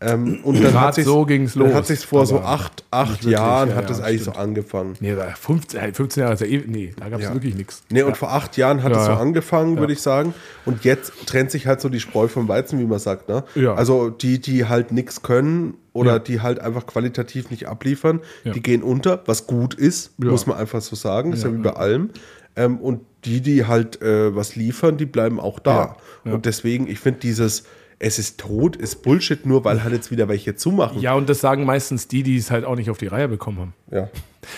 Ähm, 0.00 0.38
und 0.44 0.62
dann 0.62 0.72
Grad 0.72 0.82
hat 0.88 0.94
sich 0.94 1.04
so 1.06 1.24
ging's 1.24 1.54
Dann 1.54 1.64
los, 1.64 1.74
hat 1.74 1.86
sich 1.86 2.06
vor 2.06 2.24
so 2.24 2.38
acht, 2.40 2.84
acht 2.90 3.24
Jahren 3.24 3.70
ja, 3.70 3.74
hat 3.74 3.82
ja, 3.84 3.88
das 3.88 4.00
eigentlich 4.00 4.22
stimmt. 4.22 4.36
so 4.36 4.40
angefangen. 4.42 4.94
Nee, 5.00 5.14
da 5.16 5.26
15, 5.30 5.80
äh, 5.80 5.92
15 5.92 6.20
Jahre 6.20 6.34
ist 6.34 6.40
ja 6.40 6.46
eh, 6.46 6.62
nee, 6.66 6.92
da 6.98 7.08
gab 7.08 7.18
es 7.18 7.26
Ja. 7.26 7.34
wirklich 7.34 7.56
nichts. 7.56 7.82
Nee, 7.90 8.02
und 8.02 8.16
vor 8.16 8.30
acht 8.32 8.56
Jahren 8.56 8.82
hat 8.84 8.92
Ja, 8.92 8.98
es 9.00 9.06
so 9.06 9.12
ja. 9.12 9.18
angefangen, 9.18 9.74
Ja. 9.74 9.80
würde 9.80 9.92
ich 9.92 10.00
sagen. 10.00 10.34
Und 10.64 10.84
jetzt 10.84 11.12
trennt 11.26 11.50
sich 11.50 11.66
halt 11.66 11.80
so 11.80 11.88
die 11.88 11.98
Spreu 12.00 12.28
vom 12.28 12.46
Weizen, 12.46 12.78
wie 12.78 12.84
man 12.86 13.00
sagt. 13.00 13.28
Ne? 13.28 13.42
Ja. 13.56 13.74
Also 13.74 14.08
die, 14.10 14.40
die 14.40 14.66
halt 14.66 14.92
nichts 14.92 15.22
können 15.22 15.74
oder 15.92 16.12
Ja. 16.12 16.18
die 16.20 16.40
halt 16.42 16.60
einfach 16.60 16.86
qualitativ 16.86 17.50
nicht 17.50 17.66
abliefern, 17.66 18.20
Ja. 18.44 18.52
die 18.52 18.62
gehen 18.62 18.84
unter, 18.84 19.22
was 19.26 19.48
gut 19.48 19.74
ist, 19.74 20.12
Ja. 20.22 20.30
muss 20.30 20.46
man 20.46 20.58
einfach 20.58 20.80
so 20.80 20.94
sagen. 20.94 21.32
ist 21.32 21.42
ja, 21.42 21.50
Ja, 21.50 21.56
wie 21.56 21.62
bei 21.62 21.72
allem. 21.72 22.10
Ähm, 22.54 22.78
und 22.78 23.00
die, 23.24 23.40
die 23.40 23.66
halt 23.66 24.00
äh, 24.00 24.34
was 24.34 24.54
liefern, 24.54 24.96
die 24.96 25.06
bleiben 25.06 25.40
auch 25.40 25.58
da. 25.58 25.74
Ja. 25.76 25.96
Ja. 26.24 26.32
Und 26.34 26.46
deswegen, 26.46 26.86
ich 26.88 27.00
finde 27.00 27.18
dieses, 27.20 27.64
es 27.98 28.18
ist 28.18 28.38
tot, 28.38 28.76
ist 28.76 29.02
Bullshit, 29.02 29.44
nur 29.44 29.64
weil 29.64 29.82
halt 29.82 29.92
jetzt 29.92 30.10
wieder 30.10 30.28
welche 30.28 30.54
zumachen. 30.54 31.00
Ja, 31.00 31.14
und 31.14 31.28
das 31.28 31.40
sagen 31.40 31.64
meistens 31.64 32.08
die, 32.08 32.22
die 32.22 32.36
es 32.36 32.50
halt 32.50 32.64
auch 32.64 32.76
nicht 32.76 32.90
auf 32.90 32.98
die 32.98 33.08
Reihe 33.08 33.28
bekommen 33.28 33.58
haben. 33.58 33.74
Ja. 33.90 34.08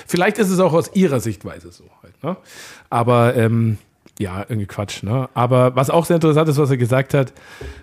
Vielleicht 0.07 0.39
ist 0.39 0.51
es 0.51 0.61
auch 0.61 0.73
aus 0.73 0.91
ihrer 0.95 1.21
Sichtweise 1.21 1.73
so 1.73 1.85
halt, 2.03 2.23
ne? 2.23 2.37
Aber 2.91 3.35
ähm, 3.37 3.79
ja, 4.19 4.41
irgendwie 4.41 4.67
Quatsch, 4.67 5.03
ne? 5.03 5.31
Aber 5.33 5.75
was 5.75 5.89
auch 5.89 6.05
sehr 6.05 6.17
interessant 6.17 6.49
ist, 6.49 6.59
was 6.59 6.71
er 6.71 6.77
gesagt 6.77 7.15
hat, 7.15 7.33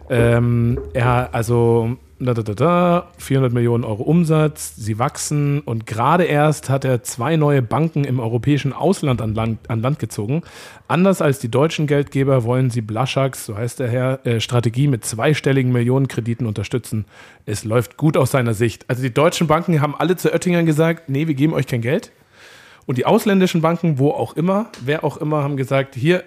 ähm, 0.09 0.79
er, 0.93 1.33
also 1.33 1.97
da, 2.19 2.33
da, 2.33 2.41
da, 2.41 2.53
da, 2.53 3.07
400 3.19 3.53
Millionen 3.53 3.83
Euro 3.83 4.03
Umsatz, 4.03 4.75
sie 4.75 4.97
wachsen 4.97 5.59
und 5.61 5.85
gerade 5.85 6.23
erst 6.23 6.69
hat 6.69 6.83
er 6.83 7.03
zwei 7.03 7.35
neue 7.35 7.61
Banken 7.61 8.03
im 8.03 8.19
europäischen 8.19 8.73
Ausland 8.73 9.21
an 9.21 9.35
Land, 9.35 9.69
an 9.69 9.81
Land 9.81 9.99
gezogen. 9.99 10.41
Anders 10.87 11.21
als 11.21 11.39
die 11.39 11.49
deutschen 11.49 11.85
Geldgeber 11.85 12.43
wollen 12.43 12.71
sie 12.71 12.81
Blaschaks, 12.81 13.45
so 13.45 13.55
heißt 13.55 13.79
der 13.79 13.89
Herr, 13.89 14.25
äh, 14.25 14.39
Strategie 14.39 14.87
mit 14.87 15.05
zweistelligen 15.05 15.71
Millionenkrediten 15.71 16.47
unterstützen. 16.47 17.05
Es 17.45 17.63
läuft 17.63 17.97
gut 17.97 18.17
aus 18.17 18.31
seiner 18.31 18.55
Sicht. 18.55 18.85
Also 18.89 19.03
die 19.03 19.13
deutschen 19.13 19.45
Banken 19.45 19.79
haben 19.81 19.95
alle 19.95 20.15
zu 20.15 20.31
Oettingern 20.31 20.65
gesagt, 20.65 21.09
nee, 21.09 21.27
wir 21.27 21.35
geben 21.35 21.53
euch 21.53 21.67
kein 21.67 21.81
Geld. 21.81 22.11
Und 22.87 22.97
die 22.97 23.05
ausländischen 23.05 23.61
Banken, 23.61 23.99
wo 23.99 24.11
auch 24.11 24.35
immer, 24.35 24.71
wer 24.83 25.03
auch 25.03 25.17
immer, 25.17 25.43
haben 25.43 25.57
gesagt, 25.57 25.93
hier, 25.93 26.23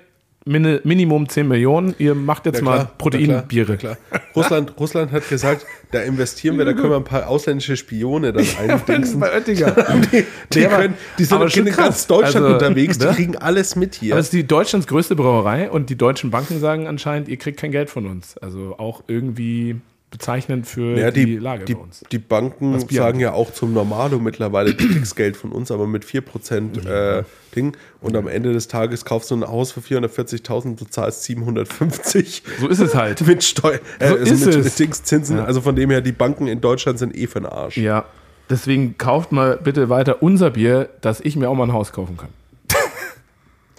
Min 0.47 0.81
Minimum 0.85 1.29
10 1.29 1.47
Millionen, 1.47 1.95
ihr 1.99 2.15
macht 2.15 2.47
jetzt 2.47 2.59
Ja, 2.59 2.65
mal 2.65 2.75
klar, 2.77 2.93
Proteinbiere. 2.97 3.77
Klar, 3.77 3.97
klar. 4.11 4.21
Russland, 4.35 4.73
Russland 4.81 5.13
hat 5.13 5.29
gesagt, 5.29 5.67
da 5.91 6.01
investieren 6.01 6.57
wir, 6.57 6.65
da 6.65 6.73
können 6.73 6.89
wir 6.91 6.97
ein 6.97 7.05
paar 7.05 7.29
ausländische 7.29 7.77
Spione 7.77 8.33
dann 8.33 8.47
eindingsen. 8.59 9.21
bei 9.21 9.31
Oettinger. 9.33 9.73
Die, 10.13 10.25
die, 10.53 10.61
können, 10.67 10.95
die 11.19 11.25
sind 11.25 11.57
in 11.57 11.65
ganz. 11.67 12.07
Deutschland 12.07 12.47
Also, 12.47 12.55
unterwegs, 12.55 12.97
die 12.99 13.05
ne? 13.07 13.13
kriegen 13.13 13.37
alles 13.37 13.77
mit 13.77 13.97
hier. 13.97 14.15
Aber 14.15 14.21
es 14.21 14.27
ist 14.27 14.33
die 14.33 14.47
Deutschlands 14.47 14.87
größte 14.87 15.15
Brauerei 15.15 15.71
und 15.71 15.91
die 15.91 15.97
deutschen 15.97 16.31
Banken 16.31 16.59
sagen 16.59 16.87
anscheinend, 16.87 17.29
ihr 17.29 17.37
kriegt 17.37 17.61
kein 17.61 17.71
Geld 17.71 17.91
von 17.91 18.07
uns. 18.07 18.39
Also 18.39 18.77
auch 18.79 19.05
irgendwie 19.09 19.77
bezeichnend 20.11 20.67
für 20.67 20.99
ja, 20.99 21.11
die, 21.11 21.25
die, 21.25 21.37
Lage 21.37 21.65
die, 21.65 21.75
bei 21.75 21.81
uns. 21.81 22.03
die 22.11 22.19
Banken 22.19 22.79
sagen 22.81 23.01
angeht. 23.01 23.21
ja 23.21 23.33
auch 23.33 23.53
zum 23.53 23.73
Normalo 23.73 24.19
mittlerweile, 24.19 24.75
du 24.75 24.89
kriegst 24.89 25.17
Geld 25.17 25.37
von 25.37 25.53
uns, 25.53 25.71
aber 25.71 25.87
mit 25.87 26.05
4% 26.05 26.87
äh, 26.87 27.23
Ding. 27.55 27.77
Und 28.01 28.17
am 28.17 28.27
Ende 28.27 28.53
des 28.53 28.69
Tages 28.69 29.05
kaufst 29.05 29.31
du 29.31 29.37
ein 29.37 29.47
Haus 29.47 29.73
für 29.73 29.81
440.000, 29.81 30.77
du 30.77 30.85
zahlst 30.85 31.23
750 31.25 32.43
So 32.61 32.69
ist 32.69 32.81
es 32.81 32.95
halt. 32.95 33.21
mit 33.27 33.45
Steu 33.45 33.75
äh, 33.99 34.09
So 34.09 34.17
also 34.17 34.35
ist 34.35 34.47
mit, 34.47 34.55
es. 34.57 34.65
mit 34.65 34.79
Dingszinsen. 34.79 35.37
Ja. 35.39 35.45
Also 35.45 35.61
von 35.61 35.77
dem 35.77 35.91
her, 35.91 36.01
die 36.01 36.13
Banken 36.13 36.47
in 36.47 36.61
Deutschland 36.61 36.99
sind 36.99 37.17
eh 37.17 37.27
für 37.27 37.41
den 37.41 37.47
Arsch. 37.47 37.77
Ja, 37.77 38.05
deswegen 38.49 38.99
kauft 38.99 39.33
mal 39.33 39.59
bitte 39.63 39.89
weiter 39.89 40.23
unser 40.23 40.51
Bier, 40.51 40.89
dass 41.01 41.21
ich 41.21 41.37
mir 41.37 41.49
auch 41.49 41.55
mal 41.55 41.65
ein 41.65 41.73
Haus 41.73 41.93
kaufen 41.93 42.17
kann. 42.17 42.31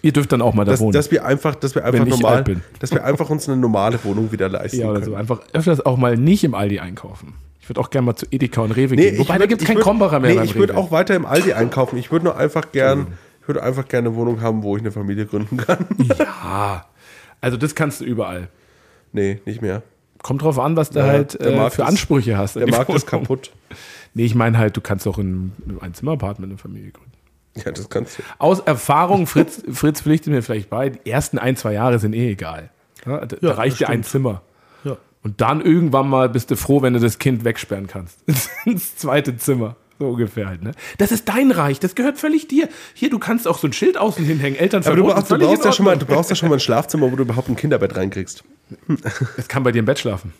Ihr 0.01 0.11
dürft 0.13 0.31
dann 0.31 0.41
auch 0.41 0.53
mal 0.53 0.65
da 0.65 0.71
Dass, 0.71 0.79
wohnen. 0.81 0.93
dass 0.93 1.11
wir 1.11 1.25
einfach, 1.25 1.55
dass 1.55 1.75
wir 1.75 1.85
einfach 1.85 2.05
normal, 2.05 2.43
dass 2.79 2.91
wir 2.91 3.03
einfach 3.03 3.29
uns 3.29 3.47
eine 3.47 3.57
normale 3.59 4.03
Wohnung 4.03 4.31
wieder 4.31 4.49
leisten 4.49 4.79
ja, 4.79 4.89
oder 4.89 5.03
so. 5.03 5.15
Einfach 5.15 5.39
öfters 5.53 5.85
auch 5.85 5.97
mal 5.97 6.17
nicht 6.17 6.43
im 6.43 6.55
Aldi 6.55 6.79
einkaufen. 6.79 7.33
Ich 7.59 7.69
würde 7.69 7.79
auch 7.79 7.89
gerne 7.91 8.05
mal 8.07 8.15
zu 8.15 8.25
Edeka 8.31 8.61
und 8.61 8.71
Rewe 8.71 8.95
Nee, 8.95 9.11
gehen. 9.11 9.19
Wobei, 9.19 9.35
ich 9.35 9.39
da 9.39 9.45
würd- 9.45 9.47
gibt 9.47 9.61
es 9.61 9.67
keinen 9.67 9.77
würd- 9.77 9.81
Krombacher 9.83 10.19
mehr 10.19 10.35
Nee, 10.35 10.43
ich 10.43 10.55
würde 10.55 10.75
auch 10.75 10.91
weiter 10.91 11.15
im 11.15 11.25
Aldi 11.25 11.53
einkaufen. 11.53 11.97
Ich 11.97 12.11
würde 12.11 12.25
nur 12.25 12.35
einfach 12.37 12.71
gern, 12.71 13.07
ich 13.41 13.47
würde 13.47 13.61
einfach 13.63 13.87
gerne 13.87 14.09
eine 14.09 14.17
Wohnung 14.17 14.41
haben, 14.41 14.63
wo 14.63 14.75
ich 14.75 14.81
eine 14.81 14.91
Familie 14.91 15.25
gründen 15.25 15.57
kann. 15.57 15.85
Ja, 16.19 16.85
also 17.39 17.57
das 17.57 17.75
kannst 17.75 18.01
du 18.01 18.05
überall. 18.05 18.49
nee, 19.13 19.39
nicht 19.45 19.61
mehr. 19.61 19.83
Kommt 20.23 20.43
drauf 20.43 20.59
an, 20.59 20.75
was 20.75 20.91
du 20.91 20.99
Ja, 20.99 21.05
halt 21.05 21.39
äh, 21.41 21.55
für 21.71 21.81
ist- 21.81 21.87
Ansprüche 21.87 22.37
hast. 22.37 22.55
Der 22.55 22.67
Markt 22.69 22.89
ist 22.93 23.11
Wohnung. 23.11 23.25
kaputt. 23.25 23.51
Nee, 24.13 24.25
ich 24.25 24.35
meine 24.35 24.57
halt, 24.57 24.75
du 24.77 24.81
kannst 24.81 25.07
auch 25.07 25.17
in 25.17 25.51
ein 25.81 25.93
Zimmer-Apartment 25.93 26.51
eine 26.51 26.57
Familie 26.59 26.91
gründen. 26.91 27.10
Ja, 27.55 27.71
das 27.71 27.89
kannst 27.89 28.19
du. 28.19 28.23
Aus 28.37 28.59
Erfahrung, 28.61 29.27
Fritz, 29.27 29.61
Fritz 29.71 30.01
pflichtet 30.01 30.31
mir 30.31 30.41
vielleicht 30.41 30.69
bei, 30.69 30.89
die 30.89 31.09
ersten 31.09 31.37
ein, 31.37 31.55
zwei 31.55 31.73
Jahre 31.73 31.99
sind 31.99 32.13
eh 32.13 32.31
egal. 32.31 32.69
Ja, 33.05 33.25
da, 33.25 33.37
Ja, 33.41 33.53
reicht 33.53 33.79
dir 33.79 33.89
ein 33.89 34.03
Zimmer. 34.03 34.41
Ja. 34.83 34.97
Und 35.23 35.41
dann 35.41 35.61
irgendwann 35.61 36.07
mal 36.07 36.29
bist 36.29 36.51
du 36.51 36.55
froh, 36.55 36.81
wenn 36.81 36.93
du 36.93 36.99
das 36.99 37.19
Kind 37.19 37.43
wegsperren 37.43 37.87
kannst. 37.87 38.19
Ins 38.65 38.95
zweite 38.95 39.35
Zimmer. 39.37 39.75
So 39.99 40.09
ungefähr 40.09 40.47
halt, 40.47 40.63
ne? 40.63 40.71
Das 40.97 41.11
ist 41.11 41.29
dein 41.29 41.51
Reich, 41.51 41.79
das 41.79 41.93
gehört 41.93 42.17
völlig 42.17 42.47
dir. 42.47 42.69
Hier, 42.95 43.11
du 43.11 43.19
kannst 43.19 43.47
auch 43.47 43.59
so 43.59 43.67
ein 43.67 43.73
Schild 43.73 43.97
außen 43.97 44.25
hinhängen, 44.25 44.57
Eltern 44.57 44.83
Aber 44.83 44.95
du 44.95 45.03
verboten, 45.03 45.27
brauchst, 45.27 45.31
du, 45.31 45.37
brauchst 45.37 45.65
ja 45.65 45.71
schon 45.71 45.85
mal, 45.85 45.97
du 45.97 46.05
brauchst 46.07 46.29
ja 46.31 46.35
schon 46.35 46.49
mal 46.49 46.55
ein 46.55 46.59
Schlafzimmer, 46.59 47.11
wo 47.11 47.15
du 47.15 47.23
überhaupt 47.23 47.49
ein 47.49 47.55
Kinderbett 47.55 47.95
reinkriegst. 47.95 48.43
Das 49.37 49.47
kann 49.47 49.61
bei 49.61 49.71
dir 49.71 49.79
im 49.79 49.85
Bett 49.85 49.99
schlafen. 49.99 50.33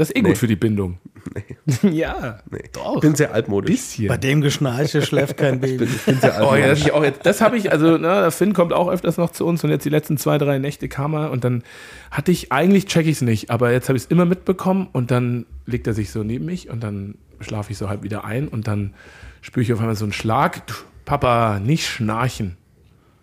Das 0.00 0.08
ist 0.08 0.16
eh 0.16 0.22
gut 0.22 0.38
für 0.38 0.46
die 0.46 0.56
Bindung. 0.56 0.96
Ja, 1.82 2.38
Nee. 2.50 2.62
doch. 2.72 2.94
Ich 2.94 3.00
bin 3.02 3.14
sehr 3.14 3.34
altmodisch. 3.34 3.70
bisschen. 3.70 4.08
Bei 4.08 4.16
dem 4.16 4.40
Geschnarche 4.40 5.02
schläft 5.02 5.36
kein 5.36 5.60
Baby. 5.60 5.84
Ich 5.84 6.02
bin 6.06 6.18
sehr 6.18 6.36
Oh 6.40 6.54
ja, 6.56 6.68
altmodisch. 6.68 6.68
das, 6.70 6.80
ich 6.86 6.92
auch 6.92 7.04
jetzt, 7.04 7.26
das 7.26 7.40
habe 7.42 7.58
ich, 7.58 7.70
also 7.70 7.98
ne, 7.98 7.98
der 8.08 8.30
Finn 8.30 8.54
kommt 8.54 8.72
auch 8.72 8.88
öfters 8.88 9.18
noch 9.18 9.30
zu 9.30 9.44
uns 9.46 9.62
und 9.62 9.68
jetzt 9.68 9.84
die 9.84 9.90
letzten 9.90 10.16
zwei, 10.16 10.38
drei 10.38 10.58
Nächte 10.58 10.88
kam 10.88 11.12
er 11.14 11.30
und 11.30 11.44
dann 11.44 11.62
hatte 12.10 12.32
ich, 12.32 12.50
eigentlich 12.50 12.86
check 12.86 13.04
ich 13.06 13.16
es 13.16 13.20
nicht, 13.20 13.50
aber 13.50 13.72
jetzt 13.72 13.90
habe 13.90 13.98
ich 13.98 14.04
es 14.04 14.10
immer 14.10 14.24
mitbekommen 14.24 14.88
und 14.92 15.10
dann 15.10 15.44
legt 15.66 15.86
er 15.86 15.92
sich 15.92 16.10
so 16.10 16.22
neben 16.22 16.46
mich 16.46 16.70
und 16.70 16.82
dann 16.82 17.16
schlafe 17.40 17.70
ich 17.72 17.76
so 17.76 17.90
halb 17.90 18.02
wieder 18.02 18.24
ein 18.24 18.48
und 18.48 18.66
dann 18.66 18.94
spüre 19.42 19.62
ich 19.62 19.72
auf 19.74 19.80
einmal 19.80 19.96
so 19.96 20.06
einen 20.06 20.14
Schlag. 20.14 20.62
Papa, 21.04 21.60
nicht 21.60 21.86
schnarchen. 21.86 22.56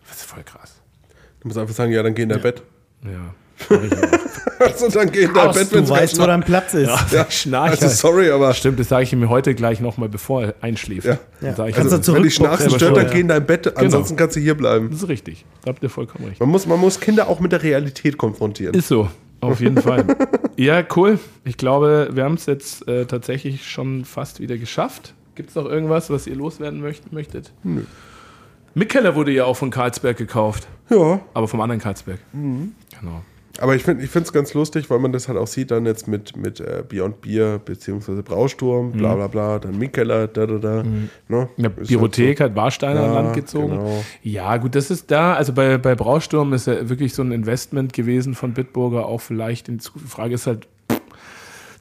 Das 0.08 0.18
ist 0.18 0.26
voll 0.26 0.44
krass. 0.44 0.80
Du 1.40 1.48
musst 1.48 1.58
einfach 1.58 1.74
sagen, 1.74 1.92
ja, 1.92 2.04
dann 2.04 2.14
geh 2.14 2.22
in 2.22 2.30
dein 2.30 2.42
Bett. 2.42 2.62
Ja. 3.04 3.34
Also 4.60 4.90
dann 4.90 5.12
geh 5.12 5.24
in 5.24 5.34
dein 5.34 5.52
Bett, 5.52 5.68
wenn 5.72 5.86
Du 5.86 5.90
weißt, 5.90 6.20
wo 6.20 6.26
dein 6.26 6.42
Platz 6.42 6.74
ist. 6.74 6.90
ja, 7.12 7.30
Schnarch 7.30 7.72
Also 7.72 7.86
halt. 7.88 7.96
sorry, 7.96 8.32
aber 8.32 8.54
Stimmt, 8.56 8.80
das 8.80 8.90
sage 8.90 9.04
ich 9.04 9.14
ihm 9.14 9.30
heute 9.30 9.54
gleich 9.54 9.80
nochmal, 9.82 10.10
bevor 10.10 10.44
er 10.44 10.56
einschläft. 10.62 11.06
Ja. 11.06 11.20
Dann 11.42 11.56
sag 11.56 11.70
ich 11.70 11.76
Kannst 11.76 11.94
also, 11.94 12.12
du 12.14 12.18
wenn 12.18 12.30
zurückgucken. 12.30 12.32
Schnarchen 12.32 12.70
stört, 12.72 12.98
dann 12.98 13.04
schuld, 13.04 13.14
geh 13.14 13.20
in 13.20 13.28
dein 13.28 13.46
Bett. 13.46 13.78
Ansonsten 13.78 14.16
kannst 14.16 14.36
du 14.36 14.40
hier 14.40 14.56
bleiben. 14.58 14.90
das 14.92 15.04
ist 15.04 15.10
richtig. 15.10 15.46
Da 15.64 15.70
habt 15.72 15.84
ihr 15.84 15.90
vollkommen 15.92 16.26
recht. 16.28 16.40
Man 16.40 16.50
muss, 16.50 16.66
man 16.66 16.80
muss 16.80 17.00
Kinder 17.00 17.28
auch 17.28 17.40
mit 17.40 17.52
der 17.52 17.62
Realität 17.62 18.18
konfrontieren. 18.18 18.74
Ist 18.74 18.88
so, 18.88 19.10
auf 19.42 19.60
jeden 19.60 19.82
Fall. 19.82 20.06
Ja, 20.60 20.84
cool. 20.96 21.20
Ich 21.44 21.58
glaube, 21.58 22.10
wir 22.14 22.24
haben 22.24 22.34
es 22.34 22.48
jetzt 22.48 22.88
äh, 22.88 23.06
tatsächlich 23.06 23.70
schon 23.70 24.06
fast 24.06 24.40
wieder 24.40 24.58
geschafft. 24.58 25.14
Gibt 25.36 25.50
es 25.50 25.56
noch 25.56 25.66
irgendwas, 25.66 26.10
was 26.10 26.26
ihr 26.26 26.36
loswerden 26.36 26.82
möcht 26.82 27.14
möchtet? 27.14 27.52
Nö. 27.64 27.82
Mikkeller 28.74 29.14
wurde 29.14 29.30
ja 29.32 29.46
auch 29.46 29.56
von 29.56 29.70
Karlsberg 29.70 30.18
gekauft, 30.18 30.68
Ja, 30.90 31.20
aber 31.36 31.48
vom 31.48 31.62
anderen 31.62 31.80
Karlsberg. 31.80 32.18
Mhm. 32.34 32.72
Genau. 33.00 33.22
Aber 33.60 33.76
ich 33.76 33.84
finde 33.84 34.04
es 34.06 34.34
ganz 34.34 34.54
lustig, 34.54 34.90
weil 34.90 35.00
man 35.00 35.12
das 35.12 35.28
halt 35.28 35.38
auch 35.38 35.48
sieht, 35.48 35.72
dann 35.72 35.86
jetzt 35.86 36.08
mit, 36.08 36.36
mit 36.38 36.60
äh, 36.60 36.84
Beyond 36.88 37.22
Beer, 37.22 37.60
beziehungsweise 37.64 38.24
Brausturm, 38.24 38.92
bla 38.92 39.16
bla 39.16 39.28
bla, 39.28 39.60
dann 39.60 39.78
Mikkeller, 39.78 40.28
da 40.28 40.46
da 40.46 40.58
da. 40.58 40.84
Ne? 40.84 41.50
Eine 41.58 41.68
Ist 41.68 41.78
halt 41.78 41.88
Biothek 41.88 42.40
hat 42.40 42.56
Warsteiner 42.56 43.02
an 43.04 43.14
Ja, 43.14 43.22
Land 43.22 43.36
gezogen. 43.36 43.70
genau. 43.72 44.04
Ja, 44.24 44.58
gut, 44.58 44.76
das 44.76 44.92
ist 44.92 45.10
da. 45.12 45.34
Also 45.34 45.54
bei, 45.54 45.78
bei 45.78 45.96
Brausturm 45.96 46.54
ist 46.54 46.68
ja 46.68 46.90
wirklich 46.90 47.14
so 47.14 47.22
ein 47.22 47.32
Investment 47.32 47.94
gewesen 47.94 48.36
von 48.36 48.54
Bitburger 48.54 49.06
auch 49.06 49.22
vielleicht. 49.22 49.70
In. 49.70 49.78
Die 49.80 50.08
Frage 50.08 50.34
ist 50.36 50.48
halt, 50.48 50.68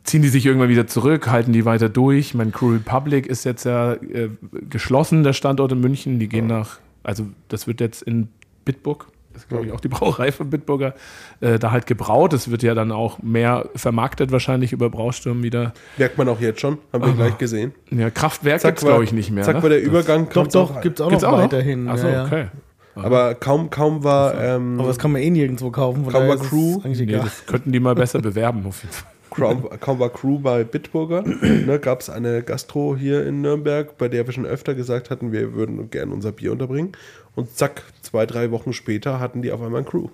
ziehen 0.05 0.23
die 0.23 0.29
sich 0.29 0.47
irgendwann 0.47 0.69
wieder 0.69 0.87
zurück, 0.87 1.29
halten 1.29 1.53
die 1.53 1.65
weiter 1.65 1.89
durch? 1.89 2.35
Mein 2.35 2.53
Crew 2.53 2.73
Republic 2.73 3.27
ist 3.27 3.45
jetzt 3.45 3.65
ja 3.65 3.95
äh, 3.95 4.31
geschlossen, 4.71 5.25
der 5.25 5.33
Standort 5.33 5.73
in 5.73 5.81
München. 5.81 6.19
Die 6.19 6.29
gehen 6.29 6.47
nach, 6.47 6.79
also 7.03 7.27
das 7.49 7.67
wird 7.67 7.81
jetzt 7.81 8.03
in 8.03 8.29
Bitburg, 8.65 9.07
ist 9.37 9.49
glaube 9.49 9.67
ich 9.67 9.73
auch 9.73 9.81
die 9.81 9.89
Brauerei 9.97 10.33
von 10.33 10.51
Bitburger, 10.51 10.95
äh, 11.41 11.59
da 11.59 11.71
halt 11.71 11.87
gebraut. 11.87 12.33
Das 12.33 12.51
wird 12.51 12.63
ja 12.63 12.75
dann 12.75 12.93
auch 12.93 13.23
mehr 13.23 13.69
vermarktet 13.75 14.33
wahrscheinlich 14.33 14.73
über 14.73 14.91
Brausturm 14.91 15.43
wieder. 15.43 15.73
Merkt 15.97 16.19
man 16.19 16.29
auch 16.29 16.41
jetzt 16.41 16.61
schon, 16.61 16.79
haben 16.93 17.05
wir 17.05 17.13
gleich 17.13 17.39
gesehen. 17.39 17.73
Ja, 17.91 18.11
Kraftwerk 18.11 18.61
Zack, 18.61 18.73
gibt's 18.75 18.85
glaube 18.85 19.05
ich 19.05 19.13
nicht 19.13 19.31
mehr. 19.31 19.45
Zack, 19.45 19.57
ne? 19.57 19.63
war 19.63 19.71
der 19.71 19.83
Übergang. 19.83 20.29
Doch, 20.33 20.47
doch, 20.47 20.77
auch- 20.77 20.81
gibt 20.81 21.01
es 21.01 21.07
auch 21.07 21.11
Gibt's 21.11 21.25
auch 21.25 21.33
noch? 21.33 21.39
weiterhin. 21.45 21.89
Achso, 21.89 22.07
ja, 22.07 22.13
ja. 22.13 22.25
okay. 22.25 22.47
Aber 22.95 23.35
kaum, 23.35 23.69
kaum 23.69 24.05
war, 24.05 24.43
ähm, 24.43 24.79
Aber 24.81 24.89
das 24.89 24.99
kann 24.99 25.13
man 25.13 25.21
eh 25.21 25.29
nirgendwo 25.29 25.71
kaufen. 25.71 26.07
Kaum 26.09 26.29
war 26.29 26.37
es 26.37 26.49
Crew. 26.49 26.81
Eigentlich 26.83 27.07
Nee, 27.07 27.13
das 27.13 27.45
könnten 27.45 27.71
die 27.71 27.79
mal 27.81 27.95
besser 27.95 28.21
bewerben. 28.21 28.65
Auf 28.67 28.83
jeden 28.83 28.95
Fall. 28.95 29.13
War 29.39 30.11
Crew 30.11 30.39
bei 30.39 30.65
Bitburger, 30.65 31.23
ne, 31.23 31.79
gab 31.79 32.01
es 32.01 32.11
eine 32.11 32.43
Gastro 32.43 32.97
hier 32.97 33.27
in 33.27 33.41
Nürnberg, 33.43 33.99
bei 33.99 34.09
der 34.09 34.27
wir 34.27 34.33
schon 34.33 34.47
öfter 34.47 34.75
gesagt 34.75 35.11
hatten, 35.11 35.33
wir 35.33 35.55
würden 35.55 35.91
gerne 35.91 36.13
unser 36.13 36.33
Bier 36.33 36.53
unterbringen. 36.53 36.93
Und 37.35 37.57
zack, 37.57 37.83
zwei, 38.03 38.27
drei 38.27 38.51
Wochen 38.51 38.73
später 38.73 39.21
hatten 39.21 39.43
die 39.43 39.53
auf 39.53 39.61
einmal 39.61 39.83
ein 39.83 39.87
Crew. 39.87 40.09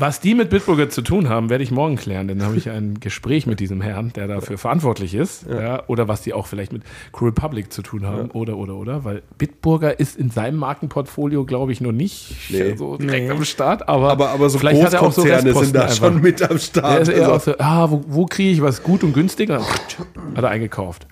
Was 0.00 0.20
die 0.20 0.36
mit 0.36 0.48
Bitburger 0.50 0.88
zu 0.90 1.02
tun 1.02 1.28
haben, 1.28 1.50
werde 1.50 1.64
ich 1.64 1.72
morgen 1.72 1.96
klären, 1.96 2.28
denn 2.28 2.38
da 2.38 2.44
habe 2.44 2.56
ich 2.56 2.70
ein 2.70 3.00
Gespräch 3.00 3.46
mit 3.48 3.58
diesem 3.58 3.80
Herrn, 3.80 4.12
der 4.14 4.28
dafür 4.28 4.56
verantwortlich 4.56 5.12
ist. 5.14 5.44
Ja. 5.48 5.82
oder 5.88 6.06
was 6.06 6.22
die 6.22 6.32
auch 6.34 6.46
vielleicht 6.46 6.72
mit 6.72 6.82
Crew 7.12 7.26
Republic 7.26 7.72
zu 7.72 7.82
tun 7.82 8.06
haben. 8.06 8.30
Oder, 8.30 8.56
oder, 8.58 8.76
oder. 8.76 9.04
Weil 9.04 9.22
Bitburger 9.38 9.98
ist 9.98 10.16
in 10.16 10.30
seinem 10.30 10.56
Markenportfolio, 10.58 11.44
glaube 11.44 11.72
ich, 11.72 11.80
noch 11.80 11.90
nicht 11.90 12.36
Nee. 12.50 12.76
so 12.76 12.96
direkt 12.96 13.26
Nee. 13.26 13.30
am 13.32 13.44
Start. 13.44 13.88
Aber, 13.88 14.10
Aber, 14.12 14.28
aber 14.30 14.48
so 14.50 14.58
vielleicht 14.60 14.82
hat 14.84 14.92
er 14.94 15.02
auch 15.02 15.10
so 15.12 15.22
Großkonzerne 15.22 15.40
sind 15.42 15.48
Restposten 15.48 15.72
da 15.74 15.82
einfach. 15.82 15.96
schon 15.96 16.20
mit 16.22 16.42
am 16.42 16.50
Er 16.52 16.58
Start. 16.60 17.00
ist 17.02 17.08
eher 17.08 17.28
Also, 17.32 17.32
auch 17.32 17.40
so, 17.40 17.54
ah, 17.58 17.90
wo, 17.90 18.04
wo 18.06 18.26
kriege 18.26 18.50
ich 18.50 18.62
was 18.62 18.84
gut 18.84 19.02
und 19.02 19.14
günstig? 19.14 19.50
Und 19.50 19.56
dann 19.58 20.36
hat 20.36 20.44
er 20.44 20.50
eingekauft. 20.50 21.08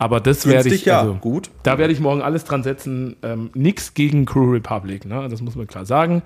Aber 0.00 0.18
das 0.18 0.46
werde 0.46 0.70
ich. 0.70 0.86
ja, 0.86 1.00
also, 1.00 1.12
gut. 1.12 1.50
Da 1.62 1.76
werde 1.76 1.92
ich 1.92 2.00
morgen 2.00 2.22
alles 2.22 2.44
dran 2.44 2.62
setzen. 2.62 3.16
Ähm, 3.22 3.50
nix 3.52 3.92
gegen 3.92 4.24
Crew 4.24 4.50
Republic, 4.50 5.04
ne? 5.04 5.28
das 5.28 5.42
muss 5.42 5.56
man 5.56 5.66
klar 5.66 5.84
sagen. 5.84 6.22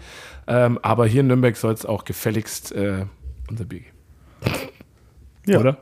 Ähm, 0.47 0.79
aber 0.81 1.07
hier 1.09 1.23
in 1.23 1.27
Nürnberg 1.27 1.57
soll 1.57 1.75
es 1.75 1.85
auch 1.85 2.05
gefälligst 2.05 2.71
äh, 2.71 3.07
unser 3.51 3.65
Bier 3.65 3.81
geben. 3.81 3.95
Ja. 5.47 5.59
Oder? 5.59 5.79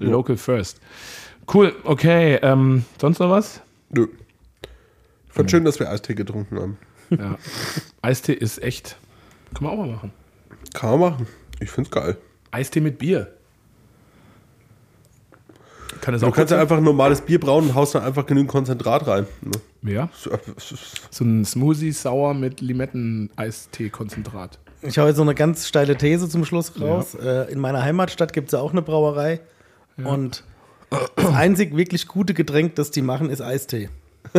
Local 0.00 0.36
first. 0.36 0.80
Cool, 1.52 1.76
okay. 1.84 2.40
Ähm, 2.42 2.84
sonst 3.00 3.20
noch 3.20 3.30
was? 3.30 3.62
Nö. 3.90 4.08
Ich 5.28 5.32
fand 5.32 5.48
schön, 5.48 5.64
dass 5.64 5.78
wir 5.78 5.88
Eistee 5.88 6.14
getrunken 6.14 6.58
haben. 6.58 6.78
Ja. 7.10 7.38
Eistee 8.02 8.32
ist 8.32 8.60
echt. 8.60 8.96
Können 9.54 9.70
wir 9.70 9.72
auch 9.74 9.78
mal 9.78 9.86
machen. 9.86 10.10
Kann 10.74 10.98
man 10.98 11.12
machen. 11.12 11.26
Ich 11.60 11.70
find's 11.70 11.92
geil. 11.92 12.16
Eistee 12.50 12.80
mit 12.80 12.98
Bier. 12.98 13.37
Kann 16.00 16.14
es 16.14 16.20
Du 16.20 16.26
auch 16.28 16.32
kannst 16.32 16.50
ja 16.52 16.60
einfach 16.60 16.76
ein 16.78 16.84
normales 16.84 17.20
Bier 17.20 17.40
brauen 17.40 17.68
und 17.68 17.74
haust 17.74 17.94
dann 17.94 18.02
einfach 18.02 18.26
genügend 18.26 18.50
Konzentrat 18.50 19.06
rein. 19.06 19.26
Ne? 19.40 19.92
Ja. 19.92 20.08
So, 20.14 20.30
So 21.10 21.24
ein 21.24 21.44
Smoothie 21.44 21.92
sauer 21.92 22.34
mit 22.34 22.60
Limetten-Eistee-Konzentrat. 22.60 24.58
Ich 24.82 24.98
habe 24.98 25.08
jetzt 25.08 25.16
so 25.16 25.22
eine 25.22 25.34
ganz 25.34 25.66
steile 25.66 25.96
These 25.96 26.28
zum 26.28 26.44
Schluss 26.44 26.80
raus. 26.80 27.14
Äh, 27.14 27.50
in 27.52 27.58
meiner 27.58 27.82
Heimatstadt 27.82 28.32
gibt 28.32 28.48
es 28.48 28.52
ja 28.52 28.60
auch 28.60 28.72
eine 28.72 28.82
Brauerei. 28.82 29.40
Und 29.96 30.44
das 30.90 31.34
einzig 31.34 31.76
wirklich 31.76 32.06
gute 32.06 32.34
Getränk, 32.34 32.76
das 32.76 32.90
die 32.90 33.02
machen, 33.02 33.30
ist 33.30 33.40
Eistee. 33.40 33.88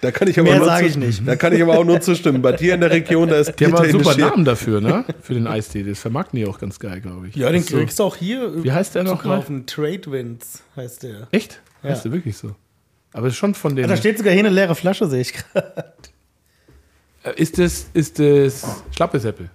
Da 0.00 0.12
kann 0.12 0.28
ich 0.28 0.38
aber 0.38 0.48
Mehr 0.50 0.58
nur 0.58 0.66
sag 0.66 0.80
zu- 0.80 0.86
ich 0.86 0.96
nicht. 0.96 1.26
Da 1.26 1.34
kann 1.34 1.52
ich 1.52 1.60
aber 1.60 1.76
auch 1.78 1.84
nur 1.84 2.00
zustimmen. 2.00 2.40
Bei 2.40 2.52
dir 2.52 2.74
in 2.74 2.80
der 2.80 2.90
Region, 2.90 3.28
da 3.28 3.36
ist 3.36 3.58
Die 3.58 3.64
haben 3.66 3.74
einen 3.76 3.90
super 3.90 4.16
Namen 4.16 4.44
dafür, 4.44 4.80
ne? 4.80 5.04
Für 5.22 5.34
den 5.34 5.46
Eistee. 5.48 5.82
Das 5.82 5.98
vermarkten 5.98 6.38
die 6.38 6.46
auch 6.46 6.58
ganz 6.60 6.78
geil, 6.78 7.00
glaube 7.00 7.28
ich. 7.28 7.34
Ja, 7.34 7.50
den 7.50 7.62
so. 7.62 7.76
kriegst 7.76 7.98
du 7.98 8.04
auch 8.04 8.14
hier. 8.14 8.62
Wie 8.62 8.70
heißt 8.70 8.94
der 8.94 9.02
noch 9.02 9.24
mal? 9.24 9.36
kaufen. 9.38 9.66
Trade 9.66 10.02
Winds 10.06 10.62
heißt 10.76 11.02
der. 11.02 11.26
Echt? 11.32 11.60
Ja. 11.82 11.90
Heißt 11.90 12.04
der 12.04 12.12
wirklich 12.12 12.36
so? 12.36 12.54
Aber 13.12 13.26
es 13.26 13.32
ist 13.34 13.38
schon 13.38 13.54
von 13.54 13.74
den. 13.74 13.86
Ah, 13.86 13.88
Da 13.88 13.96
steht 13.96 14.18
sogar 14.18 14.32
hier 14.32 14.40
eine 14.44 14.50
leere 14.50 14.74
Flasche, 14.76 15.08
sehe 15.08 15.22
ich 15.22 15.32
gerade. 15.32 15.84
Äh, 17.24 17.32
ist 17.36 17.58
das, 17.58 17.86
ist 17.94 18.18
das 18.20 18.64
Schlappesäppel? 18.94 19.50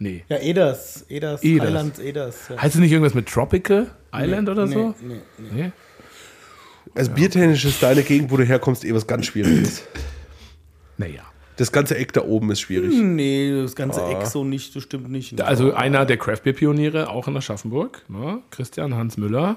Nee. 0.00 0.24
Ja, 0.28 0.36
Eders. 0.38 1.04
Eders. 1.08 1.42
Eders. 1.42 1.66
Islands 1.68 1.98
Eders. 1.98 2.36
Ja. 2.50 2.60
Heißt 2.62 2.74
es 2.74 2.80
nicht 2.80 2.92
irgendwas 2.92 3.14
mit 3.14 3.26
Tropical 3.26 3.86
Island 4.14 4.48
oder 4.48 4.66
so? 4.68 4.94
Nee, 5.00 5.16
nee, 5.38 5.48
nee. 5.62 5.72
Also 6.94 7.10
biertechnisch 7.12 7.64
ist 7.64 7.82
deine 7.82 8.02
Gegend, 8.02 8.30
wo 8.30 8.36
du 8.36 8.44
herkommst, 8.44 8.84
eh 8.84 8.94
was 8.94 9.06
ganz 9.06 9.26
Schwieriges. 9.26 9.82
Naja. 10.96 11.22
Das 11.56 11.72
ganze 11.72 11.96
Eck 11.96 12.12
da 12.12 12.22
oben 12.22 12.50
ist 12.52 12.60
schwierig. 12.60 12.94
Nee, 12.94 13.62
das 13.62 13.74
ganze 13.74 14.00
Eck 14.04 14.26
so 14.26 14.44
nicht, 14.44 14.76
das 14.76 14.84
stimmt 14.84 15.10
nicht. 15.10 15.32
ne? 15.36 15.44
Also 15.44 15.74
einer 15.74 16.06
der 16.06 16.16
Craftbeer-Pioniere, 16.16 17.10
auch 17.10 17.26
in 17.26 17.36
Aschaffenburg, 17.36 18.02
ne? 18.08 18.38
Christian 18.50 18.94
Hans 18.94 19.16
Müller. 19.16 19.56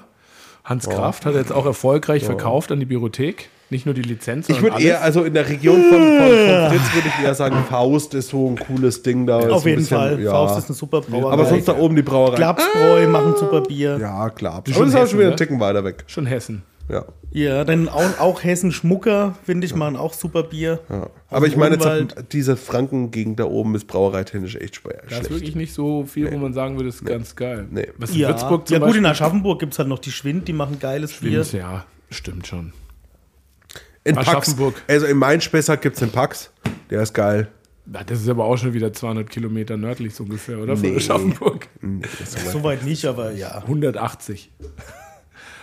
Hans 0.64 0.88
Kraft 0.88 1.26
hat 1.26 1.34
jetzt 1.34 1.52
auch 1.52 1.66
erfolgreich 1.66 2.24
verkauft 2.24 2.70
an 2.72 2.80
die 2.80 2.86
Bibliothek. 2.86 3.48
Nicht 3.70 3.86
nur 3.86 3.94
die 3.94 4.02
Lizenz, 4.02 4.48
Ich 4.50 4.60
würde 4.60 4.82
eher, 4.82 5.00
also 5.02 5.24
in 5.24 5.32
der 5.32 5.48
Region 5.48 5.80
von, 5.82 5.90
von, 5.98 5.98
von 5.98 6.70
Fritz 6.70 6.94
würde 6.94 7.08
ich 7.08 7.24
eher 7.24 7.34
sagen, 7.34 7.56
Faust 7.70 8.12
ist 8.14 8.28
so 8.28 8.50
ein 8.50 8.56
cooles 8.58 9.02
Ding 9.02 9.26
da. 9.26 9.40
Ist 9.40 9.50
Auf 9.50 9.62
ein 9.64 9.68
jeden 9.68 9.80
bisschen- 9.80 9.96
Fall. 9.96 10.20
Ja. 10.20 10.30
Faust 10.32 10.58
ist 10.58 10.66
eine 10.68 10.74
super 10.76 11.00
Brauerei. 11.00 11.32
aber 11.32 11.46
sonst 11.46 11.66
da 11.68 11.76
oben 11.78 11.96
die 11.96 12.02
Brauerei. 12.02 12.36
Klapsbräu 12.36 13.06
machen 13.08 13.34
super 13.38 13.62
Bier. 13.62 13.96
Ja, 13.98 14.28
klar. 14.28 14.56
Aber 14.56 14.62
das 14.66 14.76
ist 14.76 14.94
auch 14.94 15.06
schon 15.06 15.18
wieder 15.20 15.20
ne? 15.20 15.26
einen 15.28 15.36
Ticken 15.38 15.58
weiter 15.58 15.84
weg. 15.84 16.04
Schon 16.06 16.26
Hessen. 16.26 16.62
Ja. 16.88 17.04
Ja, 17.30 17.64
dann 17.64 17.88
auch, 17.88 18.20
auch 18.20 18.44
Hessen 18.44 18.72
Schmucker, 18.72 19.36
finde 19.44 19.66
ich, 19.66 19.74
machen 19.74 19.96
auch 19.96 20.12
super 20.12 20.42
Bier. 20.42 20.80
ja. 20.90 21.08
Aber 21.30 21.46
ich 21.46 21.56
meine, 21.56 21.76
jetzt, 21.76 22.14
diese 22.32 22.56
Franken-Gegend 22.58 23.40
da 23.40 23.44
oben 23.44 23.74
ist 23.74 23.86
brauereitechnisch 23.86 24.56
echt 24.56 24.76
schwer. 24.76 24.96
Da 24.96 25.00
ist 25.02 25.14
schlecht. 25.26 25.30
wirklich 25.30 25.54
nicht 25.56 25.72
so 25.72 26.04
viel, 26.04 26.30
wo 26.30 26.36
man 26.36 26.52
sagen 26.52 26.76
würde, 26.76 26.90
ist 26.90 27.02
ganz 27.06 27.34
geil. 27.34 27.66
Nee. 27.70 27.88
Was 27.96 28.10
in 28.10 28.18
Ja, 28.18 28.28
Würzburg 28.28 28.68
zum 28.68 28.74
ja 28.74 28.78
gut, 28.80 28.88
in 28.96 29.02
Beispiel. 29.02 29.06
Aschaffenburg 29.06 29.60
gibt 29.60 29.72
es 29.72 29.78
halt 29.78 29.88
noch 29.88 29.98
die 30.00 30.12
Schwind, 30.12 30.46
die 30.46 30.52
machen 30.52 30.78
geiles 30.78 31.12
Bier. 31.14 31.42
Stimmt, 31.44 31.62
ja, 31.62 31.86
stimmt 32.10 32.46
schon. 32.46 32.72
In 34.04 34.16
Pax, 34.16 34.28
Aschaffenburg. 34.28 34.82
also 34.88 35.06
in 35.06 35.16
Main-Spessart 35.16 35.80
gibt 35.80 35.94
es 35.96 36.00
den 36.00 36.10
Pax. 36.10 36.50
Der 36.90 37.00
ist 37.02 37.14
geil. 37.14 37.48
Ja, 37.92 38.04
Das 38.04 38.20
ist 38.20 38.28
aber 38.28 38.44
auch 38.44 38.58
schon 38.58 38.74
wieder 38.74 38.92
200 38.92 39.30
Kilometer 39.30 39.76
nördlich 39.78 40.14
so 40.14 40.24
ungefähr, 40.24 40.58
oder? 40.58 40.76
Von 40.76 40.90
Nee. 40.90 40.96
Aschaffenburg. 40.96 41.66
Soweit 42.52 42.84
nicht, 42.84 43.06
aber 43.06 43.32
ja. 43.32 43.58
180. 43.62 44.50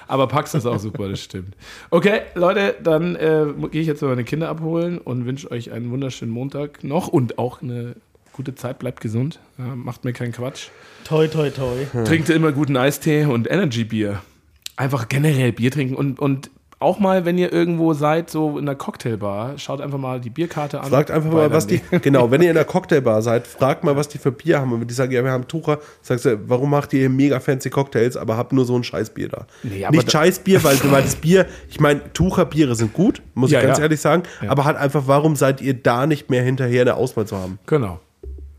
Aber 0.09 0.27
Pax 0.27 0.55
ist 0.55 0.65
auch 0.65 0.79
super, 0.79 1.07
das 1.07 1.21
stimmt. 1.21 1.55
Okay, 1.91 2.21
Leute, 2.33 2.75
dann 2.81 3.15
äh, 3.15 3.45
gehe 3.71 3.81
ich 3.81 3.87
jetzt 3.87 4.01
mal 4.01 4.07
meine 4.07 4.23
Kinder 4.23 4.49
abholen 4.49 4.97
und 4.97 5.27
wünsche 5.27 5.51
euch 5.51 5.71
einen 5.71 5.91
wunderschönen 5.91 6.31
Montag 6.31 6.83
noch 6.83 7.09
und 7.09 7.37
auch 7.37 7.61
eine 7.61 7.95
gute 8.33 8.55
Zeit. 8.55 8.79
Bleibt 8.79 9.01
gesund. 9.01 9.39
Ja, 9.59 9.75
macht 9.75 10.05
mir 10.05 10.13
keinen 10.13 10.31
Quatsch. 10.31 10.69
Toi, 11.03 11.27
toi, 11.27 11.51
toi. 11.51 11.85
Trinkt 12.05 12.27
immer 12.31 12.51
guten 12.51 12.75
Eistee 12.75 13.25
und 13.25 13.49
Energy-Bier. 13.51 14.19
Einfach 14.77 15.09
generell 15.09 15.51
Bier 15.51 15.69
trinken 15.69 15.93
und, 15.93 16.19
und 16.19 16.49
auch 16.81 16.97
mal, 16.97 17.25
wenn 17.25 17.37
ihr 17.37 17.51
irgendwo 17.51 17.93
seid, 17.93 18.29
so 18.29 18.57
in 18.57 18.65
der 18.65 18.75
Cocktailbar, 18.75 19.57
schaut 19.57 19.81
einfach 19.81 19.97
mal 19.97 20.21
die 20.21 20.29
Bierkarte 20.29 20.79
an. 20.79 20.89
Fragt 20.89 21.11
einfach 21.11 21.29
mal, 21.29 21.51
was 21.51 21.67
die, 21.67 21.81
genau, 22.01 22.31
wenn 22.31 22.41
ihr 22.41 22.47
in 22.49 22.55
der 22.55 22.63
Cocktailbar 22.63 23.21
seid, 23.21 23.47
fragt 23.47 23.83
mal, 23.83 23.97
was 23.97 24.07
die 24.07 24.17
für 24.17 24.31
Bier 24.31 24.59
haben. 24.61 24.71
Und 24.71 24.79
wenn 24.79 24.87
die 24.87 24.93
sagen, 24.93 25.11
ja, 25.11 25.21
wir 25.21 25.31
haben 25.31 25.45
Tucher, 25.47 25.79
sagst 26.01 26.23
du, 26.23 26.39
warum 26.49 26.69
macht 26.69 26.93
ihr 26.93 26.99
hier 27.01 27.09
mega 27.09 27.41
fancy 27.41 27.69
Cocktails, 27.69 28.15
aber 28.15 28.37
habt 28.37 28.53
nur 28.53 28.63
so 28.63 28.77
ein 28.77 28.85
Scheißbier 28.85 29.27
da? 29.27 29.45
Nee, 29.63 29.83
aber 29.83 29.97
Nicht 29.97 30.09
Scheißbier, 30.09 30.63
weil, 30.63 30.77
weil 30.91 31.03
das 31.03 31.17
Bier, 31.17 31.47
ich 31.69 31.81
meine, 31.81 32.13
Tucherbiere 32.13 32.75
sind 32.75 32.93
gut, 32.93 33.21
muss 33.33 33.51
Ja, 33.51 33.59
ich 33.59 33.65
ganz 33.65 33.79
ja. 33.79 33.83
ehrlich 33.83 33.99
sagen, 33.99 34.23
Ja. 34.41 34.49
aber 34.49 34.63
halt 34.63 34.77
einfach, 34.77 35.03
warum 35.05 35.35
seid 35.35 35.59
ihr 35.59 35.73
da 35.73 36.07
nicht 36.07 36.29
mehr 36.29 36.43
hinterher, 36.43 36.83
eine 36.83 36.95
Auswahl 36.95 37.27
zu 37.27 37.35
haben? 37.35 37.59
Genau. 37.65 37.99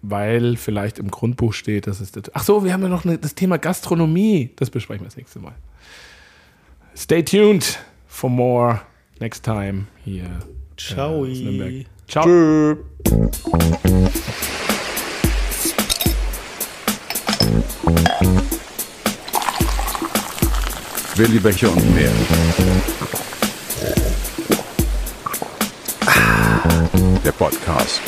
Weil 0.02 0.56
vielleicht 0.56 0.98
im 0.98 1.10
Grundbuch 1.10 1.54
steht, 1.54 1.86
dass 1.86 2.00
es 2.00 2.12
das. 2.12 2.24
Ach 2.34 2.42
so, 2.42 2.64
wir 2.64 2.72
haben 2.74 2.82
ja 2.82 2.88
noch 2.88 3.04
eine, 3.06 3.16
das 3.18 3.34
Thema 3.34 3.58
Gastronomie. 3.58 4.50
Das 4.56 4.68
besprechen 4.70 5.04
wir 5.04 5.08
das 5.08 5.16
nächste 5.16 5.38
Mal. 5.38 5.52
Stay 6.94 7.22
tuned 7.22 7.78
for 8.20 8.28
more 8.28 8.82
next 9.18 9.42
time 9.42 9.86
hier. 10.04 10.28
Ciao. 10.76 11.22
aus 11.22 11.38
Nürnberg. 11.38 11.86
Ciao. 12.06 12.24
Tschö. 12.24 12.76
Willi 21.16 21.38
Becher 21.38 21.72
und 21.72 21.94
mehr. 21.94 22.12
Der 27.24 27.32
Podcast. 27.32 28.00